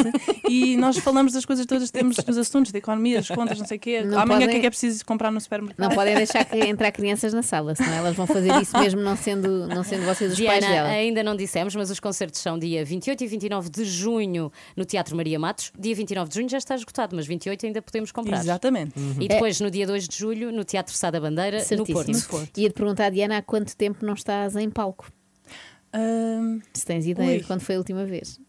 e 0.50 0.76
nós 0.78 0.98
falamos 0.98 1.32
das 1.34 1.46
coisas 1.46 1.66
todas, 1.66 1.90
temos 1.92 2.18
dos 2.18 2.38
assuntos, 2.38 2.72
da 2.74 2.78
economia, 2.78 3.18
das 3.18 3.30
contas, 3.30 3.58
não 3.58 3.66
sei 3.66 3.78
o 3.78 3.80
quê. 3.80 4.02
Não 4.04 4.20
Amanhã 4.20 4.36
o 4.36 4.40
que 4.40 4.44
é 4.44 4.48
podem- 4.48 4.62
que 4.62 4.68
é 4.68 4.70
preciso 4.70 5.06
comprar 5.06 5.32
no 5.32 5.40
supermercado? 5.40 5.79
Não 5.80 5.90
podem 5.90 6.16
deixar 6.16 6.44
que 6.46 6.58
entrar 6.60 6.92
crianças 6.92 7.34
na 7.34 7.42
sala, 7.42 7.74
senão 7.76 7.94
elas 7.94 8.16
vão 8.16 8.28
fazer 8.28 8.54
isso 8.62 8.78
mesmo 8.78 9.02
não 9.02 9.16
sendo, 9.16 9.68
não 9.68 9.84
sendo 9.84 10.04
vocês 10.06 10.34
os 10.34 10.40
pais 10.40 10.60
Diana, 10.60 10.76
dela. 10.76 10.90
ainda 10.90 11.24
não 11.24 11.36
dissemos, 11.36 11.76
mas 11.76 11.90
os 11.90 12.00
concertos 12.00 12.40
são 12.42 12.60
dia 12.60 12.84
28 12.84 13.24
e 13.24 13.28
29 13.28 13.70
de 13.70 13.84
junho 13.86 14.52
no 14.76 14.86
Teatro 14.86 15.16
Maria 15.16 15.40
Matos. 15.40 15.72
Dia 15.80 15.96
29 15.96 16.30
de 16.30 16.36
junho 16.36 16.50
já 16.50 16.58
está 16.58 16.76
esgotado, 16.76 17.16
mas 17.16 17.26
28 17.26 17.66
ainda 17.66 17.82
podemos 17.82 18.12
comprar. 18.12 18.38
Exatamente. 18.40 18.94
E 19.20 19.28
depois, 19.28 19.60
no 19.60 19.72
dia 19.72 19.88
2 19.88 20.08
de 20.08 20.18
julho, 20.18 20.52
no 20.52 20.64
Teatro 20.64 20.94
Sá 20.94 21.10
da 21.10 21.20
Bandeira, 21.20 21.58
no 21.60 21.64
Certíssimo. 21.64 22.22
Porto. 22.30 22.58
Ia-te 22.60 22.74
perguntar, 22.74 23.10
Diana, 23.10 23.38
há 23.38 23.42
quanto 23.42 23.76
tempo 23.76 24.06
não 24.06 24.14
estás 24.14 24.56
em 24.56 24.70
palco? 24.70 25.12
Ahm, 25.94 26.60
Se 26.74 26.86
tens 26.86 27.08
ideia 27.08 27.30
Ui. 27.32 27.38
de 27.40 27.44
quando 27.46 27.62
foi 27.62 27.76
a 27.76 27.78
última 27.80 28.06
vez. 28.06 28.40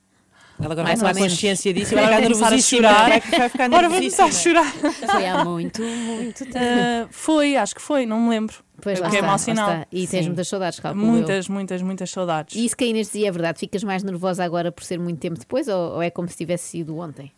Ela 0.62 0.72
agora 0.72 0.82
Mais 0.88 1.00
vai 1.00 1.14
tomar 1.14 1.28
consciência 1.28 1.72
disso 1.72 1.92
e 1.92 1.96
vai 1.96 2.04
Agora 2.04 2.22
começar 2.22 2.52
a 2.52 2.58
chorar. 2.58 3.08
Vai, 3.08 3.20
vai 3.20 3.48
ficar 3.48 3.64
Agora 3.64 3.88
vai 3.88 3.98
começar 3.98 4.24
a 4.24 4.32
chorar. 4.32 4.72
Foi 4.72 5.26
há 5.26 5.44
muito, 5.44 5.82
muito 5.82 6.44
tempo. 6.44 6.58
Ah, 6.58 7.08
foi, 7.10 7.56
acho 7.56 7.74
que 7.74 7.80
foi, 7.80 8.04
não 8.04 8.20
me 8.20 8.28
lembro. 8.30 8.56
Pois 8.82 8.98
o 8.98 9.02
lá 9.02 9.10
que 9.10 9.16
é 9.16 9.18
está, 9.18 9.26
mau 9.26 9.34
lá 9.34 9.38
sinal. 9.38 9.70
está. 9.70 9.86
E 9.92 10.06
tens 10.06 10.22
Sim. 10.22 10.26
muitas 10.28 10.48
saudades, 10.48 10.80
calculo 10.80 11.04
eu. 11.04 11.10
Muitas, 11.10 11.48
muitas, 11.48 11.82
muitas 11.82 12.10
saudades. 12.10 12.54
E 12.56 12.64
isso 12.64 12.76
que 12.76 12.84
a 12.84 12.86
Inês 12.86 13.08
dizia 13.08 13.28
é 13.28 13.30
verdade, 13.30 13.58
ficas 13.58 13.82
mais 13.82 14.02
nervosa 14.02 14.44
agora 14.44 14.70
por 14.70 14.84
ser 14.84 14.98
muito 14.98 15.18
tempo 15.18 15.38
depois 15.38 15.68
ou, 15.68 15.94
ou 15.94 16.02
é 16.02 16.10
como 16.10 16.28
se 16.28 16.36
tivesse 16.36 16.68
sido 16.68 16.98
ontem? 16.98 17.32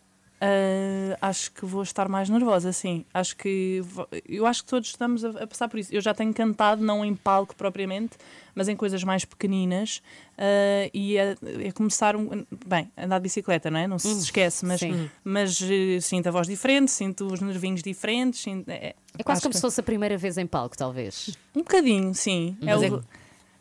Ah, 0.45 1.17
acho 1.29 1.51
que 1.53 1.65
vou 1.65 1.81
estar 1.83 2.09
mais 2.09 2.27
nervosa, 2.29 2.73
sim. 2.73 3.05
Acho 3.13 3.35
que 3.37 3.81
eu 4.27 4.45
acho 4.45 4.63
que 4.63 4.69
todos 4.69 4.89
estamos 4.89 5.23
a, 5.23 5.29
a 5.29 5.47
passar 5.47 5.69
por 5.69 5.79
isso. 5.79 5.93
Eu 5.93 6.01
já 6.01 6.13
tenho 6.13 6.33
cantado, 6.33 6.83
não 6.83 7.05
em 7.05 7.15
palco 7.15 7.55
propriamente, 7.55 8.17
mas 8.53 8.67
em 8.67 8.75
coisas 8.75 9.03
mais 9.05 9.23
pequeninas. 9.23 10.01
ah, 10.37 10.89
e 10.93 11.17
é, 11.17 11.35
é 11.65 11.71
começar 11.71 12.15
um, 12.17 12.45
bem, 12.65 12.91
andar 12.97 13.19
de 13.19 13.23
bicicleta, 13.23 13.71
não 13.71 13.79
é? 13.79 13.87
Não 13.87 13.97
se 13.97 14.07
Hum, 14.09 14.17
esquece, 14.19 14.65
mas, 14.65 14.79
sim. 14.81 15.09
mas 15.23 15.61
eh, 15.61 16.01
sinto 16.01 16.27
a 16.27 16.31
voz 16.31 16.45
diferente, 16.47 16.91
sinto 16.91 17.25
os 17.31 17.39
nervinhos 17.39 17.81
diferentes. 17.81 18.41
sinto- 18.41 18.69
é, 18.69 18.95
É 19.17 19.23
quase 19.23 19.37
acho 19.37 19.41
como 19.43 19.51
que- 19.51 19.57
se 19.57 19.61
fosse 19.61 19.79
a 19.79 19.83
primeira 19.83 20.17
vez 20.17 20.37
em 20.37 20.45
palco, 20.45 20.75
talvez. 20.77 21.37
um 21.55 21.59
bocadinho, 21.59 22.13
sim. 22.13 22.57
É 22.61 22.65
Mas 22.75 22.91
o- 22.91 23.01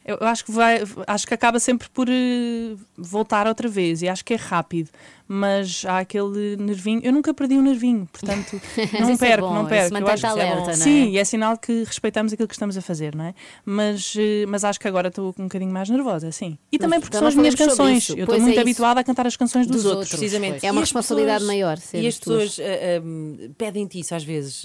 Eu 0.04 0.18
eu 0.20 0.26
acho 0.26 0.44
que 0.44 0.52
vai, 0.52 0.82
acho 1.06 1.26
que 1.26 1.34
acaba 1.34 1.58
sempre 1.60 1.88
por 1.90 2.08
eh, 2.08 2.74
voltar 2.96 3.46
outra 3.46 3.68
vez 3.68 4.02
e 4.02 4.08
acho 4.08 4.24
que 4.24 4.34
é 4.34 4.36
rápido, 4.36 4.90
mas 5.28 5.84
há 5.86 5.98
aquele 5.98 6.56
nervinho. 6.56 7.00
Eu 7.04 7.12
nunca 7.12 7.32
perdi 7.32 7.56
um 7.56 7.62
nervinho, 7.62 8.08
portanto 8.12 8.60
não 9.00 9.10
isso 9.12 9.24
é 9.24 9.28
perco, 9.28 9.46
bom, 9.48 9.54
não 9.54 9.60
isso 9.62 9.68
perco. 9.70 9.96
Eu 9.98 10.08
acho 10.08 10.22
que 10.22 10.26
é 10.26 10.30
bom. 10.34 10.40
alerta, 10.40 10.62
não 10.64 10.70
é? 10.70 10.74
Sim, 10.76 11.08
e 11.10 11.18
é 11.18 11.24
sinal 11.24 11.56
que 11.56 11.84
respeitamos 11.84 12.32
aquilo 12.32 12.48
que 12.48 12.54
estamos 12.54 12.76
a 12.76 12.80
fazer, 12.82 13.14
não 13.14 13.24
é? 13.26 13.34
Mas, 13.64 14.14
eh, 14.18 14.44
mas 14.48 14.64
acho 14.64 14.78
que 14.80 14.88
agora 14.88 15.08
estou 15.08 15.34
um 15.38 15.44
bocadinho 15.44 15.72
mais 15.72 15.88
nervosa, 15.88 16.30
sim. 16.32 16.58
E 16.70 16.78
também 16.78 17.00
porque 17.00 17.16
são 17.16 17.26
as 17.26 17.34
minhas 17.34 17.54
canções. 17.54 18.10
Eu 18.10 18.16
estou 18.24 18.34
é 18.34 18.38
muito 18.38 18.52
isso. 18.52 18.60
habituada 18.60 19.00
a 19.00 19.04
cantar 19.04 19.26
as 19.26 19.36
canções 19.36 19.66
dos, 19.66 19.76
Dos 19.76 19.84
outros. 19.86 20.00
outros, 20.12 20.18
Precisamente. 20.20 20.66
É 20.66 20.70
uma 20.70 20.80
E 20.80 20.84
responsabilidade 20.84 21.44
pessoas- 21.46 21.46
maior 21.56 21.78
E 21.94 22.06
as 22.06 22.18
pessoas 22.18 22.58
ah, 22.58 22.62
ah, 22.62 23.50
pedem-te 23.56 24.00
isso 24.00 24.14
às 24.14 24.24
vezes, 24.24 24.64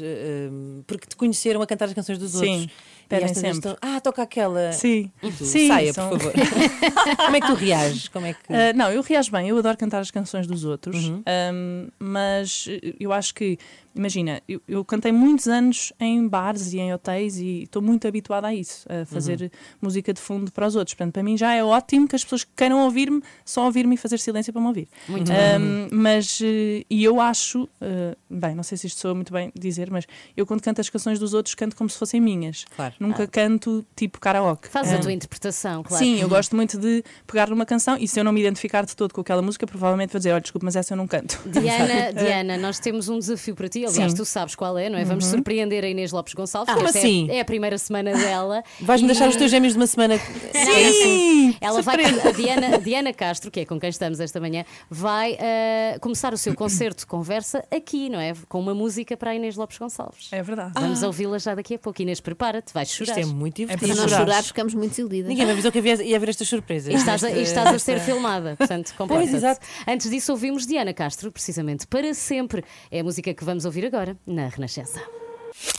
porque 0.85 1.07
te 1.07 1.15
conheceram 1.15 1.61
a 1.61 1.67
cantar 1.67 1.85
as 1.85 1.93
canções 1.93 2.17
dos 2.17 2.31
Sim, 2.31 2.61
outros. 2.61 2.77
Pedem 3.07 3.33
sempre. 3.33 3.49
estão, 3.51 3.77
ah, 3.81 3.99
toca 4.01 4.21
aquela. 4.21 4.71
Sim. 4.73 5.11
Sim, 5.39 5.67
saia, 5.67 5.93
são- 5.93 6.09
por 6.09 6.19
favor. 6.19 6.33
Como 7.25 7.35
é 7.35 7.41
que 7.41 7.47
tu 7.47 7.53
reages? 7.53 8.07
Como 8.09 8.25
é 8.25 8.33
que... 8.33 8.39
Ah, 8.53 8.73
não, 8.73 8.91
eu 8.91 9.01
reajo 9.01 9.31
bem, 9.31 9.47
eu 9.49 9.57
adoro 9.57 9.77
cantar 9.77 9.99
as 9.99 10.11
canções 10.11 10.45
dos 10.47 10.63
outros, 10.65 10.95
Uhum. 11.05 11.23
Ahm, 11.25 11.87
mas 11.99 12.67
eu 12.99 13.11
acho 13.13 13.33
que, 13.33 13.57
imagina, 13.97 14.41
eu, 14.47 14.61
eu 14.67 14.85
cantei 14.85 15.11
muitos 15.11 15.47
anos 15.47 15.91
em 15.99 16.25
bares 16.27 16.73
e 16.73 16.79
em 16.79 16.93
hotéis 16.93 17.37
e 17.37 17.63
estou 17.63 17.81
muito 17.81 18.07
habituada 18.07 18.47
a 18.47 18.53
isso, 18.53 18.85
a 18.89 19.05
fazer 19.05 19.41
Uhum. 19.41 19.49
música 19.81 20.13
de 20.13 20.21
fundo 20.21 20.51
para 20.51 20.65
os 20.67 20.75
outros. 20.75 20.93
Portanto, 20.93 21.13
para 21.13 21.23
mim 21.23 21.37
já 21.37 21.53
é 21.53 21.63
ótimo 21.63 22.07
que 22.07 22.15
as 22.15 22.23
pessoas 22.23 22.43
que 22.43 22.51
queiram 22.55 22.79
ouvir-me 22.83 23.21
só 23.43 23.65
ouvir-me 23.65 23.95
e 23.95 23.97
fazer 23.97 24.19
silêncio 24.19 24.53
para 24.53 24.61
me 24.61 24.67
ouvir. 24.67 24.87
Muito 25.07 25.31
Ahm, 25.31 25.87
Mas, 25.91 26.39
eh, 26.43 26.83
e 26.89 27.03
eu 27.03 27.19
acho, 27.19 27.67
eh, 27.81 28.15
bem, 28.29 28.55
não 28.55 28.63
sei 28.63 28.77
se 28.77 28.87
isto 28.87 28.99
soa 28.99 29.13
muito 29.15 29.33
bem 29.33 29.51
dizer, 29.55 29.89
mas 29.91 30.05
eu 30.35 30.45
quando 30.45 30.61
canto 30.61 30.79
as 30.79 30.89
canções 30.89 31.19
dos 31.19 31.33
outros 31.33 31.55
canto 31.55 31.75
como 31.75 31.89
se 31.89 31.97
fossem 31.97 32.21
minhas. 32.21 32.65
Claro. 32.75 32.93
Nunca 32.99 33.23
Ah. 33.23 33.27
canto 33.27 33.85
tipo 33.95 34.19
karaoke. 34.19 34.67
Fazes 34.69 34.93
a 34.93 34.99
tua 34.99 35.11
interpretação, 35.11 35.83
claro. 35.83 36.03
Sim, 36.03 36.21
eu 36.21 36.29
gosto 36.29 36.55
muito 36.55 36.77
de 36.77 37.03
pegar 37.25 37.49
numa 37.49 37.65
canção 37.65 37.97
e 37.99 38.07
se 38.07 38.19
eu 38.19 38.23
não 38.23 38.31
me 38.31 38.39
identificar 38.41 38.85
de 38.85 38.95
todo 38.95 39.13
com 39.13 39.21
aquela 39.21 39.41
música, 39.41 39.65
provavelmente 39.65 40.11
vou 40.11 40.19
dizer: 40.19 40.31
olha, 40.31 40.41
desculpe, 40.41 40.63
mas 40.65 40.75
essa 40.75 40.93
eu 40.93 40.97
não 40.97 41.07
canto. 41.07 41.39
Diana, 41.49 42.11
Diana, 42.13 42.57
nós 42.57 42.79
temos 42.79 43.09
um 43.09 43.17
desafio 43.19 43.55
para 43.55 43.67
ti. 43.69 43.85
Aliás, 43.87 44.11
Sim. 44.11 44.17
tu 44.17 44.25
sabes 44.25 44.55
qual 44.55 44.77
é, 44.77 44.89
não 44.89 44.97
é? 44.97 45.03
Vamos 45.05 45.25
Uhum. 45.25 45.31
surpreender 45.31 45.83
a 45.83 45.87
Inês 45.87 46.11
Lopes 46.11 46.33
Gonçalves. 46.33 46.69
Ah, 46.69 46.75
como 46.75 46.87
esta 46.87 46.99
assim? 46.99 47.27
É, 47.29 47.37
é 47.37 47.41
a 47.41 47.45
primeira 47.45 47.77
semana 47.77 48.11
dela. 48.15 48.63
Vais-me 48.81 49.07
E- 49.07 49.11
deixar 49.11 49.29
os 49.29 49.35
teus 49.35 49.49
gêmeos 49.51 49.73
de 49.73 49.79
uma 49.79 49.87
semana. 49.87 50.15
Não, 50.53 50.61
é 50.73 50.87
assim. 50.87 51.57
Ela 51.61 51.81
vai, 51.81 51.95
a 52.05 52.31
Diana, 52.31 52.75
a 52.75 52.77
Diana 52.77 53.13
Castro, 53.13 53.49
que 53.49 53.61
é 53.61 53.65
com 53.65 53.79
quem 53.79 53.89
estamos 53.89 54.19
esta 54.19 54.39
manhã, 54.39 54.65
vai 54.89 55.37
ah, 55.39 55.99
começar 55.99 56.33
o 56.33 56.37
seu 56.37 56.53
concerto 56.55 56.99
de 57.01 57.05
conversa 57.05 57.63
aqui, 57.71 58.09
não 58.09 58.19
é? 58.19 58.33
Com 58.49 58.59
uma 58.59 58.73
música 58.73 59.15
para 59.17 59.31
a 59.31 59.35
Inês 59.35 59.55
Lopes 59.55 59.77
Gonçalves. 59.77 60.27
É 60.31 60.41
verdade. 60.43 60.71
Vamos 60.75 61.03
Ah. 61.03 61.07
ouvi-la 61.07 61.37
já 61.39 61.55
daqui 61.55 61.75
a 61.75 61.79
pouco. 61.79 62.01
Inês, 62.01 62.19
prepara-te, 62.19 62.73
vais 62.73 62.89
chorar. 62.89 63.17
Isto 63.17 63.19
é 63.19 63.33
muito 63.33 63.55
Se 63.57 63.61
divertido. 63.65 63.95
não 63.95 64.07
chorar, 64.07 64.43
ficamos 64.43 64.73
muito 64.73 64.89
desiludidas. 64.91 65.29
Ninguém 65.29 65.45
me 65.45 65.51
avisou 65.51 65.71
que 65.71 65.79
havia, 65.79 66.03
ia 66.03 66.15
haver 66.15 66.29
estas 66.29 66.47
surpresas. 66.47 66.93
E 66.93 66.97
estás, 66.97 67.23
a, 67.23 67.31
e 67.31 67.41
estás 67.41 67.73
a 67.73 67.79
ser 67.79 67.99
filmada, 67.99 68.55
portanto, 68.57 68.93
comporta-te. 68.97 69.35
exato. 69.35 69.65
Antes 69.87 70.09
disso, 70.09 70.31
ouvimos 70.31 70.65
Diana 70.67 70.93
Castro, 70.93 71.31
precisamente, 71.31 71.87
para 71.87 72.13
sempre. 72.13 72.63
É 72.91 72.99
a 72.99 73.03
música 73.03 73.33
que 73.33 73.43
vamos 73.43 73.65
ouvir 73.67 73.85
agora 73.85 74.17
na 74.25 74.47
Renascença. 74.47 75.01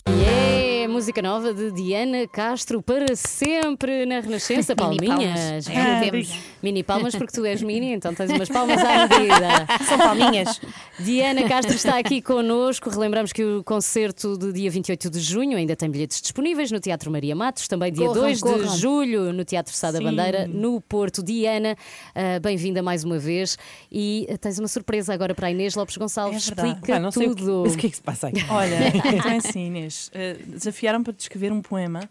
E 0.07 0.38
é 0.79 0.85
a 0.85 0.89
música 0.89 1.21
nova 1.21 1.53
de 1.53 1.71
Diana 1.71 2.25
Castro 2.27 2.81
para 2.81 3.13
sempre 3.15 4.05
na 4.05 4.21
Renascença. 4.21 4.73
Mini 4.73 4.97
Palminhas. 5.07 5.67
palmas. 5.67 5.69
É, 5.69 6.11
Mini-. 6.11 6.29
Mini 6.63 6.83
palmas 6.83 7.15
porque 7.15 7.33
tu 7.33 7.45
és 7.45 7.61
mini, 7.61 7.91
então 7.93 8.13
tens 8.13 8.31
umas 8.31 8.47
palmas 8.47 8.79
à 8.81 9.07
medida. 9.07 9.67
São 9.87 9.97
palminhas. 9.97 10.61
Diana 10.99 11.43
Castro 11.49 11.75
está 11.75 11.97
aqui 11.97 12.21
connosco. 12.21 12.89
Relembramos 12.89 13.33
que 13.33 13.43
o 13.43 13.63
concerto 13.63 14.37
do 14.37 14.53
dia 14.53 14.69
28 14.71 15.09
de 15.09 15.19
junho 15.19 15.57
ainda 15.57 15.75
tem 15.75 15.89
bilhetes 15.89 16.21
disponíveis 16.21 16.71
no 16.71 16.79
Teatro 16.79 17.11
Maria 17.11 17.35
Matos, 17.35 17.67
também 17.67 17.91
dia 17.91 18.07
Corram, 18.07 18.21
2 18.21 18.39
corram. 18.39 18.57
de 18.67 18.77
julho 18.77 19.33
no 19.33 19.43
Teatro 19.43 19.73
Sá 19.75 19.91
da. 19.91 19.99
Bandeira, 19.99 20.47
no 20.47 20.79
Porto. 20.79 21.21
Diana, 21.21 21.75
ah, 22.15 22.39
bem-vinda 22.39 22.81
mais 22.81 23.03
uma 23.03 23.19
vez. 23.19 23.57
E 23.91 24.27
ah, 24.31 24.37
tens 24.37 24.59
uma 24.59 24.67
surpresa 24.67 25.13
agora 25.13 25.35
para 25.35 25.47
a 25.47 25.51
Inês 25.51 25.75
Lopes 25.75 25.97
Gonçalves. 25.97 26.49
É. 26.49 26.53
Explica 26.53 26.95
Ah, 26.95 26.99
não 26.99 27.11
sei 27.11 27.27
o 27.27 27.35
que, 27.35 27.41
tudo. 27.43 27.63
o 27.67 27.77
que 27.77 27.87
é 27.87 27.89
que 27.89 27.95
se 27.97 28.01
passa 28.01 28.27
aí? 28.27 28.33
Olha, 28.49 28.75
então 29.13 29.31
é 29.31 29.37
assim, 29.37 29.67
Inês, 29.67 30.09
eh, 30.13 30.37
desafiaram 30.69 31.03
para 31.03 31.13
te 31.13 31.19
escrever 31.21 31.51
um 31.51 31.61
poema. 31.61 32.01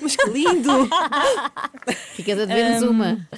Mas 0.00 0.14
que 0.16 0.30
lindo! 0.30 0.70
Ficas 2.14 2.38
a 2.40 2.44
dever-nos 2.44 2.82
Ahm, 2.84 2.90
uma. 2.90 3.28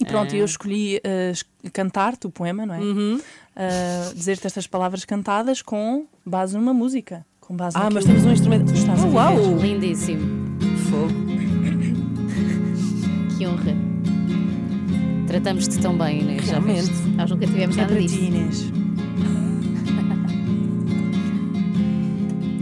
E 0.00 0.04
pronto, 0.04 0.34
Ah. 0.34 0.38
eu 0.38 0.44
escolhi 0.44 1.00
eh, 1.04 1.30
es- 1.32 1.44
cantar-te 1.72 2.26
o 2.26 2.30
poema, 2.30 2.64
não 2.66 2.74
é? 2.74 2.78
Uhum. 2.80 3.20
Ah, 3.54 4.10
Dizer-te 4.14 4.46
estas 4.46 4.66
palavras 4.66 5.04
cantadas 5.04 5.60
com 5.62 6.06
base 6.24 6.56
numa 6.56 6.72
música. 6.72 7.24
Com 7.40 7.54
base 7.54 7.76
Ah, 7.76 7.88
mas 7.92 8.04
temos 8.04 8.24
um 8.24 8.32
instrumento. 8.32 8.72
estás 8.72 9.02
a 9.04 9.06
Oh, 9.06 9.12
uau! 9.12 9.58
Lindíssimo. 9.58 10.22
Fogo. 10.88 11.30
Que 13.36 13.46
honra. 13.46 13.74
Tratamos-te 15.26 15.78
tão 15.80 15.96
bem, 15.96 16.20
Inês. 16.22 16.44
já 16.44 16.52
Realmente. 16.58 16.90
viste? 16.90 17.08
Nós 17.08 17.30
nunca 17.30 17.46
tivemos 17.46 17.76
É 17.76 17.80
nada 17.82 17.94
disso. 18.00 18.16
ti, 18.18 18.24
Inês. 18.24 18.64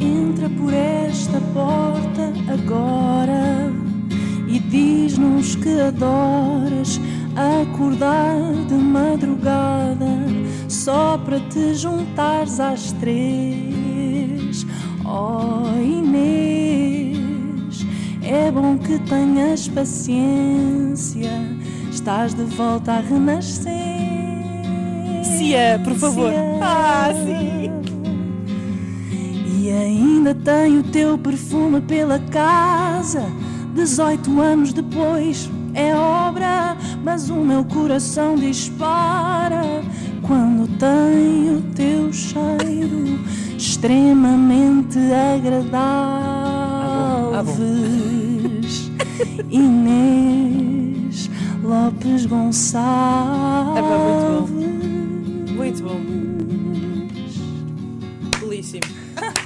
Entra 0.01 0.49
por 0.51 0.73
esta 0.73 1.41
porta 1.53 2.33
agora 2.53 3.73
e 4.47 4.59
diz-nos 4.59 5.57
que 5.57 5.81
adoras 5.81 7.01
acordar 7.37 8.37
de 8.69 8.75
madrugada 8.75 10.07
só 10.69 11.19
para 11.19 11.41
te 11.41 11.75
juntares 11.75 12.59
às 12.61 12.93
três. 12.93 14.67
Oh 15.05 15.81
Inês, 15.81 17.19
é 18.23 18.51
bom 18.51 18.79
que 18.79 18.99
tenhas 19.01 19.69
paciência, 19.69 21.31
estás 21.91 22.35
de 22.35 22.45
volta 22.45 22.93
à 22.93 23.01
renascença. 23.01 23.79
Cia, 25.37 25.81
por 25.85 25.95
favor. 25.95 26.33
Ah, 26.61 27.11
sim. 27.25 27.88
E 29.69 29.71
ainda 29.71 30.35
tem 30.35 30.79
o 30.79 30.83
teu 30.83 31.19
perfume 31.19 31.83
pela 31.83 32.19
casa. 32.19 33.31
18 33.75 34.41
anos 34.41 34.73
depois 34.73 35.51
é 35.75 35.95
obra, 35.95 36.75
mas 37.05 37.29
o 37.29 37.35
meu 37.35 37.63
coração 37.67 38.35
dispara 38.35 39.61
quando 40.23 40.67
tem 40.79 41.55
o 41.55 41.61
teu 41.75 42.11
cheiro 42.11 43.21
extremamente 43.59 44.99
agradável. 45.37 45.75
Ah, 47.35 47.43
bom. 47.45 47.55
Inês 49.51 51.29
Lopes 51.63 52.25
Gonçalves. 52.25 53.77
É 53.77 53.83
muito 53.83 55.53
Muito 55.53 55.83
bom. 55.83 56.38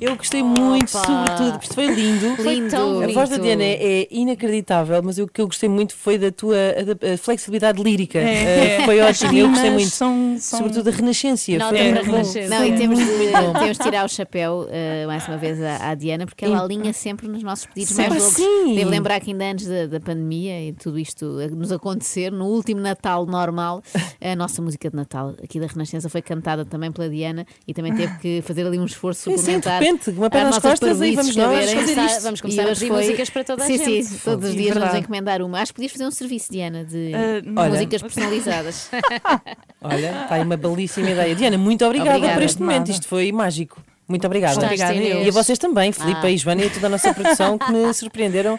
Eu 0.00 0.16
gostei 0.16 0.42
muito, 0.42 0.90
sobretudo, 0.90 1.50
porque 1.52 1.64
isto 1.64 1.74
foi 1.74 1.86
lindo. 1.88 2.36
Foi 2.36 2.54
Lindo. 2.54 2.70
tão 2.70 3.02
A 3.02 3.08
voz 3.08 3.28
da. 3.28 3.36
Diana 3.36 3.62
é, 3.62 4.02
é 4.02 4.08
inacreditável, 4.10 5.02
mas 5.02 5.18
o 5.18 5.26
que 5.26 5.40
eu 5.40 5.46
gostei 5.46 5.68
muito 5.68 5.94
foi 5.94 6.16
da 6.18 6.30
tua 6.32 6.56
a- 6.56 7.14
a 7.14 7.18
flexibilidade 7.18 7.82
lírica. 7.82 8.18
É, 8.18 8.80
Eh, 8.80 8.84
foi 8.86 8.98
ótimo, 9.00 9.36
eu 9.36 9.48
gostei 9.50 9.70
muito. 9.70 9.90
São, 9.90 10.36
são... 10.38 10.58
Sobretudo 10.60 10.88
a 10.88 10.92
Renascência. 10.92 11.58
Nota 11.58 11.76
foi 11.76 11.92
bom. 11.92 12.00
Renascença. 12.12 12.48
Não, 12.48 12.64
e 12.66 12.76
temos 12.78 12.98
de, 12.98 13.04
temos 13.60 13.76
de 13.78 13.82
tirar 13.84 14.04
o 14.04 14.08
chapéu 14.08 14.66
eh, 14.70 15.04
mais 15.06 15.26
uma 15.28 15.36
vez 15.36 15.62
à, 15.62 15.90
à 15.90 15.94
Diana, 15.94 16.24
porque 16.26 16.44
ela 16.44 16.62
alinha 16.62 16.92
sempre 16.92 17.28
nos 17.28 17.42
nossos 17.42 17.66
pedidos 17.66 17.94
Sempre 17.94 18.10
mais 18.12 18.22
loucos. 18.22 18.40
assim. 18.40 18.74
Devo 18.74 18.90
lembrar 18.90 19.20
que 19.20 19.30
ainda 19.32 19.44
antes 19.44 19.66
da, 19.66 19.86
da 19.86 20.00
pandemia 20.00 20.68
e 20.68 20.72
tudo 20.72 20.98
isto 20.98 21.26
nos 21.54 21.70
acontecer, 21.72 22.30
no 22.32 22.46
último 22.46 22.80
Natal 22.80 23.26
normal, 23.26 23.82
a 24.20 24.34
nossa 24.34 24.62
música 24.62 24.88
de 24.88 24.96
Natal 24.96 25.34
aqui 25.42 25.60
da 25.60 25.66
Renascença 25.66 26.08
foi 26.08 26.22
cantada 26.22 26.64
também 26.64 26.90
pela 26.90 27.08
Diana 27.08 27.46
e 27.68 27.74
também 27.74 27.94
teve 27.94 28.18
que 28.18 28.42
fazer 28.42 28.66
ali 28.66 28.78
um 28.78 28.84
esforço 28.86 29.30
suplementar. 29.30 29.89
Repente, 29.92 30.10
uma 30.10 30.30
perna 30.30 30.48
às 30.48 30.54
nas 30.56 30.62
nossas 30.64 30.80
costas 30.80 31.00
e 31.02 31.14
vamos 31.14 31.36
nós 31.36 31.70
fazer 31.72 31.98
isto. 31.98 32.22
Vamos 32.22 32.40
começar 32.40 32.62
a 32.62 32.66
pedir 32.68 32.88
foi- 32.88 32.96
músicas 32.96 33.30
para 33.30 33.44
toda 33.44 33.64
a 33.64 33.66
sim, 33.66 33.78
gente. 33.78 34.04
Sim, 34.04 34.18
todos 34.24 34.48
os 34.50 34.54
dias 34.54 34.76
vamos 34.76 34.94
encomendar 34.94 35.42
uma. 35.42 35.60
Acho 35.60 35.72
que 35.72 35.76
podias 35.76 35.92
fazer 35.92 36.06
um 36.06 36.10
serviço, 36.10 36.50
Diana, 36.52 36.84
de 36.84 37.12
Olha. 37.56 37.70
músicas 37.70 38.02
personalizadas. 38.02 38.90
Olha, 39.82 40.22
está 40.22 40.34
aí 40.34 40.42
uma 40.42 40.56
belíssima 40.56 41.10
ideia. 41.10 41.34
Diana, 41.34 41.56
muito 41.58 41.84
obrigada, 41.84 42.10
Obrigada. 42.16 42.34
por 42.38 42.44
este 42.44 42.60
Nada. 42.60 42.72
momento. 42.72 42.90
Isto 42.90 43.08
foi 43.08 43.32
mágico. 43.32 43.82
Muito 44.08 44.26
obrigada. 44.26 44.60
Obrigada? 44.64 44.94
E 44.94 45.28
a 45.28 45.32
vocês 45.32 45.56
também, 45.58 45.92
Filipe 45.92 46.20
Ah. 46.24 46.30
e 46.30 46.36
Joana 46.36 46.64
e 46.64 46.70
toda 46.70 46.88
a 46.88 46.90
nossa 46.90 47.14
produção 47.14 47.56
que 47.56 47.70
me 47.72 47.94
surpreenderam. 47.94 48.58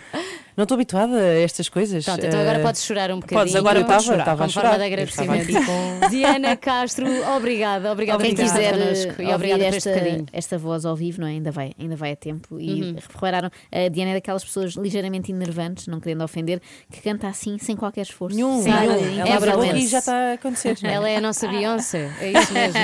Não 0.58 0.64
estou 0.64 0.76
habituada 0.76 1.16
a 1.18 1.40
estas 1.42 1.70
coisas. 1.70 2.04
Pronto, 2.06 2.26
então 2.26 2.40
agora 2.40 2.60
Eh, 2.60 2.62
podes 2.62 2.84
chorar 2.84 3.12
um 3.12 3.16
bocadinho. 3.16 3.40
Podes, 3.40 3.56
agora 3.56 3.80
eu 3.80 3.84
estava, 3.84 4.02
chorar. 4.04 4.20
estava 4.20 4.44
a 4.44 4.48
Como 4.48 4.54
forma 4.54 4.70
chorar. 4.70 4.78
de 4.80 4.86
agradecimento. 4.86 5.52
Diana 6.12 6.56
Castro, 6.58 7.06
obrigada. 7.36 7.92
Obrigada 7.92 8.20
por 8.20 8.28
estar 8.28 8.46
connosco. 8.74 9.22
eh, 9.22 9.24
E 9.24 9.26
ouvir 9.26 9.34
obrigada 9.36 9.64
por 9.66 9.76
este 9.78 9.90
esta, 9.90 10.00
bocadinho. 10.02 10.26
esta 10.34 10.58
voz 10.58 10.86
ao 10.86 10.96
vivo, 10.96 11.22
não 11.22 11.28
é? 11.28 11.32
ainda, 11.32 11.52
vai, 11.52 11.72
ainda 11.80 11.96
vai 11.96 12.12
a 12.12 12.16
tempo. 12.16 12.60
E 12.60 12.82
Uhum. 12.84 12.96
repararam, 13.14 13.50
a 13.72 13.88
Diana 13.90 14.12
é 14.12 14.14
daquelas 14.16 14.44
pessoas 14.44 14.74
ligeiramente 14.74 15.32
enervantes, 15.32 15.88
não 15.88 16.00
querendo 16.00 16.24
ofender, 16.24 16.62
que 16.92 17.02
canta 17.02 17.28
assim 17.28 17.58
sem 17.58 17.76
qualquer 17.76 18.02
esforço. 18.02 18.36
Nenhum, 18.36 18.62
Sim, 18.62 18.72
nenhum. 18.72 18.92
é 18.92 19.30
Ela 19.30 19.36
abre 19.36 19.50
a 19.50 19.54
boca 19.54 19.66
incrivelmente. 19.68 19.86
e 19.86 19.88
já 19.88 20.00
está 20.00 20.14
a 20.14 20.34
acontecer. 20.34 20.78
Ela 20.84 21.10
é 21.10 21.18
a 21.18 21.22
nossa 21.22 21.48
Beyoncé, 21.48 22.12
é 22.20 22.32
isso 22.32 22.54
mesmo. 22.54 22.82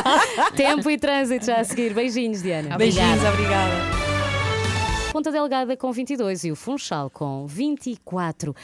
Tempo 0.54 0.90
e 0.90 0.98
trânsito 0.98 1.46
já 1.46 1.56
a 1.60 1.64
seguir. 1.64 1.94
Beijinhos, 1.94 2.42
Diana. 2.42 2.76
Beijinhos, 2.76 3.22
obrigada. 3.24 4.05
Ponta 5.16 5.32
Delgada 5.32 5.74
com 5.78 5.90
22 5.90 6.44
e 6.44 6.52
o 6.52 6.54
Funchal 6.54 7.08
com 7.08 7.46
24. 7.46 8.54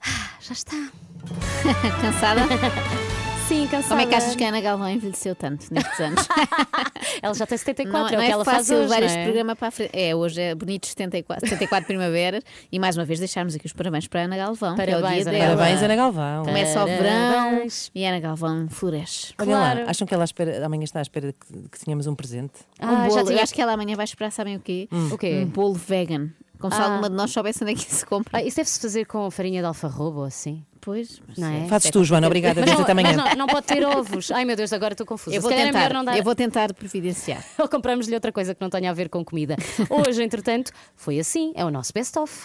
Ah, 0.00 0.36
já 0.38 0.52
está. 0.52 0.76
Cansada? 2.00 2.42
Sim, 3.50 3.66
cansada. 3.66 3.88
Como 3.88 4.00
é 4.02 4.06
que 4.06 4.14
achas 4.14 4.36
que 4.36 4.44
a 4.44 4.48
Ana 4.48 4.60
Galvão 4.60 4.88
envelheceu 4.88 5.34
tanto 5.34 5.66
nestes 5.74 5.98
anos? 5.98 6.24
ela 7.20 7.34
já 7.34 7.44
tem 7.44 7.58
74, 7.58 7.92
não, 7.92 8.06
é 8.06 8.08
o 8.08 8.12
não 8.12 8.20
que 8.20 8.30
é 8.30 8.30
ela 8.30 8.44
faz 8.44 8.70
hoje, 8.70 8.80
levar 8.82 9.02
este 9.02 9.18
é? 9.18 9.24
programa 9.24 9.56
para 9.56 9.66
a 9.66 9.70
frente. 9.72 9.90
É, 9.92 10.14
hoje 10.14 10.40
é 10.40 10.54
bonito 10.54 10.86
74, 10.86 11.48
74 11.48 11.84
primaveras 11.88 12.44
e 12.70 12.78
mais 12.78 12.96
uma 12.96 13.04
vez 13.04 13.18
deixarmos 13.18 13.56
aqui 13.56 13.66
os 13.66 13.72
parabéns 13.72 14.06
para 14.06 14.20
a 14.20 14.24
Ana 14.26 14.36
Galvão. 14.36 14.74
é 14.74 14.76
Parabéns, 14.76 15.24
dia 15.24 15.30
Ana 15.30 15.30
dela. 15.32 15.56
Parabéns, 15.56 15.82
Ana 15.82 15.96
Galvão. 15.96 16.44
Começa 16.44 16.80
o 16.84 16.86
verão 16.86 17.66
e 17.92 18.06
a 18.06 18.08
Ana 18.10 18.20
Galvão 18.20 18.68
floresce. 18.68 19.34
Olha 19.36 19.50
lá, 19.58 19.72
acham 19.88 20.06
que 20.06 20.14
ela 20.14 20.22
espera, 20.24 20.64
amanhã 20.64 20.84
está 20.84 21.00
à 21.00 21.02
espera 21.02 21.32
que, 21.32 21.68
que 21.70 21.84
tenhamos 21.84 22.06
um 22.06 22.14
presente? 22.14 22.52
um 22.80 22.86
Ah, 22.86 23.08
já 23.08 23.16
bolo. 23.16 23.24
tinha- 23.24 23.38
Eu 23.38 23.42
acho 23.42 23.52
que 23.52 23.60
ela 23.60 23.72
amanhã 23.72 23.96
vai 23.96 24.04
esperar, 24.04 24.30
sabem 24.30 24.54
o 24.54 24.60
quê? 24.60 24.88
O 25.10 25.18
quê? 25.18 25.42
Um 25.44 25.46
bolo 25.46 25.74
vegan. 25.74 26.28
Como 26.60 26.72
se 26.74 26.80
Ah. 26.80 26.84
alguma 26.84 27.08
de 27.10 27.16
nós 27.16 27.30
soubesse 27.32 27.64
onde 27.64 27.72
é 27.72 27.74
que 27.74 27.80
isso 27.80 27.96
se 27.96 28.06
compra. 28.06 28.38
Ah, 28.38 28.42
isso 28.42 28.56
deve-se 28.58 28.78
fazer 28.80 29.06
com 29.06 29.30
farinha 29.30 29.60
de 29.62 29.66
alfarrobo 29.66 30.18
ou 30.20 30.24
assim. 30.24 30.62
Pois, 30.82 31.20
mas 31.28 31.36
Não 31.36 31.48
é? 31.48 31.66
Fazes 31.68 31.90
tu, 31.90 32.02
Joana, 32.04 32.26
obrigada. 32.26 32.60
Mas 32.60 32.64
Vês 32.70 32.76
não, 32.76 32.82
até 32.84 32.92
amanhã. 32.92 33.12
mas 33.14 33.16
não, 33.16 33.34
não 33.36 33.46
pode 33.46 33.66
ter 33.66 33.84
ovos. 33.84 34.30
Ai 34.30 34.44
meu 34.46 34.56
Deus, 34.56 34.72
agora 34.72 34.94
estou 34.94 35.06
confusa. 35.06 35.34
Eu 35.36 35.42
vou, 35.42 35.50
calhar 35.50 35.64
é 35.66 35.68
tentar, 35.68 35.78
melhor 35.80 35.94
não 35.94 36.04
dar. 36.04 36.16
eu 36.16 36.24
vou 36.24 36.34
tentar 36.34 36.72
providenciar. 36.72 37.44
Ou 37.58 37.68
compramos-lhe 37.68 38.14
outra 38.14 38.32
coisa 38.32 38.54
que 38.54 38.60
não 38.62 38.70
tenha 38.70 38.90
a 38.90 38.94
ver 38.94 39.08
com 39.10 39.22
comida. 39.24 39.56
Hoje, 39.90 40.22
entretanto, 40.22 40.72
foi 40.96 41.18
assim. 41.18 41.52
É 41.54 41.64
o 41.64 41.70
nosso 41.70 41.92
best-of. 41.92 42.44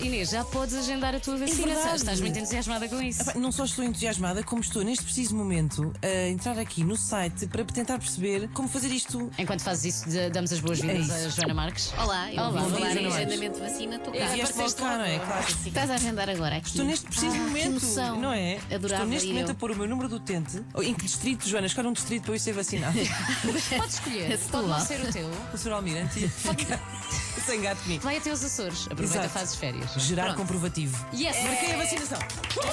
Inês, 0.00 0.30
já 0.30 0.44
podes 0.44 0.74
agendar 0.74 1.14
a 1.14 1.20
tua 1.20 1.36
vacinação. 1.36 1.66
verdade. 1.66 1.96
Estás 1.96 2.20
muito 2.20 2.38
entusiasmada 2.38 2.88
com 2.88 3.00
isso. 3.00 3.38
Não 3.38 3.50
só 3.52 3.64
estou 3.64 3.84
entusiasmada, 3.84 4.42
como 4.42 4.60
estou 4.60 4.82
neste 4.82 5.04
preciso 5.04 5.34
momento 5.34 5.92
a 6.02 6.28
entrar 6.28 6.58
aqui 6.58 6.84
no 6.84 6.96
site 6.96 7.46
para 7.46 7.64
tentar 7.64 7.98
perceber 7.98 8.48
como 8.48 8.68
fazer 8.68 8.88
isto. 8.88 9.30
Enquanto 9.38 9.62
fazes 9.62 9.94
isso, 9.94 10.04
damos 10.32 10.52
as 10.52 10.60
boas-vindas 10.60 11.08
É 11.10 11.26
a. 11.26 11.28
Joana 11.28 11.54
Marques. 11.54 11.92
Olá, 11.96 12.30
eu 12.32 12.38
Olá, 12.42 12.50
vou 12.50 12.60
bom 12.70 12.76
falar 12.76 12.90
dia, 12.92 13.02
em 13.02 13.06
agendamento 13.06 13.54
de 13.54 13.60
vacina, 13.70 13.96
estou 13.96 14.12
cá. 14.12 14.26
Vieste 14.26 14.58
logo 14.58 14.72
cá, 14.74 14.98
não 14.98 15.04
é? 15.04 15.18
Claro. 15.18 15.46
Estás 15.66 15.90
a 15.90 15.94
agendar 15.94 16.28
agora 16.30 16.56
aqui. 16.56 16.68
Estou 16.68 16.84
neste 16.84 17.06
preciso 17.06 17.26
Ah, 17.32 17.38
que 17.38 17.38
momento, 17.40 17.86
não 18.20 18.32
é? 18.32 18.56
Adorava 18.56 18.84
Estou 18.86 19.06
neste 19.06 19.28
momento 19.28 19.48
eu. 19.48 19.52
a 19.52 19.54
pôr 19.54 19.70
o 19.70 19.76
meu 19.76 19.88
número 19.88 20.08
do 20.08 20.16
utente. 20.16 20.62
Em 20.82 20.94
que 20.94 21.04
distrito, 21.06 21.48
Joana? 21.48 21.66
Escolhe 21.66 21.88
um 21.88 21.92
distrito 21.92 22.24
para 22.24 22.34
eu 22.34 22.38
ser 22.38 22.52
vacinado. 22.52 22.98
Podes 23.76 23.94
escolher. 23.94 24.38
Pode 24.50 24.68
não 24.68 24.80
ser 24.80 25.00
o 25.00 25.12
teu. 25.12 25.30
O 25.52 25.56
Sr. 25.56 25.72
Almirante. 25.72 26.28
Sem 27.46 27.60
gato 27.60 27.82
comigo. 27.82 28.02
Vai 28.02 28.16
até 28.16 28.32
os 28.32 28.42
Açores. 28.42 28.86
Aproveita, 28.86 29.18
Exato. 29.18 29.28
fazes 29.28 29.54
férias. 29.56 29.83
Gerar 29.96 30.24
Pronto. 30.24 30.38
comprovativo. 30.38 30.96
Yes, 31.14 31.42
Marquei 31.42 31.72
a 31.74 31.76
vacinação. 31.76 32.18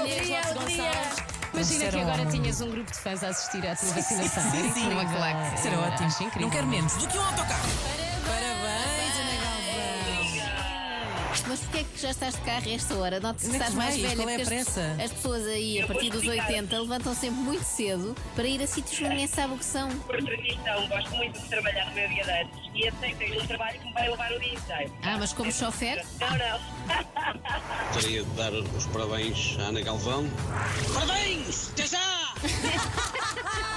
Inês 0.06 0.30
Lopes 0.30 0.54
Gonçalves. 0.78 1.32
Imagina 1.54 1.92
que 1.92 2.00
agora 2.00 2.22
ontem. 2.22 2.42
tinhas 2.42 2.62
um 2.62 2.70
grupo 2.72 2.92
de 2.92 2.98
fãs 2.98 3.24
a 3.24 3.28
assistir 3.28 3.68
à 3.68 3.76
tua 3.76 3.90
vacinação. 3.94 4.44
Sim, 4.52 4.58
Era 4.60 4.74
sim, 4.74 4.86
incrível. 4.86 5.18
claro. 5.18 5.38
Era 5.68 5.80
ótimo. 5.80 6.32
Não 6.40 6.50
quero 6.50 6.68
menos 6.68 6.94
do 6.96 7.08
que 7.08 7.18
um 7.18 7.22
autocarro. 7.24 7.70
É 11.82 11.84
que 11.84 12.00
já 12.00 12.12
estás 12.12 12.36
de 12.36 12.42
carro 12.42 12.64
a 12.70 12.74
esta 12.74 12.94
hora? 12.96 13.20
Note-se 13.20 13.50
que 13.50 13.56
Onde 13.56 13.64
é 13.64 13.66
que 13.66 13.72
estás 13.72 13.74
mais 13.74 13.90
vais? 14.00 14.02
velha. 14.04 14.16
Qual 14.18 14.30
é 14.30 14.36
a 14.36 14.38
porque 14.40 14.54
as- 14.60 14.66
pressa? 14.66 15.04
As, 15.04 15.12
pessoas 15.14 15.48
aí, 15.48 15.82
a 15.82 15.88
partir 15.88 16.10
dos 16.12 16.28
80, 16.28 16.80
levantam 16.80 17.16
sempre 17.16 17.40
muito 17.42 17.64
cedo 17.64 18.16
para 18.36 18.48
ir 18.48 18.62
a 18.62 18.68
sítios 18.68 19.00
que 19.00 19.08
ninguém 19.10 19.26
sabe 19.28 19.54
o 19.56 19.58
que 19.58 19.66
são. 19.66 19.90
Por 19.90 20.24
tradição, 20.24 20.88
gosto 20.88 21.10
muito 21.16 21.40
de 21.42 21.50
trabalhar 21.50 21.86
no 21.88 21.94
meu 21.96 22.08
dia 22.08 22.24
de 22.24 22.30
anos 22.32 22.70
e 22.76 22.88
aceitei 22.88 23.40
um 23.42 23.48
trabalho 23.48 23.80
que 23.80 23.86
me 23.88 23.94
vai 23.94 24.10
levar 24.12 24.32
o 24.32 24.40
dia 24.40 24.54
inteiro. 24.54 24.94
Ah, 25.02 25.18
mas 25.18 25.34
como 25.34 25.52
chofer? 25.52 26.06
Não, 26.20 26.30
não. 26.30 26.60
Gostaria 27.94 28.24
de 28.24 28.30
dar 28.32 28.54
os 28.54 28.86
parabéns 28.86 29.58
à 29.60 29.64
Ana 29.64 29.82
Galvão. 29.82 30.30
Parabéns! 30.94 31.70
Até 31.72 31.88
já! 31.88 32.34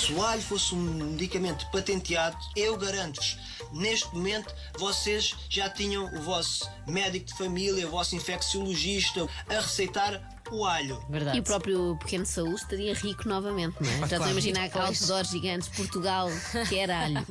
Se 0.00 0.14
o 0.14 0.22
alho 0.22 0.40
fosse 0.40 0.74
um 0.74 0.78
medicamento 0.78 1.70
patenteado, 1.70 2.34
eu 2.56 2.74
garanto-vos, 2.78 3.36
neste 3.70 4.08
momento 4.14 4.52
vocês 4.78 5.36
já 5.50 5.68
tinham 5.68 6.06
o 6.16 6.22
vosso 6.22 6.66
médico 6.86 7.26
de 7.26 7.36
família, 7.36 7.86
o 7.86 7.90
vosso 7.90 8.16
infecciologista 8.16 9.28
a 9.46 9.60
receitar 9.60 10.39
o 10.56 10.64
alho. 10.64 11.00
E 11.34 11.40
o 11.40 11.42
próprio 11.42 11.96
Pequeno 12.00 12.26
Saúde 12.26 12.56
estaria 12.56 12.94
rico 12.94 13.28
novamente, 13.28 13.76
não 13.80 13.90
é? 13.90 13.98
Já 13.98 14.16
estou 14.16 14.24
a 14.24 14.30
imaginar 14.30 14.64
aqueles 14.64 15.00
outdoors 15.00 15.30
gigantes, 15.30 15.68
Portugal, 15.68 16.28
que 16.68 16.78
era 16.78 17.04
alho. 17.04 17.26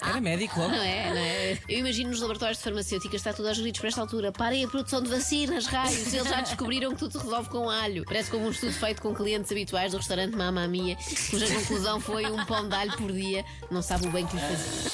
Era 0.00 0.20
médico 0.20 0.58
logo. 0.58 0.72
Não 0.72 0.82
é, 0.82 1.10
não 1.10 1.20
é? 1.20 1.58
Eu 1.68 1.78
imagino 1.80 2.10
nos 2.10 2.20
laboratórios 2.20 2.58
de 2.58 2.64
farmacêuticas 2.64 3.20
está 3.20 3.32
tudo 3.32 3.48
aos 3.48 3.58
gritos 3.58 3.80
para 3.80 3.88
esta 3.88 4.00
altura. 4.00 4.32
Parem 4.32 4.64
a 4.64 4.68
produção 4.68 5.02
de 5.02 5.08
vacinas, 5.08 5.66
raios. 5.66 6.12
Eles 6.12 6.28
já 6.28 6.40
descobriram 6.40 6.92
que 6.92 6.98
tudo 6.98 7.12
se 7.12 7.18
resolve 7.18 7.48
com 7.48 7.68
alho. 7.68 8.04
Parece 8.04 8.30
como 8.30 8.46
um 8.46 8.50
estudo 8.50 8.72
feito 8.72 9.02
com 9.02 9.14
clientes 9.14 9.50
habituais 9.50 9.92
do 9.92 9.98
restaurante 9.98 10.36
Mamma 10.36 10.66
Mia, 10.66 10.96
cuja 11.30 11.46
conclusão 11.52 12.00
foi 12.00 12.26
um 12.30 12.44
pão 12.44 12.68
de 12.68 12.74
alho 12.74 12.96
por 12.96 13.12
dia. 13.12 13.44
Não 13.70 13.82
sabe 13.82 14.06
o 14.06 14.10
bem 14.10 14.26
que 14.26 14.36
lhe 14.36 14.42
fazia. 14.42 14.90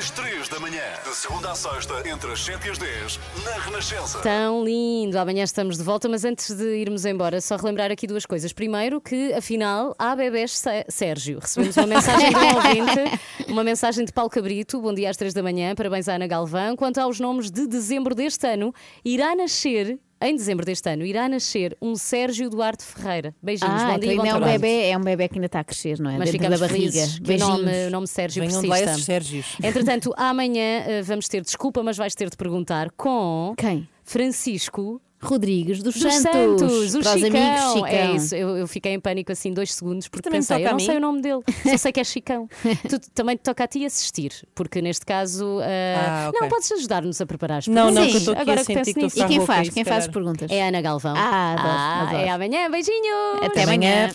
Às 0.00 0.08
3 0.12 0.48
da 0.48 0.58
manhã, 0.58 0.80
de 1.04 1.14
segunda 1.14 1.50
à 1.50 1.54
sexta, 1.54 1.92
entre 2.08 2.32
as 2.32 2.40
7 2.42 2.66
e 2.66 2.70
as 2.70 2.78
10, 2.78 3.20
na 3.44 3.50
Renascença. 3.64 4.18
Tão 4.20 4.64
lindo! 4.64 5.18
Amanhã 5.18 5.44
estamos 5.44 5.76
de 5.76 5.82
volta, 5.84 6.08
mas 6.08 6.24
antes 6.24 6.54
de 6.56 6.64
irmos 6.78 7.04
embora, 7.04 7.38
só 7.38 7.54
relembrar 7.56 7.90
aqui 7.90 8.06
duas 8.06 8.24
coisas. 8.24 8.50
Primeiro, 8.50 8.98
que 8.98 9.34
afinal 9.34 9.94
há 9.98 10.16
bebés 10.16 10.56
Sé- 10.56 10.86
Sérgio. 10.88 11.38
Recebemos 11.38 11.76
uma 11.76 11.86
mensagem 11.86 12.30
de 12.30 12.34
um 12.34 12.48
ouvinte, 12.56 13.20
uma 13.48 13.62
mensagem 13.62 14.06
de 14.06 14.10
Paulo 14.14 14.30
Cabrito. 14.30 14.80
Bom 14.80 14.94
dia 14.94 15.10
às 15.10 15.18
3 15.18 15.34
da 15.34 15.42
manhã, 15.42 15.74
parabéns 15.74 16.08
à 16.08 16.14
Ana 16.14 16.26
Galvão. 16.26 16.76
Quanto 16.76 16.96
aos 16.96 17.20
nomes 17.20 17.50
de 17.50 17.66
dezembro 17.66 18.14
deste 18.14 18.46
ano, 18.46 18.72
irá 19.04 19.36
nascer. 19.36 19.98
Em 20.22 20.36
dezembro 20.36 20.66
deste 20.66 20.86
ano 20.90 21.04
irá 21.04 21.26
nascer 21.30 21.74
um 21.80 21.96
Sérgio 21.96 22.50
Duarte 22.50 22.84
Ferreira. 22.84 23.34
Beijinhos, 23.42 23.72
Ah, 23.82 23.86
bom 23.86 23.88
então 23.92 23.98
dia 24.00 24.12
e 24.12 24.16
bom 24.16 24.22
ainda 24.22 24.34
é 24.34 24.36
um 24.38 24.52
bebê, 24.52 24.82
é 24.90 24.98
um 24.98 25.00
bebê 25.00 25.28
que 25.28 25.34
ainda 25.36 25.46
está 25.46 25.60
a 25.60 25.64
crescer, 25.64 25.98
não 25.98 26.10
é? 26.10 26.18
Mas 26.18 26.30
Dentro 26.30 26.32
ficamos 26.44 26.60
da 26.60 26.66
barriga. 26.68 26.92
que 27.06 27.20
o 27.22 27.26
Beijinhos. 27.26 27.58
nome, 27.58 27.86
o 27.86 27.90
nome 27.90 28.06
Sérgio 28.06 28.46
Venham 28.46 28.60
persista. 28.62 28.98
Sérgios. 28.98 29.46
Entretanto, 29.62 30.12
amanhã 30.18 30.84
eh, 30.86 31.02
vamos 31.02 31.26
ter, 31.26 31.40
desculpa, 31.42 31.82
mas 31.82 31.96
vais 31.96 32.14
ter 32.14 32.28
de 32.28 32.36
perguntar 32.36 32.90
com 32.92 33.54
Quem? 33.56 33.88
Francisco 34.04 35.00
Rodrigues 35.22 35.82
dos, 35.82 35.94
dos 35.94 36.14
Santos. 36.14 36.60
Santos, 36.60 36.94
o 36.94 37.00
para 37.00 37.14
os 37.14 37.20
Chicão. 37.20 37.40
amigos 37.40 37.72
Chicão. 37.72 37.86
É 37.86 38.12
isso, 38.16 38.34
eu, 38.34 38.56
eu 38.56 38.66
fiquei 38.66 38.92
em 38.94 39.00
pânico 39.00 39.30
assim 39.30 39.52
dois 39.52 39.74
segundos 39.74 40.08
porque 40.08 40.28
Também 40.28 40.40
pensei, 40.40 40.66
eu 40.66 40.72
não 40.72 40.78
sei 40.78 40.96
o 40.96 41.00
nome 41.00 41.20
dele, 41.20 41.42
só 41.70 41.76
sei 41.76 41.92
que 41.92 42.00
é 42.00 42.04
Chicão. 42.04 42.48
tu, 42.88 42.98
também 43.14 43.36
te 43.36 43.40
toca 43.42 43.64
a 43.64 43.66
ti 43.68 43.84
assistir, 43.84 44.32
porque 44.54 44.80
neste 44.80 45.04
caso 45.04 45.58
ah, 45.62 46.26
Ah, 46.26 46.28
ok. 46.30 46.40
não 46.40 46.48
podes 46.48 46.72
ajudar-nos 46.72 47.20
a 47.20 47.26
preparar 47.26 47.58
as 47.58 47.66
Não, 47.68 47.90
não, 47.90 48.02
perguntas. 48.02 48.10
que 48.10 48.16
eu 48.16 48.18
estou 48.18 48.32
aqui 48.32 48.42
Agora 48.42 48.60
a 48.60 48.64
que 48.64 48.74
penso 48.74 48.94
que 48.94 49.02
nisso. 49.02 49.20
E 49.22 49.26
quem 49.26 49.46
faz? 49.46 49.68
Quem 49.68 49.84
faz 49.84 50.04
as 50.04 50.10
perguntas? 50.10 50.50
É 50.50 50.62
a 50.62 50.68
Ana 50.68 50.80
Galvão. 50.80 51.14
Ah, 51.16 51.52
adoro, 51.52 52.08
adoro. 52.08 52.24
É 52.24 52.28
amanhã, 52.30 52.70
beijinhos! 52.70 53.42
Até 53.42 53.64
amanhã. 53.64 54.10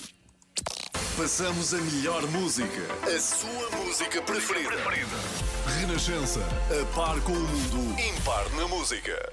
Passamos 1.17 1.73
a 1.73 1.77
melhor 1.77 2.25
música, 2.27 2.81
a 3.03 3.19
sua 3.19 3.69
música 3.85 4.21
preferida. 4.21 4.75
Renascença, 5.79 6.41
a 6.69 6.85
par 6.95 7.19
com 7.21 7.31
o 7.31 7.35
mundo, 7.35 7.95
impar 8.01 8.49
na 8.57 8.67
música. 8.67 9.31